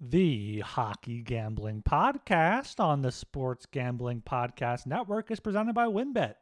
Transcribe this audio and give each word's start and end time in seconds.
The 0.00 0.60
Hockey 0.60 1.22
Gambling 1.22 1.82
Podcast 1.82 2.78
on 2.78 3.02
the 3.02 3.10
Sports 3.10 3.66
Gambling 3.66 4.22
Podcast 4.22 4.86
Network 4.86 5.28
is 5.32 5.40
presented 5.40 5.74
by 5.74 5.86
WynnBET. 5.86 6.34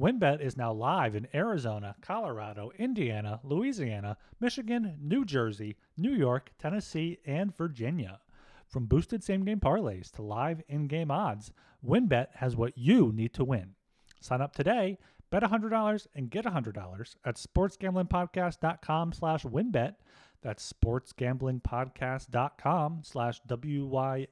WynnBET 0.00 0.40
is 0.40 0.56
now 0.56 0.72
live 0.72 1.14
in 1.14 1.28
Arizona, 1.34 1.94
Colorado, 2.00 2.72
Indiana, 2.78 3.38
Louisiana, 3.44 4.16
Michigan, 4.40 4.96
New 4.98 5.26
Jersey, 5.26 5.76
New 5.98 6.14
York, 6.14 6.52
Tennessee, 6.58 7.18
and 7.26 7.54
Virginia. 7.54 8.18
From 8.66 8.86
boosted 8.86 9.22
same 9.22 9.44
game 9.44 9.60
parlays 9.60 10.10
to 10.12 10.22
live 10.22 10.62
in 10.66 10.86
game 10.86 11.10
odds, 11.10 11.52
WynnBET 11.86 12.28
has 12.36 12.56
what 12.56 12.78
you 12.78 13.12
need 13.12 13.34
to 13.34 13.44
win. 13.44 13.74
Sign 14.22 14.40
up 14.40 14.54
today, 14.54 14.96
bet 15.28 15.42
$100 15.42 16.06
and 16.14 16.30
get 16.30 16.46
$100 16.46 17.16
at 17.26 17.36
sportsgamblingpodcast.com 17.36 19.12
slash 19.12 19.42
wynnbet. 19.44 19.96
That's 20.42 20.72
sportsgamblingpodcast.com 20.72 23.00
slash 23.04 23.40
W-Y-N-N-B-E-T. 23.46 24.28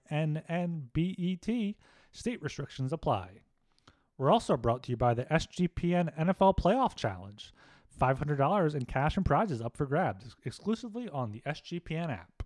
State 2.12 2.42
restrictions 2.42 2.92
apply. 2.92 3.28
We're 4.18 4.32
also 4.32 4.56
brought 4.56 4.82
to 4.82 4.90
you 4.90 4.96
by 4.96 5.14
the 5.14 5.26
SGPN 5.26 6.12
NFL 6.18 6.58
Playoff 6.58 6.96
Challenge. 6.96 7.54
$500 8.00 8.74
in 8.74 8.86
cash 8.86 9.16
and 9.16 9.24
prizes 9.24 9.62
up 9.62 9.76
for 9.76 9.86
grabs 9.86 10.34
exclusively 10.44 11.08
on 11.08 11.30
the 11.32 11.42
SGPN 11.46 12.10
app. 12.10 12.39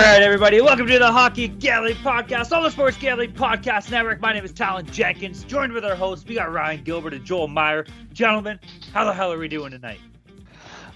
All 0.00 0.06
right, 0.06 0.22
everybody, 0.22 0.62
welcome 0.62 0.86
to 0.86 0.98
the 0.98 1.12
Hockey 1.12 1.46
Gambling 1.46 1.96
Podcast 1.96 2.56
on 2.56 2.62
the 2.62 2.70
Sports 2.70 2.96
Gambling 2.96 3.34
Podcast 3.34 3.90
Network. 3.90 4.18
My 4.18 4.32
name 4.32 4.46
is 4.46 4.50
Talon 4.50 4.86
Jenkins, 4.86 5.44
joined 5.44 5.74
with 5.74 5.84
our 5.84 5.94
hosts. 5.94 6.26
We 6.26 6.36
got 6.36 6.50
Ryan 6.50 6.82
Gilbert 6.82 7.12
and 7.12 7.22
Joel 7.22 7.48
Meyer. 7.48 7.84
Gentlemen, 8.14 8.58
how 8.94 9.04
the 9.04 9.12
hell 9.12 9.30
are 9.30 9.36
we 9.36 9.46
doing 9.46 9.72
tonight? 9.72 10.00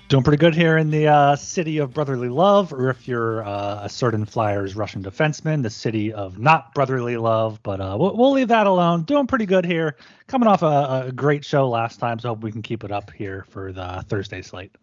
Doing 0.08 0.22
pretty 0.22 0.38
good 0.38 0.54
here 0.54 0.78
in 0.78 0.90
the 0.90 1.06
uh, 1.06 1.36
city 1.36 1.76
of 1.76 1.92
brotherly 1.92 2.30
love, 2.30 2.72
or 2.72 2.88
if 2.88 3.06
you're 3.06 3.44
uh, 3.44 3.80
a 3.82 3.90
certain 3.90 4.24
Flyers 4.24 4.74
Russian 4.74 5.02
defenseman, 5.02 5.62
the 5.62 5.68
city 5.68 6.10
of 6.10 6.38
not 6.38 6.72
brotherly 6.72 7.18
love. 7.18 7.62
But 7.62 7.82
uh, 7.82 7.98
we'll, 8.00 8.16
we'll 8.16 8.32
leave 8.32 8.48
that 8.48 8.66
alone. 8.66 9.02
Doing 9.02 9.26
pretty 9.26 9.44
good 9.44 9.66
here. 9.66 9.96
Coming 10.28 10.48
off 10.48 10.62
a, 10.62 11.08
a 11.08 11.12
great 11.12 11.44
show 11.44 11.68
last 11.68 12.00
time, 12.00 12.18
so 12.20 12.30
hope 12.30 12.42
we 12.42 12.50
can 12.50 12.62
keep 12.62 12.84
it 12.84 12.90
up 12.90 13.10
here 13.10 13.44
for 13.50 13.70
the 13.70 14.02
Thursday 14.08 14.40
slate. 14.40 14.74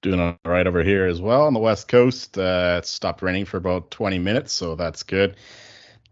Doing 0.00 0.20
all 0.20 0.38
right 0.44 0.66
over 0.66 0.84
here 0.84 1.06
as 1.06 1.20
well 1.20 1.42
on 1.46 1.54
the 1.54 1.60
West 1.60 1.88
Coast. 1.88 2.38
Uh, 2.38 2.76
it 2.78 2.86
stopped 2.86 3.20
raining 3.20 3.44
for 3.44 3.56
about 3.56 3.90
20 3.90 4.18
minutes, 4.20 4.52
so 4.52 4.76
that's 4.76 5.02
good. 5.02 5.36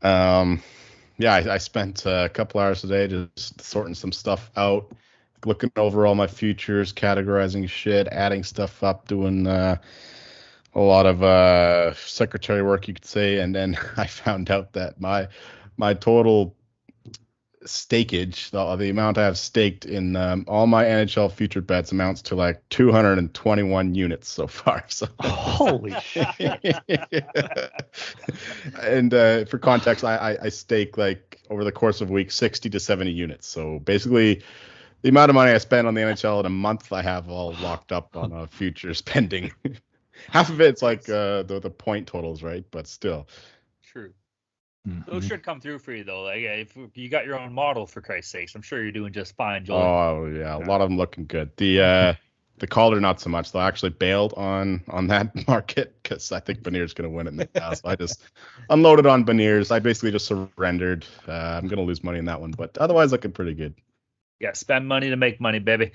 Um, 0.03 0.61
yeah, 1.19 1.35
I, 1.35 1.55
I 1.55 1.59
spent 1.59 2.05
a 2.05 2.29
couple 2.33 2.61
hours 2.61 2.81
today 2.81 3.07
just 3.07 3.61
sorting 3.61 3.95
some 3.95 4.11
stuff 4.13 4.51
out, 4.57 4.91
looking 5.45 5.71
over 5.77 6.07
all 6.07 6.17
my 6.17 6.27
futures, 6.27 6.93
categorizing 6.93 7.69
shit, 7.69 8.09
adding 8.09 8.43
stuff 8.43 8.83
up, 8.83 9.07
doing 9.07 9.47
uh, 9.47 9.77
a 10.75 10.81
lot 10.81 11.07
of 11.07 11.23
uh, 11.23 11.95
secretary 11.95 12.63
work, 12.63 12.89
you 12.89 12.95
could 12.95 13.05
say. 13.05 13.39
And 13.39 13.55
then 13.55 13.79
I 13.97 14.07
found 14.07 14.51
out 14.51 14.73
that 14.73 15.01
my 15.01 15.29
my 15.77 15.95
total 15.95 16.57
stakeage, 17.67 18.51
the, 18.51 18.77
the 18.77 18.91
amount 18.91 19.19
I 19.19 19.25
have 19.25 19.39
staked 19.39 19.85
in 19.85 20.17
um, 20.17 20.45
all 20.49 20.67
my 20.67 20.85
NHL 20.85 21.31
future 21.33 21.61
bets 21.61 21.93
amounts 21.93 22.23
to 22.23 22.35
like 22.35 22.63
221 22.71 23.95
units 23.95 24.29
so 24.29 24.47
far. 24.47 24.85
So 24.97 25.09
holy 25.21 25.95
shit! 26.01 26.27
and 28.81 29.13
uh, 29.13 29.45
for 29.45 29.59
context, 29.59 30.05
I, 30.05 30.17
I, 30.17 30.45
I 30.45 30.49
stake 30.49 30.97
like 30.97 31.41
over 31.51 31.65
the 31.65 31.73
course 31.73 32.01
of 32.01 32.11
a 32.11 32.13
week 32.13 32.31
60 32.31 32.71
to 32.71 32.81
70 32.81 33.11
units. 33.11 33.47
So 33.47 33.79
basically, 33.81 34.43
the 35.03 35.09
amount 35.09 35.31
of 35.31 35.35
money 35.35 35.53
I 35.53 35.59
spend 35.59 35.87
on 35.87 35.95
the 35.95 36.01
NHL 36.01 36.41
in 36.41 36.47
a 36.47 36.51
month, 36.51 36.93
I 36.93 37.03
have 37.03 37.29
all 37.29 37.55
locked 37.63 37.93
up 37.93 38.17
on 38.17 38.33
a 38.33 38.47
future 38.47 38.95
spending. 39.05 39.53
Half 40.31 40.51
of 40.51 40.61
it's 40.61 40.83
like 40.83 41.09
uh, 41.09 41.43
the 41.43 41.61
the 41.63 41.71
point 41.71 42.07
totals, 42.07 42.43
right? 42.43 42.65
But 42.71 42.87
still. 42.87 43.29
True. 43.83 44.13
Mhm. 44.87 45.07
Those 45.07 45.27
should 45.27 45.43
come 45.43 45.61
through 45.61 45.81
for 45.81 45.93
you 45.93 46.05
though. 46.05 46.23
Like 46.23 46.43
if 46.43 46.97
you 46.97 47.09
got 47.09 47.27
your 47.27 47.39
own 47.39 47.53
model, 47.53 47.87
for 47.87 48.01
Christ's 48.01 48.31
sakes, 48.31 48.55
I'm 48.55 48.63
sure 48.63 48.83
you're 48.83 48.93
doing 48.93 49.13
just 49.13 49.35
fine, 49.37 49.65
Joel. 49.65 49.79
Oh 49.83 50.27
yeah, 50.27 50.57
a 50.57 50.63
lot 50.65 50.81
of 50.81 50.89
them 50.89 50.97
looking 50.97 51.27
good. 51.27 51.51
The 51.57 51.81
uh 51.81 52.15
the 52.59 52.67
Calder 52.67 53.01
not 53.01 53.21
so 53.21 53.29
much. 53.29 53.53
They 53.53 53.59
actually 53.59 53.91
bailed 53.91 54.33
on 54.37 54.83
on 54.89 55.09
that 55.09 55.35
market 55.49 55.97
because 56.03 56.33
I 56.33 56.41
think 56.41 56.61
Beniers 56.61 56.95
going 56.95 57.11
to 57.11 57.15
win 57.15 57.27
it 57.27 57.31
in 57.31 57.37
the 57.37 57.47
past. 57.47 57.83
So 57.83 57.89
I 57.89 57.97
just 57.97 58.23
unloaded 58.71 59.07
on 59.07 59.25
Beniers. 59.25 59.71
I 59.71 59.79
basically 59.79 60.13
just 60.13 60.27
surrendered. 60.27 61.05
Uh, 61.27 61.33
I'm 61.33 61.67
going 61.67 61.79
to 61.79 61.85
lose 61.85 62.05
money 62.05 62.19
in 62.19 62.27
that 62.27 62.41
one, 62.41 62.53
but 62.53 62.79
otherwise 62.79 63.13
looking 63.13 63.33
pretty 63.33 63.55
good. 63.55 63.75
Yeah, 64.41 64.53
spend 64.53 64.87
money 64.87 65.11
to 65.11 65.17
make 65.17 65.41
money, 65.41 65.59
baby. 65.59 65.93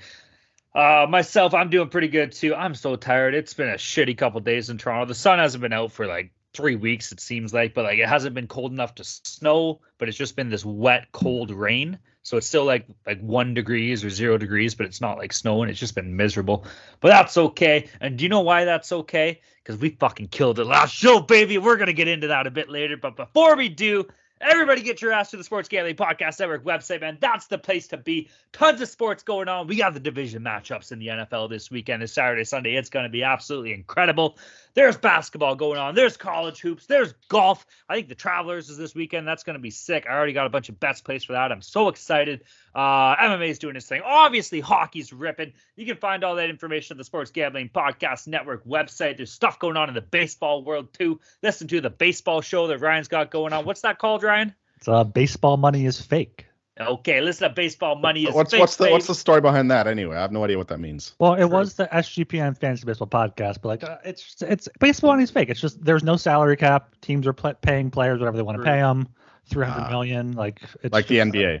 Uh, 0.74 1.06
myself, 1.08 1.54
I'm 1.54 1.70
doing 1.70 1.88
pretty 1.88 2.08
good 2.08 2.32
too. 2.32 2.54
I'm 2.54 2.74
so 2.74 2.96
tired. 2.96 3.34
It's 3.34 3.54
been 3.54 3.68
a 3.68 3.74
shitty 3.74 4.16
couple 4.16 4.40
days 4.40 4.70
in 4.70 4.78
Toronto. 4.78 5.06
The 5.06 5.14
sun 5.14 5.38
hasn't 5.38 5.62
been 5.62 5.72
out 5.72 5.92
for 5.92 6.06
like 6.06 6.32
three 6.54 6.76
weeks, 6.76 7.12
it 7.12 7.20
seems 7.20 7.52
like, 7.54 7.74
but 7.74 7.84
like 7.84 7.98
it 7.98 8.08
hasn't 8.08 8.34
been 8.34 8.46
cold 8.46 8.72
enough 8.72 8.94
to 8.96 9.04
snow. 9.04 9.80
But 9.98 10.08
it's 10.08 10.18
just 10.18 10.36
been 10.36 10.48
this 10.48 10.64
wet, 10.64 11.06
cold 11.12 11.50
rain. 11.50 11.98
So 12.22 12.36
it's 12.36 12.46
still 12.46 12.64
like 12.64 12.86
like 13.06 13.20
one 13.20 13.54
degrees 13.54 14.04
or 14.04 14.10
zero 14.10 14.38
degrees, 14.38 14.74
but 14.74 14.86
it's 14.86 15.00
not 15.00 15.18
like 15.18 15.32
snowing. 15.32 15.68
It's 15.68 15.80
just 15.80 15.94
been 15.94 16.16
miserable. 16.16 16.64
But 17.00 17.08
that's 17.08 17.36
okay. 17.36 17.88
And 18.00 18.16
do 18.16 18.24
you 18.24 18.28
know 18.28 18.40
why 18.40 18.64
that's 18.64 18.92
okay? 18.92 19.40
Because 19.62 19.80
we 19.80 19.90
fucking 19.90 20.28
killed 20.28 20.58
it 20.58 20.64
last 20.64 20.94
show, 20.94 21.20
baby. 21.20 21.58
We're 21.58 21.76
gonna 21.76 21.92
get 21.92 22.08
into 22.08 22.28
that 22.28 22.46
a 22.46 22.50
bit 22.50 22.68
later. 22.68 22.96
But 22.96 23.16
before 23.16 23.56
we 23.56 23.68
do, 23.68 24.06
Everybody 24.42 24.82
get 24.82 25.00
your 25.00 25.12
ass 25.12 25.30
to 25.30 25.36
the 25.36 25.44
Sports 25.44 25.68
Gambling 25.68 25.94
Podcast 25.94 26.40
Network 26.40 26.64
website, 26.64 27.00
man. 27.00 27.16
That's 27.20 27.46
the 27.46 27.58
place 27.58 27.86
to 27.88 27.96
be. 27.96 28.28
Tons 28.52 28.80
of 28.80 28.88
sports 28.88 29.22
going 29.22 29.46
on. 29.46 29.68
We 29.68 29.76
got 29.76 29.94
the 29.94 30.00
division 30.00 30.42
matchups 30.42 30.90
in 30.90 30.98
the 30.98 31.06
NFL 31.06 31.48
this 31.48 31.70
weekend, 31.70 32.02
this 32.02 32.12
Saturday, 32.12 32.42
Sunday. 32.42 32.74
It's 32.74 32.90
going 32.90 33.04
to 33.04 33.08
be 33.08 33.22
absolutely 33.22 33.72
incredible. 33.72 34.36
There's 34.74 34.96
basketball 34.96 35.54
going 35.54 35.78
on. 35.78 35.94
There's 35.94 36.16
college 36.16 36.60
hoops. 36.60 36.86
There's 36.86 37.14
golf. 37.28 37.64
I 37.88 37.94
think 37.94 38.08
the 38.08 38.16
Travelers 38.16 38.68
is 38.68 38.76
this 38.76 38.96
weekend. 38.96 39.28
That's 39.28 39.44
going 39.44 39.54
to 39.54 39.62
be 39.62 39.70
sick. 39.70 40.06
I 40.08 40.12
already 40.12 40.32
got 40.32 40.46
a 40.46 40.50
bunch 40.50 40.68
of 40.68 40.80
bets 40.80 41.00
placed 41.00 41.26
for 41.26 41.34
that. 41.34 41.52
I'm 41.52 41.62
so 41.62 41.86
excited. 41.86 42.42
Uh, 42.74 43.16
MMA 43.16 43.48
is 43.50 43.58
doing 43.58 43.76
its 43.76 43.86
thing. 43.86 44.00
Obviously, 44.04 44.60
hockey's 44.60 45.12
ripping. 45.12 45.52
You 45.76 45.84
can 45.86 45.96
find 45.96 46.24
all 46.24 46.36
that 46.36 46.48
information 46.48 46.94
at 46.94 46.98
the 46.98 47.04
Sports 47.04 47.30
Gambling 47.30 47.68
Podcast 47.68 48.26
Network 48.26 48.64
website. 48.66 49.18
There's 49.18 49.30
stuff 49.32 49.58
going 49.58 49.76
on 49.76 49.88
in 49.88 49.94
the 49.94 50.00
baseball 50.00 50.64
world 50.64 50.92
too. 50.94 51.20
Listen 51.42 51.68
to 51.68 51.80
the 51.80 51.90
baseball 51.90 52.40
show 52.40 52.66
that 52.68 52.78
Ryan's 52.78 53.08
got 53.08 53.30
going 53.30 53.52
on. 53.52 53.64
What's 53.66 53.82
that 53.82 53.98
called, 53.98 54.22
Ryan? 54.22 54.54
It's, 54.78 54.88
uh, 54.88 55.04
baseball 55.04 55.56
money 55.58 55.84
is 55.84 56.00
fake. 56.00 56.46
Okay, 56.80 57.20
listen 57.20 57.46
to 57.46 57.54
baseball 57.54 57.96
money 57.96 58.24
is 58.24 58.34
what's 58.34 58.50
fake, 58.52 58.60
what's 58.60 58.76
the 58.76 58.90
what's 58.90 59.06
the 59.06 59.14
story 59.14 59.42
behind 59.42 59.70
that 59.70 59.86
anyway? 59.86 60.16
I 60.16 60.22
have 60.22 60.32
no 60.32 60.42
idea 60.42 60.56
what 60.56 60.68
that 60.68 60.80
means. 60.80 61.14
Well, 61.18 61.34
it 61.34 61.40
True. 61.40 61.48
was 61.48 61.74
the 61.74 61.86
SGPN 61.86 62.56
Fantasy 62.56 62.86
Baseball 62.86 63.06
podcast, 63.08 63.58
but 63.60 63.68
like 63.68 63.84
uh, 63.84 63.98
it's 64.06 64.36
it's 64.40 64.68
baseball 64.80 65.10
money 65.10 65.24
is 65.24 65.30
fake. 65.30 65.50
It's 65.50 65.60
just 65.60 65.84
there's 65.84 66.02
no 66.02 66.16
salary 66.16 66.56
cap. 66.56 66.94
Teams 67.02 67.26
are 67.26 67.34
pl- 67.34 67.52
paying 67.60 67.90
players 67.90 68.18
whatever 68.20 68.38
they 68.38 68.42
want 68.42 68.56
to 68.56 68.64
pay 68.64 68.78
them. 68.80 69.06
Three 69.44 69.66
hundred 69.66 69.88
Ah. 69.88 69.90
million, 69.90 70.32
like 70.32 70.62
it's 70.82 70.92
Like 70.94 71.06
the 71.08 71.16
just- 71.16 71.32
NBA. 71.32 71.60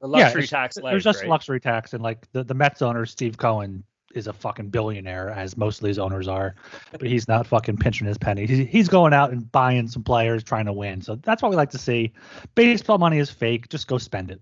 The 0.00 0.08
luxury 0.08 0.44
it's- 0.44 0.50
tax. 0.50 0.76
There's 0.76 1.04
just 1.04 1.20
right? 1.20 1.28
luxury 1.28 1.60
tax, 1.60 1.92
and 1.92 2.02
like 2.02 2.30
the, 2.32 2.44
the 2.44 2.54
Mets 2.54 2.82
owner 2.82 3.06
Steve 3.06 3.36
Cohen 3.36 3.84
is 4.14 4.26
a 4.26 4.32
fucking 4.32 4.68
billionaire, 4.70 5.30
as 5.30 5.56
most 5.56 5.80
of 5.80 5.86
these 5.86 5.98
owners 5.98 6.26
are, 6.26 6.56
but 6.90 7.02
he's 7.02 7.28
not 7.28 7.46
fucking 7.46 7.76
pinching 7.76 8.08
his 8.08 8.18
penny. 8.18 8.44
He's, 8.44 8.68
he's 8.68 8.88
going 8.88 9.12
out 9.12 9.30
and 9.30 9.50
buying 9.52 9.86
some 9.86 10.02
players, 10.02 10.42
trying 10.42 10.66
to 10.66 10.72
win. 10.72 11.00
So 11.00 11.14
that's 11.16 11.42
what 11.42 11.50
we 11.50 11.56
like 11.56 11.70
to 11.70 11.78
see. 11.78 12.12
Baseball 12.56 12.98
money 12.98 13.18
is 13.18 13.30
fake. 13.30 13.68
Just 13.68 13.86
go 13.86 13.98
spend 13.98 14.32
it. 14.32 14.40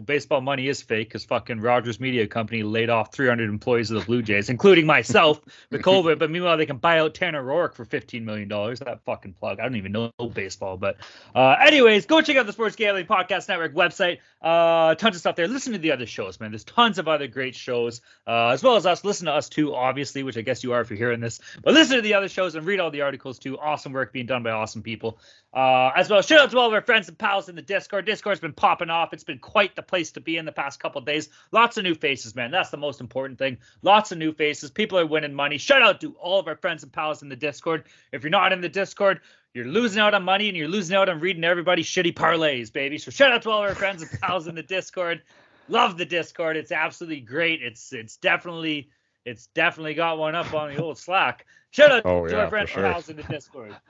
Well, 0.00 0.06
baseball 0.06 0.40
money 0.40 0.66
is 0.66 0.80
fake 0.80 1.08
because 1.08 1.26
fucking 1.26 1.60
Rogers 1.60 2.00
Media 2.00 2.26
Company 2.26 2.62
laid 2.62 2.88
off 2.88 3.12
300 3.12 3.50
employees 3.50 3.90
of 3.90 4.00
the 4.00 4.06
Blue 4.06 4.22
Jays, 4.22 4.48
including 4.48 4.86
myself, 4.86 5.42
the 5.68 5.78
COVID. 5.78 6.18
But 6.18 6.30
meanwhile, 6.30 6.56
they 6.56 6.64
can 6.64 6.78
buy 6.78 7.00
out 7.00 7.12
Tanner 7.12 7.44
Roark 7.44 7.74
for 7.74 7.84
15 7.84 8.24
million 8.24 8.48
dollars. 8.48 8.78
That 8.78 9.04
fucking 9.04 9.34
plug. 9.34 9.60
I 9.60 9.64
don't 9.64 9.76
even 9.76 9.92
know 9.92 10.10
baseball, 10.32 10.78
but 10.78 10.96
uh, 11.34 11.56
anyways, 11.60 12.06
go 12.06 12.22
check 12.22 12.38
out 12.38 12.46
the 12.46 12.54
Sports 12.54 12.76
Gambling 12.76 13.04
Podcast 13.04 13.46
Network 13.48 13.74
website. 13.74 14.20
Uh, 14.40 14.94
tons 14.94 15.16
of 15.16 15.20
stuff 15.20 15.36
there. 15.36 15.46
Listen 15.48 15.74
to 15.74 15.78
the 15.78 15.92
other 15.92 16.06
shows, 16.06 16.40
man. 16.40 16.50
There's 16.50 16.64
tons 16.64 16.98
of 16.98 17.06
other 17.06 17.26
great 17.26 17.54
shows, 17.54 18.00
uh, 18.26 18.48
as 18.48 18.62
well 18.62 18.76
as 18.76 18.86
us. 18.86 19.04
Listen 19.04 19.26
to 19.26 19.32
us 19.32 19.50
too, 19.50 19.74
obviously, 19.74 20.22
which 20.22 20.38
I 20.38 20.40
guess 20.40 20.64
you 20.64 20.72
are 20.72 20.80
if 20.80 20.88
you're 20.88 20.96
hearing 20.96 21.20
this. 21.20 21.40
But 21.62 21.74
listen 21.74 21.96
to 21.96 22.02
the 22.02 22.14
other 22.14 22.30
shows 22.30 22.54
and 22.54 22.64
read 22.64 22.80
all 22.80 22.90
the 22.90 23.02
articles 23.02 23.38
too. 23.38 23.58
Awesome 23.58 23.92
work 23.92 24.14
being 24.14 24.24
done 24.24 24.42
by 24.42 24.52
awesome 24.52 24.82
people. 24.82 25.18
Uh, 25.52 25.90
as 25.96 26.08
well, 26.08 26.22
shout 26.22 26.38
out 26.38 26.50
to 26.52 26.58
all 26.58 26.68
of 26.68 26.72
our 26.72 26.80
friends 26.80 27.08
and 27.08 27.18
pals 27.18 27.48
in 27.48 27.56
the 27.56 27.62
Discord. 27.62 28.04
Discord's 28.06 28.38
been 28.38 28.52
popping 28.52 28.88
off. 28.88 29.12
It's 29.12 29.24
been 29.24 29.40
quite 29.40 29.74
the 29.74 29.82
place 29.82 30.12
to 30.12 30.20
be 30.20 30.36
in 30.36 30.44
the 30.44 30.52
past 30.52 30.78
couple 30.78 31.00
days. 31.00 31.28
Lots 31.50 31.76
of 31.76 31.82
new 31.82 31.96
faces, 31.96 32.36
man. 32.36 32.52
That's 32.52 32.70
the 32.70 32.76
most 32.76 33.00
important 33.00 33.38
thing. 33.38 33.58
Lots 33.82 34.12
of 34.12 34.18
new 34.18 34.32
faces. 34.32 34.70
People 34.70 34.96
are 34.98 35.06
winning 35.06 35.34
money. 35.34 35.58
Shout 35.58 35.82
out 35.82 36.00
to 36.02 36.12
all 36.20 36.38
of 36.38 36.46
our 36.46 36.54
friends 36.56 36.84
and 36.84 36.92
pals 36.92 37.22
in 37.22 37.28
the 37.28 37.34
Discord. 37.34 37.84
If 38.12 38.22
you're 38.22 38.30
not 38.30 38.52
in 38.52 38.60
the 38.60 38.68
Discord, 38.68 39.20
you're 39.52 39.64
losing 39.66 40.00
out 40.00 40.14
on 40.14 40.22
money 40.22 40.48
and 40.48 40.56
you're 40.56 40.68
losing 40.68 40.94
out 40.96 41.08
on 41.08 41.18
reading 41.18 41.42
everybody's 41.42 41.86
shitty 41.86 42.14
parlays, 42.14 42.72
baby. 42.72 42.96
So 42.98 43.10
shout 43.10 43.32
out 43.32 43.42
to 43.42 43.50
all 43.50 43.64
of 43.64 43.68
our 43.68 43.74
friends 43.74 44.02
and 44.02 44.20
pals 44.20 44.46
in 44.46 44.54
the 44.54 44.62
Discord. 44.62 45.20
Love 45.68 45.98
the 45.98 46.04
Discord. 46.04 46.56
It's 46.56 46.70
absolutely 46.70 47.20
great. 47.20 47.60
It's 47.60 47.92
it's 47.92 48.16
definitely 48.16 48.88
it's 49.24 49.46
definitely 49.48 49.94
got 49.94 50.16
one 50.18 50.36
up 50.36 50.54
on 50.54 50.72
the 50.72 50.80
old 50.80 50.96
Slack. 50.98 51.44
Shout 51.72 51.90
out 51.90 52.02
Oh, 52.06 52.24
to 52.26 52.32
yeah, 52.32 52.42
our 52.42 52.48
friends 52.48 52.70
friend 52.70 52.86
sure. 52.86 52.92
House 52.92 53.08
in 53.08 53.16
the 53.16 53.24
Discord. 53.24 53.74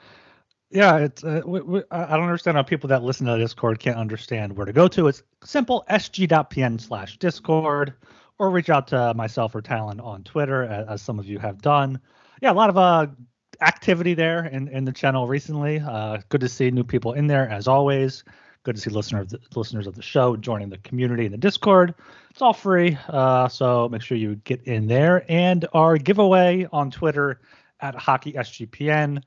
Yeah, 0.71 0.99
it's. 0.99 1.25
Uh, 1.25 1.43
we, 1.45 1.61
we, 1.61 1.83
I 1.91 2.17
don't 2.17 2.25
understand 2.25 2.57
how 2.57 2.63
people 2.63 2.89
that 2.89 3.03
listen 3.03 3.27
to 3.27 3.33
the 3.33 3.39
Discord 3.39 3.81
can't 3.81 3.97
understand 3.97 4.57
where 4.57 4.67
to 4.67 4.73
go 4.73 4.87
to. 4.89 5.09
It's 5.09 5.23
simple 5.43 5.85
sg.pn 5.91 6.81
slash 6.81 7.19
Discord, 7.19 7.95
or 8.39 8.51
reach 8.51 8.71
out 8.71 8.87
to 8.89 9.13
myself 9.15 9.55
or 9.55 9.63
Talon 9.63 9.99
on 9.99 10.23
Twitter, 10.23 10.63
as, 10.63 11.03
some 11.03 11.19
of 11.19 11.27
you 11.27 11.39
have 11.41 11.61
done. 11.61 12.01
Yeah, 12.41 12.53
a 12.53 12.55
lot 12.55 12.71
of 12.71 12.79
uh 12.79 13.09
activity 13.63 14.15
there 14.15 14.47
in, 14.47 14.69
in 14.69 14.85
the 14.85 14.93
channel 14.93 15.27
recently. 15.27 15.81
Uh, 15.81 16.19
good 16.29 16.41
to 16.41 16.49
see 16.49 16.71
new 16.71 16.85
people 16.85 17.13
in 17.13 17.27
there 17.27 17.49
as 17.49 17.69
always. 17.69 18.25
Good 18.63 18.77
to 18.77 18.81
see 18.81 18.91
listener 18.91 19.21
of 19.21 19.31
the, 19.31 19.41
listeners 19.55 19.87
of 19.87 19.95
the 19.95 20.03
show 20.03 20.37
joining 20.37 20.69
the 20.69 20.79
community 20.79 21.27
in 21.27 21.33
the 21.33 21.39
Discord. 21.39 21.95
It's 22.31 22.43
all 22.43 22.53
free, 22.53 22.97
uh, 23.09 23.49
so 23.49 23.89
make 23.89 24.03
sure 24.03 24.17
you 24.17 24.37
get 24.37 24.63
in 24.65 24.87
there. 24.87 25.25
And 25.29 25.67
our 25.73 25.97
giveaway 25.97 26.69
on 26.71 26.91
Twitter 26.91 27.41
at 27.81 27.97
HockeySGPN. 27.97 29.23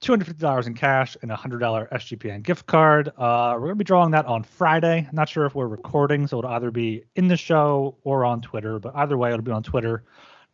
$250 0.00 0.66
in 0.66 0.74
cash 0.74 1.16
and 1.22 1.32
a 1.32 1.36
$100 1.36 1.90
SGPN 1.90 2.42
gift 2.42 2.66
card. 2.66 3.08
Uh, 3.16 3.52
we're 3.54 3.60
going 3.60 3.70
to 3.70 3.74
be 3.76 3.84
drawing 3.84 4.10
that 4.12 4.26
on 4.26 4.42
Friday. 4.42 5.08
Not 5.12 5.28
sure 5.28 5.44
if 5.46 5.54
we're 5.54 5.66
recording, 5.66 6.26
so 6.26 6.38
it'll 6.38 6.50
either 6.50 6.70
be 6.70 7.02
in 7.16 7.28
the 7.28 7.36
show 7.36 7.96
or 8.04 8.24
on 8.24 8.40
Twitter, 8.40 8.78
but 8.78 8.94
either 8.96 9.16
way, 9.16 9.30
it'll 9.32 9.42
be 9.42 9.50
on 9.52 9.62
Twitter 9.62 10.04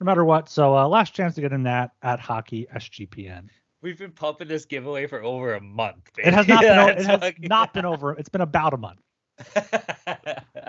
no 0.01 0.05
matter 0.07 0.25
what. 0.25 0.49
So, 0.49 0.77
uh, 0.77 0.89
last 0.89 1.15
chance 1.15 1.35
to 1.37 1.41
get 1.41 1.53
in 1.53 1.63
that 1.65 1.93
at 2.03 2.21
Hockey 2.21 2.67
SGPN. 2.75 3.49
We've 3.83 3.99
been 3.99 4.13
pumping 4.13 4.49
this 4.49 4.65
giveaway 4.65 5.07
for 5.07 5.23
over 5.23 5.55
a 5.55 5.61
month. 5.61 6.11
It 6.19 6.33
has 6.33 6.49
not 6.49 6.63
been. 6.63 6.79
o- 6.79 6.89
It 6.99 7.07
has 7.07 7.35
not 7.41 7.75
been 7.75 7.85
over. 7.85 8.13
It's 8.15 8.31
been 8.31 8.41
about 8.41 8.73
a 8.73 8.79
month. 8.79 9.01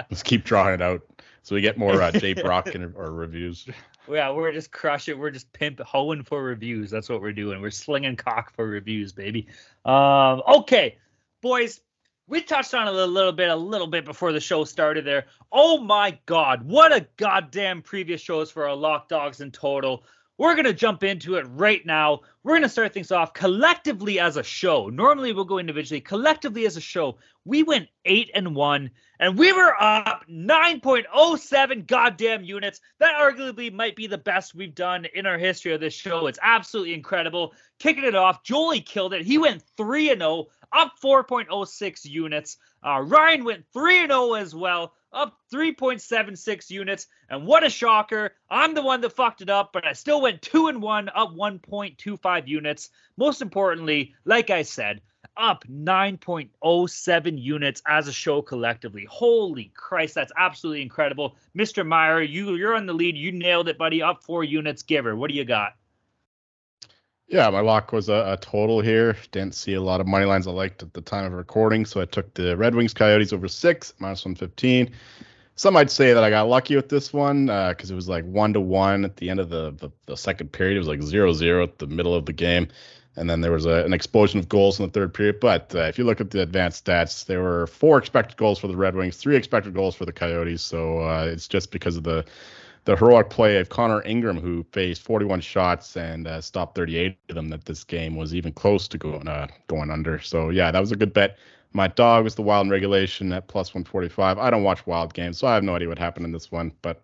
Let's 0.10 0.24
keep 0.24 0.44
drawing 0.44 0.76
it 0.76 0.82
out 0.82 1.02
so 1.46 1.54
we 1.54 1.62
get 1.62 1.78
more 1.78 2.02
uh, 2.02 2.12
Jay 2.12 2.34
Brock 2.42 2.74
and, 2.74 2.92
or 2.96 3.12
reviews. 3.12 3.68
yeah, 4.10 4.32
we're 4.32 4.52
just 4.52 4.72
crushing. 4.72 5.20
We're 5.20 5.30
just 5.30 5.54
pimp 5.54 5.80
hoeing 5.80 6.24
for 6.24 6.42
reviews. 6.42 6.90
That's 6.90 7.08
what 7.08 7.22
we're 7.22 7.34
doing. 7.34 7.62
We're 7.62 7.70
slinging 7.70 8.16
cock 8.16 8.52
for 8.56 8.66
reviews, 8.66 9.14
baby. 9.14 9.48
Um, 9.86 10.42
okay, 10.48 10.98
boys. 11.42 11.82
We 12.28 12.42
touched 12.42 12.74
on 12.74 12.88
it 12.88 12.96
a 12.96 13.06
little 13.06 13.32
bit, 13.32 13.50
a 13.50 13.56
little 13.56 13.86
bit 13.86 14.06
before 14.06 14.34
the 14.34 14.40
show 14.40 14.64
started. 14.64 15.06
There. 15.06 15.28
Oh 15.52 15.78
my 15.78 16.18
God, 16.26 16.64
what 16.64 16.92
a 16.92 17.06
goddamn 17.18 17.84
previous 17.84 18.22
shows 18.22 18.50
for 18.50 18.68
our 18.68 18.76
lock 18.76 19.08
dogs 19.08 19.40
in 19.40 19.52
total. 19.52 20.04
We're 20.38 20.56
gonna 20.56 20.74
jump 20.74 21.04
into 21.04 21.36
it 21.36 21.46
right 21.50 21.86
now. 21.86 22.22
We're 22.44 22.56
gonna 22.56 22.68
start 22.68 22.94
things 22.94 23.12
off 23.12 23.34
collectively 23.34 24.20
as 24.20 24.36
a 24.36 24.44
show. 24.44 24.90
Normally 24.90 25.32
we'll 25.32 25.46
go 25.46 25.60
individually. 25.60 26.02
Collectively 26.02 26.66
as 26.66 26.76
a 26.76 26.82
show, 26.82 27.18
we 27.46 27.64
went 27.64 27.88
eight 28.04 28.32
and 28.34 28.54
one, 28.54 28.92
and 29.20 29.38
we 29.38 29.54
were 29.54 29.82
up 29.82 30.26
9.07 30.30 31.88
goddamn 31.88 32.44
units. 32.44 32.82
That 33.00 33.16
arguably 33.16 33.72
might 33.72 33.96
be 33.96 34.08
the 34.08 34.18
best 34.18 34.56
we've 34.56 34.76
done 34.76 35.06
in 35.14 35.26
our 35.26 35.38
history 35.38 35.74
of 35.74 35.80
this 35.80 35.94
show. 35.94 36.28
It's 36.28 36.40
absolutely 36.42 36.94
incredible. 36.94 37.54
Kicking 37.80 38.04
it 38.04 38.16
off, 38.16 38.44
Jolie 38.44 38.82
killed 38.82 39.14
it. 39.14 39.26
He 39.26 39.38
went 39.38 39.64
3 39.78 40.12
and 40.12 40.22
0, 40.22 40.48
up 40.74 40.94
4.06 41.02 42.06
units. 42.06 42.58
Uh, 42.84 43.02
Ryan 43.02 43.46
went 43.46 43.66
3 43.74 44.00
and 44.00 44.12
0 44.12 44.34
as 44.34 44.54
well, 44.54 44.94
up 45.16 45.40
3.76 45.52 46.70
units. 46.70 47.08
And 47.30 47.48
what 47.48 47.66
a 47.66 47.70
shocker. 47.70 48.34
I'm 48.50 48.74
the 48.74 48.82
one 48.82 49.02
that 49.02 49.14
fucked 49.14 49.42
it 49.42 49.50
up, 49.50 49.72
but 49.74 49.88
I 49.88 49.94
still 49.94 50.22
went 50.22 50.42
2 50.42 50.68
and 50.68 50.82
1, 50.82 51.10
up 51.10 51.34
1.25 51.34 52.48
units. 52.48 52.90
Most 53.18 53.42
importantly, 53.42 54.14
like 54.26 54.50
I 54.50 54.62
said, 54.62 55.02
up 55.38 55.66
9.07 55.68 57.42
units 57.42 57.82
as 57.88 58.08
a 58.08 58.14
show 58.14 58.42
collectively. 58.42 59.06
Holy 59.10 59.72
Christ, 59.76 60.16
that's 60.16 60.32
absolutely 60.38 60.82
incredible. 60.82 61.36
Mr. 61.58 61.86
Meyer, 61.86 62.22
you 62.22 62.56
you're 62.56 62.76
on 62.76 62.86
the 62.86 62.94
lead. 62.94 63.18
You 63.18 63.32
nailed 63.32 63.68
it, 63.68 63.78
buddy. 63.78 64.04
Up 64.04 64.24
four 64.24 64.44
units. 64.44 64.84
Giver, 64.84 65.16
what 65.16 65.30
do 65.30 65.36
you 65.36 65.46
got? 65.46 65.74
Yeah, 67.27 67.50
my 67.50 67.62
lock 67.62 67.92
was 67.92 68.07
a, 68.07 68.33
a 68.33 68.38
total 68.39 68.81
here. 68.81 69.18
Didn't 69.31 69.56
see 69.56 69.74
a 69.74 69.81
lot 69.81 70.00
of 70.00 70.06
money 70.06 70.25
lines 70.25 70.45
I 70.45 70.51
liked 70.51 70.83
at 70.83 70.94
the 70.94 71.01
time 71.01 71.25
of 71.25 71.33
recording, 71.33 71.86
so 71.86 72.00
I 72.00 72.06
took 72.06 72.31
the 72.36 72.56
Red 72.56 72.75
Wings 72.75 72.94
Coyotes 72.94 73.33
over 73.33 73.48
six, 73.48 73.94
minus 73.98 74.24
115. 74.24 74.92
Some 75.56 75.74
might 75.74 75.89
say 75.89 76.13
that 76.13 76.24
I 76.24 76.30
got 76.30 76.48
lucky 76.48 76.75
with 76.75 76.89
this 76.89 77.13
one 77.13 77.48
because 77.48 77.89
it 77.89 77.95
was 77.95 78.07
like 78.07 78.25
one 78.25 78.54
to 78.54 78.62
one 78.62 79.06
at 79.06 79.18
the 79.18 79.30
end 79.30 79.39
of 79.39 79.50
the, 79.50 79.72
the, 79.72 79.89
the 80.06 80.18
second 80.18 80.51
period. 80.51 80.75
It 80.75 80.80
was 80.80 80.88
like 80.88 81.01
zero 81.01 81.33
zero 81.33 81.63
at 81.63 81.80
the 81.80 81.88
middle 81.88 82.13
of 82.13 82.25
the 82.25 82.33
game. 82.33 82.68
And 83.16 83.30
then 83.30 83.42
there 83.42 83.54
was 83.54 83.66
a, 83.66 83.86
an 83.86 83.94
explosion 83.94 84.39
of 84.39 84.50
goals 84.50 84.80
in 84.80 84.86
the 84.86 84.92
third 84.92 85.13
period. 85.13 85.39
But 85.39 85.74
uh, 85.74 85.83
if 85.83 85.98
you 85.98 86.04
look 86.04 86.19
at 86.19 86.30
the 86.30 86.42
advanced 86.42 86.86
stats, 86.86 87.25
there 87.25 87.42
were 87.42 87.66
four 87.68 87.98
expected 87.98 88.38
goals 88.38 88.60
for 88.60 88.68
the 88.68 88.75
Red 88.75 88.95
Wings, 88.95 89.16
three 89.16 89.38
expected 89.38 89.74
goals 89.74 89.95
for 89.95 90.06
the 90.06 90.12
Coyotes. 90.12 90.62
So 90.62 91.00
uh, 91.00 91.25
it's 91.31 91.48
just 91.48 91.72
because 91.72 91.95
of 91.95 92.04
the 92.04 92.25
the 92.86 92.96
heroic 92.96 93.30
play 93.30 93.58
of 93.58 93.70
Connor 93.70 94.04
Ingram, 94.04 94.40
who 94.40 94.64
faced 94.72 95.02
41 95.02 95.42
shots 95.42 95.98
and 95.98 96.28
uh, 96.28 96.40
stopped 96.40 96.76
38 96.76 97.18
of 97.30 97.36
them, 97.36 97.50
that 97.50 97.66
this 97.66 97.84
game 97.84 98.16
was 98.16 98.34
even 98.34 98.54
close 98.54 98.88
to 98.88 98.98
going 98.98 99.28
uh, 99.28 99.48
going 99.68 99.92
under. 99.92 100.20
So 100.20 100.50
yeah, 100.50 100.72
that 100.72 100.80
was 100.80 100.92
a 100.92 100.96
good 100.96 101.14
bet. 101.14 101.38
My 101.74 101.88
dog 101.88 102.24
was 102.24 102.36
the 102.36 102.42
Wild 102.42 102.68
in 102.68 102.72
regulation 102.72 103.34
at 103.34 103.48
plus 103.48 103.74
145. 103.74 104.38
I 104.38 104.50
don't 104.50 104.64
watch 104.64 104.86
Wild 104.88 105.14
games, 105.14 105.40
so 105.40 105.48
I 105.48 105.56
have 105.56 105.64
no 105.64 105.76
idea 105.76 105.90
what 105.90 106.00
happened 106.00 106.26
in 106.26 106.32
this 106.32 106.52
one, 106.52 106.72
but 106.82 107.02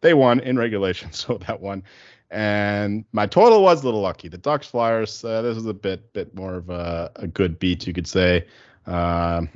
they 0.00 0.14
won 0.14 0.38
in 0.40 0.56
regulation, 0.56 1.12
so 1.12 1.38
that 1.46 1.60
one. 1.60 1.82
And 2.30 3.04
my 3.12 3.26
total 3.26 3.62
was 3.62 3.82
a 3.82 3.84
little 3.84 4.00
lucky. 4.00 4.28
The 4.28 4.38
Ducks 4.38 4.68
Flyers. 4.68 5.24
Uh, 5.24 5.42
this 5.42 5.54
was 5.54 5.66
a 5.66 5.74
bit 5.74 6.12
bit 6.12 6.34
more 6.34 6.54
of 6.54 6.70
a, 6.70 7.10
a 7.16 7.26
good 7.26 7.58
beat, 7.58 7.86
you 7.86 7.92
could 7.92 8.06
say. 8.06 8.46
Um, 8.86 9.48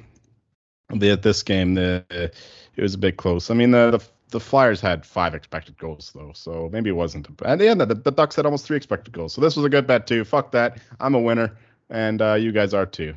the 0.91 1.17
this 1.17 1.43
game, 1.43 1.75
the 1.75 2.05
it 2.11 2.83
was 2.83 2.95
a 2.95 2.99
bit 2.99 3.17
close. 3.17 3.51
I 3.51 3.55
mean, 3.55 3.71
the, 3.71 3.93
the 3.93 4.05
the 4.31 4.41
Flyers 4.41 4.81
had 4.81 5.05
five 5.07 5.35
expected 5.35 5.79
goals 5.79 6.11
though, 6.15 6.33
so 6.35 6.69
maybe 6.73 6.91
it 6.91 6.95
wasn't. 6.95 7.29
And 7.45 7.61
yeah, 7.61 7.75
the, 7.75 7.95
the 7.95 8.11
Ducks 8.13 8.37
had 8.37 8.45
almost 8.45 8.67
three 8.67 8.77
expected 8.77 9.13
goals, 9.13 9.33
so 9.35 9.41
this 9.41 9.57
was 9.57 9.65
a 9.65 9.69
good 9.69 9.87
bet 9.87 10.07
too. 10.07 10.25
Fuck 10.25 10.53
that, 10.53 10.79
I'm 11.01 11.15
a 11.15 11.21
winner, 11.21 11.57
and 11.91 12.21
uh, 12.21 12.35
you 12.35 12.53
guys 12.53 12.75
are 12.75 12.87
too. 12.87 13.15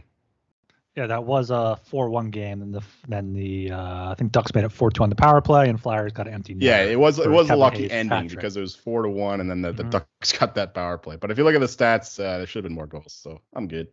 Yeah, 0.96 1.08
that 1.08 1.24
was 1.24 1.50
a 1.50 1.78
four-one 1.86 2.30
game, 2.30 2.62
and 2.62 2.74
the 2.74 2.82
then 3.08 3.32
the 3.34 3.72
uh, 3.72 4.12
I 4.12 4.16
think 4.18 4.32
Ducks 4.32 4.54
made 4.54 4.66
it 4.66 4.72
four-two 4.72 5.02
on 5.04 5.10
the 5.10 5.16
power 5.16 5.40
play, 5.40 5.70
and 5.70 5.80
Flyers 5.80 6.12
got 6.12 6.28
an 6.28 6.34
empty. 6.34 6.54
net 6.56 6.64
Yeah, 6.64 6.82
it 6.84 7.00
was 7.00 7.20
it 7.20 7.30
was 7.30 7.50
a 7.50 7.56
lucky 7.56 7.84
Hayes' 7.84 7.92
ending 7.92 8.18
hat 8.18 8.28
trick. 8.28 8.40
because 8.40 8.58
it 8.58 8.62
was 8.62 8.76
four 8.76 9.04
to 9.04 9.10
one, 9.10 9.40
and 9.40 9.50
then 9.50 9.62
the, 9.62 9.72
the 9.72 9.84
Mhm. 9.84 9.92
Ducks 9.92 10.32
got 10.40 10.56
that 10.56 10.74
power 10.74 10.98
play. 10.98 11.16
But 11.16 11.32
if 11.32 11.38
you 11.38 11.44
look 11.44 11.56
at 11.56 11.62
the 11.62 11.68
stats, 11.68 12.20
uh, 12.20 12.38
there 12.40 12.46
should 12.48 12.64
have 12.64 12.70
been 12.70 12.76
more 12.76 12.88
goals, 12.88 13.14
so 13.14 13.40
I'm 13.54 13.68
good. 13.68 13.88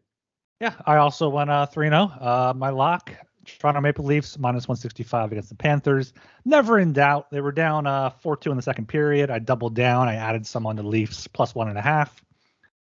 Yeah, 0.60 0.72
I 0.86 0.96
also 0.96 1.28
went 1.28 1.50
uh 1.50 1.66
3 1.66 1.88
0. 1.90 1.96
Uh, 1.98 2.54
my 2.56 2.70
lock, 2.70 3.12
Toronto 3.58 3.81
Maple 3.81 4.04
Leafs 4.04 4.38
minus 4.38 4.69
165 4.69 5.32
against 5.32 5.48
the 5.48 5.54
Panthers. 5.54 6.12
Never 6.44 6.78
in 6.78 6.93
doubt. 6.93 7.31
They 7.31 7.40
were 7.40 7.52
down 7.52 7.87
uh 7.87 8.10
4 8.10 8.37
2 8.37 8.50
in 8.50 8.56
the 8.56 8.62
second 8.62 8.88
period. 8.88 9.31
I 9.31 9.38
doubled 9.38 9.75
down. 9.75 10.08
I 10.08 10.14
added 10.14 10.46
some 10.46 10.66
on 10.66 10.76
the 10.76 10.82
Leafs 10.82 11.26
plus 11.26 11.54
one 11.54 11.69
and 11.69 11.78
a 11.78 11.82
half. 11.82 12.22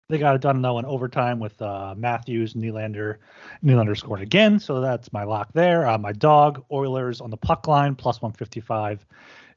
They 0.10 0.18
got 0.18 0.36
it 0.36 0.42
done 0.42 0.62
though 0.62 0.80
in 0.80 0.86
overtime 0.86 1.40
with 1.40 1.62
uh, 1.62 1.94
Matthews, 1.98 2.54
Nylander. 2.54 3.18
Nylander 3.64 3.98
scored 3.98 4.22
again, 4.22 4.60
so 4.60 4.80
that's 4.80 5.12
my 5.12 5.24
lock 5.24 5.52
there. 5.54 5.86
Uh, 5.86 5.98
my 5.98 6.14
dog, 6.14 6.64
Oilers 6.72 7.20
on 7.20 7.30
the 7.30 7.38
puck 7.38 7.68
line 7.68 7.94
plus 7.96 8.22
155 8.22 9.06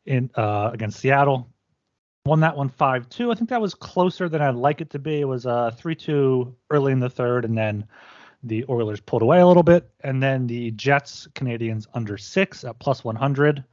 in 0.06 0.30
uh, 0.34 0.70
against 0.72 0.98
Seattle. 0.98 1.48
Won 2.26 2.40
that 2.40 2.56
one 2.56 2.68
5 2.68 3.08
2. 3.08 3.30
I 3.30 3.34
think 3.34 3.48
that 3.50 3.60
was 3.60 3.74
closer 3.74 4.28
than 4.28 4.42
I'd 4.42 4.56
like 4.56 4.80
it 4.80 4.90
to 4.90 4.98
be. 4.98 5.20
It 5.20 5.28
was 5.28 5.46
uh 5.46 5.70
3 5.70 5.94
2 5.94 6.56
early 6.70 6.92
in 6.92 7.00
the 7.00 7.10
third, 7.10 7.44
and 7.44 7.56
then 7.56 7.86
the 8.42 8.64
Oilers 8.68 9.00
pulled 9.00 9.22
away 9.22 9.40
a 9.40 9.46
little 9.46 9.62
bit. 9.62 9.90
And 10.02 10.22
then 10.22 10.46
the 10.46 10.70
Jets, 10.72 11.28
Canadiens 11.34 11.86
under 11.94 12.16
six 12.16 12.64
at 12.64 12.78
plus 12.78 13.04
100. 13.04 13.64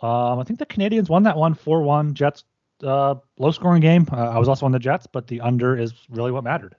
Um, 0.00 0.38
I 0.38 0.44
think 0.44 0.58
the 0.58 0.66
Canadiens 0.66 1.08
won 1.08 1.24
that 1.24 1.36
one 1.36 1.54
4 1.54 1.82
1. 1.82 2.14
Jets, 2.14 2.44
uh, 2.82 3.16
low 3.38 3.50
scoring 3.50 3.80
game. 3.80 4.06
Uh, 4.10 4.16
I 4.16 4.38
was 4.38 4.48
also 4.48 4.66
on 4.66 4.72
the 4.72 4.78
Jets, 4.78 5.06
but 5.06 5.26
the 5.26 5.40
under 5.40 5.76
is 5.76 5.92
really 6.08 6.30
what 6.30 6.44
mattered. 6.44 6.76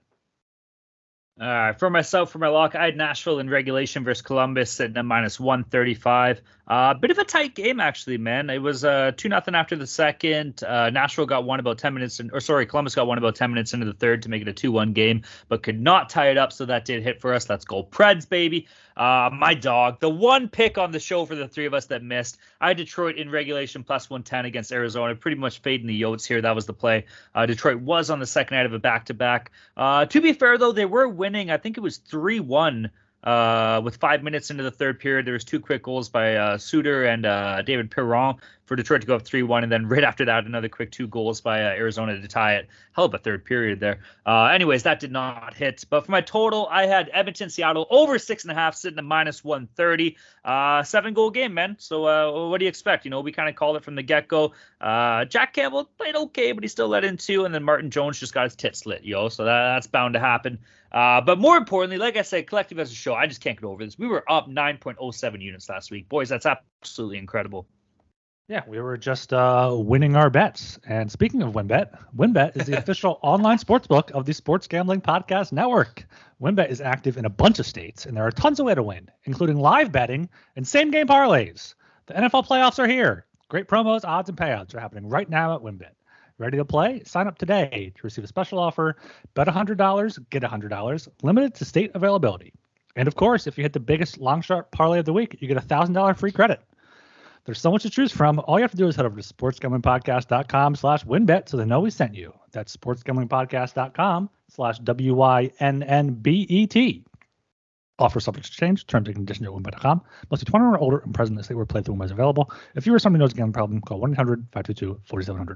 All 1.42 1.48
right, 1.48 1.80
for 1.80 1.90
myself, 1.90 2.32
for 2.32 2.40
my 2.40 2.50
lock, 2.50 2.76
I 2.76 2.84
had 2.84 2.98
Nashville 2.98 3.40
in 3.40 3.50
regulation 3.50 4.04
versus 4.04 4.22
Columbus 4.22 4.82
at 4.82 4.94
minus 5.06 5.40
135. 5.40 6.42
A 6.70 6.74
uh, 6.74 6.94
bit 6.94 7.10
of 7.10 7.18
a 7.18 7.24
tight 7.24 7.56
game, 7.56 7.80
actually, 7.80 8.20
man. 8.20 8.48
It 8.52 8.60
was 8.60 8.86
uh, 8.86 9.12
2 9.18 9.28
nothing 9.28 9.56
after 9.56 9.76
the 9.76 9.88
second. 9.88 10.64
Uh, 10.64 10.92
Nashville 10.92 11.26
got 11.26 11.44
one 11.44 11.60
about 11.60 11.80
10 11.80 11.96
minutes, 11.96 12.20
in, 12.20 12.30
or 12.32 12.40
sorry, 12.40 12.68
Columbus 12.68 12.94
got 12.94 13.08
one 13.08 13.18
about 13.18 13.34
10 13.36 13.50
minutes 13.50 13.74
into 13.74 13.88
the 13.88 13.94
third 13.94 14.22
to 14.22 14.30
make 14.30 14.44
it 14.44 14.48
a 14.48 14.54
2 14.54 14.72
1 14.72 14.94
game, 14.94 15.24
but 15.48 15.64
could 15.64 15.82
not 15.82 16.12
tie 16.12 16.30
it 16.30 16.38
up. 16.38 16.54
So 16.54 16.66
that 16.66 16.86
did 16.86 17.02
hit 17.02 17.22
for 17.22 17.34
us. 17.34 17.50
Let's 17.50 17.66
go, 17.66 17.84
Preds, 17.84 18.30
baby. 18.30 18.68
Uh, 18.96 19.32
my 19.34 19.56
dog, 19.56 20.00
the 20.00 20.12
one 20.12 20.48
pick 20.48 20.78
on 20.78 20.92
the 20.92 21.00
show 21.00 21.26
for 21.26 21.34
the 21.34 21.48
three 21.48 21.66
of 21.66 21.74
us 21.74 21.88
that 21.88 22.04
missed. 22.04 22.38
I 22.62 22.74
Detroit 22.74 23.16
in 23.16 23.32
regulation 23.32 23.84
plus 23.84 24.08
110 24.08 24.46
against 24.46 24.72
Arizona. 24.72 25.16
Pretty 25.16 25.38
much 25.38 25.62
fading 25.64 25.88
the 25.88 26.00
Yotes 26.00 26.28
here. 26.28 26.40
That 26.40 26.54
was 26.54 26.68
the 26.68 26.74
play. 26.74 27.06
Uh, 27.34 27.48
Detroit 27.48 27.82
was 27.82 28.12
on 28.12 28.20
the 28.20 28.28
second 28.28 28.58
night 28.58 28.68
of 28.68 28.74
a 28.74 28.80
back 28.80 29.06
to 29.06 29.16
back. 29.16 29.50
To 29.76 30.22
be 30.22 30.34
fair, 30.34 30.60
though, 30.60 30.74
they 30.74 30.86
were 30.86 31.08
winning. 31.08 31.50
I 31.50 31.58
think 31.58 31.78
it 31.78 31.82
was 31.82 31.98
3 31.98 32.42
1 32.42 32.92
uh, 33.24 33.82
with 33.84 33.98
five 33.98 34.24
minutes 34.24 34.52
into 34.52 34.64
the 34.64 34.72
third 34.72 35.00
period. 35.00 35.26
There 35.26 35.34
was 35.34 35.44
two 35.44 35.60
quick 35.60 35.84
goals 35.84 36.10
by 36.10 36.36
uh, 36.36 36.58
Suter 36.58 37.06
and 37.06 37.26
uh, 37.26 37.62
David 37.62 37.92
Perron 37.92 38.36
for 38.70 38.76
Detroit 38.76 39.02
to 39.02 39.08
go 39.08 39.16
up 39.16 39.24
3 39.24 39.42
1. 39.42 39.64
And 39.64 39.72
then 39.72 39.88
right 39.90 40.04
after 40.04 40.26
that, 40.26 40.46
another 40.46 40.70
quick 40.70 40.92
two 40.92 41.08
goals 41.08 41.42
by 41.42 41.64
uh, 41.64 41.70
Arizona 41.70 42.22
to 42.22 42.28
tie 42.28 42.56
it. 42.56 42.68
Hell 42.94 43.06
of 43.06 43.14
a 43.16 43.18
third 43.18 43.44
period 43.44 43.80
there. 43.80 44.00
Uh, 44.26 44.46
anyways, 44.46 44.84
that 44.84 45.00
did 45.00 45.12
not 45.12 45.56
hit. 45.56 45.84
But 45.90 46.06
for 46.06 46.12
my 46.12 46.22
total, 46.22 46.68
I 46.70 46.86
had 46.86 47.10
Edmonton, 47.12 47.50
Seattle 47.50 47.88
over 47.90 48.20
six 48.20 48.44
and 48.44 48.52
a 48.52 48.54
half, 48.54 48.76
sitting 48.76 49.00
at 49.00 49.04
minus 49.04 49.44
130. 49.44 50.16
Uh, 50.46 50.84
seven 50.84 51.16
goal 51.16 51.32
game, 51.32 51.56
man. 51.56 51.78
So 51.80 52.06
uh, 52.06 52.48
what 52.50 52.60
do 52.60 52.66
you 52.66 52.70
expect? 52.70 53.06
You 53.06 53.12
know, 53.12 53.22
we 53.22 53.32
kind 53.32 53.50
of 53.50 53.56
called 53.56 53.76
it 53.76 53.84
from 53.84 53.96
the 53.96 54.04
get 54.04 54.28
go. 54.28 54.54
Uh, 54.80 55.26
Jack 55.26 55.54
Campbell 55.54 55.86
played 55.98 56.16
okay, 56.16 56.52
but 56.52 56.64
he 56.64 56.68
still 56.68 56.88
let 56.88 57.04
in 57.04 57.18
two. 57.18 57.46
And 57.46 57.54
then 57.54 57.64
Martin 57.64 57.90
Jones 57.90 58.20
just 58.20 58.36
got 58.36 58.44
his 58.44 58.56
tits 58.56 58.82
slit, 58.82 59.04
yo. 59.04 59.30
So 59.30 59.46
that, 59.46 59.74
that's 59.74 59.88
bound 59.88 60.14
to 60.14 60.20
happen. 60.20 60.60
Uh, 60.92 61.22
but 61.22 61.40
more 61.40 61.58
importantly, 61.58 61.98
like 61.98 62.18
I 62.18 62.22
said, 62.22 62.46
collective 62.46 62.78
as 62.78 62.92
a 62.92 62.96
show, 62.96 63.16
I 63.16 63.26
just 63.26 63.42
can't 63.42 63.60
get 63.60 63.66
over 63.66 63.84
this. 63.84 63.98
We 63.98 64.08
were 64.08 64.24
up 64.32 64.48
9.07 64.48 65.42
units 65.42 65.70
last 65.70 65.90
week. 65.90 66.08
Boys, 66.08 66.30
that's 66.30 66.46
absolutely 66.46 67.18
incredible. 67.18 67.68
Yeah, 68.50 68.64
we 68.68 68.82
were 68.82 68.98
just 68.98 69.32
uh, 69.32 69.72
winning 69.78 70.16
our 70.16 70.32
bets. 70.32 70.80
And 70.88 71.12
speaking 71.12 71.44
of 71.44 71.54
WynnBET, 71.54 71.96
WynnBET 72.18 72.58
is 72.58 72.66
the 72.66 72.78
official 72.80 73.20
online 73.22 73.60
sportsbook 73.60 74.10
of 74.10 74.26
the 74.26 74.34
Sports 74.34 74.66
Gambling 74.66 75.02
Podcast 75.02 75.52
Network. 75.52 76.08
WynnBET 76.42 76.72
is 76.72 76.82
active 76.82 77.18
in 77.18 77.26
a 77.26 77.30
bunch 77.30 77.60
of 77.60 77.68
states, 77.68 78.08
and 78.08 78.18
there 78.18 78.26
are 78.26 78.32
tons 78.32 78.60
of 78.60 78.66
ways 78.66 78.78
to 78.78 78.82
win, 78.82 79.08
including 79.26 79.58
live 79.58 79.92
betting 79.92 80.28
and 80.56 80.68
same 80.68 80.90
game 80.90 81.06
parlays. 81.06 81.76
The 82.08 82.16
NFL 82.16 82.48
playoffs 82.48 82.80
are 82.80 82.88
here. 82.88 83.28
Great 83.50 83.68
promos, 83.68 84.04
odds, 84.04 84.30
and 84.30 84.38
payouts 84.38 84.74
are 84.74 84.80
happening 84.80 85.08
right 85.08 85.30
now 85.30 85.54
at 85.54 85.62
WynnBET. 85.62 85.94
Ready 86.40 86.58
to 86.58 86.66
play? 86.66 87.04
Sign 87.06 87.28
up 87.28 87.38
today 87.38 87.94
to 87.94 88.02
receive 88.02 88.24
a 88.24 88.28
special 88.28 88.58
offer. 88.58 88.96
Bet 89.36 89.46
$100, 89.46 90.30
get 90.32 90.42
$100, 90.42 91.08
limited 91.22 91.54
to 91.54 91.66
state 91.66 91.92
availability. 91.94 92.54
And 92.96 93.08
of 93.08 93.14
course, 93.14 93.46
if 93.46 93.60
you 93.60 93.64
hit 93.64 93.74
the 93.74 93.80
biggest 93.80 94.18
long 94.18 94.42
shot 94.42 94.72
parlay 94.72 94.98
of 94.98 95.06
the 95.06 95.14
week, 95.14 95.38
you 95.40 95.48
get 95.48 95.58
a 95.58 95.62
$1,000 95.62 96.18
free 96.18 96.32
credit. 96.32 96.62
There's 97.50 97.60
so 97.60 97.72
much 97.72 97.82
to 97.82 97.90
choose 97.90 98.12
from. 98.12 98.38
All 98.42 98.60
you 98.60 98.62
have 98.62 98.70
to 98.70 98.78
do 98.78 98.88
is 98.88 98.96
head 98.96 99.08
over 99.08 99.20
to 99.20 99.28
sportsgamblingpodcast.com 99.28 100.76
slash 100.76 101.04
wynnbet 101.04 101.50
so 101.50 101.58
they 101.58 101.66
know 101.66 101.80
we 101.80 101.90
sent 101.90 102.14
you. 102.14 102.32
That's 102.52 102.78
sportsgamblingpodcast.com 102.78 104.30
slash 104.50 104.78
W-Y-N-N-B-E-T. 104.78 105.46
Offer 107.98 108.20
subject 108.20 108.46
to 108.46 108.52
change. 108.52 108.86
Terms 108.86 109.08
and 109.08 109.16
conditions 109.16 109.48
at 109.48 109.52
wynnbet.com. 109.52 110.02
Must 110.30 110.46
be 110.46 110.52
21 110.52 110.76
or 110.76 110.78
older 110.78 111.00
and 111.00 111.12
present 111.12 111.34
in 111.34 111.38
the 111.38 111.44
state 111.44 111.56
where 111.56 111.66
playthrough 111.66 112.06
is 112.06 112.12
available. 112.12 112.52
If 112.76 112.86
you 112.86 112.94
or 112.94 113.00
somebody 113.00 113.22
knows 113.22 113.32
a 113.32 113.36
gambling 113.36 113.54
problem, 113.54 113.82
call 113.82 114.00
1-800-522-4700. 114.00 115.56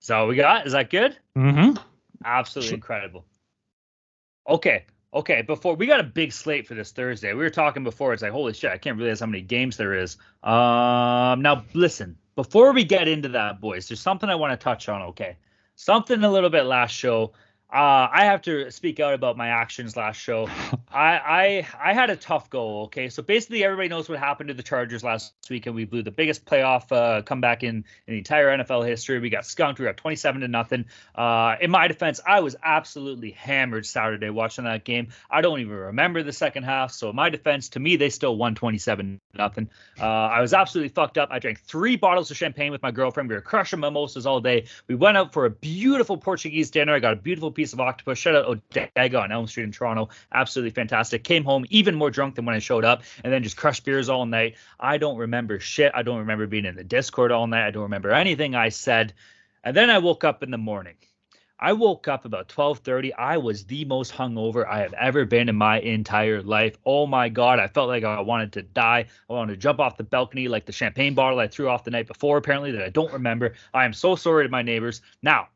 So 0.00 0.26
we 0.26 0.36
got. 0.36 0.66
Is 0.66 0.74
that 0.74 0.90
good? 0.90 1.16
Mm-hmm. 1.34 1.78
Absolutely 2.22 2.74
incredible. 2.74 3.24
Okay. 4.46 4.84
Okay. 5.14 5.42
Before 5.42 5.74
we 5.74 5.86
got 5.86 6.00
a 6.00 6.04
big 6.04 6.32
slate 6.32 6.66
for 6.66 6.74
this 6.74 6.92
Thursday. 6.92 7.32
We 7.32 7.42
were 7.42 7.50
talking 7.50 7.84
before. 7.84 8.12
It's 8.12 8.22
like, 8.22 8.32
holy 8.32 8.52
shit, 8.52 8.70
I 8.70 8.78
can't 8.78 8.98
realize 8.98 9.20
how 9.20 9.26
many 9.26 9.42
games 9.42 9.76
there 9.76 9.94
is. 9.94 10.16
Um, 10.42 11.42
now 11.42 11.64
listen, 11.74 12.16
before 12.36 12.72
we 12.72 12.84
get 12.84 13.08
into 13.08 13.28
that, 13.30 13.60
boys, 13.60 13.88
there's 13.88 14.00
something 14.00 14.28
I 14.28 14.34
want 14.34 14.52
to 14.52 14.62
touch 14.62 14.88
on. 14.88 15.02
Okay, 15.02 15.36
something 15.74 16.22
a 16.22 16.30
little 16.30 16.50
bit 16.50 16.64
last 16.64 16.92
show. 16.92 17.32
Uh, 17.70 18.08
I 18.10 18.24
have 18.24 18.40
to 18.42 18.70
speak 18.70 18.98
out 18.98 19.12
about 19.12 19.36
my 19.36 19.48
actions 19.48 19.94
last 19.94 20.16
show. 20.16 20.48
I, 20.92 21.66
I 21.82 21.90
I 21.90 21.92
had 21.92 22.08
a 22.08 22.16
tough 22.16 22.48
go. 22.48 22.82
Okay, 22.84 23.10
so 23.10 23.22
basically 23.22 23.62
everybody 23.62 23.88
knows 23.88 24.08
what 24.08 24.18
happened 24.18 24.48
to 24.48 24.54
the 24.54 24.62
Chargers 24.62 25.04
last 25.04 25.34
week, 25.50 25.66
and 25.66 25.74
we 25.74 25.84
blew 25.84 26.02
the 26.02 26.10
biggest 26.10 26.46
playoff 26.46 26.90
uh, 26.90 27.20
comeback 27.20 27.62
in, 27.62 27.76
in 27.76 27.84
the 28.06 28.18
entire 28.18 28.56
NFL 28.56 28.86
history. 28.86 29.18
We 29.18 29.28
got 29.28 29.44
skunked. 29.44 29.78
We 29.78 29.84
got 29.84 29.98
27 29.98 30.40
to 30.40 30.48
nothing. 30.48 30.86
Uh, 31.14 31.56
in 31.60 31.70
my 31.70 31.88
defense, 31.88 32.20
I 32.26 32.40
was 32.40 32.56
absolutely 32.62 33.32
hammered 33.32 33.84
Saturday 33.84 34.30
watching 34.30 34.64
that 34.64 34.84
game. 34.84 35.08
I 35.30 35.42
don't 35.42 35.60
even 35.60 35.74
remember 35.74 36.22
the 36.22 36.32
second 36.32 36.62
half. 36.62 36.92
So 36.92 37.10
in 37.10 37.16
my 37.16 37.28
defense, 37.28 37.68
to 37.70 37.80
me, 37.80 37.96
they 37.96 38.08
still 38.08 38.34
won 38.34 38.54
27 38.54 39.20
nothing. 39.34 39.68
Uh, 40.00 40.04
I 40.06 40.40
was 40.40 40.54
absolutely 40.54 40.88
fucked 40.88 41.18
up. 41.18 41.28
I 41.30 41.38
drank 41.38 41.60
three 41.60 41.96
bottles 41.96 42.30
of 42.30 42.38
champagne 42.38 42.72
with 42.72 42.82
my 42.82 42.92
girlfriend. 42.92 43.28
We 43.28 43.34
were 43.34 43.42
crushing 43.42 43.80
mimosas 43.80 44.24
all 44.24 44.40
day. 44.40 44.64
We 44.86 44.94
went 44.94 45.18
out 45.18 45.34
for 45.34 45.44
a 45.44 45.50
beautiful 45.50 46.16
Portuguese 46.16 46.70
dinner. 46.70 46.94
I 46.94 46.98
got 46.98 47.12
a 47.12 47.16
beautiful 47.16 47.50
piece 47.58 47.72
of 47.72 47.80
octopus. 47.80 48.18
Shout 48.18 48.36
out 48.36 48.60
Adega 48.70 49.20
on 49.20 49.32
Elm 49.32 49.48
Street 49.48 49.64
in 49.64 49.72
Toronto. 49.72 50.08
Absolutely 50.32 50.70
fantastic. 50.70 51.24
Came 51.24 51.44
home 51.44 51.66
even 51.70 51.96
more 51.96 52.10
drunk 52.10 52.36
than 52.36 52.44
when 52.44 52.54
I 52.54 52.60
showed 52.60 52.84
up, 52.84 53.02
and 53.24 53.32
then 53.32 53.42
just 53.42 53.56
crushed 53.56 53.84
beers 53.84 54.08
all 54.08 54.26
night. 54.26 54.56
I 54.78 54.96
don't 54.96 55.18
remember 55.18 55.58
shit. 55.58 55.90
I 55.92 56.02
don't 56.02 56.20
remember 56.20 56.46
being 56.46 56.64
in 56.64 56.76
the 56.76 56.84
Discord 56.84 57.32
all 57.32 57.48
night. 57.48 57.66
I 57.66 57.72
don't 57.72 57.82
remember 57.82 58.12
anything 58.12 58.54
I 58.54 58.68
said. 58.68 59.12
And 59.64 59.76
then 59.76 59.90
I 59.90 59.98
woke 59.98 60.22
up 60.22 60.44
in 60.44 60.52
the 60.52 60.56
morning. 60.56 60.94
I 61.58 61.72
woke 61.72 62.06
up 62.06 62.24
about 62.24 62.48
12:30. 62.48 63.12
I 63.18 63.38
was 63.38 63.64
the 63.64 63.84
most 63.84 64.12
hungover 64.12 64.64
I 64.64 64.78
have 64.78 64.92
ever 64.92 65.24
been 65.24 65.48
in 65.48 65.56
my 65.56 65.80
entire 65.80 66.40
life. 66.40 66.76
Oh 66.86 67.08
my 67.08 67.28
god, 67.28 67.58
I 67.58 67.66
felt 67.66 67.88
like 67.88 68.04
I 68.04 68.20
wanted 68.20 68.52
to 68.52 68.62
die. 68.62 69.06
I 69.28 69.32
wanted 69.32 69.54
to 69.54 69.58
jump 69.58 69.80
off 69.80 69.96
the 69.96 70.04
balcony 70.04 70.46
like 70.46 70.66
the 70.66 70.72
champagne 70.72 71.14
bottle 71.14 71.40
I 71.40 71.48
threw 71.48 71.68
off 71.68 71.82
the 71.82 71.90
night 71.90 72.06
before 72.06 72.36
apparently 72.36 72.70
that 72.70 72.84
I 72.84 72.90
don't 72.90 73.12
remember. 73.12 73.54
I 73.74 73.84
am 73.84 73.92
so 73.92 74.14
sorry 74.14 74.44
to 74.44 74.48
my 74.48 74.62
neighbors. 74.62 75.02
Now, 75.20 75.48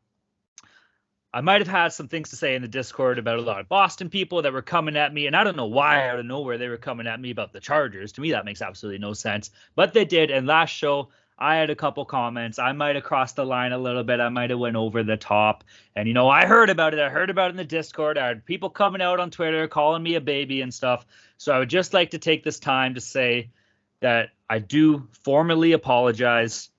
I 1.33 1.41
might 1.41 1.61
have 1.61 1.67
had 1.67 1.93
some 1.93 2.07
things 2.07 2.29
to 2.29 2.35
say 2.35 2.53
in 2.53 2.61
the 2.61 2.67
Discord 2.67 3.17
about 3.17 3.39
a 3.39 3.41
lot 3.41 3.59
of 3.59 3.67
Boston 3.67 4.09
people 4.09 4.43
that 4.43 4.53
were 4.53 4.61
coming 4.61 4.95
at 4.95 5.11
me, 5.11 5.25
and 5.25 5.35
I 5.35 5.43
don't 5.43 5.57
know 5.57 5.65
why 5.65 6.07
out 6.07 6.19
of 6.19 6.25
nowhere 6.27 6.59
they 6.59 6.67
were 6.67 6.77
coming 6.77 7.07
at 7.07 7.19
me 7.19 7.31
about 7.31 7.51
the 7.51 7.59
Chargers. 7.59 8.11
To 8.13 8.21
me, 8.21 8.31
that 8.31 8.45
makes 8.45 8.61
absolutely 8.61 8.99
no 8.99 9.13
sense, 9.13 9.49
but 9.75 9.93
they 9.93 10.05
did. 10.05 10.29
And 10.29 10.45
last 10.45 10.69
show, 10.69 11.09
I 11.39 11.55
had 11.55 11.71
a 11.71 11.75
couple 11.75 12.05
comments. 12.05 12.59
I 12.59 12.71
might 12.73 12.95
have 12.95 13.03
crossed 13.03 13.35
the 13.35 13.45
line 13.45 13.71
a 13.71 13.77
little 13.79 14.03
bit. 14.03 14.19
I 14.19 14.29
might 14.29 14.51
have 14.51 14.59
went 14.59 14.75
over 14.75 15.01
the 15.01 15.17
top. 15.17 15.63
And 15.95 16.07
you 16.07 16.13
know, 16.13 16.29
I 16.29 16.45
heard 16.45 16.69
about 16.69 16.93
it. 16.93 16.99
I 16.99 17.09
heard 17.09 17.31
about 17.31 17.47
it 17.47 17.51
in 17.51 17.57
the 17.57 17.63
Discord. 17.63 18.19
I 18.19 18.27
had 18.27 18.45
people 18.45 18.69
coming 18.69 19.01
out 19.01 19.19
on 19.19 19.31
Twitter 19.31 19.67
calling 19.67 20.03
me 20.03 20.13
a 20.13 20.21
baby 20.21 20.61
and 20.61 20.71
stuff. 20.71 21.05
So 21.37 21.51
I 21.51 21.59
would 21.59 21.69
just 21.69 21.93
like 21.93 22.11
to 22.11 22.19
take 22.19 22.43
this 22.43 22.59
time 22.59 22.93
to 22.93 23.01
say 23.01 23.49
that 24.01 24.29
I 24.47 24.59
do 24.59 25.07
formally 25.23 25.71
apologize 25.71 26.69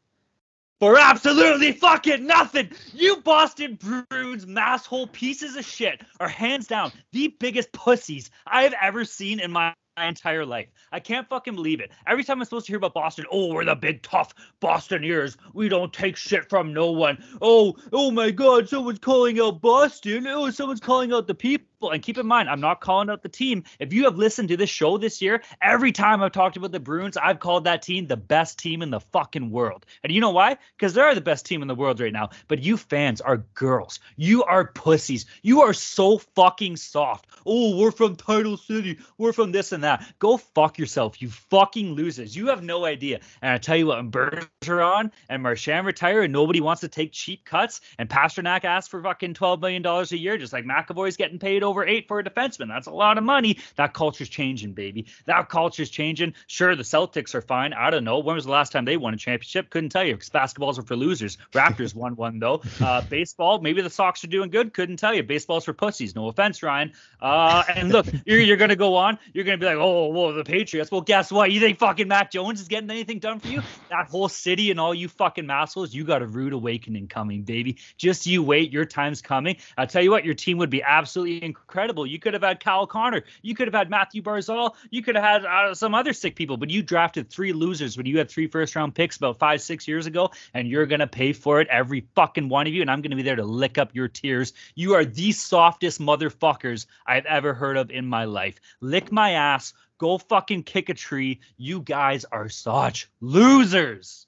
for 0.80 0.98
absolutely 0.98 1.72
fucking 1.72 2.26
nothing. 2.26 2.70
You 2.92 3.16
Boston 3.18 3.78
Bruins 3.80 4.46
masshole 4.46 5.10
pieces 5.12 5.56
of 5.56 5.64
shit 5.64 6.02
are 6.20 6.28
hands 6.28 6.66
down 6.66 6.92
the 7.12 7.28
biggest 7.38 7.72
pussies 7.72 8.30
I 8.46 8.62
have 8.62 8.74
ever 8.80 9.04
seen 9.04 9.40
in 9.40 9.50
my 9.50 9.74
entire 9.96 10.44
life. 10.44 10.68
I 10.90 11.00
can't 11.00 11.28
fucking 11.28 11.54
believe 11.54 11.80
it. 11.80 11.92
Every 12.06 12.24
time 12.24 12.38
I'm 12.40 12.44
supposed 12.44 12.66
to 12.66 12.72
hear 12.72 12.78
about 12.78 12.94
Boston, 12.94 13.26
oh, 13.30 13.54
we're 13.54 13.64
the 13.64 13.76
big 13.76 14.02
tough 14.02 14.34
Bostoners. 14.60 15.36
We 15.52 15.68
don't 15.68 15.92
take 15.92 16.16
shit 16.16 16.48
from 16.48 16.72
no 16.72 16.90
one. 16.90 17.22
Oh, 17.40 17.76
oh 17.92 18.10
my 18.10 18.30
God, 18.30 18.68
someone's 18.68 18.98
calling 18.98 19.40
out 19.40 19.60
Boston. 19.60 20.26
Oh, 20.26 20.50
someone's 20.50 20.80
calling 20.80 21.12
out 21.12 21.26
the 21.26 21.34
people. 21.34 21.66
And 21.90 22.02
keep 22.02 22.18
in 22.18 22.26
mind, 22.26 22.48
I'm 22.48 22.60
not 22.60 22.80
calling 22.80 23.10
out 23.10 23.22
the 23.22 23.28
team. 23.28 23.64
If 23.78 23.92
you 23.92 24.04
have 24.04 24.16
listened 24.16 24.48
to 24.48 24.56
this 24.56 24.70
show 24.70 24.98
this 24.98 25.20
year, 25.20 25.42
every 25.62 25.92
time 25.92 26.22
I've 26.22 26.32
talked 26.32 26.56
about 26.56 26.72
the 26.72 26.80
Bruins, 26.80 27.16
I've 27.16 27.40
called 27.40 27.64
that 27.64 27.82
team 27.82 28.06
the 28.06 28.16
best 28.16 28.58
team 28.58 28.82
in 28.82 28.90
the 28.90 29.00
fucking 29.00 29.50
world. 29.50 29.86
And 30.02 30.12
you 30.12 30.20
know 30.20 30.30
why? 30.30 30.56
Because 30.76 30.94
they're 30.94 31.14
the 31.14 31.20
best 31.20 31.46
team 31.46 31.62
in 31.62 31.68
the 31.68 31.74
world 31.74 32.00
right 32.00 32.12
now. 32.12 32.30
But 32.48 32.62
you 32.62 32.76
fans 32.76 33.20
are 33.20 33.38
girls. 33.54 34.00
You 34.16 34.44
are 34.44 34.66
pussies. 34.66 35.26
You 35.42 35.62
are 35.62 35.72
so 35.72 36.18
fucking 36.18 36.76
soft. 36.76 37.26
Oh, 37.46 37.76
we're 37.76 37.90
from 37.90 38.16
Title 38.16 38.56
City. 38.56 38.98
We're 39.18 39.32
from 39.32 39.52
this 39.52 39.72
and 39.72 39.84
that. 39.84 40.04
Go 40.18 40.36
fuck 40.36 40.78
yourself, 40.78 41.20
you 41.20 41.28
fucking 41.28 41.94
losers. 41.94 42.36
You 42.36 42.48
have 42.48 42.62
no 42.62 42.84
idea. 42.84 43.20
And 43.42 43.52
I 43.52 43.58
tell 43.58 43.76
you 43.76 43.86
what, 43.86 43.98
when 43.98 44.10
Bergeron 44.10 45.10
and 45.28 45.42
Marchand 45.42 45.86
retire 45.86 46.22
and 46.22 46.32
nobody 46.32 46.60
wants 46.60 46.80
to 46.82 46.88
take 46.88 47.12
cheap 47.12 47.44
cuts, 47.44 47.80
and 47.98 48.08
Pastrnak 48.08 48.64
asks 48.64 48.88
for 48.88 49.02
fucking 49.02 49.34
$12 49.34 49.60
million 49.60 49.84
a 49.84 50.16
year, 50.16 50.38
just 50.38 50.52
like 50.52 50.64
McAvoy's 50.64 51.16
getting 51.16 51.38
paid 51.38 51.62
over 51.62 51.73
eight 51.82 52.06
for 52.06 52.18
a 52.20 52.24
defenseman. 52.24 52.68
That's 52.68 52.86
a 52.86 52.92
lot 52.92 53.18
of 53.18 53.24
money. 53.24 53.58
That 53.76 53.94
culture's 53.94 54.28
changing, 54.28 54.74
baby. 54.74 55.06
That 55.24 55.48
culture's 55.48 55.90
changing. 55.90 56.34
Sure, 56.46 56.76
the 56.76 56.82
Celtics 56.82 57.34
are 57.34 57.40
fine. 57.40 57.72
I 57.72 57.90
don't 57.90 58.04
know. 58.04 58.18
When 58.18 58.36
was 58.36 58.44
the 58.44 58.50
last 58.50 58.70
time 58.72 58.84
they 58.84 58.96
won 58.96 59.14
a 59.14 59.16
championship? 59.16 59.70
Couldn't 59.70 59.90
tell 59.90 60.04
you 60.04 60.14
because 60.14 60.30
basketballs 60.30 60.78
are 60.78 60.82
for 60.82 60.96
losers. 60.96 61.38
Raptors 61.52 61.94
won 61.94 62.16
one, 62.16 62.38
though. 62.38 62.62
Uh, 62.80 63.02
baseball, 63.02 63.60
maybe 63.60 63.82
the 63.82 63.90
Sox 63.90 64.22
are 64.24 64.28
doing 64.28 64.50
good. 64.50 64.72
Couldn't 64.72 64.96
tell 64.96 65.14
you. 65.14 65.22
Baseball's 65.22 65.64
for 65.64 65.72
pussies. 65.72 66.14
No 66.14 66.28
offense, 66.28 66.62
Ryan. 66.62 66.92
Uh, 67.20 67.62
and 67.74 67.90
look, 67.90 68.06
you're, 68.26 68.40
you're 68.40 68.56
going 68.56 68.70
to 68.70 68.76
go 68.76 68.96
on. 68.96 69.18
You're 69.32 69.44
going 69.44 69.58
to 69.58 69.64
be 69.64 69.66
like, 69.66 69.78
oh, 69.78 70.08
well, 70.08 70.32
the 70.32 70.44
Patriots. 70.44 70.90
Well, 70.90 71.00
guess 71.00 71.32
what? 71.32 71.50
You 71.50 71.60
think 71.60 71.78
fucking 71.78 72.08
Mac 72.08 72.30
Jones 72.30 72.60
is 72.60 72.68
getting 72.68 72.90
anything 72.90 73.18
done 73.18 73.40
for 73.40 73.48
you? 73.48 73.62
That 73.90 74.08
whole 74.08 74.28
city 74.28 74.70
and 74.70 74.78
all 74.78 74.94
you 74.94 75.08
fucking 75.08 75.44
massholes, 75.44 75.92
you 75.92 76.04
got 76.04 76.22
a 76.22 76.26
rude 76.26 76.52
awakening 76.52 77.08
coming, 77.08 77.42
baby. 77.42 77.78
Just 77.96 78.26
you 78.26 78.42
wait. 78.42 78.72
Your 78.72 78.84
time's 78.84 79.22
coming. 79.22 79.56
I'll 79.76 79.86
tell 79.86 80.02
you 80.02 80.10
what, 80.10 80.24
your 80.24 80.34
team 80.34 80.58
would 80.58 80.70
be 80.70 80.82
absolutely 80.82 81.42
incredible. 81.42 81.63
You 81.72 82.18
could 82.18 82.34
have 82.34 82.42
had 82.42 82.60
Kyle 82.60 82.86
Connor. 82.86 83.22
You 83.42 83.54
could 83.54 83.66
have 83.68 83.74
had 83.74 83.90
Mathew 83.90 84.22
Barzal. 84.22 84.74
You 84.90 85.02
could 85.02 85.16
have 85.16 85.24
had 85.24 85.44
uh, 85.44 85.74
some 85.74 85.94
other 85.94 86.12
sick 86.12 86.36
people, 86.36 86.56
but 86.56 86.70
you 86.70 86.82
drafted 86.82 87.30
three 87.30 87.52
losers 87.52 87.96
when 87.96 88.06
you 88.06 88.18
had 88.18 88.30
three 88.30 88.46
first 88.46 88.76
round 88.76 88.94
picks 88.94 89.16
about 89.16 89.38
five, 89.38 89.60
six 89.60 89.88
years 89.88 90.06
ago, 90.06 90.30
and 90.52 90.68
you're 90.68 90.86
going 90.86 91.00
to 91.00 91.06
pay 91.06 91.32
for 91.32 91.60
it, 91.60 91.68
every 91.68 92.06
fucking 92.14 92.48
one 92.48 92.66
of 92.66 92.72
you. 92.72 92.80
And 92.80 92.90
I'm 92.90 93.02
going 93.02 93.10
to 93.10 93.16
be 93.16 93.22
there 93.22 93.36
to 93.36 93.44
lick 93.44 93.78
up 93.78 93.94
your 93.94 94.08
tears. 94.08 94.52
You 94.74 94.94
are 94.94 95.04
the 95.04 95.32
softest 95.32 96.00
motherfuckers 96.00 96.86
I've 97.06 97.26
ever 97.26 97.54
heard 97.54 97.76
of 97.76 97.90
in 97.90 98.06
my 98.06 98.24
life. 98.24 98.60
Lick 98.80 99.12
my 99.12 99.32
ass. 99.32 99.72
Go 99.98 100.18
fucking 100.18 100.64
kick 100.64 100.88
a 100.88 100.94
tree. 100.94 101.40
You 101.56 101.80
guys 101.80 102.24
are 102.24 102.48
such 102.48 103.08
losers. 103.20 104.26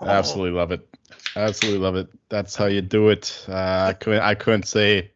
Absolutely 0.00 0.52
love 0.52 0.72
it. 0.72 0.88
Absolutely 1.36 1.80
love 1.80 1.96
it. 1.96 2.08
That's 2.28 2.56
how 2.56 2.66
you 2.66 2.80
do 2.80 3.10
it. 3.10 3.44
Uh, 3.48 3.86
I 3.88 3.92
couldn't. 3.92 4.22
I 4.22 4.34
couldn't 4.34 4.66
say. 4.66 5.10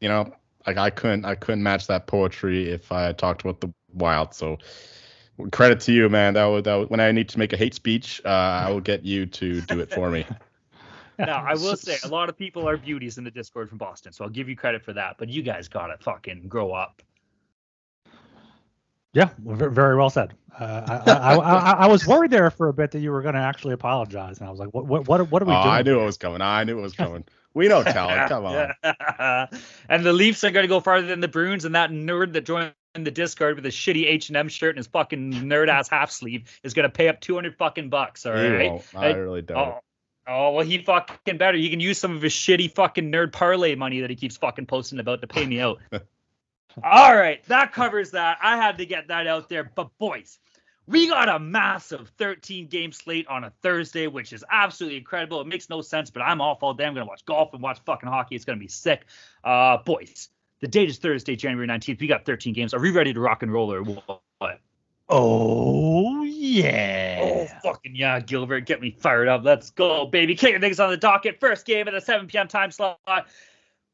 You 0.00 0.08
know, 0.08 0.32
like 0.66 0.76
I 0.76 0.90
couldn't. 0.90 1.24
I 1.24 1.34
couldn't 1.34 1.62
match 1.62 1.86
that 1.86 2.06
poetry 2.06 2.70
if 2.70 2.92
I 2.92 3.12
talked 3.12 3.42
about 3.42 3.60
the 3.60 3.72
Wild. 3.94 4.34
So 4.34 4.58
Credit 5.52 5.78
to 5.80 5.92
you, 5.92 6.08
man. 6.08 6.34
That 6.34 6.46
would, 6.46 6.64
that 6.64 6.74
would, 6.74 6.90
when 6.90 6.98
I 6.98 7.12
need 7.12 7.28
to 7.28 7.38
make 7.38 7.52
a 7.52 7.56
hate 7.56 7.74
speech, 7.74 8.20
uh, 8.24 8.28
I 8.28 8.70
will 8.70 8.80
get 8.80 9.04
you 9.04 9.24
to 9.26 9.60
do 9.62 9.80
it 9.80 9.92
for 9.92 10.10
me. 10.10 10.24
Now, 11.20 11.44
I 11.44 11.54
will 11.54 11.76
say 11.76 11.96
a 12.04 12.08
lot 12.08 12.28
of 12.28 12.38
people 12.38 12.68
are 12.68 12.76
beauties 12.76 13.18
in 13.18 13.24
the 13.24 13.30
Discord 13.32 13.68
from 13.68 13.76
Boston, 13.76 14.12
so 14.12 14.22
I'll 14.22 14.30
give 14.30 14.48
you 14.48 14.54
credit 14.54 14.84
for 14.84 14.92
that. 14.92 15.16
But 15.18 15.28
you 15.28 15.42
guys 15.42 15.66
gotta 15.66 15.96
fucking 15.98 16.46
grow 16.46 16.70
up. 16.70 17.02
Yeah, 19.14 19.30
very 19.36 19.96
well 19.96 20.10
said. 20.10 20.34
Uh, 20.56 21.00
I, 21.08 21.10
I, 21.10 21.34
I, 21.34 21.72
I, 21.72 21.86
was 21.88 22.06
worried 22.06 22.30
there 22.30 22.52
for 22.52 22.68
a 22.68 22.72
bit 22.72 22.92
that 22.92 23.00
you 23.00 23.10
were 23.10 23.20
going 23.20 23.34
to 23.34 23.40
actually 23.40 23.74
apologize, 23.74 24.38
and 24.38 24.46
I 24.46 24.50
was 24.52 24.60
like, 24.60 24.72
"What? 24.72 24.86
What? 24.86 25.08
What, 25.08 25.28
what 25.28 25.42
are 25.42 25.46
we 25.46 25.54
oh, 25.54 25.62
doing?" 25.64 25.74
I 25.74 25.82
knew 25.82 26.00
it 26.00 26.04
was 26.04 26.18
coming. 26.18 26.40
I 26.40 26.62
knew 26.62 26.78
it 26.78 26.82
was 26.82 26.94
coming. 26.94 27.24
We 27.58 27.66
know 27.66 27.82
talent. 27.82 28.28
Come 28.28 28.44
on. 28.46 28.72
and 29.88 30.06
the 30.06 30.12
Leafs 30.12 30.44
are 30.44 30.52
going 30.52 30.62
to 30.62 30.68
go 30.68 30.78
farther 30.78 31.08
than 31.08 31.18
the 31.18 31.26
Bruins, 31.26 31.64
and 31.64 31.74
that 31.74 31.90
nerd 31.90 32.34
that 32.34 32.46
joined 32.46 32.72
the 32.94 33.10
Discord 33.10 33.56
with 33.56 33.66
a 33.66 33.70
shitty 33.70 34.06
H 34.06 34.28
and 34.28 34.36
M 34.36 34.48
shirt 34.48 34.70
and 34.70 34.78
his 34.78 34.86
fucking 34.86 35.32
nerd 35.32 35.68
ass 35.68 35.88
half 35.88 36.12
sleeve 36.12 36.56
is 36.62 36.72
going 36.72 36.84
to 36.84 36.88
pay 36.88 37.08
up 37.08 37.20
two 37.20 37.34
hundred 37.34 37.56
fucking 37.56 37.88
bucks. 37.88 38.24
All 38.26 38.32
right. 38.32 38.80
I 38.94 39.10
really 39.14 39.42
don't. 39.42 39.58
Oh, 39.58 39.80
Oh 40.28 40.52
well, 40.52 40.64
he 40.64 40.78
fucking 40.78 41.38
better. 41.38 41.58
He 41.58 41.68
can 41.68 41.80
use 41.80 41.98
some 41.98 42.14
of 42.14 42.22
his 42.22 42.32
shitty 42.32 42.70
fucking 42.70 43.10
nerd 43.10 43.32
parlay 43.32 43.74
money 43.74 44.02
that 44.02 44.10
he 44.10 44.14
keeps 44.14 44.36
fucking 44.36 44.66
posting 44.66 45.00
about 45.00 45.22
to 45.22 45.26
pay 45.26 45.44
me 45.44 45.58
out. 45.58 45.80
All 46.84 47.16
right, 47.16 47.42
that 47.46 47.72
covers 47.72 48.12
that. 48.12 48.38
I 48.40 48.56
had 48.56 48.78
to 48.78 48.86
get 48.86 49.08
that 49.08 49.26
out 49.26 49.48
there. 49.48 49.64
But 49.64 49.88
boys, 49.98 50.38
we 50.88 51.06
got 51.06 51.28
a 51.28 51.38
massive 51.38 52.10
13 52.16 52.66
game 52.66 52.92
slate 52.92 53.26
on 53.28 53.44
a 53.44 53.52
Thursday, 53.62 54.06
which 54.06 54.32
is 54.32 54.42
absolutely 54.50 54.96
incredible. 54.96 55.40
It 55.40 55.46
makes 55.46 55.68
no 55.68 55.82
sense, 55.82 56.08
but 56.08 56.22
I'm 56.22 56.40
off 56.40 56.62
all 56.62 56.72
day. 56.72 56.84
I'm 56.84 56.94
gonna 56.94 57.06
watch 57.06 57.24
golf 57.26 57.52
and 57.52 57.62
watch 57.62 57.78
fucking 57.84 58.08
hockey. 58.08 58.34
It's 58.34 58.44
gonna 58.46 58.58
be 58.58 58.68
sick. 58.68 59.04
Uh, 59.44 59.76
boys, 59.84 60.30
the 60.60 60.66
date 60.66 60.88
is 60.88 60.98
Thursday, 60.98 61.36
January 61.36 61.66
19th. 61.66 62.00
We 62.00 62.06
got 62.06 62.24
13 62.24 62.54
games. 62.54 62.72
Are 62.72 62.80
we 62.80 62.90
ready 62.90 63.12
to 63.12 63.20
rock 63.20 63.42
and 63.42 63.52
roll 63.52 63.72
or 63.72 63.82
what? 63.82 64.60
Oh 65.10 66.22
yeah. 66.22 67.18
Oh 67.22 67.46
fucking 67.62 67.94
yeah, 67.94 68.20
Gilbert, 68.20 68.64
get 68.66 68.80
me 68.80 68.90
fired 68.90 69.28
up. 69.28 69.42
Let's 69.44 69.70
go, 69.70 70.06
baby. 70.06 70.34
Kicking 70.34 70.60
things 70.60 70.80
on 70.80 70.90
the 70.90 70.96
docket. 70.96 71.38
First 71.38 71.66
game 71.66 71.86
at 71.86 71.92
the 71.92 72.00
7 72.00 72.26
p.m. 72.26 72.48
time 72.48 72.70
slot. 72.70 72.98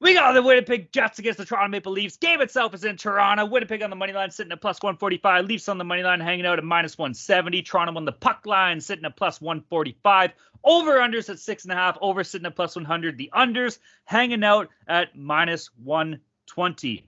We 0.05 0.13
got 0.13 0.33
the 0.33 0.43
Winnipeg 0.43 0.93
Jets 0.93 1.19
against 1.19 1.39
the 1.39 1.47
Toronto 1.47 1.69
Maple 1.69 1.91
Leafs. 1.91 2.19
Game 2.19 2.43
itself 2.43 2.75
is 2.75 2.85
in 2.85 2.99
Toronto. 2.99 3.47
Winnipeg 3.47 3.83
on 3.83 3.89
the 3.89 3.97
money 3.97 4.13
line 4.13 4.31
sitting 4.31 4.53
at 4.53 4.61
plus 4.61 4.83
145. 4.83 5.47
Leafs 5.47 5.67
on 5.67 5.79
the 5.79 5.85
money 5.85 6.03
line 6.03 6.21
hanging 6.21 6.45
out 6.45 6.59
at 6.59 6.65
minus 6.65 6.99
170. 6.99 7.63
Toronto 7.63 7.97
on 7.97 8.05
the 8.05 8.13
puck 8.13 8.45
line 8.45 8.83
sitting 8.83 9.07
at 9.07 9.17
plus 9.17 9.41
145. 9.41 10.33
Over 10.63 10.99
unders 10.99 11.31
at 11.31 11.39
six 11.39 11.65
and 11.65 11.73
a 11.73 11.75
half. 11.75 11.97
Over 12.03 12.23
sitting 12.23 12.45
at 12.45 12.55
plus 12.55 12.77
100. 12.77 13.17
The 13.17 13.31
unders 13.35 13.79
hanging 14.05 14.45
out 14.45 14.69
at 14.87 15.17
minus 15.17 15.71
120 15.83 17.07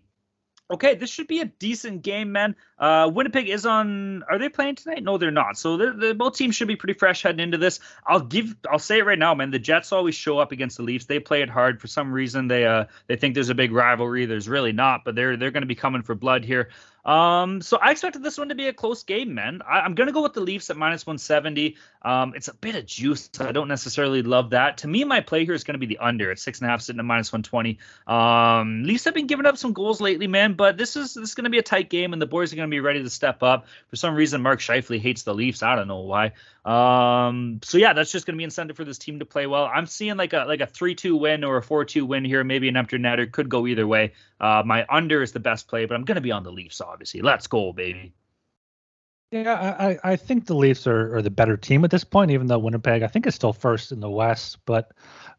okay, 0.70 0.94
this 0.94 1.10
should 1.10 1.26
be 1.26 1.40
a 1.40 1.44
decent 1.44 2.02
game, 2.02 2.32
man. 2.32 2.56
Uh, 2.78 3.10
Winnipeg 3.12 3.48
is 3.48 3.64
on. 3.64 4.22
Are 4.24 4.38
they 4.38 4.48
playing 4.48 4.76
tonight? 4.76 5.02
No, 5.02 5.18
they're 5.18 5.30
not. 5.30 5.56
So 5.58 5.76
the 5.76 6.14
both 6.14 6.36
teams 6.36 6.56
should 6.56 6.68
be 6.68 6.76
pretty 6.76 6.94
fresh 6.94 7.22
heading 7.22 7.40
into 7.40 7.58
this. 7.58 7.80
I'll 8.06 8.20
give. 8.20 8.54
I'll 8.70 8.78
say 8.78 8.98
it 8.98 9.06
right 9.06 9.18
now, 9.18 9.34
man. 9.34 9.50
The 9.50 9.58
Jets 9.58 9.92
always 9.92 10.14
show 10.14 10.38
up 10.38 10.52
against 10.52 10.76
the 10.76 10.82
Leafs. 10.82 11.06
They 11.06 11.20
play 11.20 11.42
it 11.42 11.48
hard 11.48 11.80
for 11.80 11.86
some 11.86 12.12
reason. 12.12 12.48
They 12.48 12.66
uh 12.66 12.86
they 13.06 13.16
think 13.16 13.34
there's 13.34 13.50
a 13.50 13.54
big 13.54 13.72
rivalry. 13.72 14.26
There's 14.26 14.48
really 14.48 14.72
not, 14.72 15.04
but 15.04 15.14
they're 15.14 15.36
they're 15.36 15.50
going 15.50 15.62
to 15.62 15.66
be 15.66 15.74
coming 15.74 16.02
for 16.02 16.14
blood 16.14 16.44
here. 16.44 16.70
Um, 17.06 17.62
so 17.62 17.78
I 17.80 17.92
expected 17.92 18.24
this 18.24 18.36
one 18.36 18.48
to 18.48 18.56
be 18.56 18.66
a 18.66 18.72
close 18.72 19.04
game, 19.04 19.32
man. 19.32 19.62
I, 19.66 19.86
am 19.86 19.94
gonna 19.94 20.10
go 20.10 20.22
with 20.22 20.34
the 20.34 20.40
Leafs 20.40 20.70
at 20.70 20.76
minus 20.76 21.06
170. 21.06 21.76
Um, 22.02 22.32
it's 22.34 22.48
a 22.48 22.54
bit 22.54 22.74
of 22.74 22.84
juice. 22.84 23.30
I 23.38 23.52
don't 23.52 23.68
necessarily 23.68 24.22
love 24.22 24.50
that. 24.50 24.78
To 24.78 24.88
me, 24.88 25.04
my 25.04 25.20
play 25.20 25.44
here 25.44 25.54
is 25.54 25.62
gonna 25.62 25.78
be 25.78 25.86
the 25.86 25.98
under 25.98 26.32
at 26.32 26.40
six 26.40 26.58
and 26.58 26.66
a 26.66 26.70
half, 26.70 26.82
sitting 26.82 26.98
at 26.98 27.04
minus 27.04 27.32
120. 27.32 27.78
Um, 28.08 28.82
Leafs 28.82 29.04
have 29.04 29.14
been 29.14 29.28
giving 29.28 29.46
up 29.46 29.56
some 29.56 29.72
goals 29.72 30.00
lately, 30.00 30.26
man, 30.26 30.54
but 30.54 30.76
this 30.76 30.96
is 30.96 31.14
this 31.14 31.28
is 31.28 31.34
gonna 31.36 31.50
be 31.50 31.58
a 31.58 31.62
tight 31.62 31.90
game, 31.90 32.12
and 32.12 32.20
the 32.20 32.26
boys 32.26 32.52
are 32.52 32.56
gonna 32.56 32.66
be 32.66 32.80
ready 32.80 33.04
to 33.04 33.10
step 33.10 33.44
up. 33.44 33.66
For 33.88 33.94
some 33.94 34.16
reason, 34.16 34.42
Mark 34.42 34.58
Scheifele 34.58 34.98
hates 34.98 35.22
the 35.22 35.32
Leafs. 35.32 35.62
I 35.62 35.76
don't 35.76 35.86
know 35.86 36.00
why. 36.00 36.32
Um, 36.66 37.60
so 37.62 37.78
yeah, 37.78 37.92
that's 37.92 38.10
just 38.10 38.26
going 38.26 38.34
to 38.34 38.38
be 38.38 38.44
incentive 38.44 38.76
for 38.76 38.84
this 38.84 38.98
team 38.98 39.20
to 39.20 39.24
play 39.24 39.46
well. 39.46 39.70
I'm 39.72 39.86
seeing 39.86 40.16
like 40.16 40.32
a 40.32 40.44
like 40.48 40.60
a 40.60 40.66
three 40.66 40.96
two 40.96 41.16
win 41.16 41.44
or 41.44 41.56
a 41.58 41.62
four 41.62 41.84
two 41.84 42.04
win 42.04 42.24
here, 42.24 42.42
maybe 42.42 42.68
an 42.68 42.76
empty 42.76 42.98
netter 42.98 43.30
could 43.30 43.48
go 43.48 43.68
either 43.68 43.86
way. 43.86 44.14
Uh, 44.40 44.64
my 44.66 44.84
under 44.90 45.22
is 45.22 45.30
the 45.30 45.38
best 45.38 45.68
play, 45.68 45.86
but 45.86 45.94
I'm 45.94 46.04
going 46.04 46.16
to 46.16 46.20
be 46.20 46.32
on 46.32 46.42
the 46.42 46.50
Leafs 46.50 46.80
obviously. 46.80 47.22
Let's 47.22 47.46
go, 47.46 47.72
baby. 47.72 48.12
Yeah, 49.30 49.76
I, 49.78 49.98
I 50.12 50.16
think 50.16 50.46
the 50.46 50.54
Leafs 50.54 50.86
are, 50.86 51.16
are 51.16 51.22
the 51.22 51.30
better 51.30 51.56
team 51.56 51.84
at 51.84 51.90
this 51.90 52.04
point, 52.04 52.30
even 52.30 52.46
though 52.46 52.58
Winnipeg 52.58 53.02
I 53.02 53.08
think 53.08 53.26
is 53.26 53.34
still 53.34 53.52
first 53.52 53.92
in 53.92 54.00
the 54.00 54.10
West, 54.10 54.58
but 54.66 54.92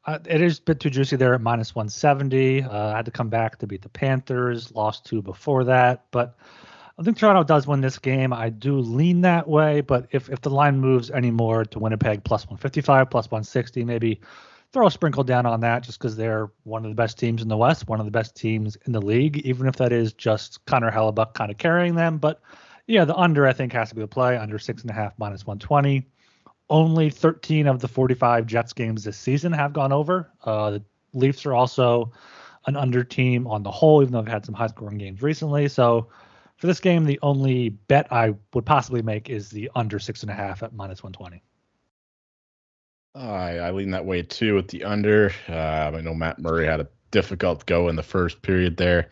uh, 0.05 0.19
it 0.25 0.41
is 0.41 0.59
a 0.59 0.61
bit 0.61 0.79
too 0.79 0.89
juicy 0.89 1.15
there 1.17 1.33
at 1.33 1.41
minus 1.41 1.75
170. 1.75 2.63
Uh, 2.63 2.93
I 2.93 2.97
had 2.97 3.05
to 3.05 3.11
come 3.11 3.29
back 3.29 3.59
to 3.59 3.67
beat 3.67 3.81
the 3.81 3.89
Panthers, 3.89 4.73
lost 4.73 5.05
two 5.05 5.21
before 5.21 5.65
that, 5.65 6.05
but 6.11 6.37
I 6.99 7.03
think 7.03 7.17
Toronto 7.17 7.43
does 7.43 7.67
win 7.67 7.81
this 7.81 7.99
game. 7.99 8.33
I 8.33 8.49
do 8.49 8.79
lean 8.79 9.21
that 9.21 9.47
way, 9.47 9.81
but 9.81 10.07
if 10.11 10.29
if 10.29 10.41
the 10.41 10.49
line 10.49 10.79
moves 10.79 11.11
anymore 11.11 11.63
to 11.65 11.79
Winnipeg 11.79 12.23
plus 12.23 12.45
155, 12.45 13.09
plus 13.09 13.25
160, 13.25 13.83
maybe 13.83 14.19
throw 14.73 14.87
a 14.87 14.91
sprinkle 14.91 15.23
down 15.23 15.45
on 15.45 15.59
that 15.61 15.83
just 15.83 15.99
because 15.99 16.15
they're 16.15 16.49
one 16.63 16.83
of 16.83 16.91
the 16.91 16.95
best 16.95 17.19
teams 17.19 17.41
in 17.41 17.47
the 17.47 17.57
West, 17.57 17.87
one 17.87 17.99
of 17.99 18.05
the 18.05 18.11
best 18.11 18.35
teams 18.35 18.77
in 18.85 18.93
the 18.93 19.01
league, 19.01 19.37
even 19.37 19.67
if 19.67 19.75
that 19.75 19.91
is 19.91 20.11
just 20.13 20.65
Connor 20.65 20.91
Hellebuyck 20.91 21.33
kind 21.35 21.51
of 21.51 21.57
carrying 21.57 21.95
them. 21.95 22.17
But 22.17 22.41
yeah, 22.87 23.05
the 23.05 23.15
under 23.15 23.45
I 23.45 23.53
think 23.53 23.73
has 23.73 23.89
to 23.89 23.95
be 23.95 24.01
the 24.01 24.07
play 24.07 24.35
under 24.35 24.57
six 24.57 24.81
and 24.81 24.89
a 24.89 24.93
half 24.93 25.13
minus 25.19 25.45
120. 25.45 26.03
Only 26.69 27.09
13 27.09 27.67
of 27.67 27.79
the 27.79 27.87
45 27.87 28.45
Jets 28.47 28.73
games 28.73 29.03
this 29.03 29.17
season 29.17 29.53
have 29.53 29.71
gone 29.71 29.93
over. 29.93 30.31
Uh, 30.43 30.71
the 30.71 30.83
Leafs 31.13 31.45
are 31.45 31.53
also 31.53 32.11
an 32.65 32.75
under 32.75 33.03
team 33.03 33.47
on 33.47 33.63
the 33.63 33.71
whole, 33.71 34.01
even 34.01 34.11
though 34.11 34.21
they've 34.21 34.33
had 34.33 34.45
some 34.45 34.55
high 34.55 34.67
scoring 34.67 34.97
games 34.97 35.21
recently. 35.21 35.69
So 35.69 36.09
for 36.57 36.67
this 36.67 36.79
game, 36.79 37.05
the 37.05 37.19
only 37.21 37.69
bet 37.69 38.11
I 38.11 38.33
would 38.53 38.65
possibly 38.65 39.01
make 39.01 39.29
is 39.29 39.49
the 39.49 39.69
under 39.75 39.99
six 39.99 40.23
and 40.23 40.31
a 40.31 40.33
half 40.33 40.63
at 40.63 40.73
minus 40.73 41.03
120. 41.03 41.43
I, 43.15 43.57
I 43.57 43.71
lean 43.71 43.91
that 43.91 44.05
way 44.05 44.23
too 44.23 44.55
with 44.55 44.67
the 44.67 44.83
under. 44.83 45.31
Uh, 45.47 45.91
I 45.95 46.01
know 46.01 46.13
Matt 46.13 46.39
Murray 46.39 46.65
had 46.65 46.79
a 46.79 46.87
difficult 47.11 47.65
go 47.65 47.89
in 47.89 47.95
the 47.95 48.03
first 48.03 48.41
period 48.41 48.77
there, 48.77 49.09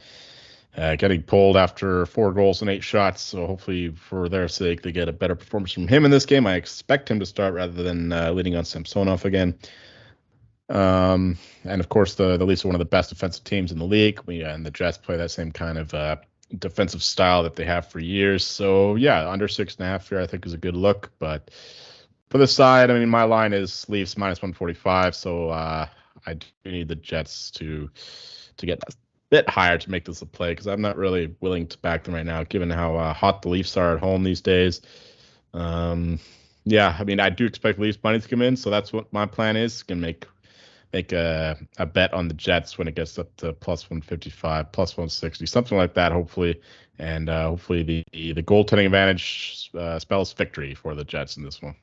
uh, 0.77 0.95
getting 0.95 1.23
pulled 1.23 1.57
after 1.57 2.05
four 2.05 2.31
goals 2.31 2.61
and 2.61 2.69
eight 2.69 2.83
shots. 2.83 3.21
So 3.21 3.47
hopefully, 3.47 3.89
for 3.89 4.29
their 4.29 4.47
sake, 4.47 4.81
they 4.81 4.91
get 4.91 5.09
a 5.09 5.13
better 5.13 5.35
performance 5.35 5.71
from 5.71 5.87
him 5.87 6.05
in 6.05 6.11
this 6.11 6.25
game. 6.25 6.45
I 6.45 6.55
expect 6.55 7.09
him 7.09 7.19
to 7.19 7.25
start 7.25 7.53
rather 7.53 7.83
than 7.83 8.11
uh, 8.11 8.31
leading 8.31 8.55
on 8.55 8.65
Samsonov 8.65 9.25
again. 9.25 9.57
Um, 10.69 11.37
and 11.63 11.79
of 11.79 11.89
course, 11.89 12.15
the 12.15 12.37
the 12.37 12.45
Leafs 12.45 12.65
are 12.65 12.67
one 12.67 12.75
of 12.75 12.79
the 12.79 12.85
best 12.85 13.09
defensive 13.09 13.43
teams 13.43 13.71
in 13.71 13.77
the 13.77 13.85
league. 13.85 14.19
We 14.25 14.43
and 14.43 14.65
the 14.65 14.71
Jets 14.71 14.97
play 14.97 15.17
that 15.17 15.31
same 15.31 15.51
kind 15.51 15.77
of 15.77 15.93
uh, 15.93 16.17
defensive 16.57 17.03
style 17.03 17.43
that 17.43 17.55
they 17.55 17.65
have 17.65 17.87
for 17.87 17.99
years. 17.99 18.45
So 18.45 18.95
yeah, 18.95 19.29
under 19.29 19.47
six 19.47 19.75
and 19.75 19.85
a 19.85 19.89
half 19.89 20.07
here 20.09 20.19
I 20.19 20.27
think 20.27 20.45
is 20.45 20.53
a 20.53 20.57
good 20.57 20.75
look. 20.75 21.11
But 21.19 21.51
for 22.29 22.37
the 22.37 22.47
side, 22.47 22.91
I 22.91 22.99
mean 22.99 23.09
my 23.09 23.23
line 23.23 23.53
is 23.53 23.87
Leafs 23.89 24.17
minus 24.17 24.41
one 24.41 24.53
forty 24.53 24.73
five. 24.73 25.15
So 25.15 25.49
uh, 25.49 25.87
I 26.25 26.33
do 26.33 26.47
need 26.65 26.87
the 26.87 26.95
Jets 26.95 27.51
to 27.51 27.89
to 28.57 28.65
get 28.65 28.83
a 28.87 28.93
bit 29.29 29.49
higher 29.49 29.77
to 29.77 29.91
make 29.91 30.05
this 30.05 30.21
a 30.21 30.25
play 30.25 30.51
because 30.51 30.67
I'm 30.67 30.81
not 30.81 30.97
really 30.97 31.35
willing 31.41 31.67
to 31.67 31.77
back 31.79 32.03
them 32.03 32.13
right 32.13 32.25
now, 32.25 32.43
given 32.43 32.69
how 32.69 32.95
uh, 32.95 33.13
hot 33.13 33.41
the 33.41 33.49
Leafs 33.49 33.77
are 33.77 33.95
at 33.95 33.99
home 33.99 34.23
these 34.23 34.41
days. 34.41 34.81
Um, 35.53 36.19
yeah, 36.63 36.95
I 36.97 37.03
mean 37.03 37.19
I 37.19 37.29
do 37.29 37.45
expect 37.45 37.79
Leafs 37.79 37.99
money 38.03 38.19
to 38.19 38.27
come 38.27 38.41
in, 38.41 38.55
so 38.55 38.69
that's 38.69 38.93
what 38.93 39.11
my 39.11 39.25
plan 39.25 39.57
is. 39.57 39.83
Can 39.83 39.99
make 39.99 40.25
make 40.95 41.11
a, 41.11 41.57
a 41.77 41.85
bet 41.85 42.13
on 42.13 42.29
the 42.29 42.33
Jets 42.33 42.77
when 42.77 42.87
it 42.87 42.95
gets 42.95 43.19
up 43.19 43.35
to 43.37 43.51
plus 43.51 43.83
155, 43.89 44.71
plus 44.71 44.91
160, 44.91 45.45
something 45.45 45.77
like 45.77 45.93
that, 45.95 46.13
hopefully. 46.13 46.61
And 46.97 47.29
uh, 47.29 47.49
hopefully 47.49 47.83
the, 47.83 48.03
the 48.13 48.41
goaltending 48.41 48.85
advantage 48.85 49.69
uh, 49.77 49.99
spells 49.99 50.31
victory 50.31 50.73
for 50.73 50.95
the 50.95 51.03
Jets 51.03 51.35
in 51.35 51.43
this 51.43 51.61
one. 51.61 51.75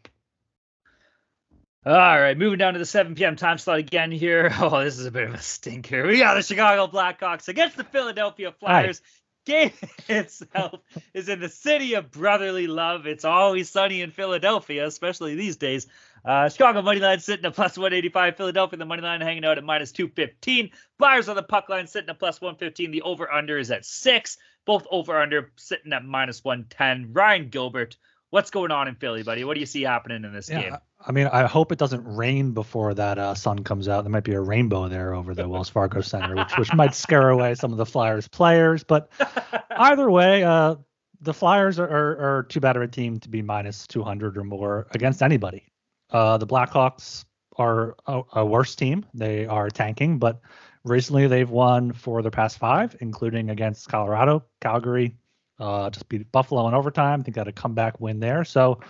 All 1.85 1.93
right, 1.93 2.39
moving 2.39 2.59
down 2.59 2.73
to 2.73 2.79
the 2.79 2.87
7 2.87 3.15
p.m. 3.15 3.37
time 3.37 3.59
slot 3.59 3.79
again 3.79 4.11
here. 4.11 4.51
Oh, 4.59 4.83
this 4.83 4.99
is 4.99 5.05
a 5.05 5.11
bit 5.11 5.29
of 5.29 5.35
a 5.35 5.43
stinker. 5.43 6.07
We 6.07 6.19
got 6.19 6.35
the 6.35 6.43
Chicago 6.43 6.87
Blackhawks 6.87 7.49
against 7.49 7.77
the 7.77 7.85
Philadelphia 7.85 8.53
Flyers. 8.53 9.03
Hi. 9.05 9.11
Game 9.45 9.73
itself 10.09 10.81
is 11.13 11.29
in 11.29 11.41
the 11.41 11.49
city 11.49 11.95
of 11.95 12.13
brotherly 12.13 12.69
love. 12.69 13.07
It's 13.07 13.25
always 13.25 13.69
sunny 13.69 14.01
in 14.01 14.13
Philadelphia, 14.13 14.87
especially 14.87 15.35
these 15.35 15.57
days. 15.57 15.89
Uh, 16.25 16.49
Chicago 16.49 16.83
money 16.83 17.01
line 17.01 17.19
sitting 17.19 17.45
at 17.45 17.55
plus 17.55 17.77
185. 17.77 18.37
Philadelphia 18.37 18.79
the 18.79 18.85
money 18.85 19.03
line 19.03 19.21
hanging 19.21 19.45
out 19.45 19.59
at 19.59 19.65
minus 19.65 19.93
215. 19.93 20.71
Flyers 20.99 21.29
on 21.29 21.37
the 21.37 21.43
puck 21.43 21.69
line 21.69 21.87
sitting 21.87 22.09
at 22.09 22.19
plus 22.19 22.41
115. 22.41 22.91
The 22.91 23.03
over 23.03 23.31
under 23.33 23.59
is 23.59 23.71
at 23.71 23.85
six. 23.85 24.39
Both 24.65 24.87
over 24.91 25.21
under 25.21 25.53
sitting 25.57 25.93
at 25.93 26.05
minus 26.05 26.45
110. 26.45 27.13
Ryan 27.13 27.49
Gilbert, 27.49 27.97
what's 28.31 28.51
going 28.51 28.71
on 28.71 28.87
in 28.87 28.95
Philly, 28.95 29.25
buddy? 29.25 29.43
What 29.43 29.55
do 29.55 29.61
you 29.61 29.67
see 29.67 29.83
happening 29.83 30.25
in 30.25 30.33
this 30.33 30.49
yeah, 30.49 30.63
game? 30.63 30.77
I 31.05 31.11
mean, 31.11 31.27
I 31.27 31.47
hope 31.47 31.73
it 31.73 31.79
doesn't 31.79 32.05
rain 32.05 32.53
before 32.53 32.95
that 32.95 33.19
uh, 33.19 33.35
sun 33.35 33.65
comes 33.65 33.89
out. 33.89 34.03
There 34.03 34.11
might 34.11 34.23
be 34.23 34.35
a 34.35 34.41
rainbow 34.41 34.89
there 34.89 35.15
over 35.15 35.35
the 35.35 35.49
Wells 35.49 35.69
Fargo 35.69 36.01
Center, 36.03 36.37
which 36.37 36.57
which 36.57 36.75
might 36.75 36.95
scare 36.95 37.31
away 37.31 37.57
some 37.57 37.73
of 37.73 37.79
the 37.79 37.87
Flyers 37.87 38.29
players. 38.29 38.85
But 38.85 39.11
either 39.77 40.09
way, 40.09 40.45
uh, 40.45 40.77
the 41.21 41.35
Flyers 41.35 41.81
are, 41.81 41.89
are, 41.89 42.39
are 42.39 42.43
too 42.45 42.61
bad 42.61 42.77
of 42.77 42.83
a 42.83 42.89
team 42.89 43.19
to 43.21 43.29
be 43.29 43.43
minus 43.43 43.87
200 43.89 44.37
or 44.37 44.45
more 44.45 44.87
against 44.93 45.23
anybody. 45.23 45.67
Uh, 46.13 46.37
the 46.37 46.47
Blackhawks 46.47 47.25
are 47.57 47.97
a, 48.07 48.23
a, 48.35 48.47
worse 48.47 48.75
team. 48.75 49.05
They 49.15 49.47
are 49.47 49.69
tanking, 49.71 50.19
but 50.19 50.41
recently 50.85 51.27
they've 51.27 51.51
won 51.51 51.93
for 51.93 52.23
their 52.23 52.31
past 52.31 52.59
five, 52.59 52.95
including 53.01 53.51
against 53.51 53.89
Colorado, 53.89 54.45
Calgary, 54.61 55.17
uh, 55.59 55.91
just 55.91 56.09
beat 56.09 56.31
Buffalo 56.33 56.69
in 56.69 56.75
overtime. 56.75 57.21
I 57.21 57.23
think 57.23 57.35
got 57.35 57.49
a 57.49 57.53
comeback 57.53 58.01
win 58.01 58.21
there. 58.21 58.45
So 58.45 58.81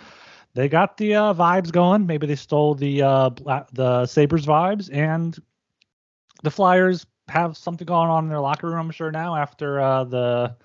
they 0.54 0.68
got 0.68 0.96
the 0.96 1.14
uh, 1.14 1.34
vibes 1.34 1.72
going. 1.72 2.06
Maybe 2.06 2.26
they 2.26 2.36
stole 2.36 2.74
the 2.74 3.02
uh, 3.02 3.30
the 3.72 4.06
Sabres 4.06 4.46
vibes, 4.46 4.92
and 4.92 5.38
the 6.42 6.50
Flyers 6.50 7.06
have 7.28 7.56
something 7.56 7.86
going 7.86 8.10
on 8.10 8.24
in 8.24 8.30
their 8.30 8.40
locker 8.40 8.68
room. 8.68 8.78
I'm 8.78 8.90
sure 8.90 9.12
now 9.12 9.36
after 9.36 9.80
uh, 9.80 10.04
the 10.04 10.56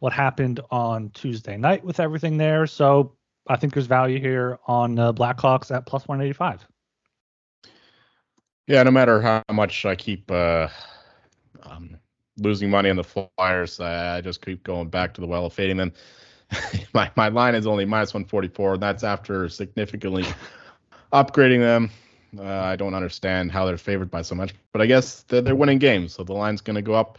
what 0.00 0.12
happened 0.12 0.60
on 0.70 1.10
Tuesday 1.10 1.56
night 1.56 1.84
with 1.84 2.00
everything 2.00 2.36
there. 2.36 2.66
So 2.66 3.16
I 3.48 3.56
think 3.56 3.74
there's 3.74 3.86
value 3.86 4.20
here 4.20 4.58
on 4.66 4.98
uh, 4.98 5.12
Blackhawks 5.12 5.74
at 5.74 5.86
plus 5.86 6.06
185. 6.06 6.66
Yeah, 8.66 8.82
no 8.82 8.90
matter 8.90 9.22
how 9.22 9.42
much 9.50 9.86
I 9.86 9.94
keep 9.94 10.30
uh, 10.30 10.68
um, 11.62 11.96
losing 12.36 12.68
money 12.68 12.90
on 12.90 12.96
the 12.96 13.04
Flyers, 13.04 13.80
I 13.80 14.20
just 14.20 14.44
keep 14.44 14.62
going 14.62 14.88
back 14.88 15.14
to 15.14 15.22
the 15.22 15.26
well 15.26 15.46
of 15.46 15.54
fading 15.54 15.76
them. 15.78 15.92
my 16.94 17.10
my 17.16 17.28
line 17.28 17.54
is 17.54 17.66
only 17.66 17.84
minus 17.84 18.12
144, 18.12 18.74
and 18.74 18.82
that's 18.82 19.04
after 19.04 19.48
significantly 19.48 20.24
upgrading 21.12 21.60
them. 21.60 21.90
Uh, 22.38 22.44
I 22.44 22.76
don't 22.76 22.94
understand 22.94 23.50
how 23.50 23.64
they're 23.64 23.78
favored 23.78 24.10
by 24.10 24.20
so 24.20 24.34
much, 24.34 24.54
but 24.72 24.82
I 24.82 24.86
guess 24.86 25.22
they're, 25.28 25.40
they're 25.40 25.56
winning 25.56 25.78
games, 25.78 26.12
so 26.12 26.24
the 26.24 26.34
line's 26.34 26.60
going 26.60 26.76
to 26.76 26.82
go 26.82 26.92
up. 26.92 27.18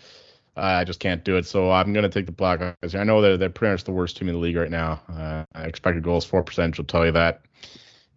I 0.60 0.84
just 0.84 1.00
can't 1.00 1.24
do 1.24 1.38
it, 1.38 1.46
so 1.46 1.72
I'm 1.72 1.94
going 1.94 2.04
to 2.04 2.10
take 2.10 2.26
the 2.26 2.32
Blackhawks. 2.32 2.98
I 3.00 3.04
know 3.04 3.22
they're 3.22 3.38
they're 3.38 3.50
pretty 3.50 3.74
much 3.74 3.84
the 3.84 3.92
worst 3.92 4.18
team 4.18 4.28
in 4.28 4.36
the 4.36 4.40
league 4.40 4.58
right 4.58 4.70
now. 4.70 5.02
Uh, 5.10 5.46
expected 5.64 6.04
goals 6.04 6.26
four 6.26 6.44
percent 6.44 6.78
will 6.78 6.86
tell 6.86 7.06
you 7.06 7.12
that. 7.14 7.42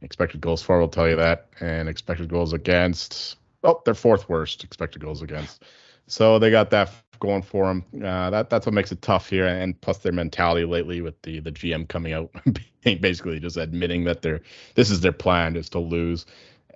Expected 0.03 0.41
goals 0.41 0.63
for 0.63 0.81
will 0.81 0.89
tell 0.89 1.09
you 1.09 1.17
that, 1.17 1.49
and 1.61 1.89
expected 1.89 2.29
goals 2.29 2.53
against. 2.53 3.37
Oh, 3.63 3.81
they're 3.85 3.95
fourth 3.95 4.29
worst 4.29 4.65
expected 4.65 5.01
goals 5.01 5.23
against. 5.23 5.63
So 6.09 6.39
they 6.39 6.51
got 6.51 6.71
that 6.71 6.91
going 7.21 7.43
for 7.43 7.67
them. 7.67 7.85
Uh, 8.05 8.31
that 8.31 8.51
that's 8.51 8.67
what 8.67 8.75
makes 8.75 8.91
it 8.91 9.01
tough 9.01 9.29
here, 9.31 9.47
and 9.47 9.81
plus 9.81 9.99
their 9.99 10.13
mentality 10.13 10.65
lately 10.65 11.01
with 11.01 11.21
the 11.23 11.39
the 11.39 11.53
GM 11.53 11.89
coming 11.89 12.13
out, 12.13 12.31
basically 12.83 13.39
just 13.39 13.57
admitting 13.57 14.05
that 14.05 14.23
they're 14.23 14.41
this 14.75 14.91
is 14.91 15.01
their 15.01 15.13
plan 15.13 15.55
is 15.57 15.69
to 15.71 15.79
lose. 15.79 16.27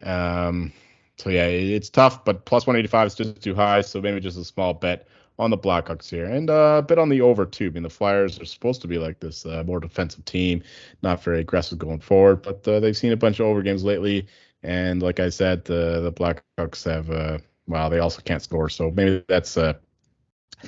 Um, 0.03 0.73
so 1.19 1.31
yeah, 1.31 1.47
it's 1.47 1.91
tough, 1.91 2.25
but 2.25 2.45
plus 2.45 2.67
185 2.67 3.07
is 3.07 3.15
just 3.15 3.43
too 3.43 3.55
high. 3.55 3.81
So 3.81 4.01
maybe 4.01 4.21
just 4.21 4.39
a 4.39 4.45
small 4.45 4.75
bet 4.75 5.09
on 5.39 5.51
the 5.51 5.59
Blackhawks 5.59 6.09
here, 6.09 6.25
and 6.25 6.49
uh, 6.49 6.77
a 6.79 6.83
bit 6.83 6.99
on 6.99 7.09
the 7.09 7.21
over 7.21 7.45
too. 7.45 7.67
I 7.67 7.71
mean, 7.71 7.83
the 7.83 7.91
Flyers 7.91 8.41
are 8.41 8.47
supposed 8.47 8.81
to 8.83 8.89
be 8.89 8.99
like 8.99 9.21
this 9.21 9.45
uh, 9.45 9.63
more 9.67 9.81
defensive 9.81 10.25
team, 10.25 10.63
not 11.03 11.23
very 11.23 11.41
aggressive 11.41 11.79
going 11.79 12.01
forward, 12.01 12.43
but 12.43 12.67
uh, 12.67 12.81
they've 12.81 12.97
seen 12.97 13.13
a 13.13 13.17
bunch 13.17 13.41
of 13.41 13.47
over 13.47 13.63
games 13.63 13.85
lately. 13.85 14.27
And 14.63 15.03
like 15.03 15.21
I 15.21 15.29
said, 15.29 15.65
the 15.65 16.01
the 16.01 16.13
Blackhawks 16.13 16.85
have 16.85 17.11
uh, 17.11 17.39
well, 17.67 17.91
they 17.91 17.99
also 17.99 18.23
can't 18.23 18.43
score, 18.43 18.69
so 18.69 18.91
maybe 18.91 19.25
that's 19.29 19.57
uh, 19.57 19.75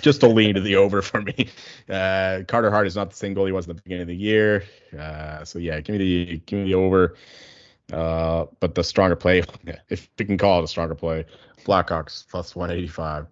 just 0.01 0.23
a 0.23 0.29
lean 0.29 0.55
to 0.55 0.61
the 0.61 0.77
over 0.77 1.03
for 1.03 1.23
me. 1.23 1.49
Uh, 1.89 2.43
Carter 2.47 2.71
Hart 2.71 2.87
is 2.87 2.95
not 2.95 3.09
the 3.09 3.17
same 3.17 3.33
goal 3.33 3.47
he 3.47 3.53
was 3.53 3.67
at 3.67 3.75
the 3.75 3.83
beginning 3.83 4.03
of 4.03 4.09
the 4.09 4.15
year. 4.15 4.63
Uh, 4.99 5.43
so 5.43 5.59
yeah, 5.59 5.81
give 5.81 5.95
me 5.95 5.99
the 5.99 6.37
give 6.45 6.59
me 6.59 6.67
the 6.67 6.75
over. 6.75 7.15
Uh, 7.91 8.45
but 8.61 8.75
the 8.75 8.85
stronger 8.85 9.17
play, 9.17 9.43
if 9.89 10.11
you 10.19 10.27
can 10.27 10.37
call 10.37 10.61
it 10.61 10.65
a 10.65 10.69
stronger 10.69 10.95
play, 10.95 11.25
Blackhawks 11.65 12.29
plus 12.29 12.55
185. 12.55 13.27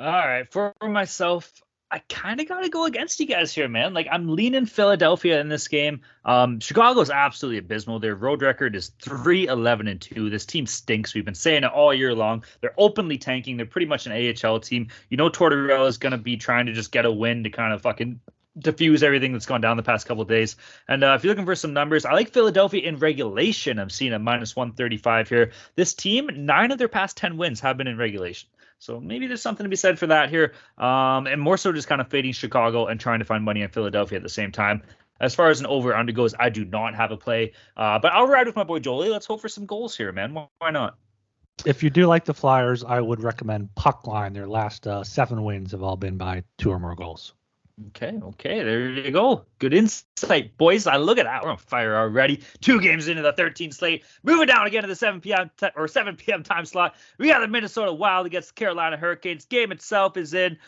All 0.00 0.06
right, 0.06 0.50
for 0.50 0.74
myself, 0.80 1.52
I 1.90 1.98
kind 2.08 2.40
of 2.40 2.48
got 2.48 2.62
to 2.62 2.70
go 2.70 2.86
against 2.86 3.20
you 3.20 3.26
guys 3.26 3.54
here, 3.54 3.68
man. 3.68 3.92
Like 3.92 4.08
I'm 4.10 4.34
leaning 4.34 4.64
Philadelphia 4.64 5.38
in 5.42 5.50
this 5.50 5.68
game. 5.68 6.00
Um, 6.24 6.58
Chicago's 6.58 7.10
absolutely 7.10 7.58
abysmal. 7.58 8.00
Their 8.00 8.14
road 8.14 8.40
record 8.40 8.74
is 8.74 8.92
3-11 9.02 9.90
and 9.90 10.00
2. 10.00 10.30
This 10.30 10.46
team 10.46 10.64
stinks. 10.64 11.14
We've 11.14 11.26
been 11.26 11.34
saying 11.34 11.64
it 11.64 11.70
all 11.70 11.92
year 11.92 12.14
long. 12.14 12.44
They're 12.62 12.72
openly 12.78 13.18
tanking. 13.18 13.58
They're 13.58 13.66
pretty 13.66 13.88
much 13.88 14.06
an 14.06 14.12
AHL 14.12 14.60
team. 14.60 14.88
You 15.10 15.18
know 15.18 15.28
Tortorella 15.28 15.86
is 15.86 15.98
going 15.98 16.12
to 16.12 16.18
be 16.18 16.38
trying 16.38 16.64
to 16.64 16.72
just 16.72 16.92
get 16.92 17.04
a 17.04 17.12
win 17.12 17.44
to 17.44 17.50
kind 17.50 17.74
of 17.74 17.82
fucking 17.82 18.20
diffuse 18.58 19.02
everything 19.02 19.34
that's 19.34 19.44
gone 19.44 19.60
down 19.60 19.76
the 19.76 19.82
past 19.82 20.06
couple 20.06 20.24
days. 20.24 20.56
And 20.88 21.04
uh, 21.04 21.12
if 21.14 21.24
you're 21.24 21.32
looking 21.32 21.44
for 21.44 21.54
some 21.54 21.74
numbers, 21.74 22.06
I 22.06 22.12
like 22.12 22.32
Philadelphia 22.32 22.88
in 22.88 22.96
regulation. 22.96 23.78
I'm 23.78 23.90
seeing 23.90 24.14
a 24.14 24.18
minus 24.18 24.56
135 24.56 25.28
here. 25.28 25.52
This 25.76 25.92
team, 25.92 26.30
nine 26.34 26.70
of 26.70 26.78
their 26.78 26.88
past 26.88 27.18
10 27.18 27.36
wins 27.36 27.60
have 27.60 27.76
been 27.76 27.86
in 27.86 27.98
regulation. 27.98 28.48
So 28.80 28.98
maybe 28.98 29.26
there's 29.26 29.42
something 29.42 29.64
to 29.64 29.70
be 29.70 29.76
said 29.76 29.98
for 29.98 30.06
that 30.08 30.30
here. 30.30 30.54
Um, 30.78 31.26
and 31.26 31.40
more 31.40 31.58
so 31.58 31.70
just 31.70 31.86
kind 31.86 32.00
of 32.00 32.08
fading 32.08 32.32
Chicago 32.32 32.86
and 32.86 32.98
trying 32.98 33.18
to 33.18 33.26
find 33.26 33.44
money 33.44 33.60
in 33.60 33.68
Philadelphia 33.68 34.16
at 34.16 34.22
the 34.22 34.28
same 34.30 34.50
time. 34.50 34.82
As 35.20 35.34
far 35.34 35.50
as 35.50 35.60
an 35.60 35.66
over 35.66 35.94
under 35.94 36.12
goes, 36.12 36.34
I 36.40 36.48
do 36.48 36.64
not 36.64 36.94
have 36.94 37.12
a 37.12 37.16
play. 37.16 37.52
Uh, 37.76 37.98
but 37.98 38.12
I'll 38.12 38.26
ride 38.26 38.46
with 38.46 38.56
my 38.56 38.64
boy 38.64 38.78
Jolie. 38.78 39.10
Let's 39.10 39.26
hope 39.26 39.42
for 39.42 39.50
some 39.50 39.66
goals 39.66 39.94
here, 39.94 40.12
man. 40.12 40.34
Why 40.34 40.70
not? 40.70 40.96
If 41.66 41.82
you 41.82 41.90
do 41.90 42.06
like 42.06 42.24
the 42.24 42.32
Flyers, 42.32 42.82
I 42.82 43.00
would 43.00 43.22
recommend 43.22 43.74
Puck 43.74 44.06
Line. 44.06 44.32
Their 44.32 44.48
last 44.48 44.86
uh, 44.86 45.04
seven 45.04 45.44
wins 45.44 45.72
have 45.72 45.82
all 45.82 45.96
been 45.96 46.16
by 46.16 46.42
two 46.56 46.70
or 46.70 46.78
more 46.78 46.94
goals. 46.94 47.34
Okay, 47.88 48.18
okay, 48.22 48.62
there 48.62 48.90
you 48.90 49.10
go. 49.10 49.46
Good 49.58 49.72
insight, 49.72 50.56
boys. 50.58 50.86
I 50.86 50.96
look 50.96 51.18
at 51.18 51.24
that. 51.24 51.42
We're 51.42 51.50
on 51.50 51.56
fire 51.56 51.96
already. 51.96 52.42
Two 52.60 52.80
games 52.80 53.08
into 53.08 53.22
the 53.22 53.32
13 53.32 53.72
slate. 53.72 54.04
Moving 54.22 54.46
down 54.46 54.66
again 54.66 54.82
to 54.82 54.88
the 54.88 54.96
7 54.96 55.20
p.m. 55.20 55.50
T- 55.56 55.68
or 55.74 55.88
7 55.88 56.16
p.m. 56.16 56.42
time 56.42 56.66
slot. 56.66 56.94
We 57.18 57.28
got 57.28 57.40
the 57.40 57.48
Minnesota 57.48 57.92
Wild 57.92 58.26
against 58.26 58.48
the 58.48 58.54
Carolina 58.54 58.96
Hurricanes. 58.96 59.46
Game 59.46 59.72
itself 59.72 60.16
is 60.16 60.34
in 60.34 60.58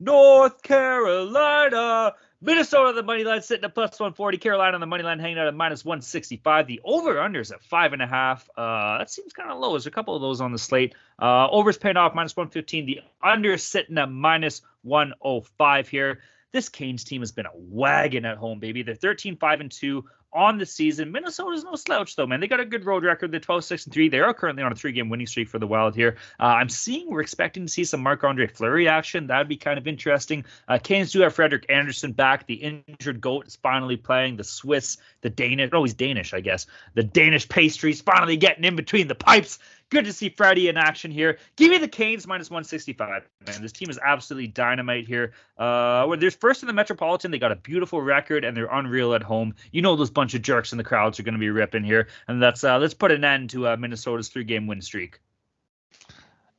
North 0.00 0.62
Carolina. 0.62 2.14
Minnesota, 2.40 2.92
the 2.92 3.02
money 3.02 3.24
line 3.24 3.42
sitting 3.42 3.64
at 3.64 3.74
plus 3.74 3.92
140. 3.92 4.38
Carolina, 4.38 4.78
the 4.78 4.86
money 4.86 5.02
line 5.02 5.18
hanging 5.18 5.38
out 5.38 5.46
at 5.46 5.54
minus 5.54 5.84
165. 5.84 6.66
The 6.66 6.80
over 6.84 7.14
unders 7.14 7.52
at 7.52 7.62
five 7.62 7.92
and 7.92 8.02
a 8.02 8.06
half. 8.06 8.48
Uh, 8.56 8.98
that 8.98 9.10
seems 9.10 9.32
kind 9.32 9.50
of 9.50 9.58
low. 9.58 9.70
There's 9.70 9.86
a 9.86 9.90
couple 9.90 10.14
of 10.14 10.22
those 10.22 10.40
on 10.40 10.52
the 10.52 10.58
slate. 10.58 10.94
Uh, 11.20 11.48
overs 11.48 11.78
paying 11.78 11.96
off 11.96 12.14
minus 12.14 12.36
115. 12.36 12.86
The 12.86 13.00
under 13.22 13.56
sitting 13.58 13.98
at 13.98 14.10
minus 14.10 14.62
105 14.82 15.88
here. 15.88 16.20
This 16.54 16.68
Canes 16.68 17.02
team 17.02 17.20
has 17.20 17.32
been 17.32 17.46
a 17.46 17.50
wagon 17.52 18.24
at 18.24 18.36
home, 18.36 18.60
baby. 18.60 18.84
They're 18.84 18.94
13 18.94 19.38
5 19.38 19.60
and 19.60 19.72
2 19.72 20.04
on 20.32 20.56
the 20.56 20.64
season. 20.64 21.10
Minnesota's 21.10 21.64
no 21.64 21.74
slouch, 21.74 22.14
though, 22.14 22.28
man. 22.28 22.38
They 22.38 22.46
got 22.46 22.60
a 22.60 22.64
good 22.64 22.84
road 22.84 23.02
record. 23.02 23.32
They're 23.32 23.40
12 23.40 23.64
6 23.64 23.86
and 23.86 23.92
3. 23.92 24.08
They 24.08 24.20
are 24.20 24.32
currently 24.32 24.62
on 24.62 24.70
a 24.70 24.76
three 24.76 24.92
game 24.92 25.08
winning 25.08 25.26
streak 25.26 25.48
for 25.48 25.58
the 25.58 25.66
Wild 25.66 25.96
here. 25.96 26.16
Uh, 26.38 26.44
I'm 26.44 26.68
seeing 26.68 27.10
we're 27.10 27.22
expecting 27.22 27.66
to 27.66 27.72
see 27.72 27.82
some 27.82 28.00
Marc 28.04 28.22
Andre 28.22 28.46
Fleury 28.46 28.86
action. 28.86 29.26
That 29.26 29.38
would 29.38 29.48
be 29.48 29.56
kind 29.56 29.78
of 29.78 29.88
interesting. 29.88 30.44
Uh, 30.68 30.78
Canes 30.78 31.10
do 31.10 31.22
have 31.22 31.34
Frederik 31.34 31.66
Andersen 31.68 32.12
back. 32.12 32.46
The 32.46 32.54
injured 32.54 33.20
GOAT 33.20 33.48
is 33.48 33.56
finally 33.56 33.96
playing. 33.96 34.36
The 34.36 34.44
Swiss, 34.44 34.98
the 35.22 35.30
Danish, 35.30 35.70
oh, 35.72 35.82
he's 35.82 35.94
Danish, 35.94 36.34
I 36.34 36.40
guess. 36.40 36.68
The 36.94 37.02
Danish 37.02 37.48
pastries 37.48 38.00
finally 38.00 38.36
getting 38.36 38.62
in 38.62 38.76
between 38.76 39.08
the 39.08 39.16
pipes. 39.16 39.58
Good 39.94 40.06
to 40.06 40.12
see 40.12 40.28
Freddie 40.28 40.66
in 40.66 40.76
action 40.76 41.12
here. 41.12 41.38
Give 41.54 41.70
me 41.70 41.78
the 41.78 41.86
Canes 41.86 42.26
minus 42.26 42.50
165. 42.50 43.28
Man, 43.46 43.62
this 43.62 43.70
team 43.70 43.88
is 43.88 43.96
absolutely 44.04 44.48
dynamite 44.48 45.06
here. 45.06 45.34
Uh, 45.56 46.02
well, 46.08 46.16
there's 46.18 46.34
first 46.34 46.64
in 46.64 46.66
the 46.66 46.72
Metropolitan. 46.72 47.30
They 47.30 47.38
got 47.38 47.52
a 47.52 47.56
beautiful 47.56 48.02
record 48.02 48.44
and 48.44 48.56
they're 48.56 48.66
unreal 48.66 49.14
at 49.14 49.22
home. 49.22 49.54
You 49.70 49.82
know 49.82 49.94
those 49.94 50.10
bunch 50.10 50.34
of 50.34 50.42
jerks 50.42 50.72
in 50.72 50.78
the 50.78 50.82
crowds 50.82 51.20
are 51.20 51.22
going 51.22 51.34
to 51.34 51.38
be 51.38 51.48
ripping 51.48 51.84
here, 51.84 52.08
and 52.26 52.42
that's 52.42 52.64
uh, 52.64 52.76
let's 52.78 52.92
put 52.92 53.12
an 53.12 53.24
end 53.24 53.50
to 53.50 53.68
uh, 53.68 53.76
Minnesota's 53.76 54.28
three-game 54.30 54.66
win 54.66 54.82
streak. 54.82 55.20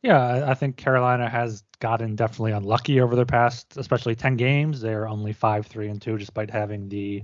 Yeah, 0.02 0.46
I 0.50 0.54
think 0.54 0.78
Carolina 0.78 1.28
has 1.28 1.66
gotten 1.80 2.16
definitely 2.16 2.54
unlucky 2.54 3.02
over 3.02 3.18
their 3.18 3.26
past, 3.26 3.76
especially 3.76 4.16
10 4.16 4.38
games. 4.38 4.80
They're 4.80 5.10
only 5.10 5.34
5 5.34 5.68
3 5.68 5.90
and 5.90 6.02
2, 6.02 6.18
despite 6.18 6.50
having 6.50 6.88
the 6.88 7.24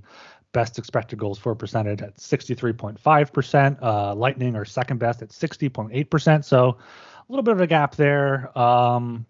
best 0.53 0.77
expected 0.77 1.19
goals 1.19 1.39
for 1.39 1.55
percentage 1.55 2.01
at 2.01 2.17
63.5%. 2.17 3.77
Uh, 3.81 4.15
Lightning 4.15 4.55
are 4.55 4.65
second 4.65 4.99
best 4.99 5.21
at 5.21 5.29
60.8%. 5.29 6.43
So 6.43 6.69
a 6.69 6.77
little 7.29 7.43
bit 7.43 7.53
of 7.53 7.61
a 7.61 7.67
gap 7.67 7.95
there. 7.95 8.57
Um, 8.57 9.25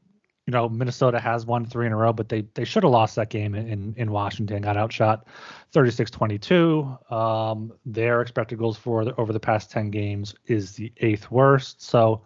you 0.47 0.51
know, 0.51 0.67
Minnesota 0.67 1.19
has 1.19 1.45
won 1.45 1.65
three 1.65 1.85
in 1.85 1.91
a 1.93 1.95
row, 1.95 2.11
but 2.11 2.27
they 2.27 2.41
they 2.55 2.65
should 2.65 2.83
have 2.83 2.91
lost 2.91 3.15
that 3.15 3.29
game 3.29 3.53
in 3.53 3.93
in 3.95 4.11
Washington. 4.11 4.63
Got 4.63 4.75
outshot 4.75 5.27
36-22. 5.73 7.11
Um, 7.11 7.71
their 7.85 8.21
expected 8.21 8.57
goals 8.57 8.75
for 8.75 9.05
the, 9.05 9.15
over 9.15 9.31
the 9.31 9.39
past 9.39 9.71
10 9.71 9.91
games 9.91 10.33
is 10.47 10.73
the 10.73 10.91
eighth 10.97 11.29
worst. 11.29 11.81
So 11.81 12.23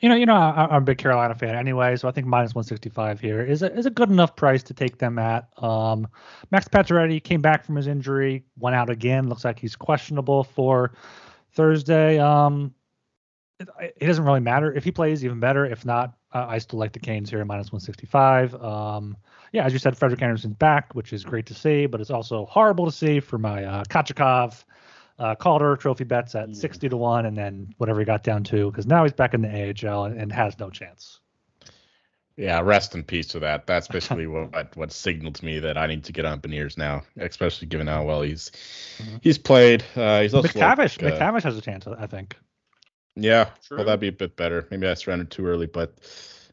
you 0.00 0.08
know, 0.08 0.14
you 0.14 0.26
know, 0.26 0.34
I, 0.34 0.64
am 0.64 0.70
a 0.70 0.80
big 0.82 0.98
Carolina 0.98 1.34
fan 1.34 1.54
anyway, 1.54 1.96
so 1.96 2.06
I 2.06 2.10
think 2.10 2.26
minus 2.26 2.54
165 2.54 3.18
here 3.18 3.42
is 3.42 3.62
a 3.62 3.74
is 3.74 3.86
a 3.86 3.90
good 3.90 4.10
enough 4.10 4.36
price 4.36 4.62
to 4.64 4.74
take 4.74 4.98
them 4.98 5.18
at. 5.18 5.48
Um, 5.62 6.06
Max 6.50 6.68
Pacioretty 6.68 7.22
came 7.22 7.40
back 7.40 7.64
from 7.64 7.76
his 7.76 7.86
injury, 7.86 8.44
went 8.58 8.76
out 8.76 8.90
again. 8.90 9.28
Looks 9.28 9.44
like 9.44 9.58
he's 9.58 9.74
questionable 9.74 10.44
for 10.44 10.92
Thursday. 11.52 12.18
Um, 12.18 12.74
it, 13.58 13.68
it 13.96 14.06
doesn't 14.06 14.24
really 14.24 14.40
matter 14.40 14.70
if 14.72 14.84
he 14.84 14.92
plays, 14.92 15.24
even 15.24 15.40
better. 15.40 15.64
If 15.64 15.86
not, 15.86 16.14
uh, 16.34 16.44
I 16.46 16.58
still 16.58 16.78
like 16.78 16.92
the 16.92 16.98
Canes 16.98 17.30
here, 17.30 17.42
minus 17.46 17.72
165. 17.72 18.54
Um, 18.62 19.16
yeah, 19.52 19.64
as 19.64 19.72
you 19.72 19.78
said, 19.78 19.96
Frederik 19.96 20.20
Andersen's 20.20 20.56
back, 20.56 20.94
which 20.94 21.14
is 21.14 21.24
great 21.24 21.46
to 21.46 21.54
see, 21.54 21.86
but 21.86 22.02
it's 22.02 22.10
also 22.10 22.44
horrible 22.46 22.84
to 22.84 22.92
see 22.92 23.20
for 23.20 23.38
my 23.38 23.64
uh, 23.64 23.84
Kochetkov 23.84 24.62
uh, 25.18 25.34
Calder 25.34 25.76
trophy 25.76 26.04
bets 26.04 26.34
at 26.34 26.54
60 26.54 26.88
to 26.90 26.96
1 26.96 27.26
and 27.26 27.36
then 27.36 27.74
whatever 27.78 28.00
he 28.00 28.04
got 28.04 28.22
down 28.22 28.44
to 28.44 28.70
because 28.70 28.86
now 28.86 29.02
he's 29.02 29.12
back 29.12 29.34
in 29.34 29.42
the 29.42 29.48
AHL 29.48 30.04
and, 30.04 30.20
and, 30.20 30.32
has 30.32 30.58
no 30.58 30.70
chance. 30.70 31.20
Yeah, 32.36 32.60
rest 32.60 32.94
in 32.94 33.02
peace 33.02 33.28
to 33.28 33.38
that. 33.40 33.66
That's 33.66 33.88
basically 33.88 34.26
what 34.26 34.76
what 34.76 34.92
signaled 34.92 35.36
to 35.36 35.44
me 35.44 35.58
that 35.60 35.78
I 35.78 35.86
need 35.86 36.04
to 36.04 36.12
get 36.12 36.26
on 36.26 36.40
Beniers 36.40 36.76
now, 36.76 37.02
especially 37.18 37.66
given 37.66 37.86
how 37.86 38.04
well 38.04 38.20
he's 38.20 38.50
mm-hmm. 38.98 39.16
he's 39.22 39.38
played. 39.38 39.84
Uh, 39.94 40.20
he's 40.20 40.34
also 40.34 40.48
McTavish. 40.48 41.00
Like, 41.00 41.14
uh, 41.14 41.18
McTavish 41.18 41.42
has 41.44 41.56
a 41.56 41.62
chance, 41.62 41.86
I 41.86 42.06
think. 42.06 42.36
Yeah, 43.14 43.48
True. 43.66 43.78
well 43.78 43.86
that'd 43.86 44.00
be 44.00 44.08
a 44.08 44.12
bit 44.12 44.36
better. 44.36 44.68
Maybe 44.70 44.86
I 44.86 44.92
surrendered 44.92 45.30
too 45.30 45.46
early, 45.46 45.66
but 45.66 45.94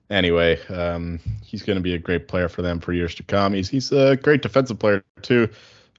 anyway, 0.10 0.58
um, 0.68 1.20
he's 1.44 1.64
going 1.64 1.76
to 1.76 1.82
be 1.82 1.96
a 1.96 2.00
great 2.00 2.30
player 2.30 2.48
for 2.48 2.62
them 2.62 2.80
for 2.80 2.94
years 2.94 3.16
to 3.16 3.24
come. 3.24 3.54
He's 3.54 3.68
he's 3.68 3.92
a 3.92 4.16
great 4.16 4.42
defensive 4.42 4.80
player 4.80 5.04
too. 5.22 5.50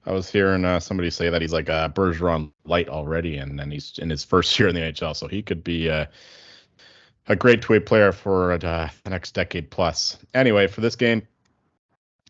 I 0.05 0.11
was 0.11 0.29
hearing 0.29 0.65
uh, 0.65 0.79
somebody 0.79 1.09
say 1.09 1.29
that 1.29 1.41
he's 1.41 1.53
like 1.53 1.69
a 1.69 1.91
Bergeron 1.93 2.51
light 2.65 2.89
already, 2.89 3.37
and 3.37 3.57
then 3.57 3.71
he's 3.71 3.97
in 3.97 4.09
his 4.09 4.23
first 4.33 4.57
year 4.59 4.69
in 4.69 4.75
the 4.75 4.81
NHL, 4.81 5.15
so 5.15 5.27
he 5.27 5.41
could 5.41 5.63
be 5.63 5.89
uh, 5.89 6.05
a 7.27 7.35
great 7.35 7.61
two-way 7.61 7.79
player 7.79 8.11
for 8.11 8.51
uh, 8.51 8.57
the 8.57 9.09
next 9.09 9.31
decade 9.33 9.71
plus. 9.71 10.17
Anyway, 10.33 10.67
for 10.67 10.81
this 10.81 10.95
game, 10.95 11.27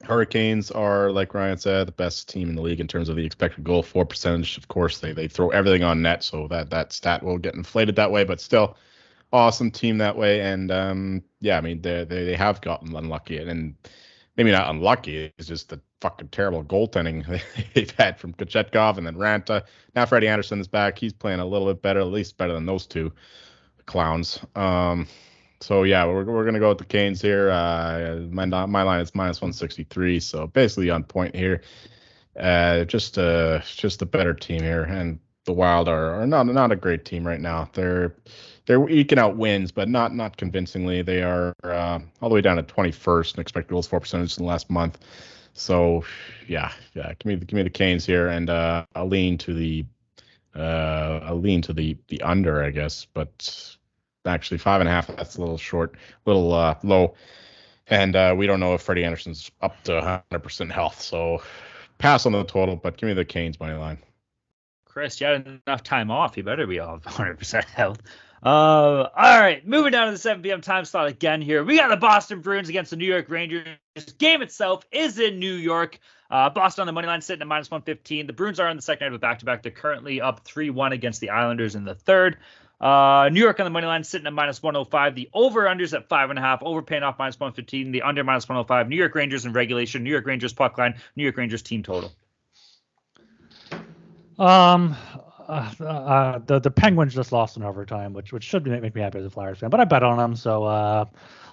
Hurricanes 0.03 0.71
are, 0.71 1.11
like 1.11 1.33
Ryan 1.33 1.57
said, 1.57 1.87
the 1.87 1.91
best 1.91 2.29
team 2.29 2.49
in 2.49 2.55
the 2.55 2.61
league 2.61 2.79
in 2.79 2.87
terms 2.87 3.09
of 3.09 3.15
the 3.15 3.25
expected 3.25 3.63
goal 3.63 3.81
for 3.81 4.05
percentage. 4.05 4.57
Of 4.57 4.67
course, 4.67 4.99
they 4.99 5.13
they 5.13 5.27
throw 5.27 5.49
everything 5.49 5.83
on 5.83 6.01
net, 6.01 6.23
so 6.23 6.47
that 6.49 6.69
that 6.69 6.93
stat 6.93 7.23
will 7.23 7.37
get 7.37 7.55
inflated 7.55 7.95
that 7.95 8.11
way. 8.11 8.23
But 8.23 8.39
still, 8.39 8.77
awesome 9.33 9.71
team 9.71 9.97
that 9.97 10.15
way. 10.15 10.41
And 10.41 10.71
um, 10.71 11.23
yeah, 11.39 11.57
I 11.57 11.61
mean 11.61 11.81
they 11.81 12.03
they 12.03 12.35
have 12.35 12.61
gotten 12.61 12.95
unlucky, 12.95 13.37
and 13.37 13.75
maybe 14.37 14.51
not 14.51 14.69
unlucky. 14.69 15.33
It's 15.37 15.47
just 15.47 15.69
the 15.69 15.81
fucking 16.05 16.27
terrible 16.27 16.63
goaltending 16.63 17.25
they've 17.73 17.91
had 17.91 18.19
from 18.19 18.31
Kochetkov 18.33 18.99
and 18.99 19.07
then 19.07 19.15
Raanta. 19.15 19.63
Now 19.95 20.05
Freddie 20.05 20.27
Andersen 20.27 20.59
is 20.59 20.67
back. 20.67 20.99
He's 20.99 21.13
playing 21.13 21.39
a 21.39 21.45
little 21.45 21.67
bit 21.67 21.81
better, 21.81 22.01
at 22.01 22.07
least 22.07 22.37
better 22.37 22.53
than 22.53 22.67
those 22.67 22.85
two 22.85 23.11
clowns. 23.87 24.39
Um, 24.55 25.07
so 25.61 25.81
yeah, 25.81 26.05
we're 26.05 26.23
we're 26.25 26.45
gonna 26.45 26.59
go 26.59 26.69
with 26.69 26.77
the 26.77 26.85
Canes 26.85 27.23
here. 27.23 27.49
Uh, 27.49 28.19
my 28.29 28.45
my 28.45 28.83
line 28.83 29.01
is 29.01 29.15
minus 29.15 29.41
163, 29.41 30.19
so 30.19 30.45
basically 30.45 30.91
on 30.91 31.03
point 31.03 31.35
here. 31.35 31.61
Uh, 32.39 32.83
just 32.83 33.17
uh 33.17 33.61
just 33.61 34.03
a 34.03 34.05
better 34.05 34.35
team 34.35 34.61
here, 34.61 34.83
and 34.83 35.19
the 35.45 35.53
Wild 35.53 35.87
are, 35.87 36.21
are 36.21 36.27
not 36.27 36.45
not 36.45 36.71
a 36.71 36.75
great 36.75 37.03
team 37.03 37.25
right 37.25 37.41
now. 37.41 37.67
They're 37.73 38.15
they're 38.67 38.87
eking 38.89 39.17
out 39.17 39.37
wins, 39.37 39.71
but 39.71 39.89
not 39.89 40.13
not 40.13 40.37
convincingly. 40.37 41.01
They 41.01 41.23
are 41.23 41.55
uh, 41.63 41.99
all 42.21 42.29
the 42.29 42.35
way 42.35 42.41
down 42.41 42.57
to 42.57 42.63
21st 42.63 43.35
in 43.35 43.41
expected 43.41 43.71
goals 43.71 43.87
for 43.87 43.99
percentage 43.99 44.37
in 44.37 44.43
the 44.43 44.47
last 44.47 44.69
month. 44.69 44.99
So 45.55 46.03
yeah, 46.47 46.71
yeah, 46.93 47.13
give 47.17 47.25
me 47.25 47.35
the 47.35 47.45
give 47.45 47.55
me 47.55 47.63
the 47.63 47.69
Canes 47.69 48.05
here, 48.05 48.27
and 48.27 48.49
uh, 48.49 48.85
I'll 48.93 49.07
lean 49.07 49.37
to 49.39 49.53
the 49.53 49.85
uh, 50.53 51.21
I'll 51.23 51.39
lean 51.39 51.61
to 51.63 51.73
the 51.73 51.97
the 52.09 52.21
under, 52.21 52.61
I 52.63 52.69
guess, 52.71 53.07
but 53.13 53.77
actually 54.25 54.57
five 54.57 54.81
and 54.81 54.89
a 54.89 54.91
half. 54.91 55.07
That's 55.07 55.37
a 55.37 55.39
little 55.39 55.57
short, 55.57 55.95
a 55.95 56.29
little 56.29 56.53
uh, 56.53 56.75
low, 56.83 57.15
and 57.87 58.15
uh, 58.15 58.35
we 58.37 58.47
don't 58.47 58.59
know 58.59 58.73
if 58.73 58.81
Freddie 58.81 59.05
Andersen's 59.05 59.49
up 59.61 59.81
to 59.83 60.21
100% 60.31 60.71
health. 60.71 61.01
So 61.01 61.41
pass 61.99 62.25
on 62.25 62.33
the 62.33 62.43
total, 62.43 62.75
but 62.75 62.97
give 62.97 63.07
me 63.07 63.13
the 63.13 63.25
Canes 63.25 63.59
money 63.59 63.75
line. 63.75 63.97
Chris, 64.85 65.19
you 65.19 65.27
had 65.27 65.61
enough 65.67 65.83
time 65.83 66.11
off. 66.11 66.37
You 66.37 66.43
better 66.43 66.67
be 66.67 66.79
off 66.79 67.03
100% 67.03 67.63
health. 67.65 68.01
Uh, 68.45 69.09
all 69.17 69.39
right, 69.39 69.65
moving 69.67 69.91
down 69.91 70.05
to 70.05 70.11
the 70.11 70.19
7 70.19 70.43
p.m. 70.43 70.61
time 70.61 70.85
slot 70.85 71.07
again 71.07 71.41
here. 71.41 71.63
We 71.63 71.77
got 71.77 71.89
the 71.89 71.97
Boston 71.97 72.41
Bruins 72.41 72.69
against 72.69 72.91
the 72.91 72.95
New 72.95 73.07
York 73.07 73.27
Rangers. 73.27 73.65
Game 74.19 74.43
itself 74.43 74.85
is 74.91 75.17
in 75.17 75.39
New 75.39 75.55
York. 75.55 75.97
Uh, 76.29 76.51
Boston 76.51 76.81
on 76.81 76.85
the 76.85 76.93
money 76.93 77.07
line 77.07 77.21
sitting 77.21 77.41
at 77.41 77.47
minus 77.47 77.71
115. 77.71 78.27
The 78.27 78.33
Bruins 78.33 78.59
are 78.59 78.67
on 78.67 78.75
the 78.75 78.83
second 78.83 79.05
night 79.05 79.07
of 79.07 79.15
a 79.15 79.19
back 79.19 79.39
to 79.39 79.45
back. 79.45 79.63
They're 79.63 79.71
currently 79.71 80.21
up 80.21 80.45
3 80.45 80.69
1 80.69 80.91
against 80.91 81.21
the 81.21 81.31
Islanders 81.31 81.73
in 81.73 81.85
the 81.85 81.95
third. 81.95 82.37
Uh, 82.79 83.29
New 83.31 83.39
York 83.39 83.59
on 83.59 83.63
the 83.63 83.71
money 83.71 83.87
line 83.87 84.03
sitting 84.03 84.27
at 84.27 84.33
minus 84.33 84.61
105. 84.61 85.15
The 85.15 85.27
over 85.33 85.63
unders 85.63 85.95
at 85.95 86.07
five 86.07 86.29
and 86.29 86.37
a 86.37 86.41
half. 86.41 86.61
Over 86.61 86.83
paying 86.83 87.01
off 87.01 87.17
minus 87.17 87.39
115. 87.39 87.91
The 87.91 88.03
under 88.03 88.23
minus 88.23 88.47
105. 88.47 88.89
New 88.89 88.95
York 88.95 89.15
Rangers 89.15 89.45
in 89.45 89.53
regulation. 89.53 90.03
New 90.03 90.11
York 90.11 90.27
Rangers 90.27 90.53
puck 90.53 90.77
line. 90.77 90.93
New 91.15 91.23
York 91.23 91.37
Rangers 91.37 91.63
team 91.63 91.81
total. 91.81 92.11
Um, 94.37 94.95
uh, 95.47 95.83
uh, 95.83 96.39
the 96.45 96.59
the 96.59 96.71
Penguins 96.71 97.13
just 97.13 97.31
lost 97.31 97.57
in 97.57 97.63
overtime, 97.63 98.13
which 98.13 98.33
which 98.33 98.43
should 98.43 98.65
make, 98.67 98.81
make 98.81 98.95
me 98.95 99.01
happy 99.01 99.19
as 99.19 99.25
a 99.25 99.29
Flyers 99.29 99.59
fan. 99.59 99.69
But 99.69 99.79
I 99.79 99.85
bet 99.85 100.03
on 100.03 100.17
them, 100.17 100.35
so 100.35 100.63
uh, 100.63 101.05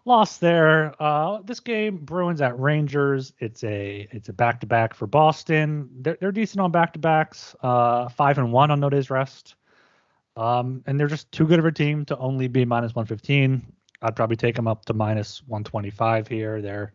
lost 0.05 0.41
there. 0.41 0.95
Uh, 1.01 1.41
this 1.45 1.61
game, 1.61 1.99
Bruins 1.99 2.41
at 2.41 2.59
Rangers. 2.59 3.33
It's 3.39 3.65
a 3.65 4.09
it's 4.11 4.29
a 4.29 4.33
back 4.33 4.61
to 4.61 4.67
back 4.67 4.95
for 4.95 5.07
Boston. 5.07 5.89
They're 6.01 6.17
they're 6.21 6.33
decent 6.33 6.61
on 6.61 6.71
back 6.71 6.93
to 6.95 6.99
backs. 6.99 7.55
Uh, 7.63 8.09
five 8.09 8.39
and 8.39 8.53
one 8.53 8.71
on 8.71 8.81
no 8.81 8.91
days 8.91 9.11
rest. 9.11 9.57
Um, 10.37 10.83
and 10.87 10.99
they're 10.99 11.09
just 11.09 11.31
too 11.31 11.47
good 11.47 11.59
of 11.59 11.67
a 11.67 11.73
team 11.73 12.07
to 12.07 12.17
only 12.17 12.49
be 12.49 12.65
minus 12.65 12.95
115. 12.95 13.71
I'd 14.01 14.17
probably 14.17 14.37
take 14.37 14.57
them 14.57 14.67
up 14.67 14.87
to 14.87 14.95
minus 14.95 15.43
125 15.47 16.27
here. 16.27 16.63
They're 16.63 16.95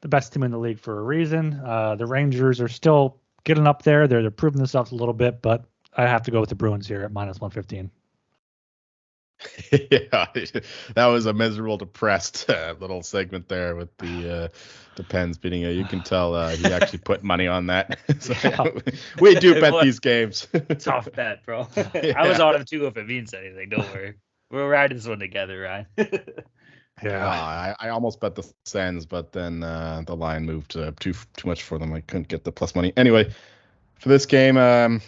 the 0.00 0.08
best 0.08 0.32
team 0.32 0.42
in 0.42 0.50
the 0.50 0.58
league 0.58 0.80
for 0.80 0.98
a 0.98 1.02
reason. 1.02 1.60
Uh, 1.64 1.94
the 1.96 2.06
Rangers 2.06 2.60
are 2.60 2.68
still 2.68 3.20
getting 3.44 3.66
up 3.66 3.82
there. 3.82 4.08
They're 4.08 4.22
they're 4.22 4.30
proving 4.30 4.58
themselves 4.58 4.92
a 4.92 4.94
little 4.94 5.14
bit, 5.14 5.42
but 5.42 5.64
I 5.94 6.06
have 6.06 6.22
to 6.22 6.30
go 6.30 6.40
with 6.40 6.48
the 6.48 6.54
Bruins 6.54 6.86
here 6.88 7.02
at 7.02 7.12
minus 7.12 7.40
115. 7.40 7.90
yeah, 9.72 10.26
that 10.94 11.06
was 11.06 11.26
a 11.26 11.32
miserable, 11.32 11.76
depressed 11.76 12.48
uh, 12.50 12.74
little 12.80 13.02
segment 13.02 13.48
there 13.48 13.74
with 13.74 13.96
the 13.98 14.44
uh, 14.44 14.48
the 14.96 15.02
Pens 15.02 15.38
beating 15.38 15.62
it. 15.62 15.72
You 15.72 15.84
can 15.84 16.02
tell 16.02 16.34
uh, 16.34 16.50
he 16.50 16.66
actually 16.66 17.00
put 17.00 17.22
money 17.22 17.46
on 17.46 17.66
that. 17.66 17.98
so, 18.20 18.80
we 19.20 19.34
do 19.36 19.60
bet 19.60 19.74
these 19.82 19.98
games. 19.98 20.46
Tough 20.78 21.08
bet, 21.12 21.44
bro. 21.44 21.66
yeah. 21.76 22.14
I 22.16 22.28
was 22.28 22.40
on 22.40 22.54
him 22.56 22.64
too 22.64 22.86
if 22.86 22.96
it 22.96 23.06
means 23.06 23.34
anything. 23.34 23.70
Don't 23.70 23.92
worry. 23.92 24.14
We're 24.50 24.68
riding 24.68 24.98
this 24.98 25.06
one 25.06 25.18
together, 25.18 25.60
Ryan. 25.62 25.86
yeah, 27.02 27.26
I, 27.26 27.74
I 27.80 27.88
almost 27.88 28.20
bet 28.20 28.34
the 28.34 28.46
Sens, 28.66 29.06
but 29.06 29.32
then 29.32 29.62
uh, 29.62 30.02
the 30.06 30.14
line 30.14 30.44
moved 30.44 30.76
uh, 30.76 30.92
too 31.00 31.14
too 31.36 31.48
much 31.48 31.62
for 31.62 31.78
them. 31.78 31.92
I 31.92 32.00
couldn't 32.02 32.28
get 32.28 32.44
the 32.44 32.52
plus 32.52 32.74
money. 32.74 32.92
Anyway, 32.96 33.32
for 33.98 34.10
this 34.10 34.26
game, 34.26 34.58
um, 34.58 35.00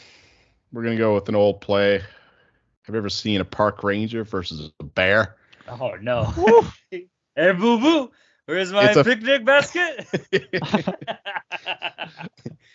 we're 0.75 0.83
gonna 0.83 0.97
go 0.97 1.15
with 1.15 1.29
an 1.29 1.37
old 1.37 1.61
play. 1.61 1.99
Have 1.99 2.95
you 2.95 2.97
ever 2.97 3.09
seen 3.09 3.41
a 3.41 3.45
park 3.45 3.83
ranger 3.85 4.25
versus 4.25 4.73
a 4.81 4.85
bear? 4.85 5.37
Oh 5.69 5.95
no. 6.03 6.25
hey 6.91 7.07
boo 7.37 7.79
boo. 7.79 8.11
Where's 8.47 8.73
my 8.73 8.91
a, 8.91 9.03
picnic 9.03 9.47
basket? 9.47 10.07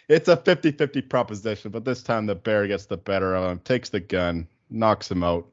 it's 0.07 0.27
a 0.27 0.35
50-50 0.35 1.07
proposition, 1.07 1.69
but 1.69 1.85
this 1.85 2.01
time 2.01 2.25
the 2.25 2.33
bear 2.33 2.65
gets 2.65 2.87
the 2.87 2.97
better 2.97 3.35
of 3.35 3.51
him, 3.51 3.59
takes 3.59 3.89
the 3.89 3.99
gun, 3.99 4.47
knocks 4.71 5.11
him 5.11 5.23
out, 5.23 5.47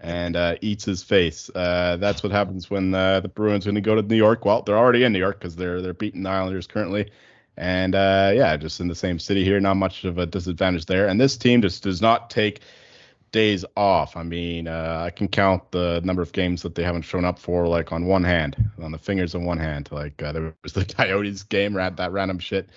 and 0.00 0.34
uh, 0.34 0.56
eats 0.60 0.84
his 0.84 1.04
face. 1.04 1.50
Uh, 1.54 1.96
that's 2.00 2.24
what 2.24 2.32
happens 2.32 2.68
when 2.68 2.92
uh, 2.92 3.20
the 3.20 3.28
Bruins 3.28 3.64
going 3.64 3.76
to 3.76 3.80
go 3.80 3.94
to 3.94 4.02
New 4.02 4.16
York. 4.16 4.44
Well, 4.44 4.62
they're 4.62 4.76
already 4.76 5.04
in 5.04 5.12
New 5.12 5.20
York 5.20 5.38
because 5.38 5.54
they're 5.54 5.80
they're 5.80 5.94
beating 5.94 6.24
the 6.24 6.30
Islanders 6.30 6.66
currently, 6.66 7.12
and 7.60 7.94
uh, 7.94 8.32
yeah, 8.34 8.56
just 8.56 8.80
in 8.80 8.88
the 8.88 8.94
same 8.94 9.18
city 9.18 9.44
here, 9.44 9.60
not 9.60 9.76
much 9.76 10.04
of 10.04 10.16
a 10.16 10.24
disadvantage 10.24 10.86
there. 10.86 11.06
And 11.06 11.20
this 11.20 11.36
team 11.36 11.60
just 11.60 11.82
does 11.82 12.00
not 12.00 12.30
take 12.30 12.60
days 13.32 13.66
off. 13.76 14.16
I 14.16 14.22
mean, 14.22 14.66
uh, 14.66 15.02
I 15.04 15.10
can 15.10 15.28
count 15.28 15.70
the 15.70 16.00
number 16.02 16.22
of 16.22 16.32
games 16.32 16.62
that 16.62 16.74
they 16.74 16.82
haven't 16.82 17.02
shown 17.02 17.26
up 17.26 17.38
for, 17.38 17.68
like 17.68 17.92
on 17.92 18.06
one 18.06 18.24
hand, 18.24 18.56
on 18.82 18.92
the 18.92 18.98
fingers 18.98 19.34
of 19.34 19.42
one 19.42 19.58
hand. 19.58 19.90
Like 19.92 20.22
uh, 20.22 20.32
there 20.32 20.54
was 20.62 20.72
the 20.72 20.84
Coyotes 20.96 21.42
game, 21.42 21.74
that 21.74 22.10
random 22.10 22.38
shit, 22.38 22.70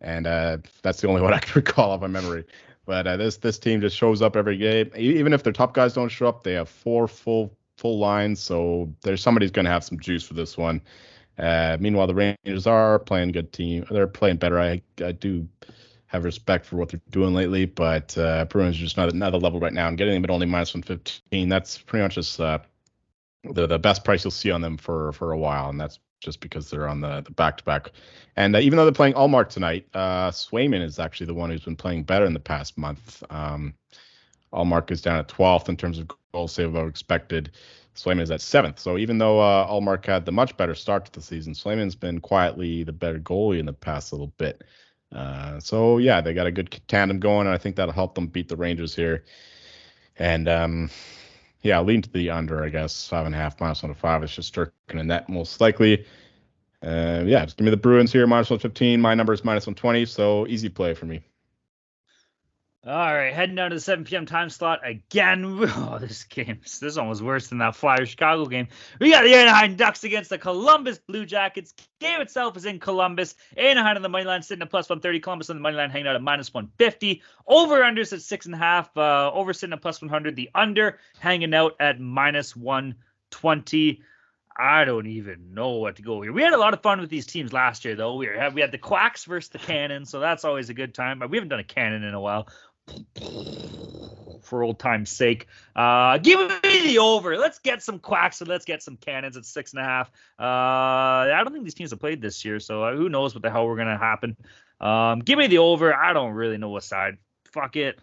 and 0.00 0.26
uh, 0.26 0.56
that's 0.80 1.02
the 1.02 1.08
only 1.08 1.20
one 1.22 1.34
I 1.34 1.38
can 1.38 1.52
recall 1.54 1.90
off 1.90 2.00
my 2.00 2.06
memory. 2.06 2.46
But 2.86 3.06
uh, 3.06 3.18
this 3.18 3.36
this 3.36 3.58
team 3.58 3.82
just 3.82 3.94
shows 3.94 4.22
up 4.22 4.36
every 4.36 4.56
game. 4.56 4.90
Even 4.96 5.34
if 5.34 5.42
their 5.42 5.52
top 5.52 5.74
guys 5.74 5.92
don't 5.92 6.08
show 6.08 6.28
up, 6.28 6.44
they 6.44 6.54
have 6.54 6.70
four 6.70 7.06
full 7.08 7.54
full 7.76 7.98
lines. 7.98 8.40
So 8.40 8.90
there's 9.02 9.20
somebody's 9.20 9.50
going 9.50 9.66
to 9.66 9.70
have 9.70 9.84
some 9.84 10.00
juice 10.00 10.22
for 10.22 10.32
this 10.32 10.56
one. 10.56 10.80
Uh, 11.40 11.76
meanwhile, 11.80 12.06
the 12.06 12.14
Rangers 12.14 12.66
are 12.66 12.98
playing 12.98 13.32
good 13.32 13.52
team. 13.52 13.86
They're 13.90 14.06
playing 14.06 14.36
better. 14.36 14.60
I 14.60 14.82
I 15.02 15.12
do 15.12 15.48
have 16.06 16.24
respect 16.24 16.66
for 16.66 16.76
what 16.76 16.88
they're 16.90 17.00
doing 17.10 17.34
lately, 17.34 17.66
but 17.66 18.16
uh, 18.18 18.44
Bruins 18.46 18.76
are 18.76 18.80
just 18.80 18.96
not 18.96 19.08
at 19.08 19.14
another 19.14 19.38
level 19.38 19.60
right 19.60 19.72
now. 19.72 19.88
And 19.88 19.96
getting 19.96 20.14
them 20.14 20.24
at 20.24 20.30
only 20.30 20.46
minus 20.46 20.74
115, 20.74 21.48
that's 21.48 21.78
pretty 21.78 22.02
much 22.02 22.16
just 22.16 22.40
uh, 22.40 22.58
the 23.44 23.66
the 23.66 23.78
best 23.78 24.04
price 24.04 24.24
you'll 24.24 24.30
see 24.32 24.50
on 24.50 24.60
them 24.60 24.76
for 24.76 25.12
for 25.12 25.32
a 25.32 25.38
while, 25.38 25.70
and 25.70 25.80
that's 25.80 25.98
just 26.20 26.40
because 26.40 26.68
they're 26.68 26.88
on 26.88 27.00
the 27.00 27.22
the 27.22 27.30
back 27.30 27.56
to 27.58 27.64
back. 27.64 27.90
And 28.36 28.54
uh, 28.54 28.58
even 28.58 28.76
though 28.76 28.84
they're 28.84 28.92
playing 28.92 29.14
Ullmark 29.14 29.48
tonight, 29.48 29.86
uh, 29.94 30.30
Swayman 30.30 30.82
is 30.82 30.98
actually 30.98 31.26
the 31.26 31.34
one 31.34 31.50
who's 31.50 31.64
been 31.64 31.76
playing 31.76 32.04
better 32.04 32.26
in 32.26 32.34
the 32.34 32.40
past 32.40 32.76
month. 32.76 33.22
Um, 33.30 33.74
Ullmark 34.52 34.90
is 34.90 35.00
down 35.00 35.18
at 35.18 35.28
12th 35.28 35.68
in 35.68 35.76
terms 35.76 35.98
of 35.98 36.10
goal 36.32 36.48
save 36.48 36.68
above 36.68 36.88
expected. 36.88 37.52
Swayman 37.94 38.22
is 38.22 38.30
at 38.30 38.40
seventh. 38.40 38.78
So 38.78 38.98
even 38.98 39.18
though 39.18 39.40
uh, 39.40 39.66
Ullmark 39.68 40.06
had 40.06 40.24
the 40.24 40.32
much 40.32 40.56
better 40.56 40.74
start 40.74 41.04
to 41.06 41.12
the 41.12 41.22
season, 41.22 41.54
Swayman's 41.54 41.94
been 41.94 42.20
quietly 42.20 42.84
the 42.84 42.92
better 42.92 43.18
goalie 43.18 43.58
in 43.58 43.66
the 43.66 43.72
past 43.72 44.12
little 44.12 44.32
bit. 44.38 44.64
Uh, 45.12 45.58
so 45.58 45.98
yeah, 45.98 46.20
they 46.20 46.32
got 46.32 46.46
a 46.46 46.52
good 46.52 46.80
tandem 46.88 47.18
going, 47.18 47.46
and 47.46 47.54
I 47.54 47.58
think 47.58 47.76
that'll 47.76 47.92
help 47.92 48.14
them 48.14 48.28
beat 48.28 48.48
the 48.48 48.56
Rangers 48.56 48.94
here. 48.94 49.24
And 50.18 50.48
um, 50.48 50.90
yeah, 51.62 51.80
lean 51.80 52.02
to 52.02 52.10
the 52.10 52.30
under, 52.30 52.64
I 52.64 52.68
guess, 52.68 53.08
five 53.08 53.26
and 53.26 53.34
a 53.34 53.38
half 53.38 53.60
minus 53.60 53.82
one 53.82 53.92
to 53.92 53.98
five. 53.98 54.22
It's 54.22 54.34
just 54.34 54.54
Shesterkin 54.54 55.00
and 55.00 55.08
net 55.08 55.28
most 55.28 55.60
likely. 55.60 56.06
Uh, 56.82 57.22
yeah, 57.26 57.44
just 57.44 57.56
give 57.58 57.64
me 57.64 57.70
the 57.70 57.76
Bruins 57.76 58.12
here, 58.12 58.26
minus 58.26 58.48
115. 58.48 59.00
My 59.00 59.14
number 59.14 59.32
is 59.32 59.44
minus 59.44 59.66
120, 59.66 60.06
so 60.06 60.46
easy 60.46 60.68
play 60.68 60.94
for 60.94 61.06
me. 61.06 61.22
All 62.86 62.94
right, 62.94 63.34
heading 63.34 63.56
down 63.56 63.68
to 63.68 63.76
the 63.76 63.80
7 63.80 64.06
p.m. 64.06 64.24
time 64.24 64.48
slot 64.48 64.80
again. 64.88 65.44
Oh, 65.76 65.98
this 66.00 66.24
game, 66.24 66.60
this 66.80 66.96
one 66.96 67.08
was 67.10 67.22
worse 67.22 67.48
than 67.48 67.58
that 67.58 67.76
Flyers 67.76 68.08
Chicago 68.08 68.46
game. 68.46 68.68
We 68.98 69.10
got 69.10 69.22
the 69.22 69.34
Anaheim 69.34 69.76
Ducks 69.76 70.02
against 70.02 70.30
the 70.30 70.38
Columbus 70.38 70.96
Blue 70.96 71.26
Jackets. 71.26 71.74
Game 72.00 72.22
itself 72.22 72.56
is 72.56 72.64
in 72.64 72.80
Columbus. 72.80 73.34
Anaheim 73.54 73.96
on 73.96 74.02
the 74.02 74.08
money 74.08 74.24
line 74.24 74.42
sitting 74.42 74.62
at 74.62 74.70
plus 74.70 74.88
130. 74.88 75.20
Columbus 75.20 75.50
on 75.50 75.56
the 75.56 75.62
money 75.62 75.76
line 75.76 75.90
hanging 75.90 76.06
out 76.06 76.16
at 76.16 76.22
minus 76.22 76.54
150. 76.54 77.22
Over 77.46 77.82
unders 77.82 78.14
at 78.14 78.22
six 78.22 78.46
and 78.46 78.54
a 78.54 78.58
half. 78.58 78.96
Uh, 78.96 79.30
over 79.34 79.52
sitting 79.52 79.74
at 79.74 79.82
plus 79.82 80.00
100. 80.00 80.34
The 80.34 80.48
under 80.54 80.98
hanging 81.18 81.52
out 81.52 81.74
at 81.80 82.00
minus 82.00 82.56
120. 82.56 84.02
I 84.58 84.84
don't 84.84 85.06
even 85.06 85.54
know 85.54 85.70
what 85.76 85.96
to 85.96 86.02
go 86.02 86.20
here. 86.20 86.32
We 86.32 86.42
had 86.42 86.52
a 86.52 86.58
lot 86.58 86.74
of 86.74 86.82
fun 86.82 87.00
with 87.00 87.08
these 87.08 87.26
teams 87.26 87.50
last 87.50 87.84
year, 87.84 87.94
though. 87.94 88.16
We 88.16 88.26
had 88.26 88.54
we 88.54 88.60
had 88.60 88.72
the 88.72 88.78
Quacks 88.78 89.24
versus 89.24 89.48
the 89.48 89.58
Cannons, 89.58 90.10
so 90.10 90.20
that's 90.20 90.44
always 90.44 90.68
a 90.68 90.74
good 90.74 90.94
time. 90.94 91.18
But 91.18 91.30
We 91.30 91.38
haven't 91.38 91.48
done 91.48 91.60
a 91.60 91.64
Cannon 91.64 92.02
in 92.02 92.12
a 92.12 92.20
while. 92.20 92.48
For 94.42 94.64
old 94.64 94.80
time's 94.80 95.10
sake, 95.10 95.46
uh, 95.76 96.18
give 96.18 96.40
me 96.40 96.82
the 96.86 96.98
over. 96.98 97.36
Let's 97.36 97.60
get 97.60 97.82
some 97.82 98.00
quacks 98.00 98.40
and 98.40 98.48
let's 98.48 98.64
get 98.64 98.82
some 98.82 98.96
cannons 98.96 99.36
at 99.36 99.44
six 99.44 99.72
and 99.72 99.80
a 99.80 99.84
half. 99.84 100.10
Uh, 100.40 101.32
I 101.32 101.40
don't 101.44 101.52
think 101.52 101.64
these 101.64 101.74
teams 101.74 101.90
have 101.90 102.00
played 102.00 102.20
this 102.20 102.44
year, 102.44 102.58
so 102.58 102.82
uh, 102.82 102.96
who 102.96 103.08
knows 103.08 103.32
what 103.32 103.42
the 103.42 103.50
hell 103.50 103.66
we're 103.66 103.76
gonna 103.76 103.98
happen. 103.98 104.36
Um, 104.80 105.20
give 105.20 105.38
me 105.38 105.46
the 105.46 105.58
over. 105.58 105.94
I 105.94 106.12
don't 106.12 106.32
really 106.32 106.58
know 106.58 106.70
what 106.70 106.82
side. 106.82 107.18
Fuck 107.52 107.76
it. 107.76 108.00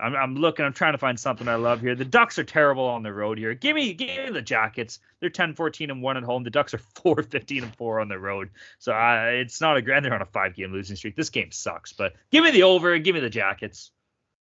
I'm, 0.00 0.14
I'm 0.14 0.34
looking. 0.36 0.64
I'm 0.64 0.72
trying 0.72 0.92
to 0.92 0.98
find 0.98 1.18
something 1.18 1.48
I 1.48 1.56
love 1.56 1.80
here. 1.80 1.94
The 1.94 2.04
Ducks 2.04 2.38
are 2.38 2.44
terrible 2.44 2.84
on 2.84 3.02
the 3.02 3.12
road 3.12 3.38
here. 3.38 3.54
Give 3.54 3.74
me, 3.74 3.94
give 3.94 4.26
me 4.26 4.30
the 4.30 4.42
Jackets. 4.42 5.00
They're 5.20 5.30
10, 5.30 5.54
14, 5.54 5.90
and 5.90 6.02
one 6.02 6.16
at 6.16 6.22
home. 6.22 6.44
The 6.44 6.50
Ducks 6.50 6.74
are 6.74 6.78
4, 7.02 7.22
15, 7.22 7.64
and 7.64 7.74
four 7.76 8.00
on 8.00 8.08
the 8.08 8.18
road. 8.18 8.50
So 8.78 8.92
uh, 8.92 9.30
it's 9.32 9.60
not 9.60 9.76
a 9.76 9.82
grand. 9.82 10.04
They're 10.04 10.14
on 10.14 10.22
a 10.22 10.26
five 10.26 10.54
game 10.54 10.72
losing 10.72 10.96
streak. 10.96 11.16
This 11.16 11.30
game 11.30 11.50
sucks. 11.50 11.92
But 11.92 12.14
give 12.30 12.44
me 12.44 12.50
the 12.50 12.64
over 12.64 12.94
and 12.94 13.04
give 13.04 13.14
me 13.14 13.20
the 13.20 13.30
Jackets. 13.30 13.90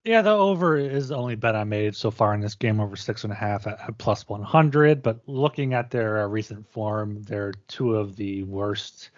Yeah, 0.04 0.22
the 0.22 0.30
over 0.30 0.78
is 0.78 1.08
the 1.08 1.16
only 1.16 1.34
bet 1.34 1.54
I 1.54 1.64
made 1.64 1.94
so 1.94 2.10
far 2.10 2.32
in 2.32 2.40
this 2.40 2.54
game 2.54 2.80
over 2.80 2.96
six 2.96 3.24
and 3.24 3.32
a 3.32 3.36
half 3.36 3.66
at, 3.66 3.78
at 3.80 3.98
plus 3.98 4.26
100. 4.26 5.02
But 5.02 5.20
looking 5.26 5.74
at 5.74 5.90
their 5.90 6.22
uh, 6.22 6.26
recent 6.26 6.66
form, 6.72 7.22
they're 7.22 7.52
two 7.68 7.96
of 7.96 8.16
the 8.16 8.42
worst 8.44 9.10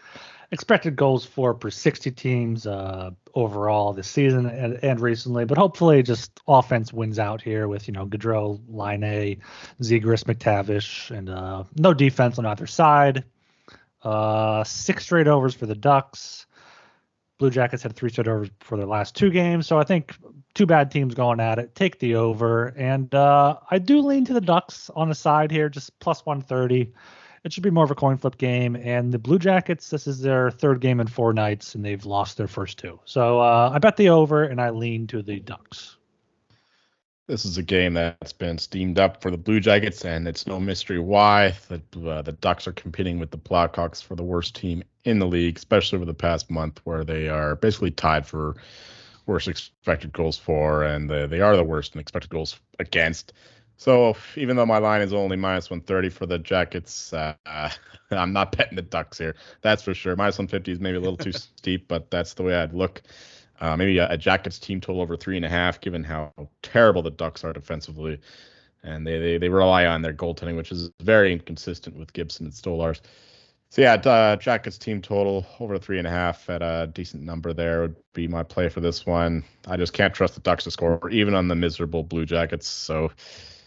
expected 0.51 0.97
goals 0.97 1.25
for 1.25 1.55
per 1.55 1.71
60 1.71 2.11
teams 2.11 2.67
uh, 2.67 3.11
overall 3.35 3.93
this 3.93 4.09
season 4.09 4.47
and, 4.47 4.75
and, 4.83 5.01
recently. 5.01 5.45
But 5.45 5.57
hopefully, 5.57 6.03
just 6.03 6.41
offense 6.49 6.93
wins 6.93 7.21
out 7.21 7.41
here 7.41 7.69
with 7.69 7.87
you 7.87 7.95
know 7.95 8.05
Gaudreau, 8.07 8.61
Laine, 8.69 9.41
Zegras, 9.81 10.25
McTavish, 10.25 11.17
and 11.17 11.31
uh, 11.31 11.63
no 11.77 11.95
defense 11.95 12.41
on 12.41 12.47
either 12.47 12.67
side. 12.67 13.23
Uh, 14.03 14.65
six 14.65 15.05
straight 15.05 15.29
overs 15.29 15.55
for 15.55 15.67
the 15.67 15.77
Ducks. 15.77 16.47
Blue 17.39 17.51
Jackets 17.51 17.85
had 17.85 17.95
three 17.95 18.11
straight 18.11 18.27
overs 18.27 18.51
for 18.61 18.77
their 18.77 18.87
last 18.87 19.15
two 19.15 19.31
games, 19.31 19.69
so 19.69 19.79
I 19.79 19.85
think 19.85 20.17
two 20.55 20.67
bad 20.67 20.91
teams 20.91 21.15
going 21.15 21.41
at 21.41 21.59
it. 21.59 21.75
Take 21.75 21.99
the 21.99 22.15
over, 22.17 22.69
and 22.77 23.15
uh, 23.15 23.59
I 23.71 23.79
do 23.79 24.01
lean 24.01 24.25
to 24.27 24.33
the 24.33 24.41
Ducks 24.41 24.91
on 24.91 25.09
the 25.09 25.15
side 25.15 25.51
here, 25.51 25.69
just 25.69 25.99
plus 25.99 26.25
130 26.25 26.93
it 27.45 27.53
should 27.53 27.63
be 27.63 27.71
more 27.71 27.85
of 27.85 27.91
a 27.91 27.95
coin 27.95 28.17
flip 28.17 28.39
game. 28.39 28.77
And 28.77 29.13
the 29.13 29.19
Blue 29.19 29.39
Jackets, 29.39 29.91
this 29.91 30.07
is 30.07 30.21
their 30.21 30.51
third 30.51 30.81
game 30.81 31.01
in 31.01 31.07
four 31.07 31.33
nights, 31.33 31.75
and 31.75 31.85
they've 31.85 32.05
lost 32.05 32.37
their 32.37 32.47
first 32.47 32.79
two. 32.79 33.01
So 33.05 33.41
uh, 33.41 33.71
I 33.73 33.79
bet 33.79 33.97
the 33.97 34.11
over, 34.11 34.45
and 34.45 34.61
I 34.61 34.71
lean 34.71 35.07
to 35.09 35.23
the 35.23 35.41
Ducks. 35.41 35.97
This 37.29 37.45
is 37.45 37.57
a 37.57 37.63
game 37.63 37.95
that's 37.95 38.33
been 38.33 38.59
steamed 38.59 38.99
up 38.99 39.23
for 39.23 39.31
the 39.31 39.39
Blue 39.39 39.61
Jackets, 39.61 40.05
and 40.05 40.29
it's 40.29 40.47
no 40.47 40.61
mystery 40.61 40.99
why. 40.99 41.55
The, 41.69 41.81
uh, 42.09 42.23
the 42.23 42.33
Ducks 42.33 42.67
are 42.67 42.73
competing 42.73 43.19
with 43.19 43.31
the 43.31 43.39
Blackhawks 43.39 44.03
for 44.03 44.15
the 44.15 44.25
worst 44.25 44.55
team 44.55 44.83
in 45.05 45.19
the 45.19 45.27
league, 45.27 45.57
especially 45.57 45.97
over 45.97 46.05
the 46.05 46.15
past 46.15 46.51
month, 46.51 46.81
where 46.85 47.05
they 47.05 47.29
are 47.29 47.57
basically 47.57 47.91
tied 47.91 48.27
for 48.27 48.57
worst 49.27 49.49
expected 49.49 50.13
goals 50.13 50.39
for, 50.39 50.85
and 50.85 51.09
they, 51.09 51.27
they 51.27 51.41
are 51.41 51.57
the 51.57 51.65
worst 51.65 51.95
in 51.95 52.01
expected 52.01 52.31
goals 52.31 52.59
against. 52.79 53.33
So 53.77 54.17
even 54.37 54.57
though 54.57 54.67
my 54.67 54.79
line 54.79 55.01
is 55.01 55.13
only 55.13 55.37
minus 55.37 55.71
130 55.71 56.09
for 56.11 56.27
the 56.27 56.39
Jackets, 56.39 57.13
uh, 57.13 57.35
I'm 58.11 58.33
not 58.33 58.57
betting 58.57 58.77
the 58.77 58.83
Ducks 58.83 59.19
here. 59.19 59.35
That's 59.63 59.83
for 59.83 59.95
sure. 59.95 60.15
Minus 60.15 60.39
150 60.39 60.73
is 60.73 60.81
maybe 60.81 60.99
a 60.99 61.01
little 61.01 61.17
too 61.17 61.33
steep, 61.57 61.89
but 61.89 62.11
that's 62.11 62.35
the 62.35 62.43
way 62.43 62.55
I'd 62.55 62.73
look. 62.73 63.03
Uh, 63.61 63.77
maybe 63.77 63.99
a, 63.99 64.11
a, 64.11 64.19
Jackets 64.19 64.59
team 64.59 64.81
total 64.81 65.03
over 65.03 65.17
three 65.17 65.37
and 65.37 65.45
a 65.45 65.49
half, 65.49 65.81
given 65.81 66.03
how 66.03 66.33
terrible 66.63 67.03
the 67.03 67.11
Ducks 67.11 67.45
are 67.45 67.53
defensively, 67.53 68.21
and 68.83 69.07
they 69.07 69.19
they, 69.19 69.39
they 69.39 69.49
rely 69.49 69.87
on 69.87 70.03
their 70.03 70.13
goaltending, 70.13 70.57
which 70.57 70.73
is 70.73 70.91
very 71.01 71.33
inconsistent 71.33 71.97
with 71.97 72.13
Gibson 72.13 72.47
and 72.47 72.55
Stolarz. 72.55 73.01
So 73.73 73.81
yeah, 73.81 73.95
uh, 73.95 74.37
Jackets 74.37 74.77
team 74.77 75.01
total 75.01 75.47
over 75.59 75.79
three 75.79 75.97
and 75.97 76.07
a 76.07 76.11
half 76.11 76.51
at 76.51 76.61
a 76.61 76.91
decent 76.93 77.23
number 77.23 77.55
there 77.55 77.81
would 77.81 77.97
be 78.13 78.29
my 78.29 78.43
play 78.43 78.69
for 78.69 78.81
this 78.81 79.07
one. 79.07 79.43
I 79.67 79.79
just 79.79 79.95
can't 79.95 80.13
trust 80.13 80.35
the 80.35 80.41
Ducks 80.41 80.65
to 80.65 80.71
score, 80.71 81.09
even 81.09 81.33
on 81.35 81.49
the 81.49 81.55
miserable 81.55 82.03
Blue 82.03 82.27
Jackets. 82.27 82.67
So 82.69 83.11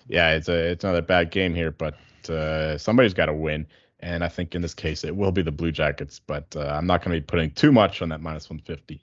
yeah, 0.07 0.35
it's 0.35 0.47
a 0.47 0.73
it's 0.73 0.83
not 0.83 0.95
a 0.95 1.01
bad 1.01 1.31
game 1.31 1.55
here, 1.55 1.71
but 1.71 1.95
uh, 2.29 2.77
somebody's 2.77 3.15
got 3.15 3.25
to 3.25 3.33
win, 3.33 3.65
and 3.99 4.23
I 4.23 4.27
think 4.27 4.53
in 4.53 4.61
this 4.61 4.75
case 4.75 5.03
it 5.03 5.15
will 5.15 5.31
be 5.31 5.41
the 5.41 5.51
Blue 5.51 5.71
Jackets. 5.71 6.19
But 6.19 6.55
uh, 6.55 6.67
I'm 6.67 6.85
not 6.85 7.03
going 7.03 7.15
to 7.15 7.19
be 7.19 7.25
putting 7.25 7.49
too 7.49 7.71
much 7.71 8.03
on 8.03 8.09
that 8.09 8.21
minus 8.21 8.47
150. 8.47 9.01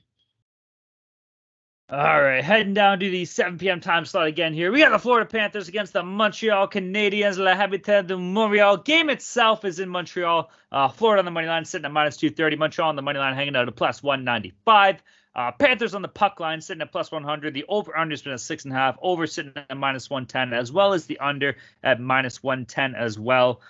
All 1.92 2.22
right, 2.22 2.42
heading 2.42 2.72
down 2.72 3.00
to 3.00 3.10
the 3.10 3.26
7 3.26 3.58
p.m. 3.58 3.78
time 3.78 4.06
slot 4.06 4.26
again 4.26 4.54
here. 4.54 4.72
We 4.72 4.78
got 4.78 4.92
the 4.92 4.98
Florida 4.98 5.28
Panthers 5.28 5.68
against 5.68 5.92
the 5.92 6.02
Montreal 6.02 6.66
Canadiens. 6.66 7.36
La 7.36 7.54
Habitat 7.54 8.06
de 8.06 8.16
Montreal. 8.16 8.78
Game 8.78 9.10
itself 9.10 9.66
is 9.66 9.78
in 9.78 9.90
Montreal. 9.90 10.50
Uh, 10.70 10.88
Florida 10.88 11.18
on 11.18 11.26
the 11.26 11.30
money 11.30 11.48
line 11.48 11.66
sitting 11.66 11.84
at 11.84 11.92
minus 11.92 12.16
230. 12.16 12.56
Montreal 12.56 12.88
on 12.88 12.96
the 12.96 13.02
money 13.02 13.18
line 13.18 13.34
hanging 13.34 13.54
out 13.54 13.68
at 13.68 13.76
plus 13.76 14.02
195. 14.02 15.02
Uh, 15.36 15.52
Panthers 15.52 15.94
on 15.94 16.00
the 16.00 16.08
puck 16.08 16.40
line 16.40 16.62
sitting 16.62 16.80
at 16.80 16.90
plus 16.90 17.12
100. 17.12 17.52
The 17.52 17.66
over 17.68 17.94
under 17.94 18.14
has 18.14 18.22
been 18.22 18.32
at 18.32 18.40
six 18.40 18.64
and 18.64 18.72
a 18.72 18.76
half. 18.76 18.96
Over 19.02 19.26
sitting 19.26 19.52
at 19.54 19.76
minus 19.76 20.08
110, 20.08 20.58
as 20.58 20.72
well 20.72 20.94
as 20.94 21.04
the 21.04 21.18
under 21.18 21.56
at 21.84 22.00
minus 22.00 22.42
110 22.42 22.94
as 22.94 23.18
well. 23.18 23.60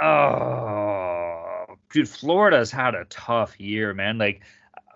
Oh, 0.00 1.66
dude, 1.92 2.08
Florida's 2.08 2.70
had 2.70 2.94
a 2.94 3.04
tough 3.04 3.60
year, 3.60 3.92
man. 3.92 4.16
Like, 4.16 4.40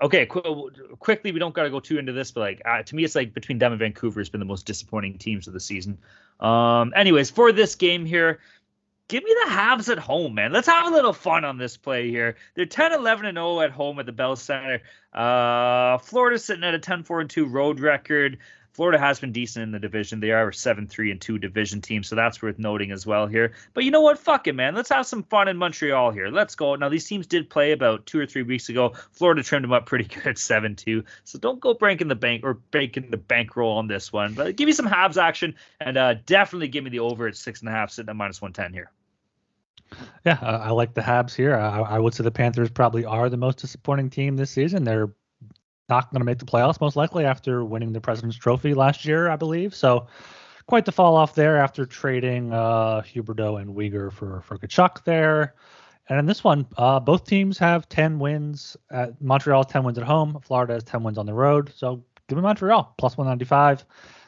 okay, 0.03 0.27
qu- 0.27 0.71
quickly, 0.99 1.33
we 1.33 1.39
don't 1.39 1.55
got 1.55 1.65
to 1.65 1.71
go 1.71 1.81
too 1.81 1.99
into 1.99 2.13
this, 2.13 2.31
but 2.31 2.41
like, 2.41 2.63
uh, 2.65 2.83
to 2.83 2.95
me, 2.95 3.05
it's 3.05 3.15
like 3.15 3.35
between 3.35 3.59
them 3.59 3.73
and 3.73 3.79
Vancouver 3.79 4.21
has 4.21 4.29
been 4.29 4.41
the 4.41 4.47
most 4.47 4.67
disappointing 4.67 5.19
teams 5.19 5.47
of 5.47 5.53
the 5.53 5.61
season. 5.61 5.99
Um, 6.41 6.93
anyways, 6.95 7.31
for 7.31 7.53
this 7.53 7.75
game 7.75 8.07
here, 8.07 8.39
give 9.09 9.25
me 9.25 9.35
the 9.45 9.51
Habs 9.51 9.91
at 9.91 9.99
home, 9.99 10.35
man. 10.35 10.53
Let's 10.53 10.69
have 10.69 10.87
a 10.87 10.91
little 10.91 11.13
fun 11.13 11.45
on 11.45 11.59
this 11.59 11.77
play 11.77 12.11
here. 12.11 12.37
They're 12.55 12.67
10 12.67 12.93
11 12.93 13.27
and 13.27 13.37
0 13.37 13.61
at 13.61 13.71
home 13.71 13.99
at 13.99 14.07
the 14.07 14.13
Bell 14.13 14.37
Center. 14.37 14.81
Uh, 15.13 15.99
Florida's 15.99 16.45
sitting 16.45 16.65
at 16.65 16.75
a 16.75 16.79
10 16.79 17.03
4 17.03 17.21
and 17.21 17.31
2 17.31 17.47
road 17.47 17.81
record. 17.81 18.39
Florida 18.79 19.01
has 19.01 19.19
been 19.19 19.33
decent 19.33 19.65
in 19.65 19.73
the 19.73 19.81
division. 19.81 20.21
They 20.21 20.31
are 20.31 20.51
a 20.51 20.55
7 20.55 20.87
3 20.87 21.11
and 21.11 21.21
2 21.21 21.41
division 21.41 21.81
team, 21.81 22.05
so 22.05 22.15
that's 22.15 22.41
worth 22.41 22.61
noting 22.61 22.93
as 22.93 23.05
well 23.05 23.27
here. 23.27 23.55
But 23.75 23.83
you 23.83 23.91
know 23.91 24.03
what? 24.03 24.21
Fuck 24.21 24.47
it, 24.47 24.55
man. 24.55 24.77
Let's 24.77 24.91
have 24.91 25.05
some 25.05 25.25
fun 25.25 25.49
in 25.49 25.57
Montreal 25.57 26.13
here. 26.13 26.29
Let's 26.29 26.55
go. 26.55 26.77
Now, 26.77 26.89
these 26.89 27.05
teams 27.05 27.27
did 27.27 27.51
play 27.51 27.73
about 27.73 28.07
two 28.07 28.21
or 28.21 28.27
three 28.27 28.45
weeks 28.45 28.69
ago. 28.69 28.93
Florida 29.11 29.43
trimmed 29.43 29.65
them 29.65 29.73
up 29.73 29.87
pretty 29.87 30.05
good 30.23 30.39
7 30.39 30.77
2. 30.77 31.03
So 31.25 31.41
don't 31.41 31.59
go 31.59 31.75
breaking 31.75 32.07
the 32.07 32.15
bank 32.15 32.45
or 32.45 32.55
breaking 32.55 33.11
the 33.11 33.17
bankroll 33.17 33.79
on 33.79 33.89
this 33.89 34.13
one. 34.13 34.35
But 34.35 34.55
give 34.55 34.67
me 34.67 34.73
some 34.73 34.87
Habs 34.87 35.21
action 35.21 35.57
and 35.81 35.97
uh, 35.97 36.15
definitely 36.25 36.69
give 36.69 36.85
me 36.85 36.91
the 36.91 37.01
over 37.01 37.27
at 37.27 37.35
6.5, 37.35 37.91
sitting 37.91 38.11
at 38.11 38.15
minus 38.15 38.41
110 38.41 38.73
here. 38.73 38.93
Yeah, 40.25 40.39
uh, 40.41 40.59
I 40.63 40.71
like 40.71 40.95
the 40.95 41.01
Habs 41.01 41.35
here. 41.35 41.57
I, 41.57 41.81
I, 41.81 41.99
would 41.99 42.15
say 42.15 42.23
the 42.23 42.31
Panthers 42.31 42.71
probably 42.71 43.05
are 43.05 43.29
the 43.29 43.37
most 43.39 43.59
disappointing 43.59 44.11
team 44.11 44.37
this 44.37 44.53
season. 44.53 44.85
They're 44.85 45.11
not 45.89 46.11
going 46.11 46.21
to 46.21 46.25
make 46.25 46.39
the 46.39 46.45
playoffs 46.45 46.81
most 46.81 46.97
likely 46.97 47.25
after 47.25 47.65
winning 47.65 47.93
the 47.93 48.01
President's 48.01 48.37
Trophy 48.37 48.75
last 48.75 49.05
year, 49.05 49.29
I 49.29 49.37
believe. 49.37 49.75
So 49.75 50.07
quite 50.67 50.85
the 50.85 50.93
fall 50.93 51.17
off 51.17 51.35
there 51.35 51.57
after 51.57 51.87
trading 51.87 52.53
uh, 52.53 53.01
Huberdeau 53.01 53.61
and 53.61 53.75
Weegar 53.75 54.13
for 54.13 54.43
for 54.43 54.59
Tkachuk 54.59 55.05
there. 55.05 55.55
And 56.09 56.19
in 56.19 56.27
this 56.27 56.43
one, 56.43 56.67
uh, 56.77 57.01
both 57.01 57.25
teams 57.27 57.59
have 57.59 57.89
10 57.89 58.19
wins. 58.19 58.77
At 58.91 59.21
Montreal 59.21 59.65
10 59.65 59.85
wins 59.85 59.99
at 59.99 60.05
home. 60.05 60.39
Florida 60.43 60.75
has 60.75 60.85
10 60.85 61.03
wins 61.03 61.19
on 61.19 61.27
the 61.27 61.35
road. 61.35 61.71
So 61.75 62.03
give 62.29 62.37
me 62.37 62.43
Montreal 62.43 62.95
plus 62.97 63.17
195. 63.17 63.85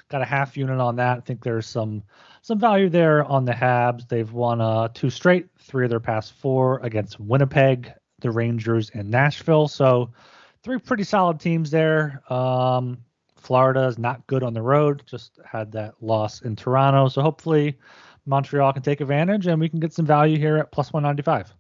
Got 0.09 0.23
a 0.23 0.27
half 0.27 0.57
unit 0.57 0.81
on 0.81 0.97
that. 0.97 1.19
I 1.19 1.21
think 1.21 1.43
there's 1.43 1.67
some 1.67 2.03
some 2.43 2.59
value 2.59 2.89
there 2.89 3.25
on 3.25 3.45
the 3.45 3.53
Habs. 3.53 4.09
They've 4.09 4.31
won 4.31 4.61
uh, 4.61 4.89
two 4.93 5.11
straight, 5.11 5.49
three 5.59 5.85
of 5.85 5.91
their 5.91 6.01
past 6.01 6.33
four 6.33 6.81
against 6.81 7.21
Winnipeg, 7.21 7.93
the 8.21 8.31
Rangers, 8.31 8.91
and 8.93 9.11
Nashville. 9.11 9.69
So 9.69 10.11
three 10.63 10.79
pretty 10.79 11.05
solid 11.05 11.41
teams 11.41 11.71
there. 11.71 12.23
Um, 12.33 12.99
Florida 13.37 13.87
is 13.87 13.99
not 13.99 14.27
good 14.27 14.43
on 14.43 14.55
the 14.55 14.63
road, 14.63 15.03
just 15.07 15.39
had 15.45 15.73
that 15.73 15.95
loss 16.01 16.43
in 16.43 16.57
Toronto. 16.57 17.09
So 17.09 17.23
hopefully 17.23 17.79
Montreal 18.27 18.73
can 18.73 18.83
take 18.83 19.01
advantage 19.01 19.47
and 19.47 19.61
we 19.61 19.69
can 19.69 19.81
get 19.81 19.93
some 19.93 20.07
value 20.07 20.39
here 20.39 20.59
at 20.59 20.71
plus 20.73 20.93
195. 20.93 21.55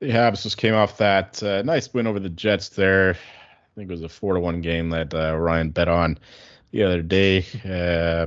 The 0.00 0.10
Habs 0.10 0.42
just 0.42 0.58
came 0.58 0.74
off 0.74 0.98
that 0.98 1.42
uh, 1.42 1.62
nice 1.62 1.92
win 1.92 2.06
over 2.06 2.20
the 2.20 2.28
Jets 2.28 2.70
there. 2.70 3.12
I 3.12 3.74
think 3.74 3.90
it 3.90 3.92
was 3.92 4.02
a 4.02 4.08
four 4.08 4.34
to 4.34 4.40
one 4.40 4.60
game 4.60 4.90
that 4.90 5.14
uh, 5.14 5.36
Ryan 5.36 5.70
bet 5.70 5.88
on 5.88 6.18
the 6.70 6.82
other 6.82 7.02
day. 7.02 7.46
Uh, 7.64 8.26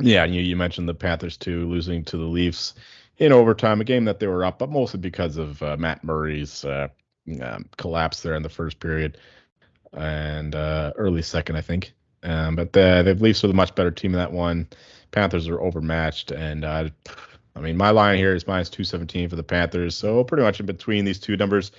yeah, 0.00 0.24
you, 0.24 0.40
you 0.40 0.56
mentioned 0.56 0.88
the 0.88 0.94
Panthers 0.94 1.36
too, 1.36 1.68
losing 1.68 2.04
to 2.04 2.16
the 2.16 2.24
Leafs 2.24 2.74
in 3.18 3.32
overtime, 3.32 3.80
a 3.80 3.84
game 3.84 4.04
that 4.06 4.18
they 4.18 4.26
were 4.26 4.44
up, 4.44 4.58
but 4.58 4.70
mostly 4.70 4.98
because 4.98 5.36
of 5.36 5.62
uh, 5.62 5.76
Matt 5.76 6.02
Murray's 6.02 6.64
uh, 6.64 6.88
um, 7.42 7.66
collapse 7.76 8.20
there 8.20 8.34
in 8.34 8.42
the 8.42 8.48
first 8.48 8.80
period 8.80 9.18
and 9.92 10.54
uh, 10.54 10.92
early 10.96 11.22
second, 11.22 11.56
I 11.56 11.60
think. 11.60 11.92
Um, 12.22 12.56
but 12.56 12.72
the, 12.72 13.02
the 13.04 13.14
Leafs 13.14 13.44
are 13.44 13.48
the 13.48 13.54
much 13.54 13.74
better 13.74 13.90
team 13.90 14.12
in 14.12 14.18
that 14.18 14.32
one. 14.32 14.68
Panthers 15.10 15.46
are 15.48 15.60
overmatched, 15.60 16.30
and 16.32 16.64
uh, 16.64 16.88
I 17.54 17.60
mean 17.60 17.76
my 17.76 17.90
line 17.90 18.18
here 18.18 18.34
is 18.34 18.46
minus 18.46 18.70
two 18.70 18.82
seventeen 18.82 19.28
for 19.28 19.36
the 19.36 19.42
Panthers, 19.42 19.94
so 19.94 20.24
pretty 20.24 20.42
much 20.42 20.58
in 20.58 20.66
between 20.66 21.04
these 21.04 21.20
two 21.20 21.36
numbers. 21.36 21.70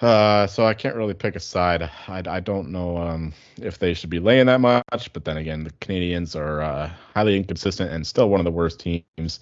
Uh, 0.00 0.46
so 0.46 0.64
I 0.64 0.74
can't 0.74 0.94
really 0.94 1.14
pick 1.14 1.34
a 1.34 1.40
side. 1.40 1.82
I, 1.82 2.22
I 2.26 2.40
don't 2.40 2.70
know 2.70 2.98
um, 2.98 3.32
if 3.56 3.78
they 3.78 3.94
should 3.94 4.10
be 4.10 4.20
laying 4.20 4.46
that 4.46 4.60
much, 4.60 5.12
but 5.12 5.24
then 5.24 5.38
again, 5.38 5.64
the 5.64 5.70
Canadiens 5.80 6.36
are 6.36 6.62
uh, 6.62 6.90
highly 7.14 7.36
inconsistent 7.36 7.90
and 7.92 8.06
still 8.06 8.28
one 8.28 8.40
of 8.40 8.44
the 8.44 8.50
worst 8.52 8.78
teams 8.78 9.40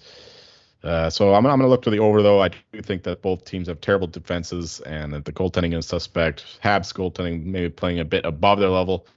Uh, 0.83 1.09
so 1.09 1.33
I'm, 1.33 1.45
I'm 1.45 1.57
going 1.57 1.61
to 1.61 1.67
look 1.67 1.81
to 1.83 1.89
the 1.89 1.99
over, 1.99 2.21
though. 2.21 2.41
I 2.41 2.49
do 2.71 2.81
think 2.81 3.03
that 3.03 3.21
both 3.21 3.45
teams 3.45 3.67
have 3.67 3.81
terrible 3.81 4.07
defenses 4.07 4.79
and 4.81 5.13
that 5.13 5.25
the 5.25 5.33
goaltending 5.33 5.77
is 5.77 5.87
suspect. 5.87 6.45
Habs 6.63 6.93
goaltending 6.93 7.45
maybe 7.45 7.69
playing 7.69 7.99
a 7.99 8.05
bit 8.05 8.25
above 8.25 8.59
their 8.59 8.69
level. 8.69 9.07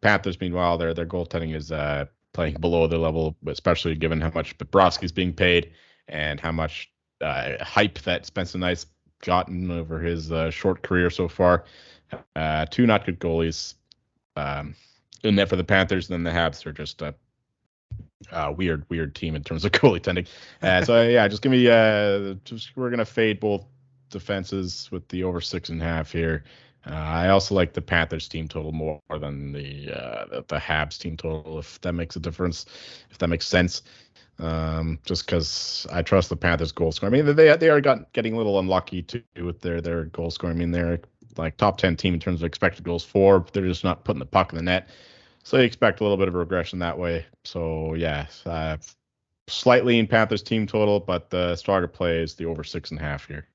Panthers, 0.00 0.40
meanwhile, 0.40 0.78
their 0.78 0.94
their 0.94 1.06
goaltending 1.06 1.54
is 1.54 1.72
uh, 1.72 2.06
playing 2.32 2.54
below 2.60 2.86
their 2.86 2.98
level, 2.98 3.36
especially 3.46 3.94
given 3.94 4.20
how 4.20 4.30
much 4.34 4.54
is 5.02 5.12
being 5.12 5.32
paid 5.32 5.72
and 6.08 6.38
how 6.38 6.52
much 6.52 6.90
uh, 7.20 7.62
hype 7.64 7.98
that 8.00 8.26
Spencer 8.26 8.58
Knight's 8.58 8.86
gotten 9.22 9.70
over 9.70 9.98
his 9.98 10.30
uh, 10.30 10.50
short 10.50 10.82
career 10.82 11.10
so 11.10 11.28
far. 11.28 11.64
Uh, 12.36 12.66
two 12.66 12.86
not 12.86 13.04
good 13.04 13.18
goalies 13.18 13.74
um, 14.36 14.74
in 15.24 15.34
there 15.34 15.46
for 15.46 15.56
the 15.56 15.64
Panthers, 15.64 16.08
and 16.08 16.14
then 16.14 16.32
the 16.32 16.38
Habs 16.38 16.64
are 16.66 16.72
just 16.72 17.02
a 18.32 18.52
weird, 18.52 18.84
weird 18.88 19.14
team 19.14 19.34
in 19.34 19.42
terms 19.42 19.64
of 19.64 19.72
goalie 19.72 20.02
tending. 20.02 20.26
Uh, 20.62 20.84
so 20.84 21.02
yeah, 21.02 21.26
just 21.28 21.42
give 21.42 21.52
me. 21.52 21.68
Uh, 21.68 22.34
just 22.44 22.76
we're 22.76 22.90
gonna 22.90 23.04
fade 23.04 23.40
both 23.40 23.64
defenses 24.10 24.88
with 24.90 25.06
the 25.08 25.24
over 25.24 25.40
six 25.40 25.68
and 25.68 25.80
a 25.80 25.84
half 25.84 26.12
here. 26.12 26.44
Uh, 26.86 26.94
I 26.94 27.28
also 27.28 27.54
like 27.54 27.72
the 27.72 27.82
Panthers 27.82 28.28
team 28.28 28.46
total 28.46 28.72
more 28.72 29.00
than 29.18 29.52
the 29.52 29.92
uh, 29.92 30.26
the, 30.26 30.44
the 30.48 30.56
Habs 30.56 30.98
team 30.98 31.16
total, 31.16 31.58
if 31.58 31.80
that 31.80 31.92
makes 31.94 32.16
a 32.16 32.20
difference, 32.20 32.66
if 33.10 33.18
that 33.18 33.28
makes 33.28 33.46
sense. 33.46 33.82
Um, 34.38 34.98
just 35.04 35.24
because 35.24 35.86
I 35.90 36.02
trust 36.02 36.28
the 36.28 36.36
Panthers 36.36 36.70
goal 36.70 36.92
scoring. 36.92 37.14
I 37.14 37.22
mean, 37.22 37.36
they 37.36 37.56
they 37.56 37.70
are 37.70 37.80
got, 37.80 38.12
getting 38.12 38.34
a 38.34 38.36
little 38.36 38.58
unlucky 38.58 39.02
too 39.02 39.22
with 39.42 39.60
their 39.60 39.80
their 39.80 40.04
goal 40.06 40.30
scoring. 40.30 40.56
I 40.56 40.58
mean, 40.58 40.70
they're 40.70 41.00
like 41.36 41.56
top 41.56 41.78
ten 41.78 41.96
team 41.96 42.14
in 42.14 42.20
terms 42.20 42.40
of 42.40 42.46
expected 42.46 42.84
goals 42.84 43.04
for. 43.04 43.44
They're 43.52 43.66
just 43.66 43.84
not 43.84 44.04
putting 44.04 44.20
the 44.20 44.26
puck 44.26 44.52
in 44.52 44.56
the 44.56 44.62
net, 44.62 44.88
so 45.46 45.58
you 45.58 45.62
expect 45.62 46.00
a 46.00 46.02
little 46.02 46.16
bit 46.16 46.26
of 46.26 46.34
regression 46.34 46.80
that 46.80 46.98
way. 46.98 47.24
So 47.44 47.94
yeah, 47.94 48.26
uh, 48.44 48.78
slightly 49.46 50.00
in 50.00 50.08
Panthers 50.08 50.42
team 50.42 50.66
total, 50.66 50.98
but 50.98 51.30
the 51.30 51.54
stronger 51.54 51.86
play 51.86 52.18
is 52.18 52.34
the 52.34 52.46
over 52.46 52.64
six 52.64 52.90
and 52.90 52.98
a 52.98 53.02
half 53.04 53.28
here. 53.28 53.46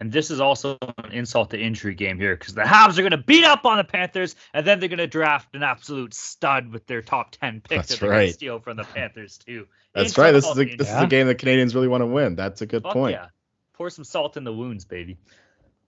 And 0.00 0.10
this 0.10 0.28
is 0.28 0.40
also 0.40 0.76
an 1.04 1.12
insult 1.12 1.50
to 1.50 1.58
injury 1.58 1.94
game 1.94 2.18
here 2.18 2.34
because 2.34 2.52
the 2.52 2.62
Habs 2.62 2.98
are 2.98 3.02
going 3.02 3.12
to 3.12 3.16
beat 3.16 3.44
up 3.44 3.64
on 3.64 3.76
the 3.76 3.84
Panthers 3.84 4.34
and 4.54 4.66
then 4.66 4.80
they're 4.80 4.88
going 4.88 4.98
to 4.98 5.06
draft 5.06 5.54
an 5.54 5.62
absolute 5.62 6.12
stud 6.12 6.72
with 6.72 6.84
their 6.88 7.00
top 7.00 7.30
10 7.30 7.60
pick 7.60 7.78
That's 7.78 7.88
that 7.90 8.00
they're 8.00 8.10
right. 8.10 8.16
going 8.16 8.26
to 8.26 8.34
steal 8.34 8.58
from 8.58 8.76
the 8.76 8.84
Panthers, 8.84 9.38
too. 9.38 9.68
That's 9.94 10.08
insult 10.08 10.24
right. 10.24 10.32
This 10.32 10.46
is, 10.46 10.58
a, 10.58 10.76
this 10.76 10.88
is 10.88 10.96
a 10.96 11.06
game 11.06 11.28
the 11.28 11.36
Canadiens 11.36 11.76
really 11.76 11.86
want 11.86 12.02
to 12.02 12.06
win. 12.06 12.34
That's 12.34 12.60
a 12.60 12.66
good 12.66 12.82
Fuck 12.82 12.92
point. 12.92 13.12
Yeah. 13.12 13.28
Pour 13.72 13.88
some 13.88 14.04
salt 14.04 14.36
in 14.36 14.42
the 14.42 14.52
wounds, 14.52 14.84
baby. 14.84 15.16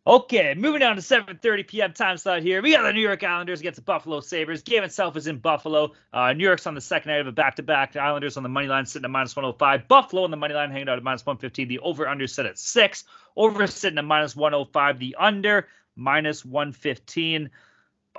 Okay, 0.08 0.54
moving 0.54 0.80
down 0.80 0.96
to 0.96 1.02
7:30 1.02 1.68
p.m. 1.68 1.92
time 1.92 2.16
slot 2.16 2.40
here. 2.40 2.62
We 2.62 2.72
got 2.72 2.80
the 2.80 2.94
New 2.94 3.02
York 3.02 3.22
Islanders 3.22 3.60
against 3.60 3.76
the 3.76 3.82
Buffalo 3.82 4.20
Sabres. 4.20 4.62
Game 4.62 4.82
itself 4.82 5.18
is 5.18 5.26
in 5.26 5.36
Buffalo. 5.36 5.92
Uh, 6.14 6.32
New 6.32 6.44
York's 6.44 6.66
on 6.66 6.74
the 6.74 6.80
second 6.80 7.10
night 7.12 7.20
of 7.20 7.26
a 7.26 7.32
back-to-back. 7.32 7.92
The 7.92 8.00
Islanders 8.00 8.38
on 8.38 8.42
the 8.42 8.48
money 8.48 8.68
line 8.68 8.86
sitting 8.86 9.04
at 9.04 9.10
minus 9.10 9.36
105. 9.36 9.86
Buffalo 9.86 10.24
on 10.24 10.30
the 10.30 10.38
money 10.38 10.54
line 10.54 10.70
hanging 10.70 10.88
out 10.88 10.96
at 10.96 11.04
minus 11.04 11.26
115. 11.26 11.68
The 11.68 11.80
over/under 11.80 12.26
set 12.26 12.46
at 12.46 12.58
six. 12.58 13.04
Over 13.36 13.66
sitting 13.66 13.98
at 13.98 14.04
minus 14.06 14.34
105. 14.34 14.98
The 14.98 15.14
under 15.18 15.68
minus 15.94 16.42
115. 16.42 17.50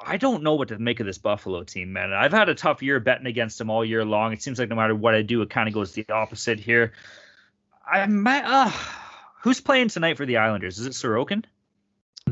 I 0.06 0.18
don't 0.18 0.44
know 0.44 0.54
what 0.54 0.68
to 0.68 0.78
make 0.78 1.00
of 1.00 1.08
this 1.08 1.18
Buffalo 1.18 1.64
team, 1.64 1.92
man. 1.92 2.14
I've 2.14 2.34
had 2.34 2.50
a 2.50 2.56
tough 2.56 2.84
year 2.84 3.00
betting 3.00 3.26
against 3.26 3.58
them 3.58 3.72
all 3.72 3.84
year 3.84 4.06
long. 4.06 4.32
It 4.32 4.44
seems 4.44 4.60
like 4.60 4.70
no 4.70 4.76
matter 4.76 4.94
what 4.94 5.16
I 5.16 5.24
do, 5.24 5.42
it 5.42 5.50
kind 5.50 5.68
of 5.68 5.74
goes 5.74 5.94
the 5.94 6.06
opposite 6.12 6.60
here. 6.60 6.94
I 7.92 8.06
might. 8.06 8.44
Uh, 8.46 8.72
who's 9.42 9.60
playing 9.60 9.88
tonight 9.88 10.18
for 10.18 10.28
the 10.28 10.38
Islanders? 10.38 10.78
Is 10.78 10.86
it 10.86 10.94
Sorokin? 10.94 11.46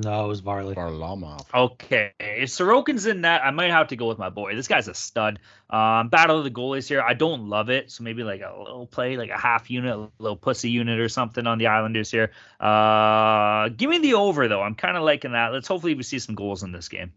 No, 0.03 0.25
it 0.25 0.27
was 0.27 0.39
Varley. 0.41 0.75
Varlamov. 0.75 1.45
Okay. 1.53 2.11
If 2.19 2.49
Sorokin's 2.49 3.05
in 3.05 3.21
that, 3.21 3.43
I 3.43 3.51
might 3.51 3.71
have 3.71 3.87
to 3.89 3.95
go 3.95 4.07
with 4.07 4.17
my 4.17 4.29
boy. 4.29 4.55
This 4.55 4.67
guy's 4.67 4.87
a 4.87 4.93
stud. 4.93 5.39
Um, 5.69 6.09
battle 6.09 6.37
of 6.37 6.43
the 6.43 6.51
goalies 6.51 6.87
here. 6.87 7.01
I 7.01 7.13
don't 7.13 7.49
love 7.49 7.69
it. 7.69 7.91
So 7.91 8.03
maybe 8.03 8.23
like 8.23 8.41
a 8.41 8.55
little 8.57 8.87
play, 8.87 9.17
like 9.17 9.29
a 9.29 9.37
half 9.37 9.69
unit, 9.69 9.95
a 9.95 10.09
little 10.19 10.37
pussy 10.37 10.69
unit 10.69 10.99
or 10.99 11.09
something 11.09 11.45
on 11.47 11.57
the 11.57 11.67
Islanders 11.67 12.11
here. 12.11 12.31
Uh, 12.59 13.69
give 13.69 13.89
me 13.89 13.99
the 13.99 14.15
over, 14.15 14.47
though. 14.47 14.61
I'm 14.61 14.75
kind 14.75 14.97
of 14.97 15.03
liking 15.03 15.33
that. 15.33 15.53
Let's 15.53 15.67
hopefully 15.67 15.95
we 15.95 16.03
see 16.03 16.19
some 16.19 16.35
goals 16.35 16.63
in 16.63 16.71
this 16.71 16.89
game. 16.89 17.11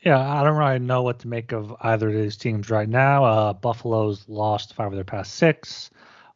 Yeah, 0.00 0.18
I 0.18 0.42
don't 0.44 0.56
really 0.56 0.78
know 0.78 1.02
what 1.02 1.18
to 1.20 1.28
make 1.28 1.52
of 1.52 1.74
either 1.80 2.08
of 2.08 2.14
these 2.14 2.38
teams 2.38 2.70
right 2.70 2.88
now. 2.88 3.24
Uh, 3.24 3.52
Buffalo's 3.52 4.26
lost 4.28 4.74
five 4.74 4.86
of 4.86 4.94
their 4.94 5.04
past 5.04 5.34
six. 5.34 5.90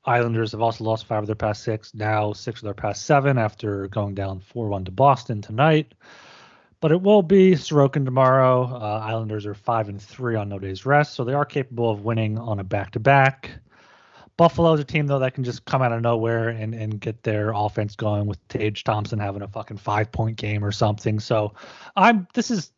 Islanders 0.06 0.52
have 0.52 0.60
also 0.60 0.84
lost 0.84 1.06
five 1.06 1.22
of 1.22 1.26
their 1.26 1.34
past 1.34 1.62
six, 1.62 1.94
now 1.94 2.32
six 2.32 2.60
of 2.60 2.64
their 2.64 2.74
past 2.74 3.06
seven 3.06 3.38
after 3.38 3.88
going 3.88 4.14
down 4.14 4.40
4 4.40 4.68
1 4.68 4.84
to 4.86 4.90
Boston 4.90 5.40
tonight. 5.40 5.94
But 6.80 6.92
it 6.92 7.00
will 7.00 7.22
be 7.22 7.52
Sorokin 7.52 8.04
tomorrow. 8.04 8.64
Uh, 8.64 9.00
Islanders 9.02 9.46
are 9.46 9.54
5 9.54 9.88
and 9.88 10.02
3 10.02 10.36
on 10.36 10.50
no 10.50 10.58
days 10.58 10.84
rest, 10.84 11.14
so 11.14 11.24
they 11.24 11.32
are 11.32 11.46
capable 11.46 11.90
of 11.90 12.04
winning 12.04 12.38
on 12.38 12.58
a 12.58 12.64
back 12.64 12.90
to 12.90 13.00
back. 13.00 13.50
Buffalo's 14.36 14.80
a 14.80 14.84
team, 14.84 15.06
though, 15.06 15.20
that 15.20 15.34
can 15.34 15.44
just 15.44 15.64
come 15.64 15.80
out 15.80 15.92
of 15.92 16.02
nowhere 16.02 16.48
and, 16.48 16.74
and 16.74 17.00
get 17.00 17.22
their 17.22 17.52
offense 17.54 17.94
going 17.94 18.26
with 18.26 18.46
Tage 18.48 18.84
Thompson 18.84 19.18
having 19.18 19.42
a 19.42 19.48
fucking 19.48 19.76
five 19.76 20.10
point 20.10 20.36
game 20.36 20.64
or 20.64 20.72
something. 20.72 21.20
So 21.20 21.54
I'm 21.96 22.26
this 22.34 22.50
is 22.50 22.72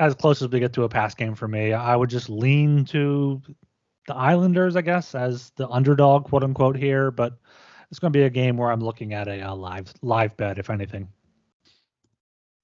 as 0.00 0.14
close 0.14 0.42
as 0.42 0.48
we 0.48 0.60
get 0.60 0.72
to 0.74 0.82
a 0.82 0.88
pass 0.88 1.14
game 1.14 1.34
for 1.34 1.48
me. 1.48 1.72
I 1.72 1.96
would 1.96 2.10
just 2.10 2.28
lean 2.28 2.84
to 2.86 3.40
the 4.06 4.14
Islanders, 4.14 4.76
I 4.76 4.82
guess, 4.82 5.14
as 5.14 5.50
the 5.56 5.68
underdog, 5.68 6.24
quote 6.24 6.44
unquote, 6.44 6.76
here. 6.76 7.10
But 7.10 7.38
it's 7.90 7.98
going 7.98 8.12
to 8.12 8.18
be 8.18 8.24
a 8.24 8.30
game 8.30 8.56
where 8.56 8.70
I'm 8.70 8.80
looking 8.80 9.12
at 9.14 9.28
a, 9.28 9.40
a 9.40 9.54
live 9.54 9.92
live 10.02 10.36
bet, 10.36 10.58
if 10.58 10.70
anything. 10.70 11.08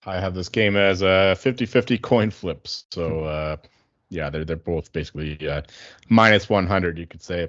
I 0.05 0.18
have 0.18 0.34
this 0.34 0.49
game 0.49 0.76
as 0.76 1.03
a 1.03 1.36
50-50 1.38 2.03
coin 2.03 2.30
flips. 2.30 2.86
So 2.90 3.20
hmm. 3.20 3.26
uh, 3.26 3.57
yeah, 4.09 4.30
they're 4.30 4.45
they're 4.45 4.57
both 4.57 4.93
basically 4.93 5.49
uh, 5.49 5.62
minus 6.09 6.49
100, 6.49 6.99
you 6.99 7.07
could 7.07 7.22
say. 7.22 7.49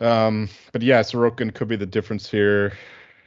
Um, 0.00 0.48
but 0.72 0.82
yeah, 0.82 1.00
Sorokin 1.00 1.52
could 1.52 1.68
be 1.68 1.76
the 1.76 1.86
difference 1.86 2.30
here. 2.30 2.74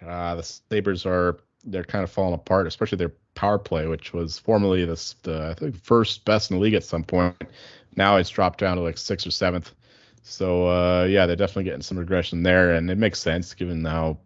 Uh, 0.05 0.36
the 0.36 0.43
Sabres 0.43 1.05
are 1.05 1.39
they're 1.65 1.84
kind 1.84 2.03
of 2.03 2.11
falling 2.11 2.34
apart, 2.34 2.67
especially 2.67 2.97
their 2.97 3.13
power 3.36 3.57
play, 3.57 3.88
which 3.88 4.13
was 4.13 4.39
formerly 4.39 4.86
the, 4.86 5.15
the 5.24 5.49
I 5.49 5.59
think 5.59 5.76
first 5.76 6.24
best 6.26 6.51
in 6.51 6.57
the 6.57 6.63
league 6.63 6.74
at 6.74 6.84
some 6.84 7.03
point. 7.03 7.36
Now 7.95 8.17
it's 8.17 8.29
dropped 8.29 8.59
down 8.59 8.77
to 8.77 8.83
like 8.83 8.97
sixth 8.97 9.27
or 9.27 9.31
seventh. 9.31 9.73
So 10.23 10.67
uh, 10.67 11.05
yeah, 11.05 11.25
they're 11.25 11.35
definitely 11.35 11.65
getting 11.65 11.81
some 11.81 11.97
regression 11.97 12.43
there, 12.43 12.73
and 12.73 12.89
it 12.89 12.97
makes 12.97 13.19
sense 13.19 13.53
given 13.53 13.83
how 13.85 14.19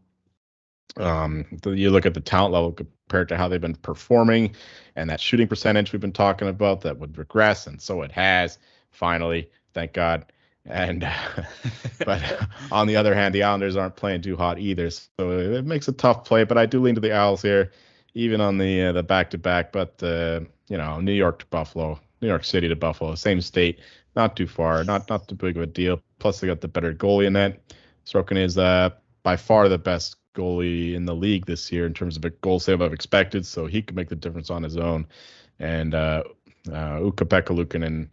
um, 0.98 1.46
the, 1.62 1.72
you 1.72 1.90
look 1.90 2.06
at 2.06 2.14
the 2.14 2.22
talent 2.22 2.54
level 2.54 2.72
compared 2.72 3.30
to 3.30 3.38
how 3.38 3.48
they've 3.48 3.62
been 3.62 3.76
performing, 3.76 4.56
and 4.96 5.10
that 5.10 5.20
shooting 5.20 5.48
percentage 5.48 5.92
we've 5.92 6.02
been 6.02 6.12
talking 6.12 6.48
about 6.48 6.82
that 6.82 7.00
would 7.00 7.18
regress, 7.18 7.68
and 7.68 7.82
so 7.82 8.02
it 8.02 8.12
has 8.12 8.58
finally, 8.92 9.50
thank 9.74 9.94
God. 9.94 10.26
And 10.66 11.02
but 12.06 12.48
on 12.72 12.88
the 12.88 12.96
other 12.96 13.14
hand, 13.14 13.36
the 13.36 13.44
Islanders 13.44 13.76
aren't 13.76 13.96
playing 13.96 14.22
too 14.22 14.38
hot 14.38 14.60
either, 14.60 14.90
so 14.90 15.10
it 15.20 15.66
makes 15.66 15.88
a 15.88 15.94
tough 15.94 16.26
play. 16.26 16.44
But 16.44 16.58
I 16.58 16.66
do 16.66 16.82
lean 16.82 16.96
to 16.96 17.02
the 17.02 17.12
Isles 17.12 17.42
here, 17.42 17.72
even 18.14 18.42
on 18.42 18.58
the 18.58 18.84
uh, 18.84 18.92
the 18.94 19.04
back 19.04 19.30
to 19.32 19.38
back. 19.38 19.72
But 19.72 20.02
uh, 20.02 20.42
you 20.68 20.78
know, 20.78 21.00
New 21.00 21.14
York 21.14 21.40
to 21.40 21.46
Buffalo, 21.48 22.00
New 22.24 22.30
York 22.30 22.46
City 22.46 22.68
to 22.70 22.76
Buffalo, 22.76 23.14
same 23.14 23.42
state, 23.42 23.80
not 24.16 24.36
too 24.36 24.48
far, 24.48 24.84
not 24.84 25.08
not 25.10 25.28
too 25.28 25.36
big 25.36 25.58
of 25.58 25.64
a 25.64 25.68
deal. 25.68 26.02
Plus, 26.18 26.40
they 26.40 26.48
got 26.48 26.62
the 26.62 26.68
better 26.68 26.94
goalie 26.94 27.28
in 27.28 27.34
that. 27.34 27.60
Sorokin 28.06 28.38
is 28.38 28.58
uh, 28.58 28.90
by 29.22 29.36
far 29.36 29.70
the 29.70 29.78
best 29.78 30.16
goalie 30.36 30.94
in 30.96 31.06
the 31.06 31.14
league 31.14 31.46
this 31.46 31.72
year 31.72 31.86
in 31.86 31.94
terms 31.94 32.18
of 32.18 32.26
a 32.26 32.30
goal 32.30 32.60
save 32.60 32.82
I've 32.82 32.94
expected, 32.94 33.46
so 33.46 33.68
he 33.68 33.82
could 33.82 33.96
make 33.96 34.10
the 34.10 34.16
difference 34.16 34.50
on 34.50 34.64
his 34.64 34.78
own. 34.78 35.06
And 35.60 35.94
uh, 35.94 36.24
uh, 36.72 37.06
Ukko-Pekka 37.06 38.08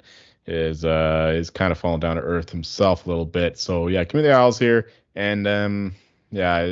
is 0.47 0.85
uh, 0.85 1.33
is 1.35 1.49
kind 1.49 1.73
of 1.73 1.79
falling 1.79 2.01
down 2.01 2.17
to 2.17 2.23
earth 2.23 2.51
himself 2.51 3.07
a 3.07 3.09
little 3.09 3.25
bit. 3.25 3.59
So 3.59 3.87
yeah, 3.87 4.05
give 4.05 4.15
me 4.15 4.23
the 4.23 4.33
Isles 4.33 4.59
here, 4.59 4.91
and 5.15 5.47
um, 5.47 5.95
yeah, 6.33 6.67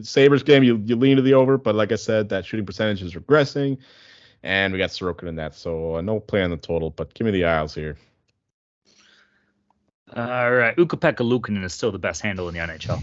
Sabres 0.00 0.42
game 0.42 0.64
you 0.64 0.82
you 0.86 0.96
lean 0.96 1.16
to 1.16 1.22
the 1.22 1.34
over, 1.34 1.58
but 1.58 1.74
like 1.74 1.92
I 1.92 1.96
said, 1.96 2.30
that 2.30 2.46
shooting 2.46 2.66
percentage 2.66 3.02
is 3.02 3.14
regressing 3.14 3.76
and 4.42 4.72
we 4.72 4.78
got 4.78 4.90
Sorokin 4.90 5.28
in 5.28 5.36
that. 5.36 5.54
So 5.54 5.96
uh, 5.96 6.00
no 6.00 6.20
play 6.20 6.42
on 6.42 6.50
the 6.50 6.56
total, 6.56 6.90
but 6.90 7.14
give 7.14 7.24
me 7.24 7.30
the 7.30 7.44
Isles 7.44 7.74
here. 7.74 7.96
All 10.16 10.50
right, 10.50 10.78
Ukko-Pekka 10.78 11.18
Luukkonen 11.18 11.64
is 11.64 11.74
still 11.74 11.92
the 11.92 11.98
best 11.98 12.22
handle 12.22 12.48
in 12.48 12.54
the 12.54 12.60
NHL. 12.60 13.02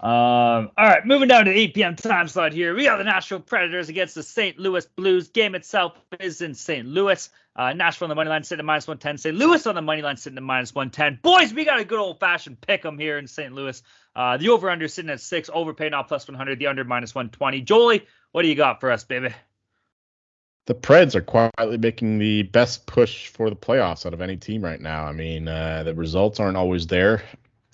Um, 0.00 0.70
all 0.78 0.86
right, 0.86 1.04
moving 1.04 1.28
down 1.28 1.44
to 1.44 1.50
the 1.50 1.58
8 1.58 1.74
p.m. 1.74 1.96
time 1.96 2.28
slot 2.28 2.52
here. 2.52 2.74
We 2.74 2.84
got 2.84 2.98
the 2.98 3.04
Nashville 3.04 3.40
Predators 3.40 3.88
against 3.88 4.14
the 4.14 4.22
St. 4.22 4.58
Louis 4.58 4.86
Blues. 4.86 5.28
Game 5.28 5.56
itself 5.56 5.94
is 6.20 6.40
in 6.40 6.54
St. 6.54 6.86
Louis. 6.86 7.28
Uh, 7.56 7.72
Nashville 7.72 8.06
on 8.06 8.10
the 8.10 8.14
money 8.14 8.30
line 8.30 8.44
sitting 8.44 8.60
at 8.60 8.64
minus 8.64 8.86
110. 8.86 9.18
St. 9.18 9.36
Louis 9.36 9.66
on 9.66 9.74
the 9.74 9.82
money 9.82 10.00
line 10.00 10.16
sitting 10.16 10.36
at 10.36 10.42
minus 10.44 10.72
110. 10.72 11.18
Boys, 11.20 11.52
we 11.52 11.64
got 11.64 11.80
a 11.80 11.84
good 11.84 11.98
old 11.98 12.20
fashioned 12.20 12.60
pick 12.60 12.84
'em 12.84 12.96
here 12.96 13.18
in 13.18 13.26
St. 13.26 13.52
Louis. 13.52 13.82
Uh, 14.14 14.36
the 14.36 14.48
over 14.50 14.70
under 14.70 14.86
sitting 14.86 15.10
at 15.10 15.20
six, 15.20 15.50
overpay 15.52 15.88
now 15.88 16.04
plus 16.04 16.28
100, 16.28 16.60
the 16.60 16.68
under 16.68 16.84
minus 16.84 17.14
120. 17.14 17.60
Jolie, 17.62 18.06
what 18.30 18.42
do 18.42 18.48
you 18.48 18.54
got 18.54 18.78
for 18.80 18.92
us, 18.92 19.02
baby? 19.02 19.34
The 20.68 20.74
Preds 20.74 21.14
are 21.14 21.22
quietly 21.22 21.78
making 21.78 22.18
the 22.18 22.42
best 22.42 22.84
push 22.84 23.28
for 23.28 23.48
the 23.48 23.56
playoffs 23.56 24.04
out 24.04 24.12
of 24.12 24.20
any 24.20 24.36
team 24.36 24.62
right 24.62 24.82
now. 24.82 25.06
I 25.06 25.12
mean, 25.12 25.48
uh, 25.48 25.82
the 25.82 25.94
results 25.94 26.38
aren't 26.38 26.58
always 26.58 26.86
there. 26.86 27.22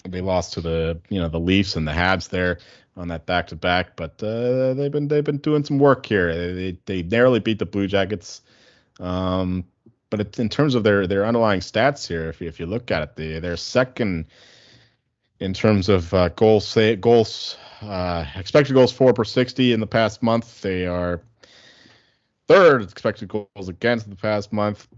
They 0.08 0.20
lost 0.20 0.52
to 0.52 0.60
the 0.60 1.00
you 1.08 1.20
know 1.20 1.28
the 1.28 1.40
Leafs 1.40 1.74
and 1.74 1.88
the 1.88 1.92
Habs 1.92 2.28
there 2.28 2.60
on 2.96 3.08
that 3.08 3.26
back 3.26 3.48
to 3.48 3.56
back, 3.56 3.96
but 3.96 4.22
uh, 4.22 4.74
they've 4.74 4.92
been 4.92 5.08
they've 5.08 5.24
been 5.24 5.38
doing 5.38 5.64
some 5.64 5.80
work 5.80 6.06
here. 6.06 6.54
They 6.54 6.78
they 6.86 7.02
narrowly 7.02 7.40
beat 7.40 7.58
the 7.58 7.66
Blue 7.66 7.88
Jackets. 7.88 8.42
Um, 9.00 9.64
but 10.08 10.38
in 10.38 10.48
terms 10.48 10.76
of 10.76 10.84
their 10.84 11.08
their 11.08 11.26
underlying 11.26 11.60
stats 11.60 12.06
here, 12.06 12.28
if 12.28 12.40
you, 12.40 12.46
if 12.46 12.60
you 12.60 12.66
look 12.66 12.92
at 12.92 13.02
it, 13.02 13.16
they 13.16 13.40
they're 13.40 13.56
second 13.56 14.26
in 15.40 15.52
terms 15.52 15.88
of 15.88 16.14
uh, 16.14 16.28
goals, 16.28 16.64
say, 16.64 16.94
goals, 16.94 17.56
uh, 17.82 18.24
expected 18.36 18.72
goals 18.72 18.92
four 18.92 19.12
per 19.12 19.24
60 19.24 19.72
in 19.72 19.80
the 19.80 19.86
past 19.86 20.22
month. 20.22 20.62
They 20.62 20.86
are 20.86 21.20
third 22.48 22.82
expected 22.82 23.28
goals 23.28 23.68
against 23.68 24.08
the 24.08 24.16
past 24.16 24.52
month. 24.52 24.88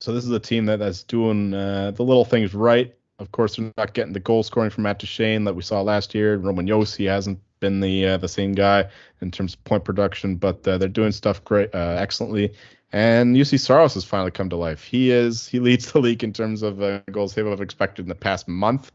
So 0.00 0.12
this 0.12 0.24
is 0.24 0.30
a 0.30 0.40
team 0.40 0.66
that, 0.66 0.78
that's 0.78 1.02
doing 1.02 1.54
uh, 1.54 1.92
the 1.92 2.02
little 2.02 2.24
things 2.24 2.54
right. 2.54 2.94
Of 3.18 3.32
course, 3.32 3.56
they're 3.56 3.72
not 3.76 3.94
getting 3.94 4.12
the 4.12 4.20
goal 4.20 4.42
scoring 4.42 4.70
from 4.70 4.82
Matt 4.82 4.98
Duchene 4.98 5.44
that 5.44 5.54
we 5.54 5.62
saw 5.62 5.80
last 5.82 6.14
year. 6.14 6.36
Roman 6.36 6.66
Josi 6.66 7.08
hasn't 7.08 7.38
been 7.60 7.80
the 7.80 8.06
uh, 8.06 8.16
the 8.16 8.28
same 8.28 8.52
guy 8.52 8.88
in 9.20 9.30
terms 9.30 9.54
of 9.54 9.64
point 9.64 9.84
production, 9.84 10.36
but 10.36 10.66
uh, 10.66 10.76
they're 10.78 10.88
doing 10.88 11.12
stuff 11.12 11.42
great, 11.44 11.74
uh, 11.74 11.96
excellently. 11.98 12.52
And 12.92 13.34
Juuse 13.34 13.58
Saros 13.60 13.94
has 13.94 14.04
finally 14.04 14.30
come 14.30 14.50
to 14.50 14.56
life. 14.56 14.82
He 14.82 15.10
is 15.10 15.46
he 15.46 15.60
leads 15.60 15.92
the 15.92 16.00
league 16.00 16.24
in 16.24 16.32
terms 16.32 16.62
of 16.62 16.82
uh, 16.82 17.00
goals 17.10 17.34
they've 17.34 17.60
expected 17.60 18.02
in 18.02 18.08
the 18.08 18.14
past 18.14 18.48
month. 18.48 18.90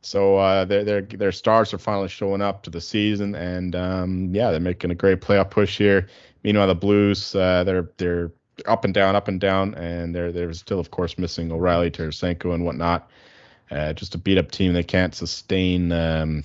So 0.00 0.38
uh, 0.38 0.64
their 0.64 0.84
their 0.84 1.02
their 1.02 1.32
stars 1.32 1.74
are 1.74 1.78
finally 1.78 2.08
showing 2.08 2.40
up 2.40 2.62
to 2.64 2.70
the 2.70 2.80
season, 2.80 3.34
and 3.34 3.74
um, 3.74 4.34
yeah, 4.34 4.50
they're 4.50 4.60
making 4.60 4.90
a 4.90 4.94
great 4.94 5.20
playoff 5.20 5.50
push 5.50 5.76
here. 5.76 6.08
Meanwhile, 6.42 6.68
the 6.68 6.74
Blues 6.74 7.34
uh, 7.34 7.64
they're 7.64 7.90
they're 7.96 8.32
up 8.66 8.84
and 8.84 8.94
down, 8.94 9.16
up 9.16 9.28
and 9.28 9.40
down, 9.40 9.74
and 9.74 10.14
they're 10.14 10.32
they're 10.32 10.52
still 10.52 10.80
of 10.80 10.90
course 10.90 11.18
missing 11.18 11.52
O'Reilly, 11.52 11.90
Tarasenko, 11.90 12.54
and 12.54 12.64
whatnot. 12.64 13.10
Uh, 13.70 13.92
just 13.92 14.14
a 14.14 14.18
beat 14.18 14.38
up 14.38 14.50
team. 14.50 14.72
They 14.72 14.82
can't 14.82 15.14
sustain 15.14 15.92
um, 15.92 16.44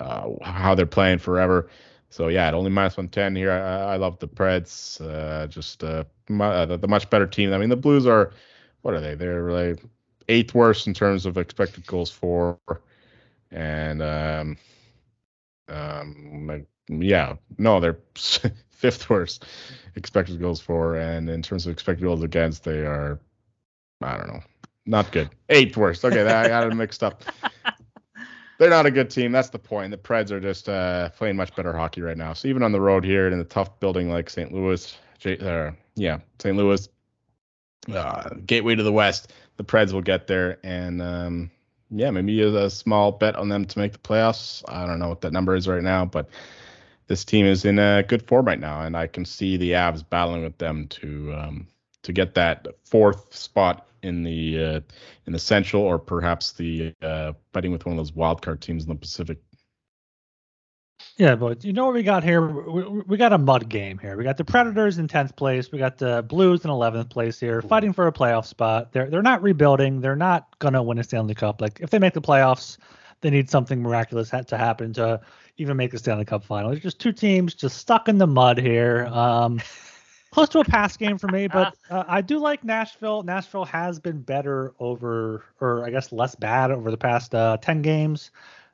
uh, 0.00 0.30
how 0.42 0.74
they're 0.74 0.86
playing 0.86 1.18
forever. 1.18 1.68
So 2.10 2.28
yeah, 2.28 2.48
at 2.48 2.54
only 2.54 2.70
minus 2.70 2.96
110 2.96 3.36
here. 3.36 3.52
I, 3.52 3.94
I 3.94 3.96
love 3.96 4.18
the 4.18 4.28
Preds. 4.28 5.00
Uh, 5.00 5.46
just 5.46 5.82
uh, 5.84 6.04
my, 6.28 6.66
the, 6.66 6.76
the, 6.76 6.88
much 6.88 7.08
better 7.08 7.26
team. 7.26 7.52
I 7.52 7.58
mean, 7.58 7.70
the 7.70 7.76
Blues 7.76 8.06
are 8.06 8.32
what 8.82 8.94
are 8.94 9.00
they? 9.00 9.14
They're 9.14 9.50
like 9.50 9.82
eighth 10.28 10.54
worst 10.54 10.86
in 10.86 10.94
terms 10.94 11.26
of 11.26 11.38
expected 11.38 11.86
goals 11.86 12.10
for, 12.10 12.58
and 13.50 14.02
um, 14.02 14.56
um, 15.68 16.66
yeah, 16.88 17.36
no, 17.58 17.80
they're 17.80 17.98
fifth 18.82 19.08
worst 19.08 19.46
expected 19.94 20.40
goals 20.40 20.60
for, 20.60 20.96
and 20.96 21.30
in 21.30 21.40
terms 21.40 21.66
of 21.66 21.72
expected 21.72 22.02
goals 22.02 22.22
against, 22.22 22.64
they 22.64 22.80
are, 22.80 23.20
I 24.02 24.16
don't 24.16 24.26
know, 24.26 24.42
not 24.86 25.12
good. 25.12 25.30
Eighth 25.48 25.76
worst. 25.76 26.04
Okay, 26.04 26.22
I 26.22 26.48
got 26.48 26.66
it 26.66 26.74
mixed 26.74 27.04
up. 27.04 27.22
They're 28.58 28.70
not 28.70 28.86
a 28.86 28.90
good 28.90 29.08
team. 29.08 29.32
That's 29.32 29.50
the 29.50 29.58
point. 29.58 29.92
The 29.92 29.96
Preds 29.96 30.30
are 30.32 30.40
just 30.40 30.68
uh, 30.68 31.10
playing 31.10 31.36
much 31.36 31.54
better 31.54 31.72
hockey 31.72 32.02
right 32.02 32.16
now. 32.16 32.32
So 32.32 32.48
even 32.48 32.62
on 32.62 32.72
the 32.72 32.80
road 32.80 33.04
here 33.04 33.28
in 33.28 33.38
a 33.40 33.44
tough 33.44 33.78
building 33.80 34.10
like 34.10 34.28
St. 34.28 34.52
Louis, 34.52 34.96
uh, 35.24 35.70
yeah, 35.94 36.18
St. 36.40 36.56
Louis, 36.56 36.88
uh, 37.92 38.30
gateway 38.46 38.74
to 38.74 38.82
the 38.82 38.92
West, 38.92 39.32
the 39.56 39.64
Preds 39.64 39.92
will 39.92 40.02
get 40.02 40.26
there, 40.26 40.58
and 40.64 41.00
um, 41.00 41.50
yeah, 41.90 42.10
maybe 42.10 42.42
a, 42.42 42.52
a 42.52 42.70
small 42.70 43.12
bet 43.12 43.36
on 43.36 43.48
them 43.48 43.64
to 43.64 43.78
make 43.78 43.92
the 43.92 43.98
playoffs. 43.98 44.64
I 44.66 44.86
don't 44.86 44.98
know 44.98 45.08
what 45.08 45.20
that 45.20 45.32
number 45.32 45.54
is 45.54 45.68
right 45.68 45.82
now, 45.82 46.04
but 46.04 46.28
this 47.12 47.26
team 47.26 47.44
is 47.44 47.66
in 47.66 47.78
a 47.78 48.02
good 48.02 48.26
form 48.26 48.46
right 48.46 48.58
now, 48.58 48.80
and 48.80 48.96
I 48.96 49.06
can 49.06 49.26
see 49.26 49.58
the 49.58 49.72
Avs 49.72 50.02
battling 50.08 50.42
with 50.42 50.56
them 50.56 50.88
to 50.88 51.34
um, 51.34 51.66
to 52.04 52.10
get 52.10 52.34
that 52.36 52.66
fourth 52.86 53.34
spot 53.34 53.86
in 54.02 54.22
the 54.22 54.64
uh, 54.64 54.80
in 55.26 55.34
the 55.34 55.38
Central, 55.38 55.82
or 55.82 55.98
perhaps 55.98 56.52
the 56.52 56.94
uh, 57.02 57.34
fighting 57.52 57.70
with 57.70 57.84
one 57.84 57.98
of 57.98 57.98
those 57.98 58.12
wildcard 58.12 58.60
teams 58.60 58.84
in 58.84 58.88
the 58.88 58.94
Pacific. 58.94 59.36
Yeah, 61.18 61.34
but 61.34 61.62
you 61.62 61.74
know 61.74 61.84
what 61.84 61.92
we 61.92 62.02
got 62.02 62.24
here? 62.24 62.46
We, 62.46 62.82
we 63.02 63.16
got 63.18 63.34
a 63.34 63.38
mud 63.38 63.68
game 63.68 63.98
here. 63.98 64.16
We 64.16 64.24
got 64.24 64.38
the 64.38 64.44
Predators 64.46 64.96
in 64.96 65.06
tenth 65.06 65.36
place. 65.36 65.70
We 65.70 65.78
got 65.78 65.98
the 65.98 66.22
Blues 66.22 66.64
in 66.64 66.70
eleventh 66.70 67.10
place 67.10 67.38
here, 67.38 67.60
fighting 67.60 67.92
for 67.92 68.06
a 68.06 68.12
playoff 68.12 68.46
spot. 68.46 68.90
They're 68.92 69.10
they're 69.10 69.20
not 69.20 69.42
rebuilding. 69.42 70.00
They're 70.00 70.16
not 70.16 70.58
gonna 70.60 70.82
win 70.82 70.98
a 70.98 71.04
Stanley 71.04 71.34
Cup. 71.34 71.60
Like 71.60 71.78
if 71.82 71.90
they 71.90 71.98
make 71.98 72.14
the 72.14 72.22
playoffs, 72.22 72.78
they 73.20 73.28
need 73.28 73.50
something 73.50 73.82
miraculous 73.82 74.30
to 74.30 74.56
happen 74.56 74.94
to 74.94 75.20
even 75.56 75.76
make 75.76 75.90
the 75.90 75.98
Stanley 75.98 76.24
Cup 76.24 76.44
final. 76.44 76.70
It's 76.70 76.82
just 76.82 77.00
two 77.00 77.12
teams 77.12 77.54
just 77.54 77.78
stuck 77.78 78.08
in 78.08 78.18
the 78.18 78.26
mud 78.26 78.58
here. 78.58 79.06
Um, 79.10 79.60
close 80.32 80.48
to 80.50 80.60
a 80.60 80.64
pass 80.64 80.96
game 80.96 81.18
for 81.18 81.28
me, 81.28 81.46
but 81.46 81.76
uh, 81.90 82.04
I 82.08 82.20
do 82.20 82.38
like 82.38 82.64
Nashville. 82.64 83.22
Nashville 83.22 83.66
has 83.66 83.98
been 83.98 84.20
better 84.22 84.74
over, 84.80 85.44
or 85.60 85.84
I 85.84 85.90
guess 85.90 86.10
less 86.10 86.34
bad 86.34 86.70
over 86.70 86.90
the 86.90 86.96
past 86.96 87.34
uh, 87.34 87.58
10 87.60 87.82
games. 87.82 88.30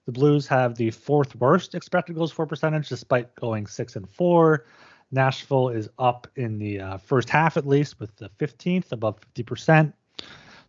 The 0.07 0.13
Blues 0.13 0.47
have 0.47 0.77
the 0.77 0.91
fourth 0.91 1.35
worst 1.37 1.75
expected 1.75 2.17
goals 2.17 2.33
for 2.33 2.47
percentage, 2.47 2.89
despite 2.89 3.35
going 3.35 3.67
six 3.67 3.97
and 3.97 4.09
four. 4.09 4.65
Nashville 5.11 5.69
is 5.69 5.89
up 5.99 6.27
in 6.37 6.59
the 6.59 6.81
uh, 6.81 6.97
first 6.99 7.29
half 7.29 7.57
at 7.57 7.67
least 7.67 7.99
with 8.01 8.15
the 8.17 8.31
15th, 8.39 8.93
above 8.93 9.19
50%. 9.35 9.93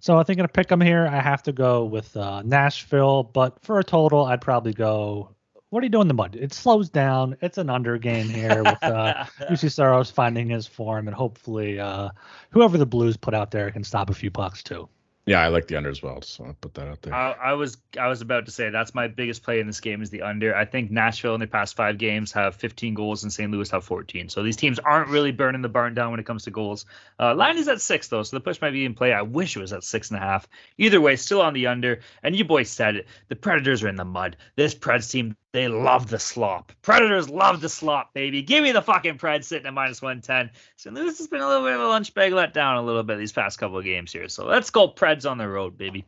So 0.01 0.17
I 0.17 0.23
think 0.23 0.37
I'm 0.37 0.43
gonna 0.43 0.49
pick 0.49 0.67
them 0.67 0.81
here. 0.81 1.07
I 1.07 1.21
have 1.21 1.43
to 1.43 1.51
go 1.51 1.83
with 1.83 2.15
uh, 2.15 2.41
Nashville, 2.43 3.23
but 3.23 3.61
for 3.63 3.79
a 3.79 3.83
total, 3.83 4.25
I'd 4.25 4.41
probably 4.41 4.73
go 4.73 5.35
what 5.69 5.81
are 5.81 5.85
you 5.85 5.89
doing 5.89 6.03
in 6.03 6.07
the 6.07 6.13
mud? 6.13 6.35
It 6.35 6.53
slows 6.53 6.89
down. 6.89 7.37
It's 7.41 7.57
an 7.57 7.69
under 7.69 7.97
game 7.97 8.27
here 8.27 8.63
with 8.63 8.83
uh, 8.83 9.25
Juuse 9.49 9.71
Saros 9.71 10.09
finding 10.09 10.49
his 10.49 10.65
form, 10.65 11.07
and 11.07 11.15
hopefully, 11.15 11.79
uh, 11.79 12.09
whoever 12.49 12.77
the 12.77 12.85
Blues 12.85 13.17
put 13.17 13.33
out 13.33 13.51
there 13.51 13.69
can 13.71 13.83
stop 13.83 14.09
a 14.09 14.13
few 14.13 14.31
pucks 14.31 14.63
too. 14.63 14.89
Yeah, 15.29 15.41
I 15.41 15.49
like 15.49 15.67
the 15.67 15.75
under 15.75 15.91
as 15.91 16.01
well. 16.01 16.23
So 16.23 16.43
I'll 16.43 16.55
put 16.59 16.73
that 16.73 16.87
out 16.87 17.03
there. 17.03 17.13
I, 17.13 17.33
I, 17.33 17.53
was 17.53 17.77
I 17.99 18.07
was 18.07 18.21
about 18.21 18.47
to 18.47 18.51
say 18.51 18.71
that's 18.71 18.95
my 18.95 19.07
biggest 19.07 19.43
play 19.43 19.59
in 19.59 19.67
this 19.67 19.79
game 19.79 20.01
is 20.01 20.09
the 20.09 20.23
under. 20.23 20.55
I 20.55 20.65
think 20.65 20.89
Nashville 20.89 21.35
in 21.35 21.39
the 21.39 21.45
past 21.45 21.75
five 21.75 21.99
games 21.99 22.31
have 22.31 22.55
15 22.55 22.95
goals 22.95 23.21
and 23.21 23.31
St. 23.31 23.51
Louis 23.51 23.69
have 23.69 23.83
14. 23.83 24.29
So 24.29 24.41
these 24.41 24.55
teams 24.55 24.79
aren't 24.79 25.09
really 25.09 25.31
burning 25.31 25.61
the 25.61 25.69
barn 25.69 25.93
down 25.93 26.09
when 26.09 26.19
it 26.19 26.25
comes 26.25 26.45
to 26.45 26.51
goals. 26.51 26.87
Uh, 27.19 27.35
line 27.35 27.59
is 27.59 27.67
at 27.67 27.79
six 27.79 28.07
though, 28.07 28.23
so 28.23 28.37
the 28.37 28.41
push 28.41 28.59
might 28.59 28.71
be 28.71 28.85
in 28.85 28.95
play. 28.95 29.13
I 29.13 29.21
wish 29.21 29.55
it 29.55 29.59
was 29.59 29.71
at 29.71 29.83
six 29.83 30.09
and 30.09 30.17
a 30.17 30.19
half. 30.19 30.47
Either 30.79 30.99
way, 30.99 31.15
still 31.15 31.41
on 31.41 31.53
the 31.53 31.67
under. 31.67 31.99
And 32.23 32.35
you 32.35 32.43
boys 32.43 32.71
said 32.71 32.95
it. 32.95 33.07
The 33.27 33.35
Predators 33.35 33.83
are 33.83 33.87
in 33.87 33.97
the 33.97 34.05
mud. 34.05 34.35
This 34.55 34.73
Preds 34.73 35.11
team 35.11 35.35
they 35.51 35.67
love 35.67 36.09
the 36.09 36.19
slop. 36.19 36.71
Predators 36.81 37.29
love 37.29 37.59
the 37.61 37.69
slop, 37.69 38.13
baby. 38.13 38.43
Give 38.43 38.63
me 38.63 38.71
the 38.71 38.81
fucking 38.81 39.17
Preds 39.17 39.45
sitting 39.45 39.65
at 39.65 39.73
minus 39.73 40.01
110. 40.01 40.51
So 40.75 40.91
this 40.91 41.17
has 41.17 41.27
been 41.27 41.41
a 41.41 41.47
little 41.47 41.63
bit 41.63 41.73
of 41.73 41.81
a 41.81 41.87
lunch 41.87 42.13
bag 42.13 42.33
let 42.33 42.53
down 42.53 42.77
a 42.77 42.83
little 42.83 43.03
bit 43.03 43.17
these 43.17 43.31
past 43.31 43.57
couple 43.57 43.77
of 43.77 43.83
games 43.83 44.11
here. 44.11 44.27
So 44.27 44.45
let's 44.45 44.69
go 44.69 44.87
Preds 44.87 45.29
on 45.29 45.39
the 45.39 45.47
road, 45.47 45.77
baby. 45.77 46.05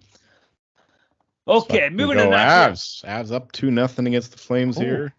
Okay, 1.47 1.89
so 1.89 1.95
moving 1.95 2.17
to 2.17 2.23
the 2.23 2.29
Avs. 2.29 3.03
Avs 3.03 3.31
up 3.31 3.51
two 3.51 3.71
nothing 3.71 4.05
against 4.05 4.31
the 4.31 4.37
Flames 4.37 4.77
Ooh. 4.77 4.81
here. 4.81 5.15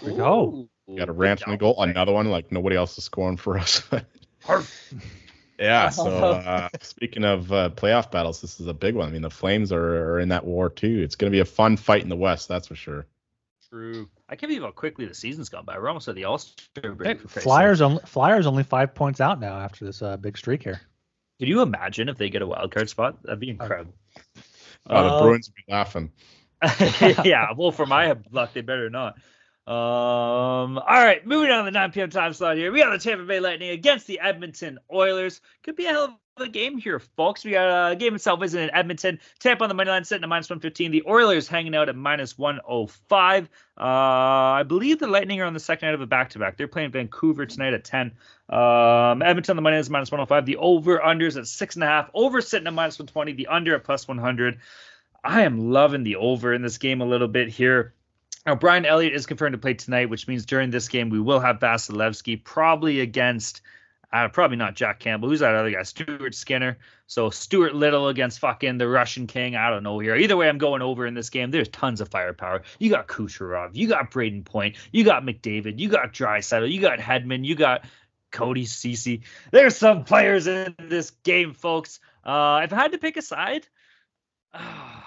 Here 0.00 0.10
we 0.10 0.16
go. 0.16 0.68
Got 0.96 1.08
a 1.08 1.12
ransom 1.12 1.56
goal. 1.56 1.82
Another 1.82 2.12
one 2.12 2.30
like 2.30 2.52
nobody 2.52 2.76
else 2.76 2.96
is 2.96 3.04
scoring 3.04 3.36
for 3.36 3.58
us. 3.58 3.82
yeah. 5.58 5.88
So 5.90 6.08
uh, 6.08 6.68
speaking 6.80 7.24
of 7.24 7.52
uh, 7.52 7.70
playoff 7.70 8.10
battles, 8.10 8.40
this 8.40 8.60
is 8.60 8.68
a 8.68 8.74
big 8.74 8.94
one. 8.94 9.08
I 9.08 9.10
mean, 9.10 9.22
the 9.22 9.30
Flames 9.30 9.72
are, 9.72 10.12
are 10.12 10.20
in 10.20 10.28
that 10.28 10.44
war 10.44 10.70
too. 10.70 11.02
It's 11.02 11.16
going 11.16 11.30
to 11.30 11.34
be 11.34 11.40
a 11.40 11.44
fun 11.44 11.76
fight 11.76 12.02
in 12.02 12.08
the 12.08 12.16
West, 12.16 12.46
that's 12.48 12.68
for 12.68 12.76
sure. 12.76 13.06
True. 13.74 14.08
I 14.28 14.36
can't 14.36 14.50
believe 14.50 14.62
how 14.62 14.70
quickly 14.70 15.04
the 15.04 15.14
season's 15.14 15.48
gone 15.48 15.64
by. 15.64 15.76
We're 15.76 15.88
almost 15.88 16.06
at 16.06 16.14
the 16.14 16.26
All 16.26 16.38
Star 16.38 16.92
break. 16.92 17.20
Hey, 17.20 17.26
Flyers 17.26 17.80
only 17.80 18.00
Flyers 18.06 18.46
only 18.46 18.62
five 18.62 18.94
points 18.94 19.20
out 19.20 19.40
now 19.40 19.58
after 19.58 19.84
this 19.84 20.00
uh, 20.00 20.16
big 20.16 20.38
streak 20.38 20.62
here. 20.62 20.80
Could 21.40 21.48
you 21.48 21.60
imagine 21.60 22.08
if 22.08 22.16
they 22.16 22.30
get 22.30 22.40
a 22.40 22.46
wild 22.46 22.72
card 22.72 22.88
spot? 22.88 23.20
That'd 23.24 23.40
be 23.40 23.50
incredible. 23.50 23.92
Oh, 24.88 25.02
the 25.02 25.08
uh, 25.08 25.22
Bruins 25.22 25.48
would 25.48 25.56
be 25.56 25.72
laughing. 25.72 26.12
yeah, 27.28 27.48
well, 27.56 27.72
for 27.72 27.84
my 27.84 28.14
luck, 28.30 28.52
they 28.52 28.60
better 28.60 28.90
not. 28.90 29.14
Um, 29.66 30.78
all 30.78 30.84
right, 30.86 31.26
moving 31.26 31.50
on 31.50 31.64
to 31.64 31.72
the 31.72 31.74
9 31.76 31.90
p.m. 31.90 32.10
time 32.10 32.32
slot 32.32 32.56
here. 32.56 32.70
We 32.70 32.78
got 32.78 32.90
the 32.90 32.98
Tampa 32.98 33.24
Bay 33.24 33.40
Lightning 33.40 33.70
against 33.70 34.06
the 34.06 34.20
Edmonton 34.20 34.78
Oilers. 34.92 35.40
Could 35.64 35.74
be 35.74 35.86
a 35.86 35.90
hell 35.90 36.04
of 36.04 36.10
the 36.36 36.48
game 36.48 36.78
here, 36.78 36.98
folks. 36.98 37.44
We 37.44 37.52
got 37.52 37.68
a 37.68 37.92
uh, 37.92 37.94
game 37.94 38.14
itself 38.14 38.42
is 38.42 38.54
in 38.54 38.70
Edmonton. 38.74 39.20
Tampa 39.38 39.62
on 39.62 39.68
the 39.68 39.74
money 39.74 39.90
line 39.90 40.04
sitting 40.04 40.24
at 40.24 40.28
minus 40.28 40.50
115. 40.50 40.90
The 40.90 41.04
Oilers 41.06 41.46
hanging 41.46 41.76
out 41.76 41.88
at 41.88 41.96
minus 41.96 42.36
105. 42.36 43.44
Uh, 43.78 43.80
I 43.80 44.64
believe 44.64 44.98
the 44.98 45.06
Lightning 45.06 45.40
are 45.40 45.44
on 45.44 45.54
the 45.54 45.60
second 45.60 45.88
night 45.88 45.94
of 45.94 46.00
a 46.00 46.06
back 46.06 46.30
to 46.30 46.38
back. 46.38 46.56
They're 46.56 46.66
playing 46.66 46.90
Vancouver 46.90 47.46
tonight 47.46 47.74
at 47.74 47.84
10. 47.84 48.12
Um, 48.48 49.22
Edmonton 49.22 49.52
on 49.52 49.56
the 49.56 49.62
money 49.62 49.74
line 49.74 49.80
is 49.80 49.90
minus 49.90 50.10
105. 50.10 50.46
The 50.46 50.56
over 50.56 50.98
unders 50.98 51.36
at 51.36 51.46
six 51.46 51.76
and 51.76 51.84
a 51.84 51.86
half. 51.86 52.10
Over 52.14 52.40
sitting 52.40 52.66
at 52.66 52.74
minus 52.74 52.98
120. 52.98 53.32
The 53.34 53.46
under 53.46 53.74
at 53.76 53.84
plus 53.84 54.08
100. 54.08 54.58
I 55.22 55.42
am 55.42 55.70
loving 55.70 56.02
the 56.02 56.16
over 56.16 56.52
in 56.52 56.62
this 56.62 56.78
game 56.78 57.00
a 57.00 57.06
little 57.06 57.28
bit 57.28 57.48
here. 57.48 57.94
Now, 58.44 58.56
Brian 58.56 58.84
Elliott 58.84 59.14
is 59.14 59.24
confirmed 59.24 59.52
to 59.52 59.58
play 59.58 59.74
tonight, 59.74 60.10
which 60.10 60.28
means 60.28 60.44
during 60.44 60.70
this 60.70 60.88
game 60.88 61.08
we 61.08 61.20
will 61.20 61.40
have 61.40 61.60
Vasilevskiy 61.60 62.44
probably 62.44 63.00
against 63.00 63.62
uh, 64.14 64.28
probably 64.28 64.56
not 64.56 64.76
Jack 64.76 65.00
Campbell. 65.00 65.28
Who's 65.28 65.40
that 65.40 65.56
other 65.56 65.72
guy? 65.72 65.82
Stuart 65.82 66.36
Skinner. 66.36 66.78
So 67.08 67.30
Stuart 67.30 67.74
Little 67.74 68.06
against 68.06 68.38
fucking 68.38 68.78
the 68.78 68.86
Russian 68.86 69.26
King. 69.26 69.56
I 69.56 69.70
don't 69.70 69.82
know 69.82 69.98
here. 69.98 70.14
Either 70.14 70.36
way, 70.36 70.48
I'm 70.48 70.58
going 70.58 70.82
over 70.82 71.04
in 71.04 71.14
this 71.14 71.30
game. 71.30 71.50
There's 71.50 71.68
tons 71.68 72.00
of 72.00 72.08
firepower. 72.10 72.62
You 72.78 72.90
got 72.90 73.08
Kucherov. 73.08 73.70
You 73.72 73.88
got 73.88 74.12
Brayden 74.12 74.44
Point. 74.44 74.76
You 74.92 75.02
got 75.02 75.24
McDavid. 75.24 75.80
You 75.80 75.88
got 75.88 76.12
Draisaitl. 76.12 76.70
You 76.70 76.80
got 76.80 77.00
Hedman. 77.00 77.44
You 77.44 77.56
got 77.56 77.86
Cody 78.30 78.66
Ceci. 78.66 79.22
There's 79.50 79.76
some 79.76 80.04
players 80.04 80.46
in 80.46 80.76
this 80.78 81.10
game, 81.24 81.52
folks. 81.52 81.98
Uh, 82.22 82.60
if 82.62 82.72
I 82.72 82.76
had 82.76 82.92
to 82.92 82.98
pick 82.98 83.16
a 83.16 83.22
side, 83.22 83.66
uh, 84.52 84.60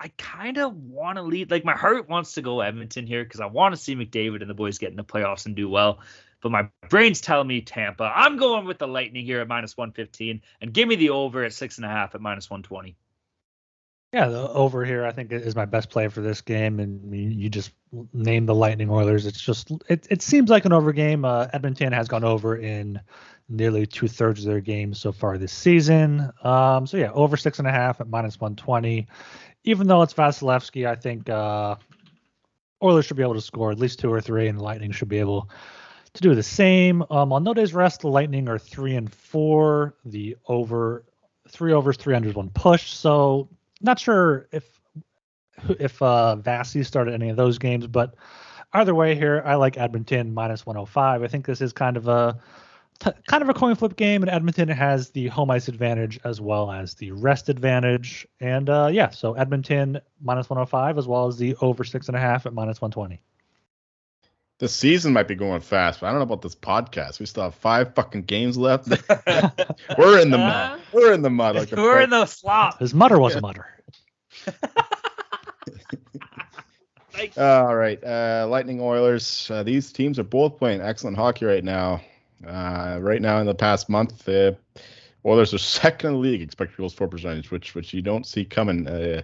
I 0.00 0.12
kind 0.18 0.58
of 0.58 0.76
want 0.76 1.16
to 1.16 1.22
lead. 1.22 1.50
Like 1.50 1.64
my 1.64 1.74
heart 1.74 2.08
wants 2.08 2.34
to 2.34 2.42
go 2.42 2.60
Edmonton 2.60 3.06
here 3.06 3.24
because 3.24 3.40
I 3.40 3.46
want 3.46 3.74
to 3.74 3.80
see 3.80 3.96
McDavid 3.96 4.42
and 4.42 4.50
the 4.50 4.54
boys 4.54 4.78
get 4.78 4.90
in 4.90 4.96
the 4.96 5.02
playoffs 5.02 5.46
and 5.46 5.56
do 5.56 5.68
well 5.68 5.98
but 6.42 6.52
my 6.52 6.68
brain's 6.88 7.20
telling 7.20 7.48
me 7.48 7.60
Tampa. 7.60 8.10
I'm 8.14 8.36
going 8.36 8.64
with 8.64 8.78
the 8.78 8.88
Lightning 8.88 9.24
here 9.24 9.40
at 9.40 9.48
minus 9.48 9.76
115, 9.76 10.42
and 10.60 10.72
give 10.72 10.88
me 10.88 10.96
the 10.96 11.10
over 11.10 11.44
at 11.44 11.52
six 11.52 11.78
and 11.78 11.84
a 11.84 11.88
half 11.88 12.14
at 12.14 12.20
minus 12.20 12.48
120. 12.48 12.96
Yeah, 14.12 14.28
the 14.28 14.48
over 14.48 14.86
here 14.86 15.04
I 15.04 15.12
think 15.12 15.32
is 15.32 15.54
my 15.54 15.66
best 15.66 15.90
play 15.90 16.08
for 16.08 16.22
this 16.22 16.40
game, 16.40 16.80
and 16.80 17.14
you 17.14 17.50
just 17.50 17.72
name 18.14 18.46
the 18.46 18.54
Lightning 18.54 18.88
Oilers. 18.88 19.26
It's 19.26 19.40
just 19.40 19.70
it, 19.88 20.06
it 20.08 20.22
seems 20.22 20.48
like 20.48 20.64
an 20.64 20.72
over 20.72 20.92
game. 20.92 21.26
Uh, 21.26 21.48
Edmonton 21.52 21.92
has 21.92 22.08
gone 22.08 22.24
over 22.24 22.56
in 22.56 23.00
nearly 23.50 23.84
two 23.84 24.08
thirds 24.08 24.40
of 24.40 24.46
their 24.46 24.60
games 24.60 24.98
so 24.98 25.12
far 25.12 25.36
this 25.36 25.52
season. 25.52 26.30
Um, 26.42 26.86
so 26.86 26.96
yeah, 26.96 27.12
over 27.12 27.36
six 27.36 27.58
and 27.58 27.68
a 27.68 27.70
half 27.70 28.00
at 28.00 28.08
minus 28.08 28.40
one 28.40 28.56
twenty. 28.56 29.08
Even 29.64 29.86
though 29.86 30.00
it's 30.00 30.14
Vasilevskiy, 30.14 30.86
I 30.86 30.94
think 30.94 31.28
uh, 31.28 31.76
Oilers 32.82 33.04
should 33.04 33.18
be 33.18 33.22
able 33.22 33.34
to 33.34 33.42
score 33.42 33.70
at 33.70 33.78
least 33.78 33.98
two 33.98 34.10
or 34.10 34.22
three, 34.22 34.48
and 34.48 34.58
Lightning 34.58 34.92
should 34.92 35.08
be 35.08 35.18
able 35.18 35.50
to 36.14 36.22
do 36.22 36.34
the 36.34 36.42
same. 36.42 37.02
Um, 37.10 37.32
on 37.32 37.44
no 37.44 37.54
days 37.54 37.74
rest, 37.74 38.00
the 38.00 38.08
Lightning 38.08 38.48
are 38.48 38.58
three 38.58 38.96
and 38.96 39.12
four. 39.12 39.94
The 40.04 40.36
over 40.46 41.04
three 41.48 41.72
overs, 41.72 41.96
three 41.96 42.14
hundred 42.14 42.34
one 42.34 42.50
push. 42.50 42.90
So 42.90 43.48
not 43.80 43.98
sure 43.98 44.48
if 44.52 44.80
if 45.78 46.00
uh 46.02 46.36
Vasi 46.40 46.84
started 46.84 47.14
any 47.14 47.30
of 47.30 47.36
those 47.36 47.58
games, 47.58 47.86
but 47.86 48.14
either 48.72 48.94
way 48.94 49.14
here, 49.14 49.42
I 49.44 49.54
like 49.54 49.78
Edmonton 49.78 50.32
minus 50.32 50.66
105. 50.66 51.22
I 51.22 51.26
think 51.26 51.46
this 51.46 51.60
is 51.60 51.72
kind 51.72 51.96
of 51.96 52.08
a 52.08 52.38
kind 53.28 53.42
of 53.42 53.48
a 53.48 53.54
coin 53.54 53.74
flip 53.76 53.96
game, 53.96 54.22
and 54.22 54.30
Edmonton 54.30 54.68
has 54.68 55.10
the 55.10 55.28
home 55.28 55.50
ice 55.50 55.68
advantage 55.68 56.18
as 56.24 56.40
well 56.40 56.70
as 56.70 56.94
the 56.94 57.12
rest 57.12 57.48
advantage. 57.48 58.26
And 58.40 58.68
uh, 58.68 58.90
yeah, 58.92 59.10
so 59.10 59.34
Edmonton 59.34 60.00
minus 60.20 60.50
105 60.50 60.98
as 60.98 61.06
well 61.06 61.26
as 61.26 61.36
the 61.36 61.54
over 61.60 61.84
six 61.84 62.08
and 62.08 62.16
a 62.16 62.20
half 62.20 62.46
at 62.46 62.52
minus 62.52 62.80
120. 62.80 63.20
The 64.58 64.68
season 64.68 65.12
might 65.12 65.28
be 65.28 65.36
going 65.36 65.60
fast, 65.60 66.00
but 66.00 66.06
I 66.06 66.10
don't 66.10 66.18
know 66.18 66.24
about 66.24 66.42
this 66.42 66.56
podcast. 66.56 67.20
We 67.20 67.26
still 67.26 67.44
have 67.44 67.54
five 67.54 67.94
fucking 67.94 68.22
games 68.22 68.58
left. 68.58 68.88
We're 69.98 70.20
in 70.20 70.30
the 70.30 70.38
mud. 70.38 70.80
We're 70.92 71.12
in 71.12 71.22
the 71.22 71.30
mud. 71.30 71.54
Like 71.54 71.70
We're 71.70 72.00
in 72.00 72.10
the 72.10 72.26
slop. 72.26 72.80
His 72.80 72.92
mutter 72.92 73.20
was 73.20 73.36
a 73.36 73.40
mutter. 73.40 73.66
All 77.36 77.76
right, 77.76 78.02
uh, 78.02 78.46
Lightning 78.48 78.80
Oilers. 78.80 79.48
Uh, 79.50 79.62
these 79.62 79.92
teams 79.92 80.18
are 80.18 80.24
both 80.24 80.58
playing 80.58 80.80
excellent 80.80 81.16
hockey 81.16 81.46
right 81.46 81.64
now. 81.64 82.00
Uh, 82.46 82.98
right 83.00 83.22
now, 83.22 83.38
in 83.38 83.46
the 83.46 83.54
past 83.54 83.88
month, 83.88 84.24
the 84.24 84.56
Oilers 85.24 85.54
are 85.54 85.58
second 85.58 86.08
in 86.08 86.14
the 86.14 86.20
league 86.20 86.42
expected 86.42 86.76
goals 86.76 86.94
for 86.94 87.06
percentage, 87.06 87.50
which 87.50 87.74
which 87.74 87.94
you 87.94 88.02
don't 88.02 88.26
see 88.26 88.44
coming, 88.44 88.88
uh, 88.88 89.22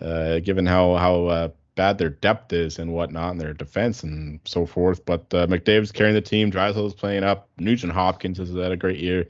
uh, 0.00 0.38
given 0.40 0.66
how 0.66 0.94
how 0.94 1.26
uh, 1.26 1.48
bad 1.74 1.98
their 1.98 2.10
depth 2.10 2.52
is 2.52 2.78
and 2.78 2.92
whatnot, 2.92 3.32
and 3.32 3.40
their 3.40 3.54
defense 3.54 4.02
and 4.02 4.40
so 4.44 4.66
forth. 4.66 5.04
But 5.04 5.22
uh, 5.34 5.46
McDavid's 5.46 5.92
carrying 5.92 6.14
the 6.14 6.20
team. 6.20 6.52
Is 6.54 6.94
playing 6.94 7.24
up. 7.24 7.48
Nugent 7.58 7.92
Hopkins 7.92 8.38
has 8.38 8.50
had 8.50 8.72
a 8.72 8.76
great 8.76 8.98
year. 8.98 9.26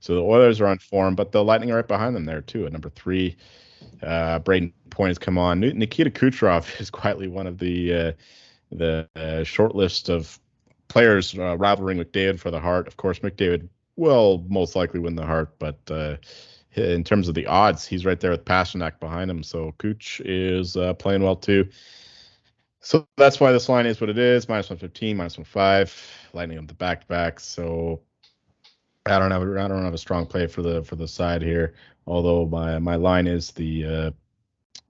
So 0.00 0.14
the 0.14 0.22
Oilers 0.22 0.60
are 0.60 0.66
on 0.66 0.78
form, 0.78 1.14
but 1.14 1.32
the 1.32 1.42
Lightning 1.42 1.70
are 1.70 1.76
right 1.76 1.88
behind 1.88 2.14
them 2.14 2.26
there 2.26 2.42
too 2.42 2.66
at 2.66 2.72
number 2.72 2.90
three. 2.90 3.36
Uh, 4.02 4.38
Brayden 4.40 4.72
Point 4.90 5.10
has 5.10 5.18
come 5.18 5.38
on. 5.38 5.60
Nikita 5.60 6.10
Kucherov 6.10 6.80
is 6.80 6.90
quietly 6.90 7.28
one 7.28 7.46
of 7.46 7.58
the 7.58 7.94
uh, 7.94 8.12
the 8.70 9.08
uh, 9.16 9.42
short 9.44 9.74
list 9.74 10.08
of 10.08 10.38
players 10.88 11.36
uh, 11.38 11.56
rivaling 11.56 11.98
McDavid 11.98 12.38
for 12.38 12.50
the 12.50 12.60
Hart. 12.60 12.86
Of 12.86 12.96
course, 12.96 13.20
McDavid 13.20 13.68
will 13.96 14.44
most 14.48 14.76
likely 14.76 15.00
win 15.00 15.16
the 15.16 15.24
Hart, 15.24 15.58
but 15.58 15.78
uh, 15.90 16.16
in 16.76 17.04
terms 17.04 17.28
of 17.28 17.34
the 17.34 17.46
odds, 17.46 17.86
he's 17.86 18.04
right 18.04 18.20
there 18.20 18.30
with 18.30 18.44
Pastrnak 18.44 19.00
behind 19.00 19.30
him. 19.30 19.42
So 19.42 19.74
Kuch 19.78 20.20
is 20.24 20.76
uh, 20.76 20.94
playing 20.94 21.22
well 21.22 21.36
too. 21.36 21.68
So 22.80 23.06
that's 23.16 23.40
why 23.40 23.50
this 23.52 23.68
line 23.68 23.86
is 23.86 24.00
what 24.00 24.10
it 24.10 24.18
is: 24.18 24.48
minus 24.48 24.70
one 24.70 24.78
fifteen, 24.78 25.16
minus 25.16 25.38
one 25.38 25.44
five, 25.44 25.94
Lightning 26.32 26.58
on 26.58 26.66
the 26.66 26.74
back 26.74 27.00
to 27.00 27.06
back. 27.06 27.40
So 27.40 28.00
I 29.06 29.18
don't 29.18 29.30
have 29.30 29.42
I 29.42 29.68
don't 29.68 29.84
have 29.84 29.94
a 29.94 29.98
strong 29.98 30.26
play 30.26 30.46
for 30.46 30.62
the 30.62 30.82
for 30.82 30.96
the 30.96 31.08
side 31.08 31.42
here. 31.42 31.74
Although 32.06 32.46
my 32.46 32.78
my 32.78 32.96
line 32.96 33.26
is 33.26 33.50
the 33.52 34.12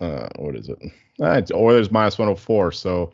uh, 0.01 0.05
uh 0.05 0.29
what 0.37 0.57
is 0.57 0.69
it? 0.69 0.79
Uh, 1.21 1.31
it's 1.33 1.53
Oilers 1.53 1.91
minus 1.91 2.19
104. 2.19 2.73
So 2.73 3.13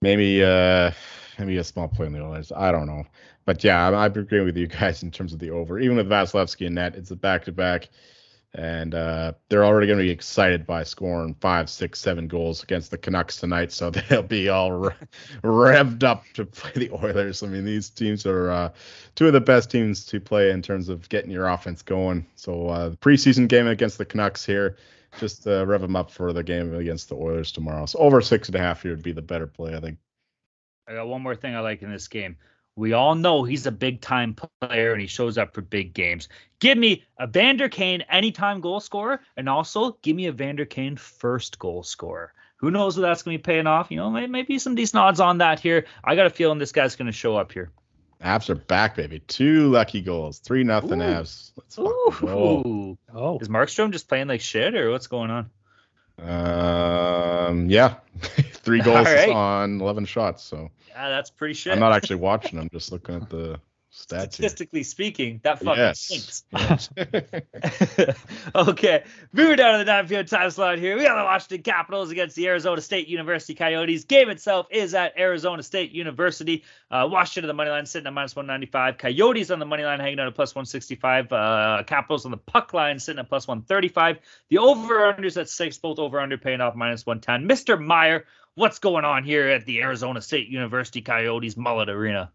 maybe 0.00 0.42
uh 0.42 0.90
maybe 1.38 1.56
a 1.58 1.64
small 1.64 1.88
play 1.88 2.06
on 2.06 2.12
the 2.12 2.22
Oilers. 2.22 2.52
I 2.54 2.72
don't 2.72 2.86
know, 2.86 3.04
but 3.50 3.64
yeah, 3.64 3.88
I, 3.88 4.04
I 4.04 4.06
agree 4.06 4.42
with 4.42 4.56
you 4.56 4.66
guys 4.80 5.02
in 5.02 5.10
terms 5.10 5.32
of 5.32 5.40
the 5.40 5.50
over. 5.50 5.80
Even 5.80 5.96
with 5.96 6.08
Vasilevskiy 6.08 6.66
and 6.66 6.76
net, 6.76 6.94
it's 6.94 7.10
a 7.10 7.16
back 7.16 7.44
to 7.46 7.52
back 7.52 7.88
and 8.54 8.94
uh, 8.94 9.32
they're 9.48 9.64
already 9.64 9.88
going 9.88 9.98
to 9.98 10.04
be 10.04 10.10
excited 10.10 10.64
by 10.64 10.84
scoring 10.84 11.34
five, 11.40 11.68
six, 11.68 11.98
seven 12.00 12.28
goals 12.28 12.62
against 12.62 12.92
the 12.92 12.98
Canucks 12.98 13.36
tonight. 13.36 13.72
So 13.72 13.90
they'll 14.08 14.22
be 14.22 14.48
all 14.48 14.70
re- 14.70 14.94
revved 15.42 16.04
up 16.04 16.24
to 16.34 16.44
play 16.44 16.70
the 16.74 16.90
Oilers. 16.92 17.42
I 17.42 17.48
mean, 17.48 17.64
these 17.64 17.90
teams 17.90 18.24
are 18.24 18.50
uh, 18.50 18.72
two 19.16 19.26
of 19.26 19.32
the 19.32 19.40
best 19.40 19.68
teams 19.68 20.04
to 20.06 20.20
play 20.20 20.52
in 20.52 20.62
terms 20.62 20.88
of 20.88 21.08
getting 21.08 21.32
your 21.32 21.48
offense 21.48 21.82
going. 21.82 22.24
So 22.36 22.68
uh, 22.68 22.90
preseason 22.90 23.48
game 23.48 23.66
against 23.66 23.98
the 23.98 24.04
Canucks 24.04 24.46
here, 24.46 24.76
just 25.18 25.44
uh, 25.46 25.66
rev 25.66 25.80
them 25.80 25.96
up 25.96 26.10
for 26.10 26.32
the 26.32 26.44
game 26.44 26.72
against 26.74 27.08
the 27.08 27.16
Oilers 27.16 27.50
tomorrow. 27.50 27.86
So 27.86 27.98
over 27.98 28.20
six 28.20 28.48
and 28.48 28.54
a 28.54 28.60
half 28.60 28.82
here 28.82 28.92
would 28.92 29.02
be 29.02 29.12
the 29.12 29.22
better 29.22 29.48
play, 29.48 29.74
I 29.74 29.80
think. 29.80 29.98
I 30.88 30.94
got 30.94 31.06
one 31.06 31.22
more 31.22 31.36
thing 31.36 31.54
I 31.54 31.60
like 31.60 31.82
in 31.82 31.92
this 31.92 32.08
game. 32.08 32.36
We 32.80 32.94
all 32.94 33.14
know 33.14 33.44
he's 33.44 33.66
a 33.66 33.72
big 33.72 34.00
time 34.00 34.34
player 34.34 34.92
and 34.92 35.02
he 35.02 35.06
shows 35.06 35.36
up 35.36 35.52
for 35.52 35.60
big 35.60 35.92
games. 35.92 36.30
Give 36.60 36.78
me 36.78 37.04
a 37.18 37.26
Vander 37.26 37.68
Kane 37.68 38.00
anytime 38.08 38.62
goal 38.62 38.80
scorer, 38.80 39.20
and 39.36 39.50
also 39.50 39.98
give 40.00 40.16
me 40.16 40.28
a 40.28 40.32
Vander 40.32 40.64
Kane 40.64 40.96
first 40.96 41.58
goal 41.58 41.82
scorer. 41.82 42.32
Who 42.56 42.70
knows 42.70 42.96
what 42.96 43.02
that's 43.02 43.22
going 43.22 43.36
to 43.36 43.38
be 43.38 43.42
paying 43.42 43.66
off? 43.66 43.90
You 43.90 43.98
know, 43.98 44.08
maybe 44.08 44.58
some 44.58 44.76
decent 44.76 44.98
odds 44.98 45.20
on 45.20 45.38
that 45.38 45.60
here. 45.60 45.84
I 46.02 46.16
got 46.16 46.24
a 46.24 46.30
feeling 46.30 46.58
this 46.58 46.72
guy's 46.72 46.96
going 46.96 47.04
to 47.04 47.12
show 47.12 47.36
up 47.36 47.52
here. 47.52 47.70
Avs 48.24 48.48
are 48.48 48.54
back, 48.54 48.96
baby. 48.96 49.18
Two 49.18 49.68
lucky 49.68 50.00
goals, 50.00 50.38
three 50.38 50.64
nothing 50.64 51.00
Avs. 51.00 51.52
Let's 51.56 51.78
Ooh. 51.78 52.96
Oh, 53.12 53.38
is 53.40 53.50
Markstrom 53.50 53.92
just 53.92 54.08
playing 54.08 54.28
like 54.28 54.40
shit, 54.40 54.74
or 54.74 54.90
what's 54.90 55.06
going 55.06 55.30
on? 55.30 55.50
Um, 56.24 57.70
yeah, 57.70 57.94
three 58.20 58.80
goals 58.80 59.06
right. 59.06 59.30
on 59.30 59.80
eleven 59.80 60.04
shots. 60.04 60.42
So 60.42 60.70
yeah, 60.88 61.08
that's 61.08 61.30
pretty 61.30 61.54
shit. 61.54 61.72
I'm 61.72 61.80
not 61.80 61.92
actually 61.92 62.16
watching. 62.16 62.58
I'm 62.58 62.70
just 62.70 62.92
looking 62.92 63.16
at 63.16 63.30
the 63.30 63.60
stats. 63.92 64.34
Statistically 64.34 64.82
speaking, 64.82 65.40
that 65.42 65.58
fucking 65.58 65.76
yes. 65.76 66.00
stinks. 66.00 66.44
Yes. 66.52 66.90
okay, 68.54 69.04
moving 69.32 69.56
down 69.56 69.72
to 69.72 69.78
the 69.78 69.84
nine 69.84 70.06
field 70.06 70.28
time 70.28 70.50
slot 70.50 70.78
here. 70.78 70.96
We 70.96 71.02
got 71.02 71.16
the 71.16 71.24
Washington 71.24 71.62
Capitals 71.62 72.10
against 72.10 72.36
the 72.36 72.46
Arizona 72.46 72.80
State 72.80 73.08
University 73.08 73.54
Coyotes. 73.54 74.04
Game 74.04 74.30
itself 74.30 74.66
is 74.70 74.94
at 74.94 75.18
Arizona 75.18 75.62
State 75.62 75.92
University. 75.92 76.64
Uh, 76.90 77.08
Washington 77.10 77.44
on 77.44 77.48
the 77.48 77.54
money 77.54 77.70
line 77.70 77.86
sitting 77.86 78.06
at 78.06 78.12
minus 78.12 78.36
195. 78.36 78.98
Coyotes 78.98 79.50
on 79.50 79.58
the 79.58 79.66
money 79.66 79.84
line 79.84 80.00
hanging 80.00 80.20
out 80.20 80.28
at 80.28 80.34
plus 80.34 80.54
165. 80.54 81.32
Uh, 81.32 81.82
Capitals 81.86 82.24
on 82.24 82.30
the 82.30 82.36
puck 82.36 82.72
line 82.72 82.98
sitting 82.98 83.18
at 83.18 83.28
plus 83.28 83.48
135. 83.48 84.18
The 84.48 84.58
over 84.58 85.12
unders 85.12 85.40
at 85.40 85.48
six, 85.48 85.78
both 85.78 85.98
over 85.98 86.20
under 86.20 86.38
paying 86.38 86.60
off 86.60 86.74
minus 86.74 87.06
110. 87.06 87.48
Mr. 87.48 87.80
Meyer, 87.80 88.24
what's 88.54 88.78
going 88.78 89.04
on 89.04 89.24
here 89.24 89.48
at 89.48 89.66
the 89.66 89.82
Arizona 89.82 90.20
State 90.20 90.48
University 90.48 91.00
Coyotes 91.00 91.56
Mullet 91.56 91.88
Arena? 91.88 92.30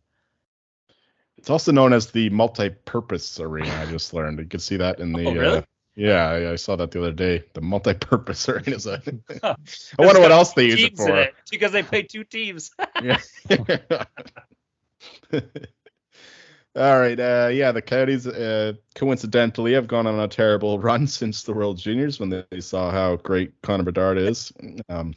It's 1.46 1.52
also 1.52 1.72
known 1.72 1.94
as 1.94 2.10
the 2.10 2.32
multi-purpose 2.32 3.40
arena. 3.40 3.70
I 3.76 3.86
just 3.86 4.16
learned. 4.16 4.40
You 4.40 4.46
can 4.46 4.60
see 4.60 4.78
that 4.78 5.00
in 5.00 5.14
the. 5.14 5.28
Oh, 5.28 5.32
really? 5.32 5.58
Uh, 5.60 5.62
yeah, 5.96 6.28
I, 6.28 6.54
I, 6.54 6.56
saw 6.56 6.76
that 6.76 6.90
the 6.90 6.98
other 6.98 7.12
day. 7.12 7.44
The 7.54 7.62
multi-purpose 7.62 8.50
arena. 8.50 8.78
Is 8.78 8.88
I 9.44 9.56
wonder 10.00 10.22
what 10.22 10.32
else 10.32 10.54
they 10.54 10.66
use 10.66 10.82
it 10.86 10.98
for. 10.98 11.16
It 11.16 11.36
because 11.52 11.72
they 11.72 11.84
play 11.84 12.02
two 12.02 12.24
teams. 12.24 12.72
yeah. 13.04 13.20
All 16.76 17.00
right. 17.00 17.20
Uh, 17.20 17.52
yeah, 17.54 17.72
the 17.72 17.84
Coyotes 17.84 18.26
uh, 18.26 18.74
coincidentally 18.96 19.74
have 19.74 19.86
gone 19.86 20.08
on 20.08 20.20
a 20.20 20.28
terrible 20.28 20.80
run 20.80 21.06
since 21.06 21.44
the 21.44 21.54
World 21.54 21.78
Juniors 21.78 22.20
when 22.20 22.30
they, 22.30 22.44
they 22.50 22.60
saw 22.60 22.90
how 22.90 23.18
great 23.18 23.54
Connor 23.62 23.84
Bedard 23.84 24.18
is. 24.18 24.52
Um, 24.90 25.14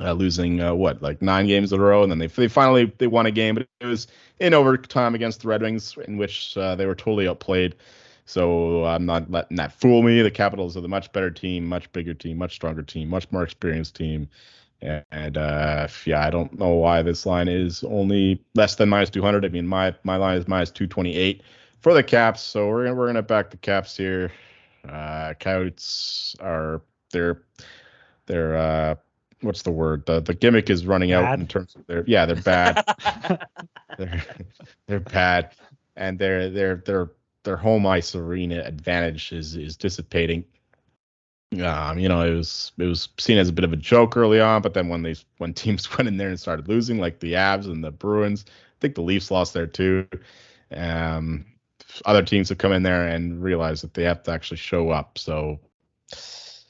uh, 0.00 0.12
losing 0.12 0.60
uh, 0.60 0.74
what 0.74 1.02
like 1.02 1.20
nine 1.22 1.46
games 1.46 1.72
in 1.72 1.80
a 1.80 1.82
row, 1.82 2.02
and 2.02 2.10
then 2.10 2.18
they 2.18 2.28
they 2.28 2.48
finally 2.48 2.92
they 2.98 3.06
won 3.06 3.26
a 3.26 3.30
game, 3.30 3.54
but 3.54 3.66
it 3.80 3.86
was 3.86 4.06
in 4.40 4.54
overtime 4.54 5.14
against 5.14 5.42
the 5.42 5.48
Red 5.48 5.62
Wings, 5.62 5.96
in 6.06 6.16
which 6.16 6.56
uh, 6.56 6.74
they 6.76 6.86
were 6.86 6.94
totally 6.94 7.28
outplayed. 7.28 7.74
So 8.26 8.84
I'm 8.84 9.06
not 9.06 9.30
letting 9.30 9.56
that 9.56 9.72
fool 9.72 10.02
me. 10.02 10.20
The 10.22 10.30
Capitals 10.30 10.76
are 10.76 10.82
the 10.82 10.88
much 10.88 11.10
better 11.12 11.30
team, 11.30 11.64
much 11.64 11.90
bigger 11.92 12.14
team, 12.14 12.36
much 12.38 12.54
stronger 12.54 12.82
team, 12.82 13.08
much 13.08 13.30
more 13.32 13.42
experienced 13.42 13.96
team. 13.96 14.28
And 14.80 15.36
uh, 15.36 15.88
yeah, 16.04 16.24
I 16.24 16.30
don't 16.30 16.56
know 16.58 16.74
why 16.74 17.02
this 17.02 17.26
line 17.26 17.48
is 17.48 17.82
only 17.84 18.44
less 18.54 18.76
than 18.76 18.90
minus 18.90 19.10
200. 19.10 19.44
I 19.44 19.48
mean, 19.48 19.66
my 19.66 19.94
my 20.04 20.16
line 20.16 20.36
is 20.38 20.46
minus 20.46 20.70
228 20.70 21.42
for 21.80 21.94
the 21.94 22.02
Caps. 22.02 22.42
So 22.42 22.68
we're 22.68 22.84
gonna 22.84 22.94
we're 22.94 23.06
gonna 23.06 23.22
back 23.22 23.50
the 23.50 23.56
Caps 23.56 23.96
here. 23.96 24.30
Uh, 24.88 25.34
Coyotes 25.40 26.36
are 26.40 26.82
they're 27.10 27.42
they're 28.26 28.56
uh, 28.56 28.94
what's 29.40 29.62
the 29.62 29.70
word? 29.70 30.06
The 30.06 30.20
the 30.20 30.34
gimmick 30.34 30.70
is 30.70 30.86
running 30.86 31.10
bad. 31.10 31.24
out 31.24 31.38
in 31.38 31.46
terms 31.46 31.74
of 31.74 31.86
their 31.86 32.04
yeah, 32.06 32.26
they're 32.26 32.36
bad. 32.36 32.84
they're 33.98 34.24
they're 34.86 35.00
bad. 35.00 35.54
And 35.96 36.18
their 36.18 36.50
their 36.50 36.76
their 36.76 37.10
their 37.44 37.56
home 37.56 37.86
ice 37.86 38.14
arena 38.14 38.62
advantage 38.64 39.32
is 39.32 39.56
is 39.56 39.76
dissipating. 39.76 40.44
Um, 41.62 41.98
you 41.98 42.08
know, 42.08 42.22
it 42.22 42.34
was 42.34 42.72
it 42.78 42.84
was 42.84 43.08
seen 43.18 43.38
as 43.38 43.48
a 43.48 43.52
bit 43.52 43.64
of 43.64 43.72
a 43.72 43.76
joke 43.76 44.16
early 44.16 44.40
on, 44.40 44.62
but 44.62 44.74
then 44.74 44.88
when 44.88 45.02
they 45.02 45.14
when 45.38 45.54
teams 45.54 45.90
went 45.98 46.08
in 46.08 46.16
there 46.16 46.28
and 46.28 46.38
started 46.38 46.68
losing, 46.68 46.98
like 46.98 47.20
the 47.20 47.34
Avs 47.34 47.66
and 47.66 47.82
the 47.82 47.90
Bruins, 47.90 48.44
I 48.48 48.80
think 48.80 48.94
the 48.94 49.02
Leafs 49.02 49.30
lost 49.30 49.54
there 49.54 49.66
too. 49.66 50.06
Um, 50.72 51.46
other 52.04 52.22
teams 52.22 52.50
have 52.50 52.58
come 52.58 52.72
in 52.72 52.82
there 52.82 53.08
and 53.08 53.42
realized 53.42 53.82
that 53.82 53.94
they 53.94 54.02
have 54.04 54.22
to 54.24 54.30
actually 54.30 54.58
show 54.58 54.90
up. 54.90 55.16
So 55.16 55.58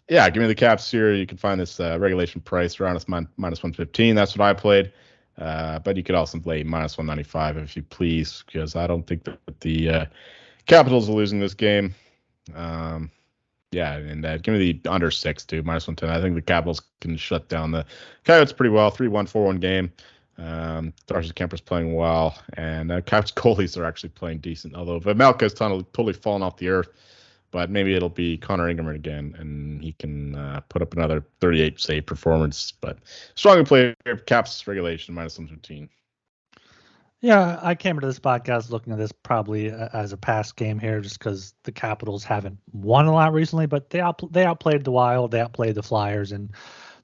Yeah, 0.08 0.28
give 0.30 0.40
me 0.40 0.46
the 0.46 0.54
Caps 0.54 0.90
here. 0.90 1.12
You 1.12 1.26
can 1.26 1.36
find 1.36 1.60
this 1.60 1.78
uh, 1.80 1.98
regulation 2.00 2.40
price 2.40 2.80
around 2.80 2.96
us 2.96 3.08
min- 3.08 3.28
minus 3.36 3.62
115. 3.62 4.14
That's 4.14 4.36
what 4.36 4.44
I 4.44 4.54
played. 4.54 4.92
Uh, 5.36 5.78
but 5.78 5.96
you 5.96 6.02
could 6.02 6.14
also 6.14 6.38
play 6.38 6.62
minus 6.62 6.98
195 6.98 7.58
if 7.58 7.76
you 7.76 7.82
please, 7.82 8.42
because 8.46 8.74
I 8.74 8.86
don't 8.86 9.06
think 9.06 9.24
that 9.24 9.60
the 9.60 9.88
uh, 9.88 10.04
Capitals 10.66 11.08
are 11.08 11.12
losing 11.12 11.38
this 11.38 11.54
game. 11.54 11.94
Um, 12.54 13.10
yeah, 13.70 13.96
and 13.96 14.24
uh, 14.24 14.38
give 14.38 14.54
me 14.54 14.72
the 14.82 14.90
under 14.90 15.10
six 15.10 15.44
too, 15.44 15.62
minus 15.62 15.86
110. 15.86 16.08
I 16.08 16.22
think 16.22 16.34
the 16.34 16.42
Capitals 16.42 16.82
can 17.00 17.16
shut 17.16 17.48
down 17.48 17.70
the 17.70 17.84
Coyotes 18.24 18.52
pretty 18.52 18.70
well. 18.70 18.90
3 18.90 19.08
1 19.08 19.26
4 19.26 19.44
1 19.44 19.56
game. 19.58 19.92
Um, 20.38 20.92
Darcy 21.06 21.32
Kuemper's 21.32 21.60
playing 21.60 21.94
well, 21.94 22.38
and 22.54 22.92
uh, 22.92 23.00
Caps 23.02 23.32
goalies 23.32 23.76
are 23.76 23.84
actually 23.84 24.10
playing 24.10 24.38
decent. 24.38 24.74
Although 24.74 25.00
Vejmelka 25.00 25.42
has 25.42 25.54
totally, 25.54 25.84
totally 25.92 26.12
fallen 26.12 26.42
off 26.42 26.56
the 26.56 26.68
earth, 26.68 26.88
but 27.50 27.70
maybe 27.70 27.94
it'll 27.94 28.08
be 28.08 28.36
Connor 28.36 28.68
Ingram 28.68 28.88
again, 28.88 29.34
and 29.38 29.82
he 29.82 29.92
can 29.92 30.34
uh, 30.34 30.60
put 30.68 30.82
up 30.82 30.94
another 30.94 31.24
38 31.40 31.80
save 31.80 32.06
performance. 32.06 32.72
But 32.72 32.98
strongly 33.34 33.64
play 33.64 33.94
Caps 34.26 34.66
regulation 34.66 35.14
minus 35.14 35.38
115. 35.38 35.88
Yeah, 37.20 37.58
I 37.62 37.74
came 37.74 37.96
into 37.96 38.06
this 38.06 38.20
podcast 38.20 38.70
looking 38.70 38.92
at 38.92 38.98
this 38.98 39.10
probably 39.10 39.70
as 39.70 40.12
a 40.12 40.16
past 40.16 40.54
game 40.54 40.78
here, 40.78 41.00
just 41.00 41.18
because 41.18 41.52
the 41.64 41.72
Capitals 41.72 42.22
haven't 42.22 42.58
won 42.72 43.06
a 43.06 43.12
lot 43.12 43.32
recently, 43.32 43.66
but 43.66 43.90
they 43.90 44.00
out 44.00 44.20
they 44.32 44.44
outplayed 44.44 44.84
the 44.84 44.92
Wild, 44.92 45.32
they 45.32 45.40
outplayed 45.40 45.74
the 45.74 45.82
Flyers, 45.82 46.30
and 46.30 46.50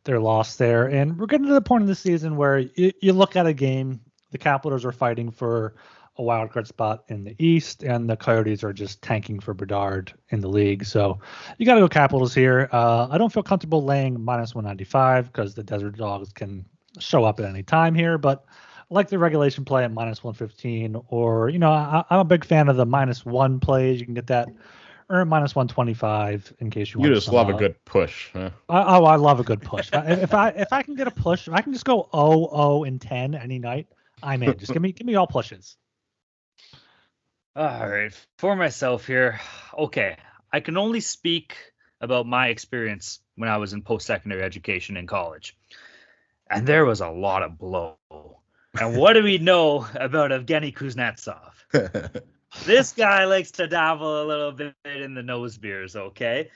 they're 0.05 0.21
lost 0.21 0.59
there. 0.59 0.87
And 0.87 1.19
we're 1.19 1.27
getting 1.27 1.49
to 1.49 1.53
the 1.55 1.61
point 1.61 1.83
in 1.83 1.89
the 1.89 1.95
season 1.97 2.37
where 2.37 2.59
you, 2.59 2.93
you 3.01 3.13
look 3.13 3.35
at 3.35 3.47
a 3.47 3.53
game, 3.53 4.01
the 4.31 4.39
Capitals 4.39 4.85
are 4.85 4.93
fighting 4.93 5.31
for 5.31 5.75
a 6.17 6.23
wild 6.23 6.51
card 6.51 6.67
spot 6.67 7.05
in 7.09 7.25
the 7.25 7.35
East, 7.39 7.83
and 7.83 8.09
the 8.09 8.17
Coyotes 8.17 8.63
are 8.63 8.73
just 8.73 9.03
tanking 9.03 9.41
for 9.41 9.53
Bedard 9.53 10.13
in 10.31 10.41
the 10.41 10.49
league. 10.49 10.85
So 10.85 11.19
you 11.59 11.67
got 11.67 11.75
to 11.75 11.81
go 11.81 11.89
Capitals 11.89 12.35
here. 12.35 12.69
Uh, 12.73 13.09
I 13.11 13.19
don't 13.19 13.33
feel 13.33 13.43
comfortable 13.43 13.83
laying 13.83 14.23
minus 14.23 14.55
195 14.55 15.33
because 15.33 15.55
the 15.55 15.63
Desert 15.63 15.97
Dogs 15.97 16.33
can 16.33 16.65
show 16.99 17.25
up 17.25 17.41
at 17.41 17.47
any 17.47 17.63
time 17.63 17.95
here, 17.95 18.19
but 18.19 18.45
I 18.91 18.95
like 18.95 19.09
the 19.09 19.19
regulation 19.19 19.65
play 19.65 19.83
at 19.85 19.93
minus 19.93 20.23
115, 20.23 20.97
or 21.09 21.49
you 21.49 21.59
know, 21.59 21.71
I, 21.71 22.05
am 22.11 22.21
a 22.21 22.25
big 22.25 22.45
fan 22.45 22.69
of 22.69 22.77
the 22.77 22.87
minus 22.87 23.25
one 23.25 23.59
plays. 23.59 23.99
You 23.99 24.07
can 24.07 24.15
get 24.15 24.29
that 24.29 24.49
or 25.11 25.25
minus 25.25 25.55
125 25.55 26.55
in 26.61 26.71
case 26.71 26.89
you, 26.89 26.93
you 26.95 27.01
want. 27.01 27.11
You 27.11 27.15
just 27.15 27.29
love 27.29 27.49
a 27.49 27.55
good 27.55 27.83
push. 27.85 28.31
Huh? 28.33 28.51
I, 28.69 28.83
oh, 28.99 29.05
I 29.05 29.17
love 29.17 29.41
a 29.41 29.45
good 29.45 29.61
push. 29.61 29.91
if 29.93 30.33
I 30.33 30.51
if 30.51 30.73
I 30.73 30.83
can 30.83 30.95
get 30.95 31.07
a 31.07 31.11
push, 31.11 31.49
if 31.49 31.55
I 31.55 31.61
can 31.61 31.73
just 31.73 31.85
go 31.85 32.09
0 32.15 32.49
0 32.51 32.85
and 32.85 33.01
10 33.01 33.35
any 33.35 33.59
night, 33.59 33.87
I'm 34.23 34.43
in. 34.43 34.57
Just 34.59 34.73
give 34.73 34.83
me 34.83 34.93
give 34.93 35.07
me 35.07 35.15
all 35.15 35.27
pushes. 35.27 35.77
All 37.57 37.89
right, 37.89 38.13
for 38.39 38.57
myself 38.57 39.07
here. 39.07 39.41
Okay, 39.77 40.17
I 40.53 40.61
can 40.61 40.77
only 40.77 41.01
speak 41.01 41.57
about 42.01 42.29
my 42.29 42.47
experience 42.47 43.19
when 43.35 43.49
I 43.49 43.57
was 43.57 43.73
in 43.73 43.83
post-secondary 43.83 44.41
education 44.41 44.97
in 44.97 45.09
college, 45.09 45.57
and 46.49 46.65
there 46.65 46.85
was 46.85 47.01
a 47.01 47.09
lot 47.09 47.43
of 47.43 47.59
blow 47.59 47.97
and 48.79 48.97
what 48.97 49.13
do 49.15 49.23
we 49.23 49.39
know 49.53 49.87
about 49.95 50.31
Evgeny 50.31 50.75
Kuznetsov? 50.75 51.53
this 52.65 52.93
guy 52.93 53.25
likes 53.25 53.53
to 53.53 53.67
dabble 53.67 54.23
a 54.23 54.27
little 54.27 54.53
bit 54.53 54.75
in 54.85 55.15
the 55.15 55.23
nose 55.23 55.57
beers, 55.57 55.97
okay? 55.97 56.51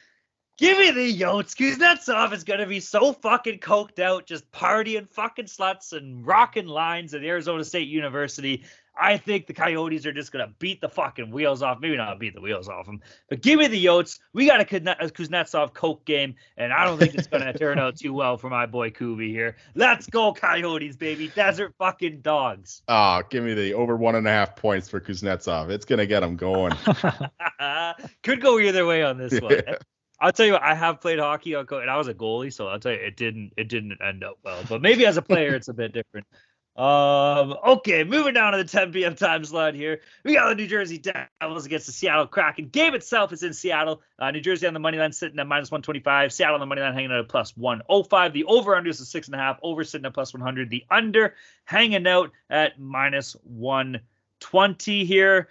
Give 0.57 0.77
me 0.79 0.91
the 0.91 1.21
Yotes. 1.21 1.55
Kuznetsov 1.55 2.33
is 2.33 2.43
going 2.43 2.59
to 2.61 2.67
be 2.67 2.81
so 2.81 3.13
fucking 3.13 3.61
coked 3.61 4.01
out, 4.01 4.27
just 4.27 4.51
partying 4.51 5.09
fucking 5.09 5.45
sluts 5.45 5.93
and 5.93 6.27
rocking 6.27 6.67
lines 6.67 7.15
at 7.15 7.23
Arizona 7.23 7.65
State 7.65 7.89
University. 7.89 8.65
I 9.01 9.17
think 9.17 9.47
the 9.47 9.55
Coyotes 9.55 10.07
are 10.07 10.13
just 10.13 10.33
going 10.33 10.47
to 10.47 10.53
beat 10.59 10.81
the 10.81 10.89
fucking 10.89 11.31
wheels 11.31 11.63
off. 11.63 11.79
Maybe 11.81 11.97
not 11.97 12.19
beat 12.19 12.35
the 12.35 12.41
wheels 12.41 12.69
off 12.69 12.87
them, 12.87 13.01
but 13.29 13.41
give 13.41 13.59
me 13.59 13.69
the 13.69 13.85
Yotes. 13.85 14.19
We 14.33 14.47
got 14.47 14.61
a 14.61 14.65
Kuznetsov 14.65 15.73
Coke 15.73 16.05
game, 16.05 16.35
and 16.57 16.73
I 16.73 16.85
don't 16.85 16.99
think 16.99 17.15
it's 17.15 17.29
going 17.29 17.45
to 17.45 17.57
turn 17.57 17.79
out 17.79 17.97
too 17.97 18.13
well 18.13 18.37
for 18.37 18.51
my 18.51 18.67
boy 18.67 18.91
Kubi 18.91 19.31
here. 19.31 19.57
Let's 19.75 20.07
go, 20.07 20.33
Coyotes, 20.33 20.97
baby. 20.97 21.29
Desert 21.29 21.75
fucking 21.79 22.21
dogs. 22.21 22.83
Oh, 22.89 23.23
give 23.31 23.45
me 23.45 23.55
the 23.55 23.75
over 23.75 23.97
one 23.97 24.15
and 24.17 24.27
a 24.27 24.31
half 24.31 24.57
points 24.57 24.89
for 24.89 25.01
Kuznetsov. 25.01 25.71
It's 25.71 25.85
going 25.85 26.01
to 26.01 26.07
get 26.07 26.23
him 26.23 26.37
going. 26.37 26.73
Could 28.23 28.41
go 28.41 28.59
either 28.59 28.85
way 28.85 29.03
on 29.03 29.19
this 29.19 29.41
one. 29.41 29.63
I'll 30.21 30.33
tell 30.33 30.47
you 30.47 30.55
what, 30.55 30.63
I 30.63 30.75
have 30.75 31.01
played 31.01 31.21
hockey 31.21 31.55
on 31.55 31.67
and 31.71 31.89
I 31.89 31.97
was 31.97 32.09
a 32.09 32.15
goalie, 32.15 32.53
so 32.53 32.67
I'll 32.67 32.81
tell 32.81 32.91
you 32.91 32.99
it 32.99 33.17
didn't 33.17 33.53
it 33.57 33.69
didn't 33.69 33.99
end 34.05 34.25
up 34.25 34.39
well. 34.43 34.61
But 34.69 34.83
maybe 34.83 35.07
as 35.07 35.17
a 35.17 35.23
player 35.23 35.55
it's 35.55 35.69
a 35.69 35.73
bit 35.73 35.93
different. 35.93 36.27
Um, 36.79 37.57
okay, 37.67 38.05
moving 38.05 38.35
down 38.35 38.53
to 38.53 38.59
the 38.59 38.65
10 38.65 38.93
p.m. 38.93 39.17
time 39.17 39.45
slot 39.45 39.75
here. 39.75 40.01
We 40.23 40.35
got 40.35 40.49
the 40.49 40.55
New 40.55 40.69
Jersey 40.69 40.97
Devils 40.97 41.67
against 41.67 41.87
the 41.87 41.93
Seattle 41.93 42.29
Kraken. 42.29 42.69
Game 42.69 42.95
itself 42.95 43.33
is 43.33 43.43
in 43.43 43.53
Seattle. 43.53 44.01
Uh, 44.17 44.31
New 44.31 44.41
Jersey 44.41 44.65
on 44.69 44.75
the 44.75 44.81
money 44.81 44.97
line 44.97 45.11
sitting 45.11 45.41
at 45.41 45.49
minus 45.49 45.73
125. 45.73 46.33
Seattle 46.33 46.55
on 46.55 46.61
the 46.61 46.67
money 46.67 46.81
line 46.81 46.95
hanging 46.95 47.11
out 47.11 47.19
at 47.19 47.29
plus 47.29 47.57
105. 47.57 48.33
The 48.33 48.45
over 48.45 48.77
under 48.77 48.91
is 48.91 49.09
six 49.09 49.27
and 49.27 49.35
a 49.35 49.39
half. 49.39 49.59
Over 49.61 49.83
sitting 49.83 50.07
at 50.07 50.15
plus 50.15 50.33
100. 50.33 50.71
The 50.71 50.85
under 50.89 51.35
hanging 51.65 52.07
out 52.07 52.31
at 52.49 52.79
minus 52.79 53.35
120 53.43 55.05
here. 55.05 55.49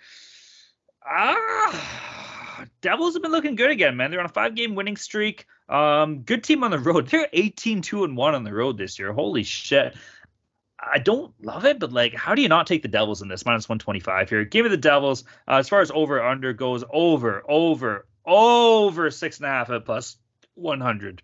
Ah, 1.05 2.65
Devils 2.79 3.15
have 3.15 3.21
been 3.21 3.33
looking 3.33 3.55
good 3.55 3.69
again, 3.69 3.97
man. 3.97 4.11
They're 4.11 4.21
on 4.21 4.25
a 4.25 4.29
five 4.29 4.55
game 4.55 4.75
winning 4.75 4.95
streak. 4.95 5.45
Um, 5.67 6.21
good 6.21 6.45
team 6.45 6.63
on 6.63 6.71
the 6.71 6.79
road. 6.79 7.07
They're 7.11 7.27
18 7.33 7.81
2 7.81 8.05
and 8.05 8.15
1 8.15 8.33
on 8.33 8.45
the 8.45 8.53
road 8.53 8.77
this 8.77 8.97
year. 8.97 9.11
Holy 9.11 9.43
shit. 9.43 9.93
I 10.79 10.99
don't 10.99 11.33
love 11.43 11.65
it, 11.65 11.79
but 11.79 11.91
like, 11.91 12.13
how 12.13 12.35
do 12.35 12.41
you 12.41 12.49
not 12.49 12.67
take 12.67 12.81
the 12.81 12.87
Devils 12.87 13.21
in 13.21 13.27
this 13.27 13.45
minus 13.45 13.67
125 13.67 14.29
here? 14.29 14.45
Give 14.45 14.63
me 14.63 14.69
the 14.69 14.77
Devils. 14.77 15.23
Uh, 15.47 15.55
as 15.55 15.67
far 15.69 15.81
as 15.81 15.91
over 15.91 16.23
under 16.23 16.53
goes, 16.53 16.83
over, 16.91 17.43
over, 17.49 18.05
over 18.25 19.09
six 19.11 19.37
and 19.37 19.47
a 19.47 19.49
half 19.49 19.69
at 19.69 19.85
plus 19.85 20.17
100. 20.55 21.21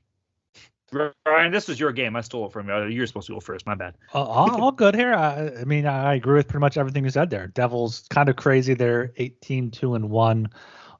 Ryan, 1.26 1.52
this 1.52 1.68
was 1.68 1.80
your 1.80 1.92
game. 1.92 2.16
I 2.16 2.22
stole 2.22 2.48
it 2.48 2.52
from 2.52 2.70
you. 2.70 2.86
You're 2.86 3.08
supposed 3.08 3.28
to 3.28 3.34
go 3.34 3.40
first. 3.40 3.66
My 3.66 3.76
bad. 3.76 3.96
Uh, 4.14 4.24
all, 4.24 4.62
all, 4.62 4.72
good 4.72 4.96
here. 4.96 5.14
I, 5.14 5.62
I, 5.62 5.64
mean, 5.64 5.86
I 5.86 6.16
agree 6.16 6.36
with 6.36 6.48
pretty 6.48 6.62
much 6.62 6.78
everything 6.78 7.04
you 7.04 7.10
said 7.10 7.30
there. 7.30 7.48
Devils 7.48 8.06
kind 8.10 8.30
of 8.30 8.36
crazy. 8.36 8.74
They're 8.74 9.12
18 9.18 9.72
2 9.72 9.96
and 9.96 10.10
1 10.10 10.50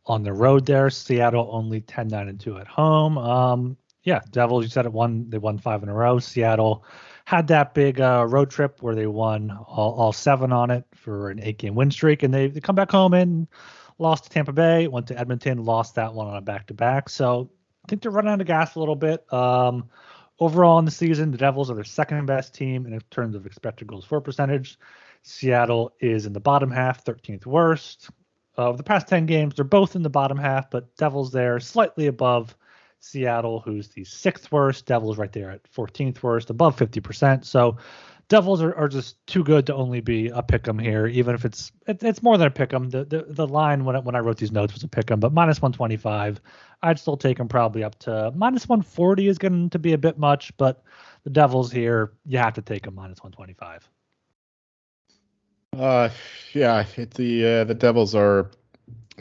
on 0.06 0.24
the 0.24 0.34
road 0.34 0.66
there. 0.66 0.90
Seattle 0.90 1.50
only 1.52 1.82
10 1.82 2.08
9 2.08 2.28
and 2.28 2.40
2 2.40 2.58
at 2.58 2.68
home. 2.68 3.18
Um, 3.18 3.78
yeah, 4.04 4.22
Devils, 4.32 4.64
you 4.64 4.70
said 4.70 4.86
it 4.86 4.92
won. 4.92 5.30
They 5.30 5.38
won 5.38 5.60
five 5.60 5.84
in 5.84 5.90
a 5.90 5.94
row. 5.94 6.20
Seattle 6.20 6.84
had 7.26 7.48
that 7.48 7.74
big 7.74 8.02
uh, 8.02 8.26
road 8.28 8.50
trip 8.50 8.82
where 8.82 8.96
they 8.96 9.08
won 9.08 9.52
all, 9.68 9.94
all 9.94 10.14
seven 10.14 10.52
on 10.52 10.70
it 10.70 10.86
for 10.94 11.30
an 11.30 11.40
eight 11.42 11.58
game 11.58 11.76
win 11.76 11.92
streak, 11.92 12.24
and 12.24 12.34
they, 12.34 12.48
they 12.48 12.60
come 12.60 12.76
back 12.76 12.92
home 12.92 13.14
and 13.14 13.48
lost 13.98 14.26
to 14.26 14.30
Tampa 14.30 14.52
Bay, 14.52 14.88
went 14.88 15.08
to 15.08 15.18
Edmonton, 15.18 15.64
lost 15.64 15.96
that 15.96 16.14
one 16.14 16.28
on 16.28 16.36
a 16.36 16.42
back 16.42 16.68
to 16.68 16.74
back. 16.74 17.10
So 17.10 17.50
I 17.86 17.88
think 17.88 18.02
they're 18.02 18.12
running 18.12 18.32
out 18.32 18.42
of 18.42 18.48
gas 18.48 18.76
a 18.76 18.80
little 18.80 18.96
bit. 18.96 19.32
Um, 19.32 19.90
overall 20.40 20.80
in 20.80 20.86
the 20.86 20.92
season, 20.92 21.32
the 21.32 21.38
Devils 21.38 21.72
are 21.72 21.76
their 21.76 21.84
second 21.84 22.26
best 22.26 22.54
team 22.54 22.86
in 22.86 23.00
terms 23.10 23.36
of 23.36 23.46
expected 23.46 23.88
goals 23.88 24.06
for 24.06 24.20
percentage. 24.20 24.78
Seattle 25.22 25.94
is 26.02 26.26
in 26.26 26.34
the 26.34 26.40
bottom 26.40 26.70
half, 26.70 27.06
13th 27.06 27.46
worst. 27.46 28.10
Of 28.56 28.78
the 28.78 28.84
past 28.84 29.08
10 29.08 29.26
games, 29.26 29.56
they're 29.56 29.66
both 29.66 29.96
in 29.96 30.04
the 30.04 30.12
bottom 30.12 30.38
half, 30.38 30.70
but 30.70 30.96
Devils 30.98 31.32
there 31.32 31.60
slightly 31.60 32.06
above 32.06 32.56
Seattle, 33.04 33.60
who's 33.60 33.90
the 33.90 34.06
sixth 34.06 34.50
worst. 34.50 34.86
Devils 34.86 35.18
right 35.18 35.32
there 35.32 35.52
at 35.52 35.70
14th 35.72 36.24
worst, 36.24 36.50
above 36.50 36.78
50%. 36.78 37.44
So 37.44 37.76
Devils 38.30 38.62
are, 38.62 38.74
are 38.76 38.88
just 38.88 39.26
too 39.28 39.44
good 39.44 39.68
to 39.68 39.76
only 39.76 40.00
be 40.00 40.30
a 40.30 40.42
pick 40.42 40.66
'em 40.68 40.80
here, 40.80 41.08
even 41.08 41.36
if 41.36 41.44
it's 41.44 41.74
it, 41.86 42.02
it's 42.02 42.24
more 42.24 42.38
than 42.38 42.48
a 42.48 42.52
pick 42.52 42.74
'em. 42.74 42.90
The, 42.90 43.04
the 43.04 43.26
the 43.28 43.46
line 43.46 43.84
when 43.84 43.98
I, 43.98 44.00
when 44.00 44.16
I 44.16 44.20
wrote 44.20 44.38
these 44.38 44.54
notes 44.54 44.74
was 44.74 44.84
a 44.84 44.88
pick 44.88 45.12
'em, 45.12 45.20
but 45.20 45.34
minus 45.34 45.62
125, 45.62 46.40
I'd 46.82 46.98
still 46.98 47.18
take 47.18 47.38
them 47.38 47.50
probably 47.50 47.84
up 47.84 48.00
to 48.00 48.32
minus 48.34 48.70
140 48.70 49.28
is 49.28 49.38
going 49.38 49.70
to 49.72 49.80
be 49.80 49.92
a 49.92 49.98
bit 49.98 50.18
much, 50.18 50.56
but 50.56 50.84
the 51.26 51.30
Devils 51.30 51.72
here, 51.72 52.14
you 52.26 52.38
have 52.38 52.54
to 52.54 52.62
take 52.62 52.84
them 52.84 52.96
minus 52.96 53.22
125. 53.22 53.90
Uh, 55.78 56.10
yeah, 56.54 56.86
it, 56.96 57.12
the 57.12 57.46
uh, 57.46 57.64
the 57.66 57.76
Devils 57.76 58.16
are 58.16 58.50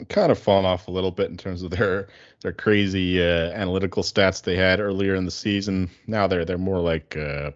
kind 0.09 0.31
of 0.31 0.39
fallen 0.39 0.65
off 0.65 0.87
a 0.87 0.91
little 0.91 1.11
bit 1.11 1.29
in 1.29 1.37
terms 1.37 1.63
of 1.63 1.71
their 1.71 2.07
their 2.41 2.51
crazy 2.53 3.21
uh, 3.21 3.51
analytical 3.51 4.03
stats 4.03 4.41
they 4.41 4.55
had 4.55 4.79
earlier 4.79 5.15
in 5.15 5.25
the 5.25 5.31
season. 5.31 5.89
Now 6.07 6.27
they're 6.27 6.45
they're 6.45 6.57
more 6.57 6.79
like 6.79 7.15
uh, 7.15 7.51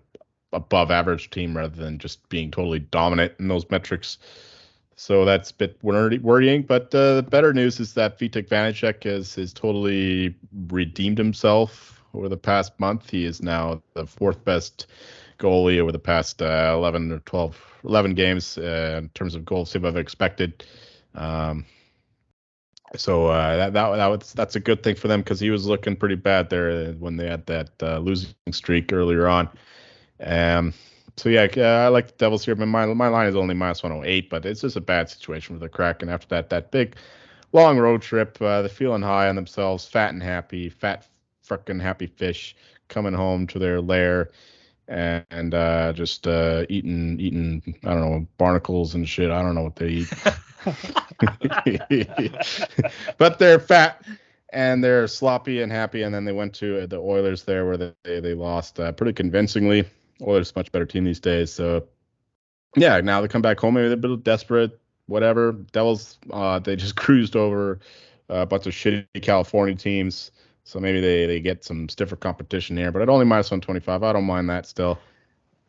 above 0.54 0.92
average 0.92 1.30
team 1.30 1.56
rather 1.56 1.76
than 1.76 2.00
just 2.00 2.28
being 2.30 2.52
totally 2.52 2.80
dominant 2.80 3.34
in 3.40 3.48
those 3.48 3.70
metrics. 3.70 4.18
So 4.96 5.26
that's 5.26 5.52
a 5.52 5.54
bit 5.54 5.78
worrying. 5.84 6.64
But 6.64 6.94
uh, 6.96 7.16
the 7.16 7.24
better 7.24 7.54
news 7.54 7.80
is 7.80 7.94
that 7.94 8.18
Vitek 8.20 8.50
Vanecek 8.50 9.04
has 9.04 9.36
has 9.36 9.54
totally 9.54 10.36
redeemed 10.70 11.18
himself 11.18 12.04
over 12.14 12.30
the 12.30 12.38
past 12.38 12.80
month. 12.80 13.10
He 13.10 13.26
is 13.26 13.42
now 13.42 13.82
the 13.94 14.08
fourth 14.08 14.44
best 14.44 14.88
goalie 15.38 15.80
over 15.80 15.92
the 15.92 16.00
past 16.00 16.42
uh, 16.42 16.74
11 16.76 17.12
or 17.12 17.20
12, 17.20 17.62
11 17.84 18.16
games 18.16 18.58
uh, 18.58 18.96
in 18.98 19.10
terms 19.10 19.36
of 19.36 19.46
goals 19.46 19.70
save 19.70 19.86
I've 19.86 19.98
expected. 19.98 20.66
Um, 21.14 21.66
so 22.96 23.28
uh, 23.28 23.58
that 23.58 23.74
that 23.74 23.96
that 23.96 24.08
was 24.08 24.34
that's 24.34 24.56
a 24.56 24.60
good 24.60 24.84
thing 24.84 24.96
for 24.96 25.08
them 25.08 25.22
because 25.22 25.40
he 25.40 25.50
was 25.50 25.66
looking 25.66 25.96
pretty 25.96 26.16
bad 26.16 26.50
there 26.50 26.94
when 26.94 27.18
they 27.18 27.28
had 27.28 27.46
that 27.48 27.70
uh, 27.82 27.98
losing 28.00 28.34
streak 28.52 28.94
earlier 28.94 29.28
on. 29.28 29.50
Um, 30.22 30.74
so 31.18 31.30
yeah, 31.30 31.48
I 31.86 31.88
like 31.90 32.08
the 32.08 32.14
Devils 32.18 32.46
here. 32.46 32.56
But 32.56 32.68
my 32.68 32.86
my 32.86 33.08
line 33.08 33.28
is 33.28 33.36
only 33.36 33.56
minus 33.56 33.84
108, 33.84 34.30
but 34.30 34.46
it's 34.46 34.62
just 34.62 34.76
a 34.76 34.82
bad 34.82 35.10
situation 35.10 35.56
for 35.56 35.60
the 35.60 35.70
Kraken 35.70 36.10
after 36.10 36.28
that 36.30 36.50
that 36.50 36.72
big 36.72 36.96
long 37.52 37.78
road 37.78 38.02
trip. 38.02 38.42
Uh, 38.42 38.62
they're 38.62 38.70
feeling 38.70 39.02
high 39.02 39.28
on 39.28 39.36
themselves, 39.36 39.86
fat 39.86 40.14
and 40.14 40.24
happy, 40.24 40.70
fat 40.70 41.08
fucking 41.44 41.80
happy 41.80 42.08
fish 42.08 42.56
coming 42.88 43.14
home 43.14 43.48
to 43.48 43.60
their 43.60 43.82
lair 43.82 44.30
and, 44.88 45.54
uh, 45.54 45.94
just 45.94 46.28
uh, 46.28 46.66
eating 46.70 47.20
eating 47.20 47.76
I 47.84 47.94
don't 47.94 48.02
know 48.02 48.28
barnacles 48.38 48.96
and 48.96 49.08
shit. 49.08 49.32
I 49.32 49.42
don't 49.42 49.56
know 49.56 49.64
what 49.64 49.76
they 49.76 49.88
eat, 49.90 50.14
but 53.18 53.40
they're 53.40 53.60
fat 53.60 54.06
and 54.54 54.84
they're 54.84 55.08
sloppy 55.08 55.62
and 55.62 55.72
happy. 55.72 56.04
And 56.04 56.14
then 56.14 56.26
they 56.26 56.32
went 56.32 56.54
to 56.56 56.88
the 56.88 56.98
Oilers 56.98 57.44
there 57.44 57.66
where 57.66 57.78
they 57.78 57.94
they 58.04 58.34
lost 58.34 58.80
uh, 58.80 58.92
pretty 58.92 59.14
convincingly. 59.14 59.86
Oilers 60.22 60.56
much 60.56 60.72
better 60.72 60.86
team 60.86 61.04
these 61.04 61.20
days. 61.20 61.52
So 61.54 61.86
yeah, 62.76 63.00
now 63.02 63.22
they 63.22 63.28
come 63.28 63.42
back 63.42 63.60
home. 63.60 63.76
Maybe 63.76 63.88
they're 63.88 63.98
a 63.98 63.98
bit 63.98 64.24
desperate. 64.24 64.80
Whatever. 65.08 65.54
Devils 65.72 66.18
uh, 66.32 66.60
they 66.60 66.76
just 66.76 66.96
cruised 66.98 67.36
over 67.36 67.80
a 68.30 68.46
bunch 68.46 68.66
of 68.68 68.74
shitty 68.74 69.06
California 69.22 69.76
teams. 69.76 70.32
So 70.68 70.82
maybe 70.82 71.00
they, 71.00 71.26
they 71.26 71.40
get 71.40 71.64
some 71.64 71.88
stiffer 71.88 72.18
competition 72.18 72.76
here, 72.76 72.92
but 72.92 73.02
at 73.02 73.08
only 73.08 73.24
minus 73.24 73.50
125, 73.50 74.04
I 74.04 74.12
don't 74.12 74.26
mind 74.26 74.50
that 74.50 74.66
still. 74.66 75.00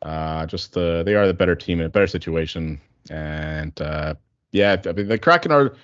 Uh, 0.02 0.44
just 0.46 0.76
uh, 0.76 1.04
they 1.04 1.14
are 1.14 1.24
the 1.24 1.34
better 1.34 1.54
team 1.54 1.78
in 1.78 1.86
a 1.86 1.88
better 1.88 2.08
situation, 2.08 2.80
and 3.08 3.80
uh, 3.80 4.14
yeah, 4.50 4.76
I 4.86 4.92
mean 4.92 5.06
the 5.06 5.16
Kraken 5.16 5.52
are 5.52 5.76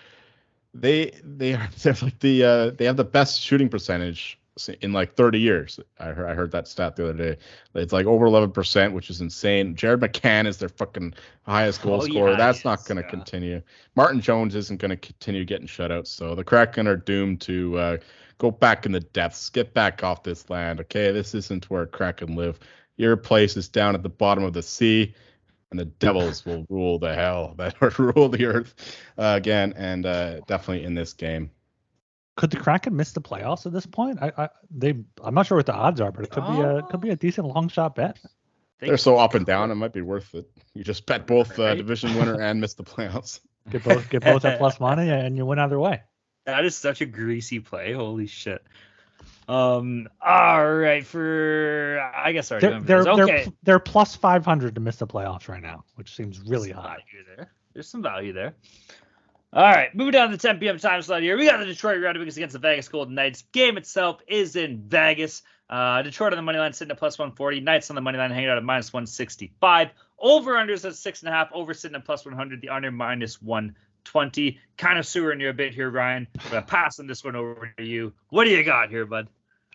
they 0.75 1.13
they 1.23 1.55
are 1.55 1.69
like 1.85 2.19
the 2.19 2.45
uh, 2.45 2.71
they 2.71 2.87
have 2.87 2.97
the 2.97 3.05
best 3.05 3.41
shooting 3.41 3.69
percentage 3.69 4.37
in 4.81 4.93
like 4.93 5.15
30 5.15 5.41
years. 5.41 5.81
I 5.99 6.07
heard 6.07 6.31
I 6.31 6.35
heard 6.35 6.53
that 6.53 6.69
stat 6.69 6.97
the 6.97 7.09
other 7.09 7.35
day. 7.35 7.37
It's 7.75 7.93
like 7.93 8.07
over 8.07 8.27
11 8.27 8.53
percent, 8.53 8.95
which 8.95 9.11
is 9.11 9.21
insane. 9.21 9.75
Jared 9.75 10.01
McCann 10.01 10.47
is 10.47 10.59
their 10.59 10.69
fucking 10.69 11.15
highest 11.43 11.83
goal 11.83 12.03
oh, 12.03 12.07
scorer. 12.07 12.31
Yeah, 12.33 12.37
That's 12.37 12.65
not 12.65 12.85
going 12.85 12.99
to 12.99 13.03
yeah. 13.03 13.11
continue. 13.11 13.63
Martin 13.97 14.21
Jones 14.21 14.55
isn't 14.55 14.81
going 14.81 14.91
to 14.91 14.97
continue 14.97 15.45
getting 15.45 15.67
shutouts. 15.67 16.09
So 16.09 16.35
the 16.35 16.45
Kraken 16.45 16.87
are 16.87 16.97
doomed 16.97 17.41
to 17.43 17.79
uh, 17.79 17.97
go 18.39 18.51
back 18.51 18.87
in 18.87 18.93
the 18.93 19.01
depths, 19.01 19.51
get 19.51 19.75
back 19.75 20.05
off 20.05 20.23
this 20.23 20.49
land. 20.49 20.81
Okay, 20.81 21.11
this 21.11 21.35
isn't 21.35 21.69
where 21.69 21.87
Kraken 21.87 22.37
live. 22.37 22.61
Your 22.97 23.17
place 23.17 23.57
is 23.57 23.69
down 23.69 23.97
at 23.97 24.05
the 24.05 24.09
bottom 24.09 24.45
of 24.45 24.53
the 24.53 24.63
sea, 24.63 25.15
and 25.71 25.81
the 25.81 25.85
devils 25.87 26.47
will 26.47 26.65
rule 26.69 27.01
the 27.01 27.13
hell 27.13 27.55
that 27.59 27.75
rule 27.99 28.29
the 28.29 28.47
earth 28.47 28.75
uh, 29.19 29.35
again, 29.37 29.75
and 29.77 30.07
uh, 30.07 30.41
definitely 30.47 30.85
in 30.85 30.95
this 30.95 31.13
game. 31.13 31.51
Could 32.37 32.51
the 32.51 32.57
Kraken 32.57 32.97
miss 32.97 33.13
the 33.13 33.21
playoffs 33.21 33.65
at 33.67 33.73
this 33.73 33.87
point? 33.87 34.19
I, 34.21 34.33
I 34.37 34.49
they 34.71 34.95
I'm 35.23 35.35
not 35.35 35.47
sure 35.47 35.57
what 35.57 35.67
the 35.67 35.75
odds 35.75 36.01
are, 36.01 36.11
but 36.11 36.25
it 36.25 36.31
could 36.31 36.43
oh. 36.45 36.57
be 36.57 36.63
a 36.63 36.83
could 36.83 37.01
be 37.01 37.11
a 37.11 37.17
decent 37.17 37.47
long 37.47 37.69
shot 37.69 37.95
bet. 37.95 38.19
They're 38.81 38.97
so 38.97 39.17
up 39.17 39.35
and 39.35 39.47
down, 39.47 39.71
it 39.71 39.77
might 39.77 39.93
be 39.93 40.03
worth 40.03 40.35
it. 40.35 40.51
You 40.75 40.85
just 40.85 41.07
bet 41.07 41.27
both 41.27 41.59
uh, 41.59 41.75
division 41.75 42.15
winner 42.17 42.41
and 42.41 42.61
miss 42.61 42.75
the 42.75 42.85
playoffs. 42.85 43.41
Get 43.71 43.83
both 43.83 44.11
get 44.11 44.23
both 44.23 44.45
at 44.45 44.59
plus 44.59 44.79
money, 44.81 45.09
and 45.09 45.39
you 45.39 45.47
win 45.47 45.59
either 45.59 45.81
way. 45.81 46.03
That 46.45 46.67
is 46.67 46.77
such 46.77 47.01
a 47.01 47.07
greasy 47.07 47.61
play. 47.61 47.95
Holy 47.95 48.27
shit. 48.27 48.63
Um. 49.49 50.07
All 50.21 50.71
right. 50.71 51.07
For 51.07 51.99
I 52.15 52.33
guess 52.33 52.51
they're 52.51 52.61
they're, 52.81 53.09
okay. 53.09 53.25
they're 53.25 53.53
they're 53.63 53.79
plus 53.79 54.17
five 54.17 54.45
hundred 54.45 54.75
to 54.75 54.83
miss 54.83 54.97
the 54.97 55.07
playoffs 55.07 55.49
right 55.49 55.63
now, 55.63 55.85
which 55.95 56.15
seems 56.15 56.41
really 56.41 56.73
There's 56.73 56.85
high. 56.85 56.99
There. 57.37 57.51
There's 57.73 57.89
some 57.89 58.03
value 58.03 58.35
there. 58.35 58.55
All 59.55 59.63
right, 59.63 59.95
moving 59.95 60.11
down 60.11 60.31
to 60.31 60.37
the 60.37 60.43
10 60.43 60.59
p.m. 60.59 60.79
time 60.79 61.01
slot 61.01 61.23
here. 61.23 61.39
We 61.39 61.47
got 61.47 61.61
the 61.61 61.65
Detroit 61.65 62.01
Red 62.03 62.19
Wings 62.19 62.37
against 62.37 62.55
the 62.55 62.59
Vegas 62.59 62.89
Golden 62.89 63.15
Knights. 63.15 63.43
Game 63.53 63.77
itself 63.77 64.21
is 64.27 64.57
in 64.57 64.83
Vegas. 64.89 65.45
Uh, 65.71 66.03
Detroit 66.03 66.33
on 66.33 66.39
the 66.39 66.43
money 66.43 66.59
line 66.59 66.73
sitting 66.73 66.91
at 66.91 66.99
plus 66.99 67.21
140. 67.21 67.61
Knights 67.61 67.89
on 67.89 67.95
the 67.95 68.03
money 68.03 68.19
line 68.19 68.33
hanging 68.33 68.49
out 68.51 68.57
at 68.59 68.65
minus 68.65 68.93
165. 68.93 69.91
Over 70.19 70.55
unders 70.55 70.85
at 70.85 70.97
six 70.97 71.23
and 71.23 71.29
a 71.29 71.33
half. 71.33 71.51
Over 71.53 71.73
sitting 71.73 71.95
at 71.95 72.05
plus 72.05 72.25
100. 72.25 72.63
The 72.63 72.69
under 72.71 72.91
minus 72.91 73.41
120. 73.41 74.59
Kind 74.77 74.99
of 74.99 75.07
sewering 75.07 75.39
you 75.39 75.51
a 75.51 75.53
bit 75.53 75.73
here, 75.73 75.89
Ryan. 75.89 76.27
Passing 76.67 77.07
this 77.07 77.23
one 77.23 77.37
over 77.37 77.73
to 77.79 77.85
you. 77.85 78.13
What 78.31 78.47
do 78.47 78.51
you 78.51 78.65
got 78.65 78.91
here, 78.91 79.07
bud? 79.07 79.29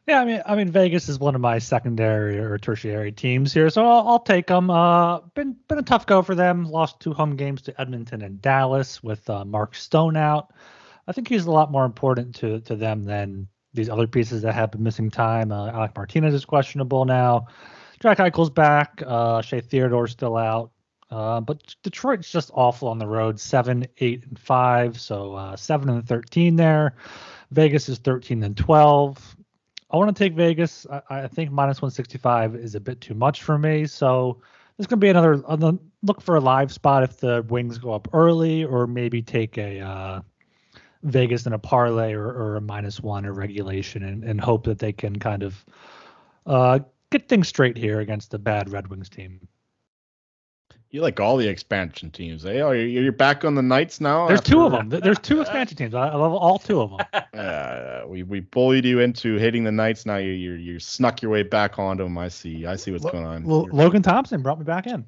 Yeah, 0.10 0.22
I 0.22 0.26
mean, 0.26 0.42
I 0.44 0.56
mean, 0.56 0.72
Vegas 0.72 1.08
is 1.08 1.20
one 1.20 1.36
of 1.36 1.42
my 1.42 1.60
secondary 1.60 2.40
or 2.40 2.58
tertiary 2.58 3.12
teams 3.12 3.54
here, 3.54 3.70
so 3.70 3.86
I'll, 3.86 4.08
I'll 4.08 4.20
take 4.20 4.48
them. 4.48 4.72
Uh, 4.72 5.20
been 5.36 5.56
been 5.68 5.78
a 5.78 5.84
tough 5.84 6.08
go 6.08 6.24
for 6.24 6.34
them. 6.34 6.64
Lost 6.64 7.00
two 7.00 7.14
home 7.14 7.36
games 7.36 7.62
to 7.62 7.80
Edmonton 7.80 8.24
and 8.24 8.42
Dallas 8.42 9.04
with 9.04 9.30
uh, 9.30 9.46
Mark 9.46 9.76
Stone 9.76 10.18
out. 10.18 10.52
I 11.08 11.12
think 11.12 11.28
he's 11.28 11.46
a 11.46 11.52
lot 11.52 11.72
more 11.72 11.86
important 11.86 12.34
to 12.38 12.60
to 12.62 12.76
them 12.76 13.04
than 13.04 13.50
these 13.76 13.88
other 13.88 14.08
pieces 14.08 14.42
that 14.42 14.56
have 14.56 14.72
been 14.72 14.82
missing 14.82 15.12
time. 15.12 15.52
Uh, 15.52 15.70
Alec 15.70 15.96
Martinez 15.96 16.34
is 16.34 16.44
questionable 16.44 17.06
now. 17.06 17.46
Jack 18.00 18.18
Eichel's 18.18 18.50
back. 18.50 19.04
Uh, 19.06 19.44
Shea 19.44 19.62
Theodore's 19.62 20.14
still 20.14 20.38
out. 20.38 20.72
Uh, 21.12 21.40
but 21.40 21.76
Detroit's 21.84 22.32
just 22.32 22.50
awful 22.56 22.88
on 22.88 22.98
the 22.98 23.08
road. 23.08 23.40
Seven, 23.40 23.86
eight, 24.00 24.26
and 24.26 24.40
five. 24.40 25.00
So 25.00 25.36
uh, 25.36 25.56
seven 25.56 25.88
and 25.88 26.08
thirteen 26.08 26.56
there. 26.56 26.96
Vegas 27.52 27.90
is 27.90 28.00
thirteen 28.00 28.42
and 28.42 28.58
twelve. 28.58 29.36
I 29.92 29.98
want 29.98 30.16
to 30.16 30.24
take 30.24 30.34
Vegas. 30.34 30.86
I, 30.90 31.02
I, 31.10 31.28
think 31.28 31.52
minus 31.52 31.82
165 31.82 32.56
is 32.56 32.76
a 32.76 32.80
bit 32.80 33.02
too 33.02 33.16
much 33.16 33.44
for 33.44 33.58
me. 33.58 33.88
So 33.88 34.40
there's 34.78 34.88
going 34.88 35.00
to 35.00 35.04
be 35.06 35.10
another, 35.10 35.42
another, 35.48 35.78
look 36.04 36.22
for 36.22 36.36
a 36.36 36.40
live 36.40 36.72
spot 36.72 37.04
if 37.04 37.18
the 37.18 37.44
wings 37.50 37.78
go 37.78 37.94
up 37.94 38.08
early, 38.14 38.64
or 38.64 38.88
maybe 38.88 39.22
take 39.22 39.58
a 39.58 39.80
uh, 39.80 40.22
Vegas 41.04 41.46
in 41.46 41.54
a 41.54 41.60
parlay 41.60 42.14
or, 42.14 42.28
or, 42.28 42.56
a 42.58 42.62
minus 42.62 43.00
one 43.00 43.26
or 43.26 43.34
regulation 43.34 44.04
and, 44.04 44.24
and 44.24 44.40
hope 44.40 44.66
that 44.66 44.80
they 44.80 44.94
can 44.94 45.18
kind 45.18 45.44
of 45.44 45.66
uh, 46.46 46.80
get 47.10 47.28
things 47.28 47.48
straight 47.48 47.78
here 47.78 48.00
against 48.00 48.32
the 48.32 48.40
bad 48.40 48.70
Red 48.70 48.88
Wings 48.88 49.10
team. 49.10 49.48
You 50.92 51.02
like 51.02 51.20
all 51.20 51.38
the 51.38 51.48
expansion 51.48 52.10
teams, 52.10 52.44
eh? 52.46 52.62
Oh, 52.62 52.72
you're, 52.72 52.88
you're 52.88 53.12
back 53.12 53.46
on 53.46 53.54
the 53.54 53.62
Knights 53.62 54.02
now. 54.02 54.28
There's 54.28 54.40
after... 54.40 54.52
two 54.52 54.64
of 54.64 54.72
them. 54.72 54.90
There's 54.90 55.20
two 55.20 55.40
expansion 55.40 55.78
teams. 55.78 55.94
I 55.94 56.16
love 56.16 56.34
all 56.34 56.58
two 56.58 56.82
of 56.82 56.92
them. 56.92 57.00
Uh, 57.40 58.04
we 58.06 58.24
we 58.24 58.42
bullied 58.42 58.84
you 58.84 59.00
into 59.00 59.36
hitting 59.36 59.64
the 59.64 59.72
Knights. 59.72 60.06
Now 60.06 60.18
you 60.18 60.32
you 60.32 60.54
you 60.54 60.80
snuck 60.80 61.22
your 61.22 61.32
way 61.32 61.44
back 61.44 61.80
onto 61.80 62.04
them. 62.04 62.18
I 62.18 62.28
see. 62.28 62.66
I 62.66 62.76
see 62.76 62.92
what's 62.92 63.06
going 63.06 63.26
on. 63.26 63.44
Well, 63.44 63.68
Logan 63.72 64.02
Thompson 64.02 64.42
brought 64.42 64.60
me 64.60 64.66
back 64.66 64.88
in. 64.88 65.06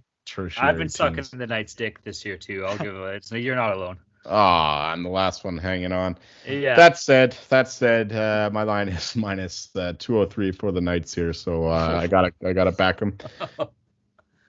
I've 0.58 0.78
been 0.78 0.88
sucking 0.88 1.26
the 1.34 1.48
Knights 1.48 1.74
dick 1.74 2.02
this 2.04 2.24
year 2.24 2.38
too. 2.38 2.64
I'll 2.66 2.78
give 2.78 2.96
it. 2.96 3.26
So 3.26 3.36
you're 3.36 3.56
not 3.56 3.76
alone. 3.76 3.98
Ah, 4.26 4.90
oh, 4.90 4.94
I'm 4.94 5.04
the 5.04 5.10
last 5.10 5.44
one 5.44 5.58
hanging 5.58 5.92
on. 5.92 6.18
Yeah. 6.48 6.76
That 6.76 6.98
said, 6.98 7.36
that 7.50 7.68
said, 7.68 8.14
uh, 8.14 8.50
my 8.54 8.64
line 8.64 8.88
is 8.88 9.16
minus 9.16 9.70
uh, 9.76 9.94
203 9.98 10.52
for 10.52 10.72
the 10.72 10.80
Knights 10.80 11.14
here, 11.14 11.34
so 11.34 11.66
uh, 11.66 12.00
I 12.02 12.08
gotta 12.08 12.32
I 12.46 12.54
gotta 12.54 12.72
back 12.72 13.00
them. 13.00 13.18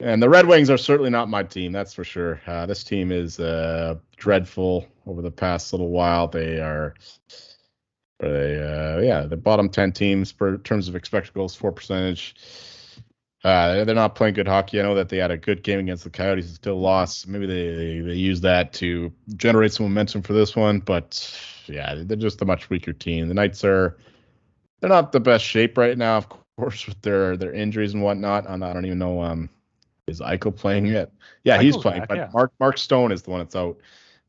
And 0.02 0.20
the 0.20 0.28
Red 0.28 0.48
Wings 0.48 0.68
are 0.68 0.76
certainly 0.76 1.10
not 1.10 1.28
my 1.28 1.44
team, 1.44 1.70
that's 1.70 1.94
for 1.94 2.02
sure. 2.02 2.40
Uh, 2.48 2.66
this 2.66 2.82
team 2.82 3.12
is 3.12 3.38
uh, 3.38 3.94
dreadful 4.16 4.84
over 5.06 5.22
the 5.22 5.30
past 5.30 5.72
little 5.72 5.90
while. 5.90 6.26
They 6.26 6.58
are, 6.58 6.94
they, 8.18 8.58
uh, 8.58 9.00
yeah, 9.00 9.26
the 9.26 9.36
bottom 9.36 9.68
10 9.68 9.92
teams 9.92 10.32
per 10.32 10.56
terms 10.56 10.88
of 10.88 10.96
expected 10.96 11.34
goals 11.34 11.54
for 11.54 11.70
percentage. 11.70 12.34
Uh, 13.44 13.84
they're 13.84 13.94
not 13.94 14.16
playing 14.16 14.34
good 14.34 14.48
hockey. 14.48 14.80
I 14.80 14.82
know 14.82 14.96
that 14.96 15.08
they 15.08 15.18
had 15.18 15.30
a 15.30 15.36
good 15.36 15.62
game 15.62 15.78
against 15.78 16.02
the 16.02 16.10
Coyotes 16.10 16.46
and 16.46 16.54
still 16.56 16.80
lost. 16.80 17.28
Maybe 17.28 17.46
they, 17.46 17.72
they, 17.72 18.00
they 18.00 18.14
use 18.14 18.40
that 18.40 18.72
to 18.74 19.12
generate 19.36 19.72
some 19.72 19.86
momentum 19.86 20.22
for 20.22 20.32
this 20.32 20.56
one, 20.56 20.80
but 20.80 21.32
yeah, 21.66 21.94
they're 21.96 22.16
just 22.16 22.42
a 22.42 22.44
much 22.44 22.70
weaker 22.70 22.92
team. 22.92 23.28
The 23.28 23.34
Knights 23.34 23.62
are 23.64 23.96
they're 24.80 24.90
not 24.90 25.12
the 25.12 25.20
best 25.20 25.44
shape 25.44 25.78
right 25.78 25.96
now, 25.96 26.16
of 26.16 26.26
course, 26.58 26.86
with 26.88 27.00
their 27.02 27.36
their 27.36 27.52
injuries 27.52 27.94
and 27.94 28.02
whatnot. 28.02 28.50
I 28.50 28.56
don't 28.56 28.84
even 28.84 28.98
know 28.98 29.22
um 29.22 29.48
is 30.06 30.20
Eichel 30.20 30.54
playing 30.54 30.86
yet? 30.86 31.12
Yeah, 31.44 31.56
Eichel's 31.56 31.62
he's 31.62 31.76
playing, 31.76 32.00
back, 32.00 32.08
but 32.08 32.16
yeah. 32.16 32.30
Mark 32.32 32.52
Mark 32.58 32.78
Stone 32.78 33.12
is 33.12 33.22
the 33.22 33.30
one 33.30 33.40
that's 33.40 33.56
out. 33.56 33.78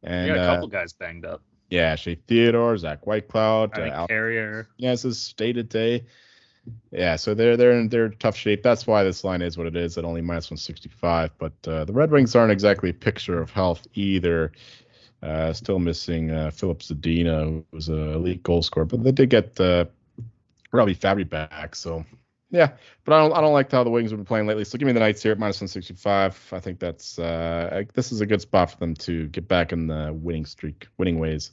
And 0.03 0.28
you 0.28 0.36
got 0.36 0.43
a 0.43 0.47
couple 0.47 0.65
uh, 0.65 0.69
guys 0.69 0.93
banged 0.93 1.26
up. 1.26 1.41
Yeah, 1.69 1.95
Shea 1.95 2.15
Theodore, 2.15 2.78
Zach 2.78 3.01
Whitecloud, 3.05 3.78
uh, 3.78 3.82
Al- 3.91 4.07
Carrier. 4.07 4.67
Yeah, 4.78 4.93
it's 4.93 5.05
a 5.05 5.34
to 5.53 5.63
day. 5.63 6.05
Yeah, 6.91 7.15
so 7.15 7.34
they're 7.34 7.57
they're 7.57 7.71
in 7.71 7.89
they're 7.89 8.09
tough 8.09 8.38
shape. 8.38 8.63
That's 8.63 8.86
why 8.86 9.03
this 9.03 9.24
line 9.24 9.41
is 9.41 9.57
what 9.57 9.67
it 9.67 9.76
is 9.76 9.97
at 9.97 10.05
only 10.05 10.21
minus 10.21 10.45
165. 10.45 11.32
But 11.38 11.53
uh, 11.67 11.86
the 11.86 11.93
Red 11.93 12.11
Wings 12.11 12.36
aren't 12.36 12.51
exactly 12.51 12.89
a 12.89 12.93
picture 12.93 13.41
of 13.41 13.49
health 13.49 13.88
either. 13.95 14.51
Uh, 15.21 15.53
still 15.53 15.80
missing 15.80 16.32
uh, 16.32 16.51
Filip 16.51 16.80
Zadina, 16.80 17.45
who 17.45 17.65
was 17.71 17.88
an 17.88 18.13
elite 18.13 18.43
goal 18.43 18.61
scorer, 18.61 18.86
but 18.86 19.03
they 19.03 19.11
did 19.11 19.30
get 19.30 19.59
uh, 19.59 19.86
Robby 20.74 20.95
Fabbri 20.95 21.28
back. 21.28 21.76
So 21.76 22.05
yeah, 22.54 22.74
but 23.04 23.16
I 23.16 23.20
don't 23.20 23.36
I 23.36 23.41
don't 23.41 23.51
like 23.51 23.72
how 23.72 23.84
the 23.84 23.89
Wings 23.89 24.12
have 24.12 24.20
been 24.20 24.26
playing 24.26 24.45
lately. 24.45 24.64
So 24.64 24.78
give 24.78 24.86
me 24.86 24.93
the 24.93 24.99
Knights 24.99 25.24
here 25.24 25.32
at 25.32 25.39
minus 25.39 25.58
165. 25.58 26.49
I 26.54 26.60
think 26.60 26.80
that's 26.80 27.18
uh 27.18 27.84
this 27.95 28.12
is 28.12 28.22
a 28.22 28.28
good 28.28 28.41
spot 28.41 28.70
for 28.70 28.78
them 28.78 28.93
to 28.93 29.28
get 29.30 29.47
back 29.47 29.74
in 29.74 29.88
the 29.88 30.14
winning 30.14 30.45
streak, 30.45 30.88
winning 30.99 31.18
ways. 31.18 31.51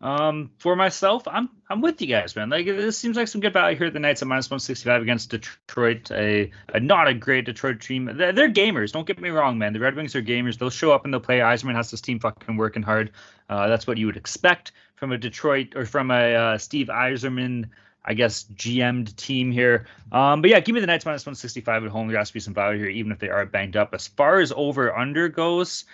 Um, 0.00 0.50
for 0.58 0.74
myself, 0.74 1.28
I'm 1.28 1.48
I'm 1.70 1.80
with 1.80 2.00
you 2.00 2.08
guys, 2.08 2.34
man. 2.34 2.50
Like 2.50 2.66
this 2.66 2.98
seems 2.98 3.16
like 3.16 3.28
some 3.28 3.40
good 3.40 3.52
value 3.52 3.78
here 3.78 3.86
at 3.86 3.92
the 3.92 4.00
Knights 4.00 4.20
at 4.20 4.26
minus 4.26 4.50
165 4.50 5.02
against 5.02 5.30
Detroit, 5.30 6.10
a, 6.10 6.50
a 6.74 6.80
not 6.80 7.06
a 7.06 7.14
great 7.14 7.44
Detroit 7.44 7.80
team. 7.80 8.10
They're, 8.16 8.32
they're, 8.32 8.50
gamers. 8.50 8.90
Don't 8.90 9.06
get 9.06 9.20
me 9.20 9.28
wrong, 9.30 9.58
man. 9.58 9.72
The 9.72 9.80
Red 9.80 9.94
Wings 9.94 10.16
are 10.16 10.22
gamers. 10.22 10.58
They'll 10.58 10.70
show 10.70 10.90
up 10.90 11.04
and 11.04 11.14
they'll 11.14 11.20
play. 11.20 11.38
Yzerman 11.38 11.74
has 11.74 11.90
this 11.90 12.00
team 12.00 12.18
fucking 12.18 12.56
working 12.56 12.82
hard. 12.82 13.12
Uh, 13.48 13.68
that's 13.68 13.86
what 13.86 13.96
you 13.96 14.06
would 14.06 14.16
expect 14.16 14.72
from 14.96 15.12
a 15.12 15.18
Detroit 15.18 15.74
or 15.76 15.84
from 15.84 16.10
a 16.10 16.34
uh, 16.34 16.58
Steve 16.58 16.88
Yzerman 16.88 17.68
I 18.08 18.14
guess, 18.14 18.44
GM'd 18.54 19.14
team 19.18 19.52
here. 19.52 19.84
Um, 20.10 20.40
but 20.40 20.48
yeah, 20.50 20.60
give 20.60 20.74
me 20.74 20.80
the 20.80 20.86
Knights 20.86 21.04
minus 21.04 21.26
165 21.26 21.84
at 21.84 21.90
home. 21.90 22.08
There 22.08 22.16
has 22.16 22.28
to 22.28 22.34
be 22.34 22.40
some 22.40 22.54
value 22.54 22.78
here, 22.78 22.88
even 22.88 23.12
if 23.12 23.18
they 23.18 23.28
are 23.28 23.44
banged 23.44 23.76
up. 23.76 23.92
As 23.92 24.08
far 24.08 24.40
as 24.40 24.50
over 24.56 24.96
under 24.96 25.28
goes, 25.28 25.84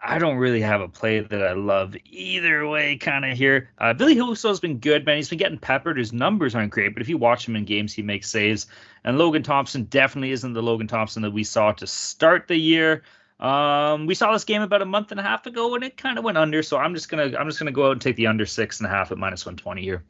I 0.00 0.20
don't 0.20 0.36
really 0.36 0.60
have 0.60 0.80
a 0.80 0.86
play 0.86 1.18
that 1.18 1.42
I 1.42 1.54
love 1.54 1.96
either 2.04 2.68
way, 2.68 2.96
kind 2.98 3.24
of 3.24 3.36
here. 3.36 3.70
Uh, 3.78 3.94
Ville 3.94 4.14
Husso's 4.14 4.60
been 4.60 4.78
good, 4.78 5.04
man. 5.04 5.16
He's 5.16 5.28
been 5.28 5.40
getting 5.40 5.58
peppered. 5.58 5.98
His 5.98 6.12
numbers 6.12 6.54
aren't 6.54 6.70
great, 6.70 6.94
but 6.94 7.02
if 7.02 7.08
you 7.08 7.18
watch 7.18 7.48
him 7.48 7.56
in 7.56 7.64
games, 7.64 7.92
he 7.92 8.02
makes 8.02 8.30
saves. 8.30 8.68
And 9.02 9.18
Logan 9.18 9.42
Thompson 9.42 9.84
definitely 9.84 10.30
isn't 10.30 10.52
the 10.52 10.62
Logan 10.62 10.86
Thompson 10.86 11.22
that 11.22 11.32
we 11.32 11.42
saw 11.42 11.72
to 11.72 11.86
start 11.88 12.46
the 12.46 12.56
year. 12.56 13.02
Um, 13.40 14.06
we 14.06 14.14
saw 14.14 14.32
this 14.32 14.44
game 14.44 14.62
about 14.62 14.82
a 14.82 14.86
month 14.86 15.10
and 15.10 15.18
a 15.18 15.24
half 15.24 15.46
ago, 15.46 15.74
and 15.74 15.82
it 15.82 15.96
kind 15.96 16.16
of 16.16 16.22
went 16.22 16.38
under. 16.38 16.62
So 16.62 16.78
I'm 16.78 16.94
just 16.94 17.08
gonna 17.08 17.36
I'm 17.36 17.48
just 17.48 17.58
gonna 17.58 17.72
go 17.72 17.86
out 17.88 17.92
and 17.92 18.00
take 18.00 18.14
the 18.14 18.28
under 18.28 18.46
six 18.46 18.78
and 18.78 18.86
a 18.86 18.90
half 18.90 19.10
at 19.10 19.18
minus 19.18 19.44
120 19.44 19.82
here. 19.82 20.04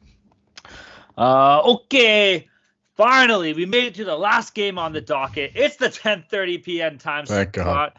Uh, 1.17 1.61
okay. 1.65 2.47
Finally, 2.95 3.53
we 3.53 3.65
made 3.65 3.85
it 3.85 3.95
to 3.95 4.05
the 4.05 4.17
last 4.17 4.55
game 4.55 4.79
on 4.79 4.91
the 4.91 5.01
docket. 5.01 5.51
It's 5.55 5.75
the 5.75 5.89
10:30 5.89 6.63
p.m. 6.63 6.97
time 6.97 7.25
Thank 7.25 7.55
slot 7.55 7.97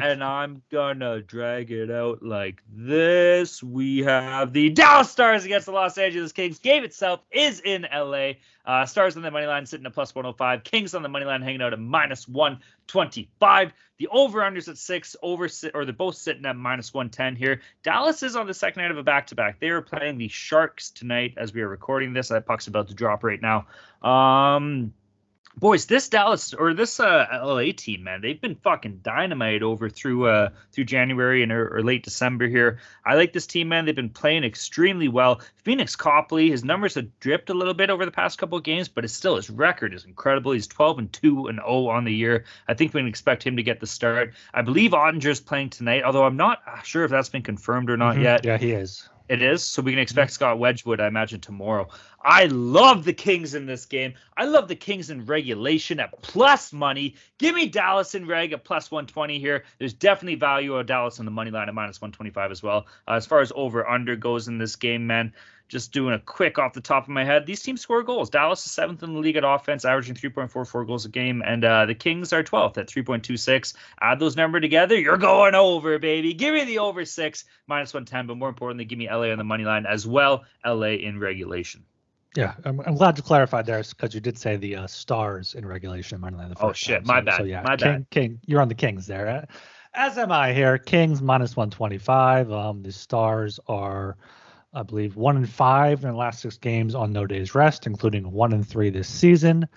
and 0.00 0.22
I'm 0.22 0.62
gonna 0.70 1.20
drag 1.22 1.70
it 1.70 1.90
out 1.90 2.22
like 2.22 2.62
this. 2.70 3.62
We 3.62 3.98
have 4.00 4.52
the 4.52 4.70
Dallas 4.70 5.10
Stars 5.10 5.44
against 5.44 5.66
the 5.66 5.72
Los 5.72 5.98
Angeles 5.98 6.32
Kings. 6.32 6.58
Game 6.58 6.84
itself 6.84 7.20
is 7.30 7.60
in 7.60 7.86
LA. 7.92 8.32
Uh, 8.64 8.86
Stars 8.86 9.16
on 9.16 9.22
the 9.22 9.30
money 9.30 9.46
line 9.46 9.66
sitting 9.66 9.86
at 9.86 9.92
plus 9.92 10.14
105. 10.14 10.64
Kings 10.64 10.94
on 10.94 11.02
the 11.02 11.08
money 11.08 11.24
line 11.24 11.42
hanging 11.42 11.62
out 11.62 11.72
at 11.72 11.78
minus 11.80 12.28
125. 12.28 13.72
The 13.98 14.08
over 14.08 14.40
unders 14.40 14.68
at 14.68 14.78
six. 14.78 15.16
Over 15.22 15.48
or 15.74 15.84
they're 15.84 15.92
both 15.92 16.16
sitting 16.16 16.46
at 16.46 16.56
minus 16.56 16.94
110 16.94 17.36
here. 17.36 17.60
Dallas 17.82 18.22
is 18.22 18.36
on 18.36 18.46
the 18.46 18.54
second 18.54 18.82
night 18.82 18.90
of 18.90 18.98
a 18.98 19.02
back 19.02 19.26
to 19.28 19.34
back. 19.34 19.60
They 19.60 19.68
are 19.68 19.82
playing 19.82 20.18
the 20.18 20.28
Sharks 20.28 20.90
tonight 20.90 21.34
as 21.36 21.52
we 21.52 21.60
are 21.62 21.68
recording 21.68 22.12
this. 22.12 22.28
That 22.28 22.46
puck's 22.46 22.66
about 22.66 22.88
to 22.88 22.94
drop 22.94 23.24
right 23.24 23.40
now. 23.40 23.66
Um, 24.08 24.92
boys, 25.56 25.86
this 25.86 26.08
Dallas 26.08 26.54
or 26.54 26.74
this 26.74 27.00
uh, 27.00 27.26
LA 27.42 27.72
team, 27.76 28.04
man, 28.04 28.20
they've 28.20 28.40
been 28.40 28.56
fucking 28.56 29.00
dynamite 29.02 29.62
over 29.62 29.88
through 29.88 30.26
uh 30.26 30.50
through 30.72 30.84
January 30.84 31.42
and 31.42 31.52
or, 31.52 31.76
or, 31.76 31.82
late 31.82 32.02
December 32.02 32.48
here. 32.48 32.78
I 33.04 33.14
like 33.14 33.32
this 33.32 33.46
team, 33.46 33.68
man. 33.68 33.84
They've 33.84 33.94
been 33.94 34.10
playing 34.10 34.44
extremely 34.44 35.08
well. 35.08 35.40
Pheonix 35.64 35.96
Copley, 35.96 36.50
his 36.50 36.64
numbers 36.64 36.94
have 36.94 37.18
dripped 37.20 37.50
a 37.50 37.54
little 37.54 37.74
bit 37.74 37.90
over 37.90 38.04
the 38.04 38.10
past 38.10 38.38
couple 38.38 38.58
of 38.58 38.64
games, 38.64 38.88
but 38.88 39.04
it's 39.04 39.14
still 39.14 39.36
his 39.36 39.50
record 39.50 39.94
is 39.94 40.04
incredible. 40.04 40.52
He's 40.52 40.66
12 40.66 40.98
and 40.98 41.12
2 41.12 41.48
and 41.48 41.58
0 41.58 41.88
on 41.88 42.04
the 42.04 42.14
year. 42.14 42.44
I 42.68 42.74
think 42.74 42.94
we 42.94 43.00
can 43.00 43.08
expect 43.08 43.42
him 43.42 43.56
to 43.56 43.62
get 43.62 43.80
the 43.80 43.86
start. 43.86 44.34
I 44.54 44.62
believe 44.62 44.92
Oettinger's 44.92 45.40
playing 45.40 45.70
tonight, 45.70 46.02
although 46.04 46.24
I'm 46.24 46.36
not 46.36 46.62
sure 46.84 47.04
if 47.04 47.10
that's 47.10 47.28
been 47.28 47.42
confirmed 47.42 47.90
or 47.90 47.96
not 47.96 48.14
mm-hmm. 48.14 48.24
yet. 48.24 48.44
Yeah, 48.44 48.58
he 48.58 48.72
is. 48.72 49.08
It 49.32 49.40
is. 49.40 49.62
So 49.62 49.80
we 49.80 49.92
can 49.92 49.98
expect 49.98 50.28
mm-hmm. 50.28 50.34
Scott 50.34 50.58
Wedgewood, 50.58 51.00
I 51.00 51.06
imagine, 51.06 51.40
tomorrow. 51.40 51.88
I 52.22 52.44
love 52.48 53.06
the 53.06 53.14
Kings 53.14 53.54
in 53.54 53.64
this 53.64 53.86
game. 53.86 54.12
I 54.36 54.44
love 54.44 54.68
the 54.68 54.76
Kings 54.76 55.08
in 55.08 55.24
regulation 55.24 56.00
at 56.00 56.20
plus 56.20 56.70
money. 56.70 57.14
Give 57.38 57.54
me 57.54 57.66
Dallas 57.66 58.14
in 58.14 58.26
reg 58.26 58.52
at 58.52 58.62
plus 58.62 58.90
120 58.90 59.38
here. 59.38 59.64
There's 59.78 59.94
definitely 59.94 60.34
value 60.34 60.74
of 60.74 60.84
Dallas 60.84 61.18
on 61.18 61.24
the 61.24 61.30
money 61.30 61.50
line 61.50 61.66
at 61.66 61.74
minus 61.74 61.98
125 61.98 62.50
as 62.50 62.62
well. 62.62 62.84
Uh, 63.08 63.12
as 63.12 63.24
far 63.24 63.40
as 63.40 63.50
over 63.56 63.88
under 63.88 64.16
goes 64.16 64.48
in 64.48 64.58
this 64.58 64.76
game, 64.76 65.06
man, 65.06 65.32
just 65.68 65.92
doing 65.92 66.14
a 66.14 66.18
quick 66.18 66.58
off 66.58 66.72
the 66.72 66.80
top 66.80 67.04
of 67.04 67.08
my 67.08 67.24
head, 67.24 67.46
these 67.46 67.62
teams 67.62 67.80
score 67.80 68.02
goals. 68.02 68.30
Dallas 68.30 68.64
is 68.64 68.72
seventh 68.72 69.02
in 69.02 69.14
the 69.14 69.18
league 69.18 69.36
at 69.36 69.44
offense, 69.44 69.84
averaging 69.84 70.14
3.44 70.14 70.86
goals 70.86 71.04
a 71.04 71.08
game, 71.08 71.42
and 71.46 71.64
uh, 71.64 71.86
the 71.86 71.94
Kings 71.94 72.32
are 72.32 72.42
12th 72.42 72.78
at 72.78 72.88
3.26. 72.88 73.74
Add 74.00 74.18
those 74.18 74.36
numbers 74.36 74.62
together, 74.62 74.98
you're 74.98 75.16
going 75.16 75.54
over, 75.54 75.98
baby. 75.98 76.34
Give 76.34 76.54
me 76.54 76.64
the 76.64 76.78
over 76.78 77.04
six, 77.04 77.44
minus 77.66 77.94
110, 77.94 78.26
but 78.26 78.36
more 78.36 78.48
importantly, 78.48 78.84
give 78.84 78.98
me 78.98 79.08
LA 79.08 79.30
on 79.30 79.38
the 79.38 79.44
money 79.44 79.64
line 79.64 79.86
as 79.86 80.06
well. 80.06 80.44
LA 80.64 80.92
in 80.92 81.18
regulation. 81.18 81.84
Yeah, 82.34 82.54
I'm, 82.64 82.80
I'm 82.80 82.94
glad 82.94 83.18
you 83.18 83.22
clarified 83.22 83.66
there 83.66 83.82
because 83.82 84.14
you 84.14 84.20
did 84.20 84.38
say 84.38 84.56
the 84.56 84.76
uh, 84.76 84.86
stars 84.86 85.54
in 85.54 85.66
regulation 85.66 86.18
money 86.20 86.36
line. 86.36 86.48
The 86.48 86.56
oh, 86.60 86.68
first 86.68 86.84
oh 86.84 86.92
shit, 86.92 87.04
time. 87.04 87.06
my 87.06 87.20
so, 87.20 87.24
bad. 87.24 87.36
So 87.36 87.44
yeah, 87.44 87.62
my 87.62 87.76
King, 87.76 87.92
bad. 87.92 88.10
King, 88.10 88.40
you're 88.46 88.62
on 88.62 88.68
the 88.68 88.74
Kings 88.74 89.06
there. 89.06 89.46
As 89.94 90.16
am 90.16 90.32
I 90.32 90.54
here. 90.54 90.78
Kings 90.78 91.20
minus 91.20 91.54
125. 91.54 92.50
Um, 92.50 92.82
the 92.82 92.92
stars 92.92 93.60
are 93.68 94.16
I 94.72 94.82
believe, 94.82 95.16
one 95.16 95.36
and 95.36 95.48
five 95.48 96.02
in 96.02 96.10
the 96.10 96.16
last 96.16 96.40
six 96.40 96.56
games 96.56 96.94
on 96.94 97.12
no 97.12 97.26
days 97.26 97.54
rest, 97.54 97.86
including 97.86 98.30
one 98.30 98.52
and 98.52 98.66
three 98.66 98.90
this 98.90 99.08
season. 99.08 99.68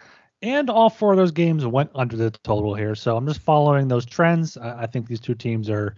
And 0.41 0.69
all 0.69 0.89
four 0.89 1.11
of 1.11 1.17
those 1.17 1.31
games 1.31 1.65
went 1.65 1.91
under 1.95 2.15
the 2.15 2.31
total 2.31 2.75
here. 2.75 2.95
So 2.95 3.17
I'm 3.17 3.27
just 3.27 3.41
following 3.41 3.87
those 3.87 4.05
trends. 4.05 4.57
I, 4.57 4.83
I 4.83 4.85
think 4.85 5.07
these 5.07 5.19
two 5.19 5.35
teams 5.35 5.69
are 5.69 5.95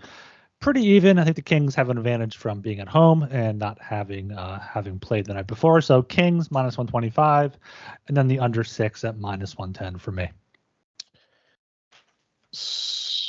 pretty 0.60 0.82
even. 0.82 1.20
I 1.20 1.24
think 1.24 1.36
the 1.36 1.42
Kings 1.42 1.76
have 1.76 1.90
an 1.90 1.98
advantage 1.98 2.38
from 2.38 2.62
being 2.62 2.80
at 2.80 2.88
home 2.88 3.24
and 3.24 3.60
not 3.60 3.80
having 3.82 4.32
uh, 4.32 4.60
having 4.60 5.00
played 5.00 5.26
the 5.26 5.34
night 5.34 5.48
before. 5.48 5.82
So 5.82 6.02
Kings 6.02 6.52
minus 6.52 6.78
125, 6.78 7.58
and 8.08 8.18
then 8.18 8.28
the 8.28 8.40
under 8.40 8.64
six 8.64 9.04
at 9.04 9.20
minus 9.20 9.58
110 9.58 10.00
for 10.00 10.12
me. 10.12 10.30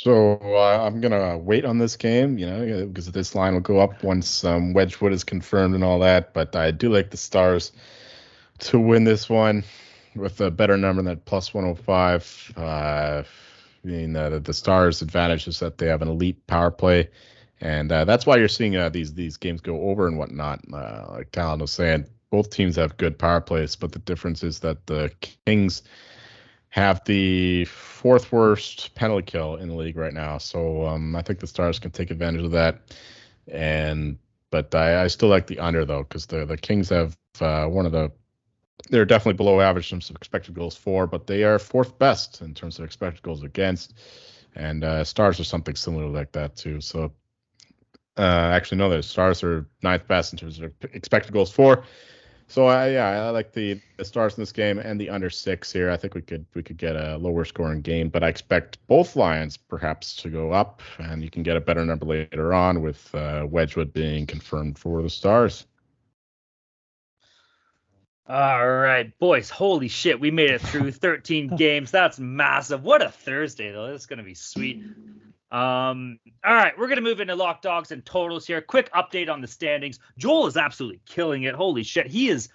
Uh, 0.05 0.85
I'm 0.85 1.01
gonna 1.01 1.37
wait 1.37 1.65
on 1.65 1.77
this 1.77 1.95
game, 1.95 2.37
you 2.37 2.45
know, 2.45 2.85
because 2.85 3.11
this 3.11 3.35
line 3.35 3.53
will 3.53 3.61
go 3.61 3.79
up 3.79 4.03
once 4.03 4.43
um, 4.43 4.73
Wedgewood 4.73 5.13
is 5.13 5.23
confirmed 5.23 5.75
and 5.75 5.83
all 5.83 5.99
that. 5.99 6.33
But 6.33 6.55
I 6.55 6.71
do 6.71 6.93
like 6.93 7.09
the 7.09 7.17
Stars 7.17 7.71
to 8.59 8.79
win 8.79 9.03
this 9.03 9.29
one 9.29 9.63
with 10.15 10.41
a 10.41 10.51
better 10.51 10.77
number 10.77 11.01
than 11.01 11.17
plus 11.17 11.53
105. 11.53 12.53
Uh, 12.55 12.61
I 12.61 13.87
mean, 13.87 14.15
uh, 14.15 14.39
the 14.39 14.53
Stars' 14.53 15.01
advantage 15.01 15.47
is 15.47 15.59
that 15.59 15.77
they 15.77 15.87
have 15.87 16.01
an 16.01 16.07
elite 16.07 16.45
power 16.47 16.71
play, 16.71 17.09
and 17.61 17.91
uh, 17.91 18.05
that's 18.05 18.25
why 18.25 18.37
you're 18.37 18.47
seeing 18.47 18.75
uh, 18.75 18.89
these 18.89 19.13
these 19.13 19.37
games 19.37 19.61
go 19.61 19.89
over 19.89 20.07
and 20.07 20.17
whatnot. 20.17 20.61
Uh, 20.71 21.05
like 21.09 21.31
Talon 21.31 21.59
was 21.59 21.71
saying, 21.71 22.05
both 22.29 22.49
teams 22.49 22.75
have 22.75 22.97
good 22.97 23.17
power 23.17 23.41
plays, 23.41 23.75
but 23.75 23.91
the 23.91 23.99
difference 23.99 24.43
is 24.43 24.59
that 24.59 24.85
the 24.87 25.11
Kings 25.45 25.83
have 26.69 27.03
the 27.05 27.65
fourth 27.65 28.31
worst 28.31 28.93
penalty 28.95 29.25
kill 29.25 29.55
in 29.55 29.69
the 29.69 29.75
league 29.75 29.97
right 29.97 30.13
now. 30.13 30.37
So 30.37 30.85
um, 30.85 31.15
I 31.15 31.21
think 31.21 31.39
the 31.39 31.47
Stars 31.47 31.79
can 31.79 31.91
take 31.91 32.11
advantage 32.11 32.43
of 32.43 32.51
that. 32.51 32.81
And 33.51 34.17
but 34.51 34.73
I, 34.73 35.03
I 35.03 35.07
still 35.07 35.29
like 35.29 35.47
the 35.47 35.59
under 35.59 35.85
though 35.85 36.03
because 36.03 36.27
the 36.27 36.45
the 36.45 36.57
Kings 36.57 36.89
have 36.89 37.17
uh, 37.41 37.65
one 37.65 37.85
of 37.85 37.91
the 37.91 38.11
they're 38.89 39.05
definitely 39.05 39.37
below 39.37 39.59
average 39.59 39.91
in 39.91 39.97
terms 39.97 40.09
of 40.09 40.15
expected 40.15 40.55
goals 40.55 40.75
for, 40.75 41.05
but 41.05 41.27
they 41.27 41.43
are 41.43 41.59
fourth 41.59 41.97
best 41.99 42.41
in 42.41 42.53
terms 42.53 42.79
of 42.79 42.85
expected 42.85 43.21
goals 43.21 43.43
against. 43.43 43.93
And 44.55 44.83
uh, 44.83 45.03
Stars 45.03 45.39
are 45.39 45.43
something 45.43 45.75
similar 45.75 46.07
like 46.07 46.31
that 46.31 46.55
too. 46.55 46.81
So 46.81 47.11
uh, 48.17 48.51
actually, 48.53 48.77
no, 48.77 48.89
the 48.89 49.03
Stars 49.03 49.43
are 49.43 49.67
ninth 49.81 50.07
best 50.07 50.33
in 50.33 50.39
terms 50.39 50.59
of 50.59 50.71
expected 50.93 51.33
goals 51.33 51.51
for. 51.51 51.83
So 52.49 52.65
I 52.65 52.89
yeah, 52.89 53.27
I 53.27 53.29
like 53.29 53.53
the, 53.53 53.79
the 53.97 54.03
stars 54.03 54.35
in 54.35 54.41
this 54.41 54.51
game 54.51 54.79
and 54.79 54.99
the 54.99 55.11
under 55.11 55.29
six 55.29 55.71
here. 55.71 55.91
I 55.91 55.97
think 55.97 56.15
we 56.15 56.21
could 56.23 56.47
we 56.55 56.63
could 56.63 56.77
get 56.77 56.95
a 56.95 57.17
lower 57.17 57.45
scoring 57.45 57.81
game, 57.81 58.09
but 58.09 58.23
I 58.23 58.27
expect 58.27 58.85
both 58.87 59.15
lines 59.15 59.55
perhaps 59.55 60.15
to 60.17 60.29
go 60.29 60.51
up, 60.51 60.81
and 60.97 61.23
you 61.23 61.29
can 61.29 61.43
get 61.43 61.57
a 61.57 61.61
better 61.61 61.85
number 61.85 62.07
later 62.07 62.51
on 62.51 62.81
with 62.81 63.13
uh, 63.13 63.45
Wedgewood 63.47 63.93
being 63.93 64.25
confirmed 64.25 64.79
for 64.79 65.03
the 65.03 65.11
stars. 65.11 65.67
All 68.27 68.67
right, 68.67 69.17
boys. 69.19 69.51
Holy 69.51 69.87
shit, 69.87 70.19
we 70.19 70.31
made 70.31 70.49
it 70.49 70.61
through 70.61 70.91
13 70.91 71.55
games. 71.55 71.91
That's 71.91 72.19
massive. 72.19 72.83
What 72.83 73.03
a 73.03 73.09
Thursday 73.09 73.71
though. 73.71 73.91
This 73.91 74.01
is 74.01 74.07
gonna 74.07 74.23
be 74.23 74.33
sweet. 74.33 74.83
Um, 75.51 76.19
all 76.45 76.53
right, 76.53 76.77
we're 76.77 76.87
gonna 76.87 77.01
move 77.01 77.19
into 77.19 77.35
lock 77.35 77.61
dogs 77.61 77.91
and 77.91 78.05
totals 78.05 78.45
here. 78.45 78.61
Quick 78.61 78.91
update 78.93 79.29
on 79.29 79.41
the 79.41 79.47
standings. 79.47 79.99
Joel 80.17 80.47
is 80.47 80.57
absolutely 80.57 81.01
killing 81.05 81.43
it. 81.43 81.55
Holy 81.55 81.83
shit, 81.83 82.07
he 82.07 82.29
is 82.29 82.49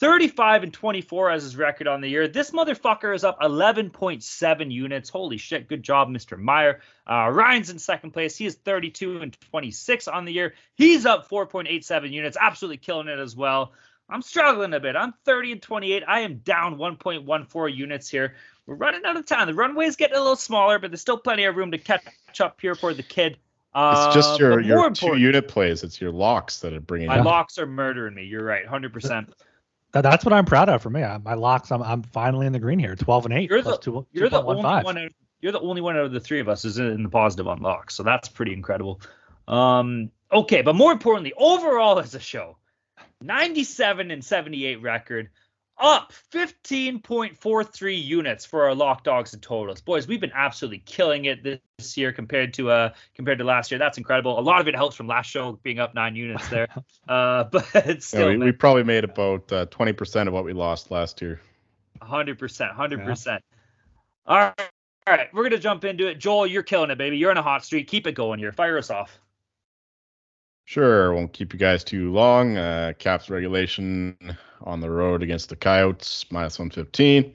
35 0.00 0.62
and 0.62 0.72
24 0.72 1.30
as 1.30 1.42
his 1.42 1.56
record 1.56 1.88
on 1.88 2.00
the 2.00 2.08
year. 2.08 2.28
This 2.28 2.52
motherfucker 2.52 3.14
is 3.14 3.24
up 3.24 3.40
11.7 3.40 4.70
units. 4.70 5.10
Holy 5.10 5.36
shit, 5.36 5.68
good 5.68 5.82
job, 5.82 6.08
Mr. 6.08 6.38
Meyer. 6.38 6.80
Uh, 7.10 7.28
Ryan's 7.30 7.70
in 7.70 7.78
second 7.78 8.12
place. 8.12 8.36
He 8.36 8.46
is 8.46 8.54
32 8.54 9.20
and 9.20 9.36
26 9.50 10.06
on 10.06 10.24
the 10.24 10.32
year. 10.32 10.54
He's 10.76 11.04
up 11.04 11.28
4.87 11.28 12.12
units. 12.12 12.36
Absolutely 12.40 12.76
killing 12.76 13.08
it 13.08 13.18
as 13.18 13.34
well. 13.34 13.72
I'm 14.08 14.22
struggling 14.22 14.72
a 14.72 14.80
bit. 14.80 14.96
I'm 14.96 15.14
30 15.24 15.52
and 15.52 15.62
28. 15.62 16.02
I 16.06 16.20
am 16.20 16.38
down 16.38 16.76
1.14 16.76 17.76
units 17.76 18.08
here. 18.08 18.36
We're 18.68 18.74
running 18.74 19.00
out 19.06 19.16
of 19.16 19.24
time. 19.24 19.46
The 19.46 19.54
runway 19.54 19.86
is 19.86 19.96
getting 19.96 20.16
a 20.16 20.20
little 20.20 20.36
smaller, 20.36 20.78
but 20.78 20.90
there's 20.90 21.00
still 21.00 21.16
plenty 21.16 21.44
of 21.44 21.56
room 21.56 21.70
to 21.70 21.78
catch 21.78 22.04
up 22.38 22.60
here 22.60 22.74
for 22.74 22.92
the 22.92 23.02
kid. 23.02 23.38
it's 23.74 24.14
just 24.14 24.34
uh, 24.34 24.36
your 24.38 24.60
your 24.60 24.90
two 24.90 25.16
unit 25.16 25.48
plays. 25.48 25.82
It's 25.82 25.98
your 25.98 26.12
locks 26.12 26.60
that 26.60 26.74
are 26.74 26.80
bringing. 26.80 27.08
My 27.08 27.22
locks 27.22 27.56
are 27.58 27.64
murdering 27.64 28.14
me. 28.14 28.24
You're 28.24 28.44
right, 28.44 28.66
hundred 28.66 28.92
percent. 28.92 29.32
That's 29.92 30.22
what 30.22 30.34
I'm 30.34 30.44
proud 30.44 30.68
of 30.68 30.82
for 30.82 30.90
me. 30.90 31.00
My 31.00 31.32
locks, 31.32 31.72
I'm 31.72 31.82
I'm 31.82 32.02
finally 32.02 32.46
in 32.46 32.52
the 32.52 32.58
green 32.58 32.78
here, 32.78 32.94
12 32.94 33.24
and 33.24 33.34
eight. 33.34 33.48
You're 33.48 33.62
the, 33.62 33.78
two, 33.78 34.06
you're 34.12 34.28
the 34.28 34.42
only 34.42 34.62
one. 34.62 34.98
Out, 34.98 35.12
you're 35.40 35.52
the 35.52 35.60
only 35.60 35.80
one 35.80 35.96
out 35.96 36.04
of 36.04 36.12
the 36.12 36.20
three 36.20 36.40
of 36.40 36.50
us 36.50 36.66
is 36.66 36.78
in 36.78 37.02
the 37.02 37.08
positive 37.08 37.48
on 37.48 37.60
locks, 37.62 37.94
so 37.94 38.02
that's 38.02 38.28
pretty 38.28 38.52
incredible. 38.52 39.00
Um, 39.46 40.10
okay, 40.30 40.60
but 40.60 40.76
more 40.76 40.92
importantly, 40.92 41.32
overall 41.38 41.98
as 42.00 42.14
a 42.14 42.20
show, 42.20 42.58
97 43.22 44.10
and 44.10 44.22
78 44.22 44.82
record 44.82 45.30
up 45.80 46.12
15.43 46.32 48.04
units 48.04 48.44
for 48.44 48.64
our 48.66 48.74
lock 48.74 49.04
dogs 49.04 49.32
and 49.32 49.42
totals. 49.42 49.80
Boys, 49.80 50.06
we've 50.06 50.20
been 50.20 50.32
absolutely 50.34 50.82
killing 50.84 51.26
it 51.26 51.42
this 51.42 51.96
year 51.96 52.12
compared 52.12 52.54
to 52.54 52.70
uh 52.70 52.92
compared 53.14 53.38
to 53.38 53.44
last 53.44 53.70
year. 53.70 53.78
That's 53.78 53.98
incredible. 53.98 54.38
A 54.38 54.40
lot 54.40 54.60
of 54.60 54.68
it 54.68 54.74
helps 54.74 54.96
from 54.96 55.06
last 55.06 55.26
show 55.30 55.58
being 55.62 55.78
up 55.78 55.94
nine 55.94 56.16
units 56.16 56.48
there. 56.48 56.68
uh, 57.08 57.44
but 57.52 58.02
still 58.02 58.30
yeah, 58.30 58.38
we, 58.38 58.46
we, 58.46 58.52
probably 58.52 58.84
made 58.84 59.04
about 59.04 59.50
uh, 59.52 59.66
20% 59.66 60.26
of 60.26 60.32
what 60.32 60.44
we 60.44 60.52
lost 60.52 60.90
last 60.90 61.22
year. 61.22 61.40
100%, 62.02 62.36
100%. 62.76 63.26
Yeah. 63.26 63.38
All 64.26 64.52
right, 65.06 65.32
we're 65.32 65.44
gonna 65.44 65.58
jump 65.58 65.84
into 65.84 66.06
it. 66.06 66.18
Joel, 66.18 66.46
you're 66.46 66.62
killing 66.62 66.90
it, 66.90 66.98
baby. 66.98 67.16
You're 67.16 67.30
on 67.30 67.38
a 67.38 67.42
hot 67.42 67.64
streak. 67.64 67.88
Keep 67.88 68.06
it 68.06 68.12
going 68.12 68.38
here. 68.38 68.52
Fire 68.52 68.76
us 68.76 68.90
off. 68.90 69.18
Sure, 70.68 71.14
won't 71.14 71.32
keep 71.32 71.54
you 71.54 71.58
guys 71.58 71.82
too 71.82 72.12
long. 72.12 72.58
Uh, 72.58 72.92
Caps 72.98 73.30
regulation 73.30 74.14
on 74.60 74.80
the 74.80 74.90
road 74.90 75.22
against 75.22 75.48
the 75.48 75.56
Coyotes, 75.56 76.26
minus 76.30 76.58
115. 76.58 77.32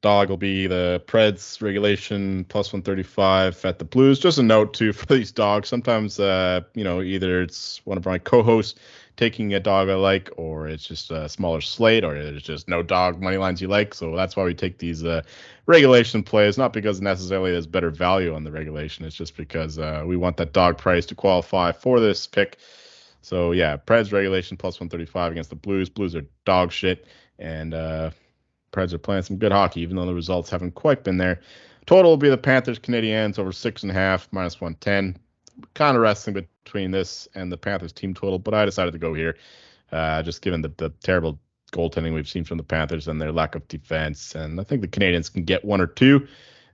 Dog 0.00 0.28
will 0.28 0.36
be 0.36 0.68
the 0.68 1.02
Preds 1.08 1.60
regulation 1.60 2.44
plus 2.44 2.72
135 2.72 3.64
at 3.64 3.80
the 3.80 3.84
Blues. 3.84 4.20
Just 4.20 4.38
a 4.38 4.44
note 4.44 4.72
too 4.74 4.92
for 4.92 5.06
these 5.06 5.32
dogs. 5.32 5.68
Sometimes, 5.68 6.20
uh, 6.20 6.60
you 6.76 6.84
know, 6.84 7.02
either 7.02 7.42
it's 7.42 7.84
one 7.84 7.98
of 7.98 8.06
my 8.06 8.16
co-hosts 8.16 8.78
taking 9.16 9.54
a 9.54 9.60
dog 9.60 9.88
I 9.88 9.94
like, 9.94 10.30
or 10.36 10.68
it's 10.68 10.86
just 10.86 11.10
a 11.10 11.28
smaller 11.28 11.60
slate, 11.60 12.04
or 12.04 12.14
there's 12.14 12.42
just 12.42 12.68
no 12.68 12.82
dog 12.82 13.20
money 13.20 13.36
lines 13.36 13.60
you 13.60 13.68
like. 13.68 13.94
So 13.94 14.16
that's 14.16 14.36
why 14.36 14.44
we 14.44 14.54
take 14.54 14.78
these 14.78 15.04
uh, 15.04 15.22
regulation 15.66 16.22
plays, 16.22 16.56
not 16.56 16.72
because 16.72 17.00
necessarily 17.00 17.52
there's 17.52 17.66
better 17.66 17.90
value 17.90 18.34
on 18.34 18.44
the 18.44 18.52
regulation. 18.52 19.04
It's 19.04 19.16
just 19.16 19.36
because 19.36 19.78
uh, 19.78 20.04
we 20.06 20.16
want 20.16 20.36
that 20.38 20.52
dog 20.52 20.78
price 20.78 21.06
to 21.06 21.14
qualify 21.14 21.72
for 21.72 22.00
this 22.00 22.26
pick. 22.26 22.58
So 23.22 23.52
yeah, 23.52 23.76
Preds 23.76 24.12
regulation 24.12 24.56
plus 24.56 24.80
135 24.80 25.32
against 25.32 25.50
the 25.50 25.56
Blues. 25.56 25.88
Blues 25.88 26.14
are 26.14 26.24
dog 26.44 26.72
shit, 26.72 27.06
and 27.38 27.74
uh, 27.74 28.10
Preds 28.72 28.92
are 28.92 28.98
playing 28.98 29.22
some 29.22 29.36
good 29.36 29.52
hockey, 29.52 29.80
even 29.80 29.96
though 29.96 30.06
the 30.06 30.14
results 30.14 30.50
haven't 30.50 30.74
quite 30.74 31.04
been 31.04 31.18
there. 31.18 31.40
Total 31.86 32.10
will 32.10 32.16
be 32.16 32.30
the 32.30 32.38
Panthers 32.38 32.78
Canadiens 32.78 33.38
over 33.38 33.52
six 33.52 33.82
and 33.82 33.90
a 33.90 33.94
half 33.94 34.28
minus 34.32 34.60
110. 34.60 35.18
Kind 35.74 35.96
of 35.96 36.02
wrestling 36.02 36.46
between 36.64 36.90
this 36.90 37.28
and 37.34 37.50
the 37.50 37.56
Panthers 37.56 37.92
team 37.92 38.14
total, 38.14 38.38
but 38.38 38.54
I 38.54 38.64
decided 38.64 38.92
to 38.92 38.98
go 38.98 39.14
here, 39.14 39.36
uh, 39.92 40.22
just 40.22 40.42
given 40.42 40.62
the, 40.62 40.72
the 40.76 40.90
terrible 41.02 41.38
goaltending 41.72 42.14
we've 42.14 42.28
seen 42.28 42.44
from 42.44 42.58
the 42.58 42.64
Panthers 42.64 43.08
and 43.08 43.20
their 43.20 43.32
lack 43.32 43.54
of 43.54 43.66
defense. 43.68 44.34
And 44.34 44.60
I 44.60 44.64
think 44.64 44.80
the 44.80 44.88
Canadiens 44.88 45.32
can 45.32 45.44
get 45.44 45.64
one 45.64 45.80
or 45.80 45.86
two, 45.86 46.26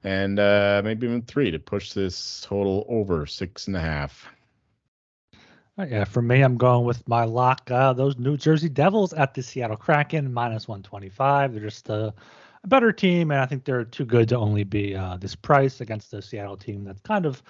and 0.04 0.38
uh, 0.38 0.82
maybe 0.84 1.06
even 1.06 1.22
three 1.22 1.50
to 1.50 1.58
push 1.58 1.92
this 1.92 2.44
total 2.46 2.86
over 2.88 3.26
six 3.26 3.66
and 3.66 3.76
a 3.76 3.80
half. 3.80 4.28
Uh, 5.78 5.86
yeah, 5.90 6.04
for 6.04 6.22
me, 6.22 6.40
I'm 6.40 6.56
going 6.56 6.86
with 6.86 7.06
my 7.06 7.24
lock. 7.24 7.70
Uh, 7.70 7.92
those 7.92 8.16
New 8.16 8.38
Jersey 8.38 8.70
Devils 8.70 9.12
at 9.12 9.34
the 9.34 9.42
Seattle 9.42 9.76
Kraken, 9.76 10.32
minus 10.32 10.66
125. 10.66 11.52
They're 11.52 11.62
just 11.62 11.90
a, 11.90 12.14
a, 12.64 12.66
better 12.66 12.92
team, 12.92 13.30
and 13.30 13.40
I 13.40 13.46
think 13.46 13.64
they're 13.64 13.84
too 13.84 14.06
good 14.06 14.28
to 14.30 14.38
only 14.38 14.64
be 14.64 14.96
uh, 14.96 15.18
this 15.18 15.34
price 15.34 15.82
against 15.82 16.10
the 16.10 16.22
Seattle 16.22 16.56
team 16.56 16.84
that's 16.84 17.02
kind 17.02 17.26
of 17.26 17.42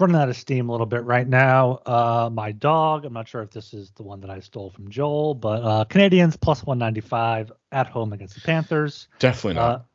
running 0.00 0.16
out 0.16 0.28
of 0.28 0.36
steam 0.36 0.68
a 0.68 0.72
little 0.72 0.86
bit 0.86 1.04
right 1.04 1.26
now. 1.26 1.80
Uh, 1.86 2.30
my 2.32 2.52
dog, 2.52 3.04
I'm 3.04 3.12
not 3.12 3.28
sure 3.28 3.42
if 3.42 3.50
this 3.50 3.74
is 3.74 3.90
the 3.92 4.02
one 4.02 4.20
that 4.20 4.30
I 4.30 4.40
stole 4.40 4.70
from 4.70 4.90
Joel, 4.90 5.34
but 5.34 5.62
uh, 5.62 5.84
Canadiens 5.84 6.40
plus 6.40 6.64
195 6.64 7.52
at 7.72 7.86
home 7.86 8.12
against 8.12 8.34
the 8.34 8.40
Panthers. 8.40 9.08
Definitely 9.18 9.54
not. 9.54 9.86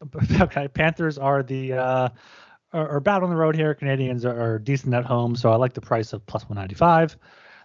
Uh, 0.00 0.42
okay, 0.44 0.68
Panthers 0.68 1.18
are 1.18 1.42
the 1.42 2.10
are, 2.72 2.88
are 2.88 3.00
bad 3.00 3.22
on 3.22 3.30
the 3.30 3.36
road 3.36 3.54
here. 3.54 3.74
Canadiens 3.74 4.24
are, 4.24 4.54
are, 4.54 4.58
decent 4.58 4.94
at 4.94 5.04
home, 5.04 5.36
so 5.36 5.50
I 5.50 5.56
like 5.56 5.74
the 5.74 5.80
price 5.80 6.12
of 6.12 6.24
plus 6.26 6.42
195. 6.44 7.16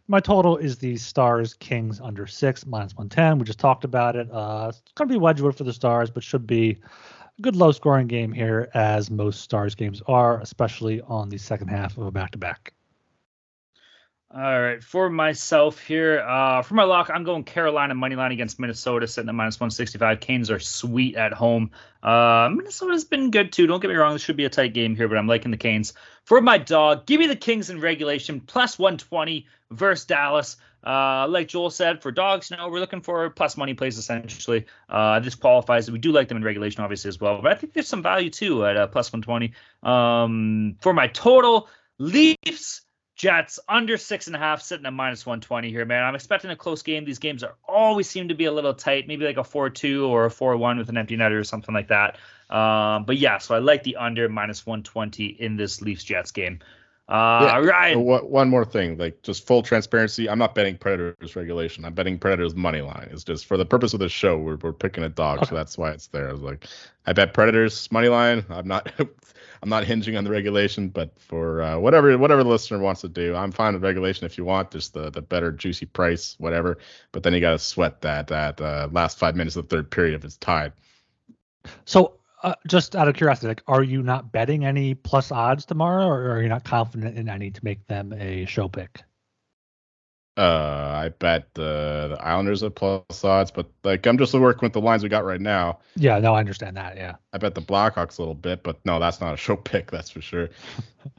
My 0.10 0.20
total 0.20 0.58
is 0.58 0.78
the 0.78 0.96
Stars 0.96 1.54
Kings 1.54 2.00
under 2.00 2.26
six 2.28 2.66
minus 2.66 2.96
110. 2.96 3.40
We 3.40 3.46
just 3.46 3.60
talked 3.60 3.84
about 3.84 4.16
it. 4.16 4.30
Uh, 4.32 4.68
it's 4.70 4.82
going 4.96 5.10
to 5.10 5.14
be 5.14 5.20
Wedgewood 5.20 5.56
for 5.56 5.66
the 5.66 5.74
Stars, 5.74 6.10
but 6.10 6.24
should 6.24 6.48
be 6.48 6.78
good 7.42 7.56
low 7.56 7.72
scoring 7.72 8.08
game 8.08 8.32
here, 8.32 8.70
as 8.74 9.10
most 9.10 9.42
Stars 9.42 9.76
games 9.76 10.02
are, 10.08 10.40
especially 10.42 11.02
on 11.02 11.30
the 11.30 11.38
second 11.38 11.68
half 11.68 11.98
of 11.98 12.06
a 12.06 12.12
back 12.12 12.32
to 12.32 12.38
back. 12.38 12.74
All 14.30 14.62
right, 14.62 14.84
for 14.84 15.10
myself 15.10 15.80
here, 15.80 16.20
uh, 16.20 16.62
for 16.62 16.74
my 16.74 16.84
lock, 16.84 17.10
I'm 17.10 17.24
going 17.24 17.46
Carolina 17.46 17.96
money 17.96 18.18
line 18.18 18.34
against 18.34 18.60
Minnesota, 18.60 19.08
sitting 19.08 19.30
at 19.30 19.36
minus 19.36 19.58
165. 19.58 20.20
Canes 20.20 20.52
are 20.52 20.60
sweet 20.60 21.16
at 21.16 21.32
home. 21.32 21.72
Uh, 22.04 22.50
Minnesota's 22.52 23.06
been 23.06 23.32
good 23.32 23.54
too. 23.54 23.68
Don't 23.68 23.80
get 23.80 23.88
me 23.88 23.96
wrong, 23.96 24.12
this 24.12 24.22
should 24.22 24.36
be 24.36 24.44
a 24.44 24.50
tight 24.50 24.74
game 24.74 24.98
here, 24.98 25.08
but 25.08 25.18
I'm 25.18 25.28
liking 25.28 25.52
the 25.52 25.58
Canes. 25.58 25.94
For 26.26 26.42
my 26.42 26.58
dog, 26.58 27.06
give 27.06 27.22
me 27.22 27.28
the 27.28 27.38
Kings 27.38 27.70
in 27.70 27.80
regulation, 27.80 28.42
plus 28.42 28.78
120 28.78 29.48
versus 29.72 30.06
Dallas. 30.06 30.58
Uh, 30.88 31.28
like 31.28 31.50
Joel 31.50 31.70
said, 31.70 32.02
for 32.02 32.14
dogs, 32.14 32.50
know, 32.50 32.70
we're 32.70 32.80
looking 32.80 33.02
for 33.02 33.30
plus 33.30 33.58
money 33.58 33.74
plays 33.74 33.98
essentially. 33.98 34.68
Uh, 34.88 35.20
this 35.20 35.36
qualifies. 35.36 35.92
We 35.92 36.00
do 36.00 36.14
like 36.14 36.30
them 36.30 36.38
in 36.38 36.44
regulation, 36.44 36.82
obviously, 36.82 37.10
as 37.10 37.20
well, 37.20 37.42
but 37.42 37.52
I 37.52 37.56
think 37.56 37.74
there's 37.74 37.90
some 37.90 38.02
value 38.02 38.30
too 38.30 38.66
at 38.66 38.78
uh, 38.78 38.88
plus 38.88 39.12
120. 39.12 39.52
Um, 39.84 40.78
for 40.80 40.94
my 40.94 41.08
total, 41.08 41.68
Leafs 41.98 42.84
Jets 43.18 43.60
under 43.68 43.98
six 43.98 44.28
and 44.28 44.36
a 44.38 44.40
half, 44.40 44.62
sitting 44.62 44.86
at 44.86 44.94
minus 44.94 45.26
120 45.26 45.72
here, 45.72 45.84
man. 45.84 46.04
I'm 46.06 46.16
expecting 46.16 46.52
a 46.52 46.56
close 46.56 46.84
game. 46.84 47.04
These 47.04 47.20
games 47.20 47.44
are 47.44 47.56
always 47.68 48.10
seem 48.10 48.30
to 48.30 48.36
be 48.36 48.46
a 48.46 48.52
little 48.54 48.74
tight, 48.74 49.10
maybe 49.10 49.26
like 49.26 49.38
a 49.38 49.44
4 49.44 49.70
2 49.70 50.06
or 50.06 50.26
a 50.26 50.32
4 50.32 50.56
1 50.56 50.78
with 50.78 50.88
an 50.88 50.98
empty 50.98 51.18
netter 51.18 51.38
or 51.38 51.44
something 51.44 51.76
like 51.76 51.90
that. 51.90 52.18
Um, 52.50 53.04
but 53.04 53.18
yeah, 53.18 53.40
so 53.40 53.56
I 53.56 53.60
like 53.60 53.84
the 53.84 53.98
under 53.98 54.30
minus 54.30 54.66
120 54.66 55.26
in 55.26 55.58
this 55.58 55.82
Leafs 55.82 56.06
Jets 56.06 56.32
game. 56.32 56.60
Uh, 57.10 57.64
yeah, 57.66 57.96
One 57.96 58.50
more 58.50 58.66
thing, 58.66 58.98
like 58.98 59.22
just 59.22 59.48
full 59.48 59.64
transparency. 59.64 60.30
I'm 60.30 60.38
not 60.38 60.54
betting 60.54 60.78
Predators 60.78 61.38
regulation. 61.38 61.86
I'm 61.86 61.94
betting 61.94 62.20
Predators 62.20 62.54
money 62.54 62.82
line. 62.82 63.08
It's 63.12 63.24
just 63.24 63.46
for 63.46 63.56
the 63.56 63.66
purpose 63.66 63.94
of 63.94 64.02
the 64.02 64.10
show. 64.10 64.38
We're, 64.38 64.58
we're 64.58 64.74
picking 64.74 65.06
a 65.06 65.10
dog, 65.10 65.38
okay. 65.38 65.48
so 65.48 65.56
that's 65.56 65.78
why 65.78 65.92
it's 65.92 66.08
there. 66.08 66.28
I 66.28 66.34
was 66.34 66.42
like, 66.42 66.68
I 67.06 67.14
bet 67.14 67.34
Predators 67.34 67.90
money 67.94 68.10
line. 68.10 68.44
I'm 68.50 68.68
not 68.68 68.92
I'm 69.64 69.70
not 69.70 69.86
hinging 69.86 70.18
on 70.18 70.26
the 70.26 70.30
regulation, 70.30 70.90
but 70.90 71.18
for 71.18 71.62
uh, 71.62 71.80
whatever 71.80 72.18
whatever 72.18 72.44
the 72.44 72.50
listener 72.50 72.80
wants 72.80 73.00
to 73.02 73.10
do, 73.10 73.36
I'm 73.36 73.54
fine 73.54 73.74
with 73.74 73.84
regulation 73.84 74.26
if 74.26 74.38
you 74.38 74.44
want, 74.44 74.72
just 74.72 74.94
the 74.94 75.10
the 75.10 75.22
better 75.22 75.54
juicy 75.54 75.86
price, 75.86 76.36
whatever. 76.40 76.78
But 77.14 77.24
then 77.24 77.34
you 77.34 77.40
got 77.40 77.52
to 77.52 77.60
sweat 77.60 78.02
that 78.02 78.28
that 78.28 78.60
uh, 78.60 78.90
last 78.92 79.18
five 79.18 79.38
minutes 79.38 79.56
of 79.56 79.70
the 79.70 79.76
third 79.78 79.90
period 79.90 80.14
if 80.14 80.26
it's 80.26 80.36
tied. 80.36 80.74
So 81.86 82.17
uh, 82.44 82.56
just 82.68 82.96
out 82.96 83.08
of 83.08 83.16
curiosity, 83.16 83.48
like, 83.48 83.64
are 83.68 83.84
you 83.84 84.04
not 84.04 84.32
betting 84.32 84.66
any 84.66 84.94
plus 84.94 85.32
odds 85.32 85.66
tomorrow, 85.66 86.08
or 86.08 86.32
are 86.32 86.42
you 86.42 86.50
not 86.50 86.64
confident 86.64 87.18
in 87.18 87.30
any 87.30 87.52
to 87.52 87.64
make 87.64 87.86
them 87.88 88.14
a 88.14 88.46
show 88.46 88.68
pick? 88.68 89.02
Uh, 90.38 91.02
I 91.04 91.10
bet 91.10 91.52
the, 91.56 92.10
the 92.12 92.24
Islanders 92.24 92.62
at 92.62 92.76
plus 92.76 93.24
odds, 93.24 93.50
but 93.50 93.68
like 93.84 94.06
I'm 94.06 94.20
just 94.20 94.36
working 94.36 94.68
with 94.68 94.74
the 94.74 94.82
lines 94.82 95.02
we 95.02 95.10
got 95.10 95.26
right 95.26 95.42
now. 95.42 95.80
Yeah, 95.96 96.20
no, 96.20 96.36
I 96.36 96.40
understand 96.40 96.78
that. 96.78 96.96
Yeah. 96.96 97.16
I 97.34 97.40
bet 97.40 97.56
the 97.56 97.62
Blackhawks 97.62 98.20
a 98.20 98.22
little 98.22 98.36
bit, 98.36 98.62
but 98.62 98.80
no, 98.86 99.00
that's 99.00 99.20
not 99.20 99.34
a 99.34 99.38
show 99.38 99.56
pick, 99.56 99.90
that's 99.90 100.12
for 100.12 100.22
sure. 100.22 100.50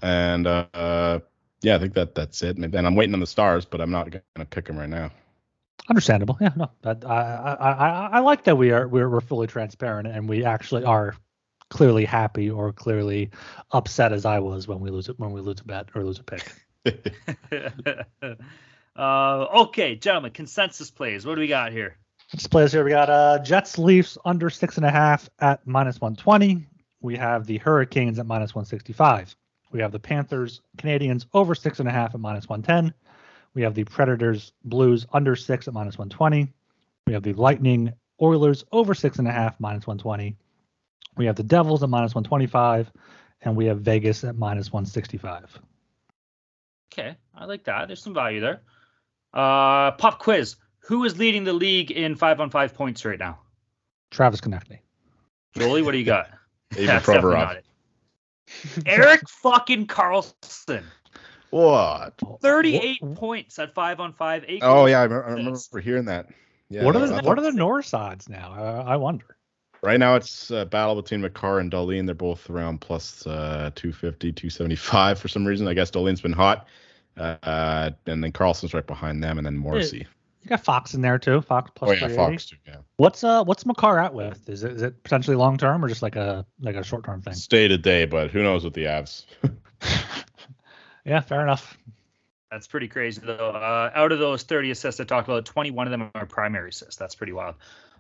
and 0.02 0.46
uh, 0.46 0.66
uh, 0.72 1.18
yeah, 1.62 1.74
I 1.74 1.78
think 1.80 1.94
that 1.94 2.14
that's 2.14 2.40
it. 2.44 2.58
And 2.58 2.76
I'm 2.76 2.94
waiting 2.94 3.12
on 3.14 3.18
the 3.18 3.26
Stars, 3.26 3.64
but 3.64 3.80
I'm 3.80 3.90
not 3.90 4.08
gonna 4.12 4.46
pick 4.46 4.66
them 4.66 4.78
right 4.78 4.88
now. 4.88 5.10
Understandable. 5.88 6.36
Yeah, 6.40 6.52
no, 6.56 6.70
I, 6.84 6.90
I 6.90 7.52
I 7.52 8.08
I 8.12 8.18
like 8.20 8.44
that 8.44 8.56
we 8.56 8.72
are 8.72 8.88
we're 8.88 9.08
we're 9.08 9.20
fully 9.20 9.46
transparent 9.46 10.08
and 10.08 10.28
we 10.28 10.44
actually 10.44 10.84
are 10.84 11.16
clearly 11.70 12.04
happy 12.04 12.50
or 12.50 12.72
clearly 12.72 13.30
upset 13.72 14.12
as 14.12 14.24
I 14.24 14.38
was 14.38 14.68
when 14.68 14.80
we 14.80 14.90
lose 14.90 15.08
it 15.08 15.18
when 15.18 15.32
we 15.32 15.40
lose 15.40 15.60
a 15.60 15.64
bet 15.64 15.88
or 15.94 16.04
lose 16.04 16.20
a 16.20 16.24
pick. 16.24 16.52
Uh, 18.98 19.46
okay, 19.54 19.94
gentlemen, 19.94 20.32
consensus 20.32 20.90
plays. 20.90 21.24
What 21.24 21.36
do 21.36 21.40
we 21.40 21.46
got 21.46 21.70
here? 21.70 21.96
Consensus 22.30 22.48
plays 22.48 22.72
here. 22.72 22.82
We 22.82 22.90
got 22.90 23.08
uh, 23.08 23.38
Jets 23.38 23.78
Leafs 23.78 24.18
under 24.24 24.50
six 24.50 24.76
and 24.76 24.84
a 24.84 24.90
half 24.90 25.30
at 25.38 25.64
minus 25.64 26.00
120. 26.00 26.66
We 27.00 27.16
have 27.16 27.46
the 27.46 27.58
Hurricanes 27.58 28.18
at 28.18 28.26
minus 28.26 28.56
165. 28.56 29.36
We 29.70 29.80
have 29.80 29.92
the 29.92 30.00
Panthers 30.00 30.62
Canadiens 30.78 31.26
over 31.32 31.54
six 31.54 31.78
and 31.78 31.88
a 31.88 31.92
half 31.92 32.14
at 32.14 32.20
minus 32.20 32.48
110. 32.48 32.92
We 33.58 33.64
have 33.64 33.74
the 33.74 33.82
Predators 33.82 34.52
Blues 34.62 35.04
under 35.12 35.34
six 35.34 35.66
at 35.66 35.74
minus 35.74 35.98
120. 35.98 36.52
We 37.08 37.12
have 37.12 37.24
the 37.24 37.32
Lightning 37.32 37.92
Oilers 38.22 38.64
over 38.70 38.94
six 38.94 39.18
and 39.18 39.26
a 39.26 39.32
half 39.32 39.58
minus 39.58 39.84
120. 39.84 40.36
We 41.16 41.26
have 41.26 41.34
the 41.34 41.42
Devils 41.42 41.82
at 41.82 41.88
minus 41.88 42.14
125, 42.14 42.92
and 43.42 43.56
we 43.56 43.66
have 43.66 43.80
Vegas 43.80 44.22
at 44.22 44.36
minus 44.36 44.72
165. 44.72 45.58
Okay, 46.92 47.16
I 47.34 47.46
like 47.46 47.64
that. 47.64 47.88
There's 47.88 48.00
some 48.00 48.14
value 48.14 48.38
there. 48.38 48.60
Uh, 49.34 49.90
pop 49.90 50.20
quiz. 50.20 50.54
Who 50.82 51.02
is 51.02 51.18
leading 51.18 51.42
the 51.42 51.52
league 51.52 51.90
in 51.90 52.14
five 52.14 52.40
on 52.40 52.50
five 52.50 52.74
points 52.74 53.04
right 53.04 53.18
now? 53.18 53.40
Travis 54.12 54.40
Konecny. 54.40 54.78
Jolie, 55.56 55.82
what 55.82 55.90
do 55.90 55.98
you 55.98 56.04
got? 56.04 56.30
That's 56.70 57.04
Provorov. 57.04 57.60
Erik 58.86 59.28
fucking 59.28 59.88
Karlsson. 59.88 60.84
What? 61.50 62.14
38 62.42 63.02
what? 63.02 63.14
points 63.16 63.58
at 63.58 63.74
five 63.74 64.00
on 64.00 64.12
five. 64.12 64.44
Eight 64.46 64.60
oh 64.62 64.86
yeah, 64.86 65.00
I 65.00 65.04
remember, 65.04 65.26
I 65.26 65.32
remember 65.32 65.80
hearing 65.80 66.04
that. 66.06 66.28
Yeah. 66.68 66.84
What 66.84 66.96
are 66.96 67.06
the 67.06 67.22
What 67.22 67.38
are 67.38 67.42
the 67.42 67.52
Norris 67.52 67.94
odds 67.94 68.28
now? 68.28 68.52
Uh, 68.52 68.84
I 68.86 68.96
wonder. 68.96 69.36
Right 69.82 69.98
now 69.98 70.16
it's 70.16 70.50
a 70.50 70.66
battle 70.66 71.00
between 71.00 71.20
Makar 71.20 71.60
and 71.60 71.70
Dahlin. 71.70 72.04
They're 72.04 72.14
both 72.14 72.50
around 72.50 72.80
plus, 72.80 73.26
uh, 73.26 73.70
250, 73.76 74.32
275 74.32 75.18
for 75.18 75.28
some 75.28 75.46
reason. 75.46 75.68
I 75.68 75.74
guess 75.74 75.90
Dahlin's 75.90 76.20
been 76.20 76.32
hot. 76.32 76.66
Uh, 77.16 77.90
and 78.06 78.22
then 78.22 78.32
Karlsson's 78.32 78.74
right 78.74 78.86
behind 78.86 79.22
them, 79.22 79.38
and 79.38 79.46
then 79.46 79.56
Morrissey. 79.56 80.06
You 80.42 80.48
got 80.48 80.64
Fox 80.64 80.94
in 80.94 81.00
there 81.00 81.18
too. 81.18 81.40
Fox 81.40 81.70
plus. 81.74 81.90
Oh 81.90 82.06
yeah, 82.06 82.14
Fox 82.14 82.46
too. 82.46 82.56
Yeah. 82.66 82.76
What's 82.96 83.24
uh 83.24 83.44
what's 83.44 83.66
Makar 83.66 83.98
at 83.98 84.14
with? 84.14 84.48
Is 84.48 84.62
it 84.62 84.72
is 84.72 84.82
it 84.82 85.02
potentially 85.02 85.36
long 85.36 85.58
term 85.58 85.84
or 85.84 85.88
just 85.88 86.02
like 86.02 86.16
a 86.16 86.46
like 86.60 86.76
a 86.76 86.84
short 86.84 87.04
term 87.04 87.20
thing? 87.20 87.34
Stay 87.34 87.66
to 87.68 87.76
day, 87.76 88.04
but 88.04 88.30
who 88.30 88.42
knows 88.42 88.64
with 88.64 88.74
the 88.74 88.84
Avs. 88.84 89.24
yeah, 91.08 91.20
fair 91.20 91.42
enough. 91.42 91.76
That's 92.50 92.66
pretty 92.66 92.88
crazy 92.88 93.20
though. 93.24 93.50
Uh, 93.50 93.90
out 93.94 94.12
of 94.12 94.18
those 94.18 94.42
30 94.42 94.70
assists 94.70 95.00
I 95.00 95.04
talked 95.04 95.28
about, 95.28 95.44
21 95.44 95.86
of 95.86 95.90
them 95.90 96.10
are 96.14 96.26
primary 96.26 96.70
assists. 96.70 96.96
That's 96.96 97.14
pretty 97.14 97.32
wild. 97.32 97.56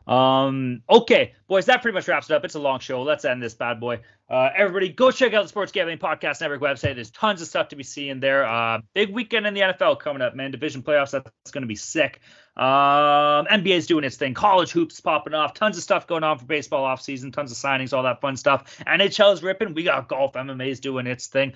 Um, 0.08 0.82
okay, 0.88 1.34
boys, 1.48 1.66
that 1.66 1.82
pretty 1.82 1.94
much 1.94 2.08
wraps 2.08 2.30
it 2.30 2.34
up. 2.34 2.42
It's 2.42 2.54
a 2.54 2.58
long 2.58 2.80
show. 2.80 3.02
Let's 3.02 3.26
end 3.26 3.42
this 3.42 3.52
bad 3.52 3.78
boy. 3.78 4.00
Uh, 4.30 4.48
everybody, 4.56 4.88
go 4.88 5.10
check 5.10 5.34
out 5.34 5.42
the 5.42 5.48
Sports 5.48 5.70
Gambling 5.70 5.98
Podcast 5.98 6.40
Network 6.40 6.62
website. 6.62 6.94
There's 6.94 7.10
tons 7.10 7.42
of 7.42 7.48
stuff 7.48 7.68
to 7.68 7.76
be 7.76 7.82
seeing 7.82 8.18
there. 8.18 8.46
Uh, 8.46 8.80
big 8.94 9.12
weekend 9.12 9.46
in 9.46 9.52
the 9.52 9.60
NFL 9.60 10.00
coming 10.00 10.22
up, 10.22 10.34
man. 10.34 10.50
Division 10.50 10.82
playoffs, 10.82 11.10
that's 11.10 11.50
going 11.50 11.62
to 11.62 11.68
be 11.68 11.76
sick. 11.76 12.20
Um, 12.56 13.46
NBA's 13.46 13.86
doing 13.86 14.02
its 14.02 14.16
thing. 14.16 14.32
College 14.32 14.70
hoops 14.70 14.98
popping 15.00 15.34
off. 15.34 15.52
Tons 15.52 15.76
of 15.76 15.82
stuff 15.82 16.06
going 16.06 16.24
on 16.24 16.38
for 16.38 16.46
baseball 16.46 16.84
off 16.84 17.02
season. 17.02 17.30
Tons 17.30 17.52
of 17.52 17.58
signings, 17.58 17.92
all 17.92 18.02
that 18.02 18.20
fun 18.22 18.36
stuff. 18.36 18.78
NHL's 18.86 19.42
ripping. 19.42 19.74
We 19.74 19.82
got 19.82 20.08
golf. 20.08 20.32
MMA's 20.32 20.80
doing 20.80 21.06
its 21.06 21.26
thing 21.26 21.52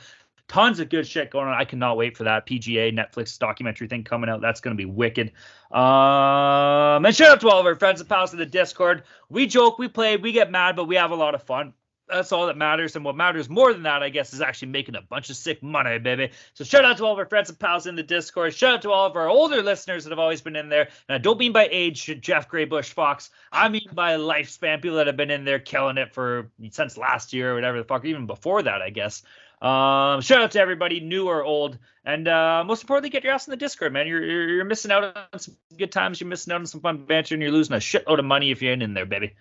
tons 0.53 0.81
of 0.81 0.91
good 0.91 1.07
shit 1.07 1.31
going 1.31 1.49
on. 1.49 1.55
I 1.55 1.65
cannot 1.65 1.97
wait 1.97 2.15
for 2.15 2.25
that 2.25 2.47
PGA 2.47 2.95
Netflix 2.95 3.39
documentary 3.39 3.89
thing 3.89 4.05
coming 4.05 4.29
out. 4.29 4.43
That's 4.43 4.61
going 4.61 4.77
to 4.77 4.81
be 4.81 4.85
wicked. 4.85 5.33
Um, 5.71 7.07
and 7.07 7.17
shout 7.17 7.31
out 7.31 7.41
to 7.41 7.49
all 7.49 7.59
of 7.59 7.65
our 7.65 7.75
friends 7.75 8.01
and 8.01 8.09
pals 8.09 8.35
in 8.35 8.39
the 8.39 8.45
Discord. 8.45 9.05
We 9.31 9.47
joke, 9.47 9.79
we 9.79 9.89
play, 9.89 10.19
we 10.19 10.31
get 10.31 10.51
mad, 10.51 10.77
but 10.77 10.85
we 10.85 10.97
have 10.97 11.11
a 11.11 11.15
lot 11.15 11.35
of 11.35 11.43
fun. 11.43 11.73
That's 12.07 12.33
all 12.33 12.49
that 12.49 12.59
matters. 12.59 12.97
And 12.97 13.05
what 13.05 13.17
matters 13.17 13.49
more 13.49 13.73
than 13.73 13.85
that, 13.85 14.03
I 14.03 14.11
guess, 14.11 14.35
is 14.35 14.43
actually 14.43 14.69
making 14.69 14.97
a 14.97 15.01
bunch 15.01 15.31
of 15.31 15.37
sick 15.37 15.63
money, 15.63 15.99
baby. 15.99 16.33
So 16.53 16.65
shout 16.65 16.85
out 16.85 16.99
to 16.99 17.07
all 17.07 17.15
of 17.15 17.19
our 17.19 17.25
friends 17.25 17.49
and 17.49 17.59
pals 17.59 17.87
in 17.87 17.97
the 17.97 18.03
Discord. 18.03 18.53
Shout 18.53 18.75
out 18.75 18.83
to 18.83 18.91
all 18.91 19.07
of 19.07 19.17
our 19.17 19.31
older 19.31 19.63
listeners 19.63 20.05
that 20.05 20.11
have 20.11 20.19
always 20.19 20.43
been 20.43 20.57
in 20.57 20.69
there. 20.69 20.89
And 21.09 21.15
I 21.15 21.19
don't 21.19 21.39
mean 21.39 21.53
by 21.53 21.67
age, 21.71 22.05
Jeff 22.21 22.49
Gray 22.49 22.67
Bush 22.67 22.93
Fox. 22.93 23.31
I 23.51 23.71
mean 23.71 23.89
by 23.95 24.17
lifespan. 24.17 24.83
People 24.83 24.99
that 24.99 25.07
have 25.07 25.17
been 25.17 25.31
in 25.31 25.47
there 25.47 25.61
killing 25.61 25.97
it 25.97 26.13
for 26.13 26.51
since 26.71 26.99
last 26.99 27.33
year 27.33 27.53
or 27.53 27.55
whatever 27.55 27.79
the 27.79 27.85
fuck, 27.85 28.05
even 28.05 28.27
before 28.27 28.63
that, 28.63 28.83
I 28.83 28.91
guess. 28.91 29.23
Um, 29.63 30.21
shout 30.23 30.43
out 30.43 30.51
to 30.53 30.61
everybody, 30.61 30.99
new 30.99 31.29
or 31.29 31.45
old, 31.45 31.79
and 32.05 32.27
uh, 32.27 32.65
most 32.67 32.83
importantly, 32.83 33.11
get 33.11 33.23
your 33.23 33.33
ass 33.33 33.47
in 33.47 33.53
the 33.53 33.57
Discord, 33.57 33.93
man. 33.93 34.09
You're, 34.09 34.25
you're, 34.25 34.49
you're 34.49 34.65
missing 34.65 34.91
out 34.91 35.17
on 35.33 35.39
some 35.39 35.57
good 35.79 35.93
times. 35.93 36.21
You're 36.21 36.29
missing 36.29 36.53
out 36.53 36.61
on 36.61 36.67
some 36.67 36.81
fun 36.81 37.05
banter, 37.05 37.37
and 37.37 37.43
you're 37.43 37.53
losing 37.53 37.77
a 37.77 37.79
shitload 37.79 38.19
of 38.19 38.25
money 38.25 38.51
if 38.51 38.61
you 38.61 38.71
ain't 38.71 38.83
in 38.83 38.93
there, 38.93 39.07
baby. 39.07 39.35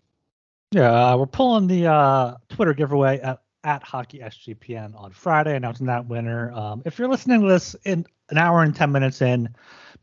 Yeah, 0.71 1.13
uh, 1.13 1.17
we're 1.17 1.25
pulling 1.25 1.65
the 1.65 1.87
uh, 1.87 2.35
Twitter 2.49 2.75
giveaway 2.75 3.19
at, 3.19 3.41
at 3.63 3.81
Hockey 3.81 4.19
SGPN 4.19 4.95
on 4.95 5.11
Friday, 5.11 5.55
announcing 5.55 5.87
that 5.87 6.05
winner. 6.05 6.51
Um, 6.51 6.83
if 6.85 6.99
you're 6.99 7.09
listening 7.09 7.41
to 7.41 7.47
this 7.47 7.75
in 7.83 8.05
an 8.29 8.37
hour 8.37 8.61
and 8.61 8.75
ten 8.75 8.91
minutes 8.91 9.23
in, 9.23 9.49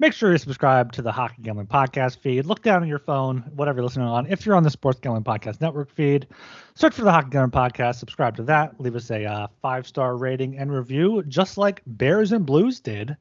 Make 0.00 0.12
sure 0.12 0.30
you 0.30 0.38
subscribe 0.38 0.92
to 0.92 1.02
the 1.02 1.10
Hockey 1.10 1.42
Gambling 1.42 1.66
Podcast 1.66 2.18
feed. 2.18 2.46
Look 2.46 2.62
down 2.62 2.82
on 2.82 2.88
your 2.88 3.00
phone, 3.00 3.38
whatever 3.56 3.78
you're 3.78 3.84
listening 3.84 4.06
on. 4.06 4.26
If 4.26 4.46
you're 4.46 4.54
on 4.54 4.62
the 4.62 4.70
Sports 4.70 5.00
Gambling 5.00 5.24
Podcast 5.24 5.60
Network 5.60 5.90
feed, 5.90 6.28
search 6.76 6.94
for 6.94 7.02
the 7.02 7.10
Hockey 7.10 7.30
Gambling 7.30 7.50
Podcast, 7.50 7.96
subscribe 7.96 8.36
to 8.36 8.44
that, 8.44 8.80
leave 8.80 8.94
us 8.94 9.10
a 9.10 9.24
uh, 9.24 9.48
five 9.60 9.88
star 9.88 10.16
rating 10.16 10.56
and 10.56 10.72
review, 10.72 11.24
just 11.26 11.58
like 11.58 11.82
Bears 11.84 12.30
and 12.30 12.46
Blues 12.46 12.78
did. 12.78 13.16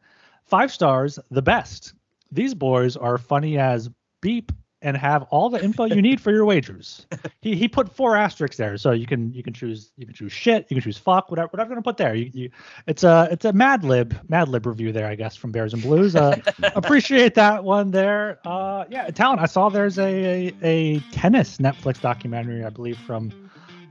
Five 0.46 0.72
stars, 0.72 1.18
the 1.32 1.42
best. 1.42 1.94
These 2.32 2.54
boys 2.54 2.96
are 2.96 3.18
funny 3.18 3.58
as 3.58 3.90
beep 4.22 4.52
and 4.82 4.96
have 4.96 5.24
all 5.24 5.50
the 5.50 5.64
info 5.64 5.86
you 5.86 6.02
need 6.02 6.22
for 6.22 6.32
your 6.32 6.46
wagers. 6.46 7.06
He 7.42 7.56
he 7.56 7.68
put 7.68 7.96
four 7.96 8.18
asterisks 8.18 8.58
there, 8.58 8.78
so 8.78 8.92
you 8.92 9.06
can 9.06 9.32
you 9.32 9.44
can 9.44 9.54
choose 9.54 9.92
you 9.96 10.06
can 10.06 10.14
choose 10.14 10.34
shit, 10.34 10.66
you 10.70 10.76
can 10.76 10.82
choose 10.82 10.98
fuck, 10.98 11.30
whatever 11.30 11.48
whatever 11.50 11.70
want 11.70 11.84
to 11.84 11.88
put 11.88 11.98
there. 11.98 12.16
You, 12.16 12.30
you 12.34 12.50
it's 12.88 13.04
a 13.04 13.28
it's 13.32 13.46
a 13.46 13.54
Mad 13.54 13.84
Lib 13.84 14.18
Mad 14.28 14.50
Lib 14.50 14.66
review 14.66 14.92
there, 14.92 15.08
I 15.08 15.16
guess, 15.16 15.36
from 15.36 15.52
Bears 15.52 15.74
and 15.74 15.82
Blues. 15.82 16.16
Uh, 16.16 16.36
appreciate 16.76 17.36
that 17.36 17.64
one 17.64 17.92
there. 17.92 18.40
Uh, 18.44 18.86
yeah, 18.90 19.10
Talon. 19.12 19.40
I 19.40 19.46
saw 19.46 19.70
there's 19.70 20.00
a, 20.00 20.48
a 20.48 20.54
a 20.64 21.00
tennis 21.12 21.58
Netflix 21.58 22.02
documentary, 22.02 22.66
I 22.66 22.70
believe, 22.70 22.98
from 22.98 23.32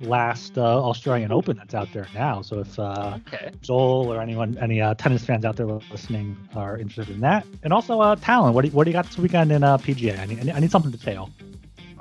last 0.01 0.59
uh, 0.59 0.63
Australian 0.63 1.33
Open 1.33 1.57
that's 1.57 1.75
out 1.75 1.93
there 1.93 2.07
now. 2.15 2.43
So 2.43 2.61
if 2.61 2.79
uh, 2.79 3.19
okay. 3.27 3.51
Joel 3.63 4.13
or 4.13 4.21
anyone, 4.21 4.59
any 4.59 4.81
uh, 4.81 4.95
tennis 4.95 5.25
fans 5.25 5.45
out 5.45 5.57
there 5.57 5.67
listening 5.67 6.37
are 6.55 6.77
interested 6.77 7.15
in 7.15 7.21
that, 7.21 7.47
and 7.63 7.73
also 7.73 8.01
uh, 8.01 8.17
Talon, 8.17 8.55
what 8.55 8.63
do 8.63 8.69
you, 8.69 8.75
what 8.75 8.85
do 8.85 8.91
you 8.91 8.95
got 8.95 9.07
this 9.07 9.19
weekend 9.19 9.53
in 9.53 9.63
uh, 9.63 9.79
PGA? 9.79 10.19
I 10.19 10.27
need, 10.27 10.51
I 10.51 10.59
need 10.61 10.71
something 10.71 10.93
to 10.93 10.99
tail. 10.99 11.31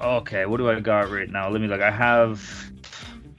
Okay, 0.02 0.46
what 0.46 0.58
do 0.58 0.70
I 0.70 0.80
got 0.80 1.10
right 1.10 1.30
now? 1.30 1.50
Let 1.50 1.62
me 1.62 1.68
look. 1.68 1.82
I 1.82 1.92
have. 1.92 2.72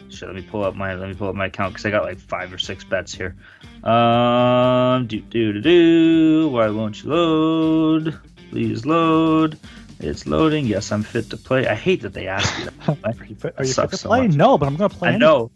Shit, 0.09 0.28
let 0.28 0.37
me 0.37 0.43
pull 0.43 0.65
up 0.65 0.74
my 0.74 0.95
let 0.95 1.09
me 1.09 1.15
pull 1.15 1.28
up 1.28 1.35
my 1.35 1.47
account 1.47 1.74
because 1.74 1.85
I 1.85 1.91
got 1.91 2.05
like 2.05 2.19
five 2.19 2.53
or 2.53 2.59
six 2.59 2.85
bets 2.85 3.12
here. 3.12 3.37
Um, 3.85 5.07
do 5.07 5.20
do 5.20 5.53
do 5.53 5.61
do. 5.61 6.49
Why 6.49 6.70
won't 6.70 7.03
you 7.03 7.11
load? 7.11 8.19
Please 8.51 8.87
load. 8.87 9.59
It's 9.98 10.27
loading. 10.27 10.66
Yes, 10.66 10.93
I'm 10.93 11.02
fit 11.02 11.31
to 11.31 11.36
play. 11.36 11.66
I 11.66 11.74
hate 11.74 12.02
that 12.02 12.12
they 12.12 12.27
ask 12.28 12.59
you 12.59 12.64
that. 12.66 12.98
are 13.05 13.24
you 13.24 13.35
fit, 13.35 13.55
are 13.59 13.64
you 13.64 13.73
fit 13.73 13.90
to 13.90 13.97
so 13.97 14.09
play? 14.09 14.27
Much. 14.27 14.36
No, 14.36 14.59
but 14.59 14.66
I'm 14.66 14.77
gonna 14.77 14.90
play. 14.90 15.10
I 15.10 15.16
know. 15.16 15.51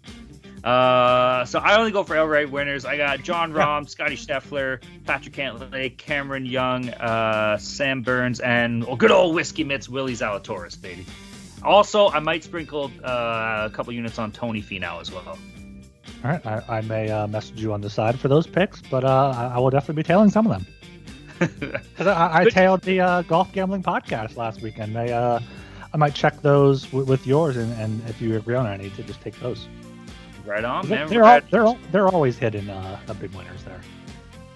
Uh, 0.65 1.45
so 1.47 1.59
I 1.59 1.79
only 1.79 1.91
go 1.91 2.05
for 2.05 2.17
outright 2.17 2.51
winners. 2.51 2.85
I 2.85 2.97
got 2.97 3.23
Jon 3.23 3.53
Rahm, 3.53 3.89
Scotty 3.89 4.17
Scheffler, 4.17 4.83
Patrick 5.07 5.35
Cantlay, 5.35 5.97
Cameron 5.97 6.45
Young, 6.45 6.91
uh, 6.91 7.57
Sam 7.57 8.03
Burns, 8.03 8.41
and 8.41 8.85
oh, 8.87 8.97
good 8.97 9.11
old 9.11 9.35
whiskey 9.35 9.65
mitts 9.65 9.89
Willie 9.89 10.13
Zalatoris, 10.15 10.81
baby. 10.81 11.07
Also, 11.63 12.09
I 12.09 12.21
might 12.21 12.45
sprinkle 12.45 12.91
uh, 13.03 13.69
a 13.71 13.75
couple 13.75 13.93
units 13.93 14.19
on 14.19 14.33
Tony 14.33 14.63
Finau 14.63 15.01
as 15.01 15.11
well. 15.11 15.39
All 16.25 16.31
right, 16.31 16.45
I, 16.47 16.63
I 16.69 16.81
may 16.83 17.11
uh, 17.11 17.27
message 17.27 17.61
you 17.61 17.73
on 17.73 17.81
the 17.81 17.91
side 17.91 18.19
for 18.19 18.29
those 18.29 18.47
picks, 18.47 18.83
but 18.83 19.05
uh, 19.05 19.33
I, 19.35 19.57
I 19.57 19.59
will 19.59 19.71
definitely 19.71 20.03
be 20.03 20.07
tailing 20.07 20.31
some 20.31 20.47
of 20.47 20.53
them. 20.53 20.67
I, 21.99 22.41
I 22.43 22.45
tailed 22.51 22.83
the 22.83 23.01
uh, 23.01 23.23
golf 23.23 23.53
gambling 23.53 23.83
podcast 23.83 24.37
last 24.37 24.63
weekend. 24.63 24.97
I 24.99 25.11
uh, 25.11 25.41
I 25.93 25.97
might 25.97 26.15
check 26.15 26.41
those 26.43 26.85
w- 26.87 27.05
with 27.05 27.27
yours, 27.27 27.57
and, 27.57 27.73
and 27.81 28.07
if 28.09 28.21
you 28.21 28.37
agree 28.37 28.55
on 28.55 28.67
it, 28.67 28.71
I 28.71 28.77
need 28.77 28.95
to 28.97 29.03
just 29.03 29.21
take 29.21 29.39
those. 29.41 29.67
Right 30.45 30.65
on, 30.65 30.89
man. 30.89 31.09
They're 31.09 31.25
all, 31.25 31.41
they're 31.51 31.67
all, 31.67 31.79
they're 31.93 32.09
always 32.09 32.39
hidden 32.39 32.71
uh, 32.71 32.99
big 33.21 33.33
winners 33.33 33.63
there. 33.65 33.81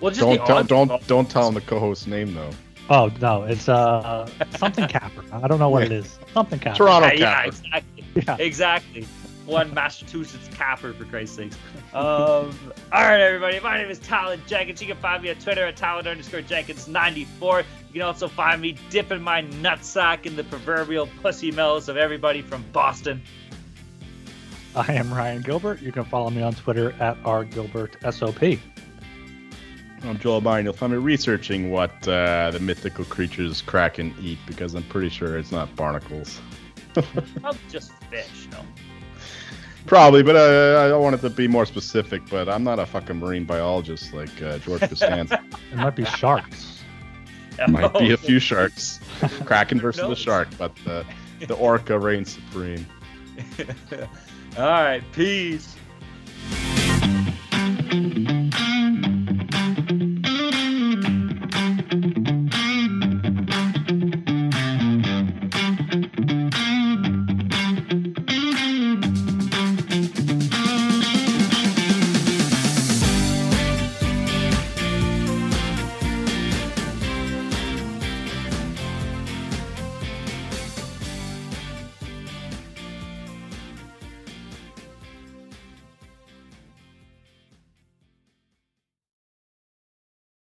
Well, 0.00 0.10
just 0.12 0.20
don't 0.20 0.44
tell, 0.46 0.62
don't 0.64 1.06
don't 1.06 1.30
tell 1.30 1.48
him 1.48 1.54
the 1.54 1.60
co-host's 1.60 2.06
name 2.06 2.34
though. 2.34 2.50
Oh 2.90 3.10
no, 3.20 3.44
it's 3.44 3.68
uh 3.68 4.28
something 4.56 4.86
Capper. 4.86 5.24
I 5.32 5.48
don't 5.48 5.58
know 5.58 5.70
what 5.70 5.84
it 5.84 5.92
is. 5.92 6.18
Something 6.32 6.58
Capper. 6.58 6.76
Toronto 6.78 7.08
Capper. 7.16 7.20
Yeah, 7.20 7.46
exactly. 7.46 8.04
Yeah. 8.14 8.36
Exactly 8.38 9.06
one 9.46 9.72
Massachusetts 9.74 10.48
capper 10.54 10.92
for 10.92 11.04
Christ's 11.04 11.36
sakes. 11.36 11.56
Um, 11.92 11.94
all 12.92 13.02
right, 13.02 13.20
everybody. 13.20 13.60
My 13.60 13.78
name 13.78 13.90
is 13.90 13.98
Talon 13.98 14.40
Jenkins. 14.46 14.80
You 14.80 14.88
can 14.88 14.96
find 14.96 15.22
me 15.22 15.30
on 15.30 15.36
Twitter 15.36 15.66
at 15.66 15.76
Talon 15.76 16.06
underscore 16.06 16.42
Jenkins 16.42 16.88
94. 16.88 17.60
You 17.60 17.64
can 17.92 18.02
also 18.02 18.28
find 18.28 18.60
me 18.60 18.76
dipping 18.90 19.22
my 19.22 19.42
nutsack 19.42 20.26
in 20.26 20.36
the 20.36 20.44
proverbial 20.44 21.08
pussy 21.22 21.50
mellows 21.50 21.88
of 21.88 21.96
everybody 21.96 22.42
from 22.42 22.64
Boston. 22.72 23.22
I 24.74 24.92
am 24.94 25.12
Ryan 25.12 25.42
Gilbert. 25.42 25.80
You 25.80 25.92
can 25.92 26.04
follow 26.04 26.30
me 26.30 26.42
on 26.42 26.54
Twitter 26.54 26.92
at 27.00 27.22
rgilbertsop. 27.22 28.60
I'm 30.02 30.18
Joel 30.18 30.40
Byron. 30.40 30.66
You'll 30.66 30.74
find 30.74 30.92
me 30.92 30.98
researching 30.98 31.70
what 31.70 32.06
uh, 32.06 32.50
the 32.50 32.60
mythical 32.60 33.04
creatures 33.04 33.62
Kraken 33.62 34.14
eat 34.20 34.38
because 34.46 34.74
I'm 34.74 34.82
pretty 34.84 35.08
sure 35.08 35.38
it's 35.38 35.52
not 35.52 35.74
barnacles. 35.76 36.40
Probably 36.92 37.60
just 37.70 37.92
fish, 38.10 38.48
no? 38.50 38.58
Probably, 39.86 40.22
but 40.22 40.36
uh, 40.36 40.94
I 40.94 40.96
wanted 40.96 41.20
to 41.20 41.30
be 41.30 41.46
more 41.46 41.66
specific. 41.66 42.22
But 42.30 42.48
I'm 42.48 42.64
not 42.64 42.78
a 42.78 42.86
fucking 42.86 43.18
marine 43.18 43.44
biologist 43.44 44.12
like 44.12 44.42
uh, 44.42 44.58
George 44.58 44.80
Costanza. 44.88 45.42
it 45.72 45.76
might 45.76 45.96
be 45.96 46.04
sharks. 46.04 46.82
It 47.58 47.68
might 47.68 47.92
be 47.98 48.12
a 48.12 48.16
few 48.16 48.38
sharks. 48.38 49.00
Kraken 49.44 49.80
versus 49.80 50.08
the 50.08 50.16
shark, 50.16 50.48
but 50.58 50.74
the, 50.84 51.04
the 51.46 51.54
orca 51.54 51.98
reigns 51.98 52.32
supreme. 52.32 52.86
All 54.56 54.64
right, 54.64 55.02
peace. 55.12 55.74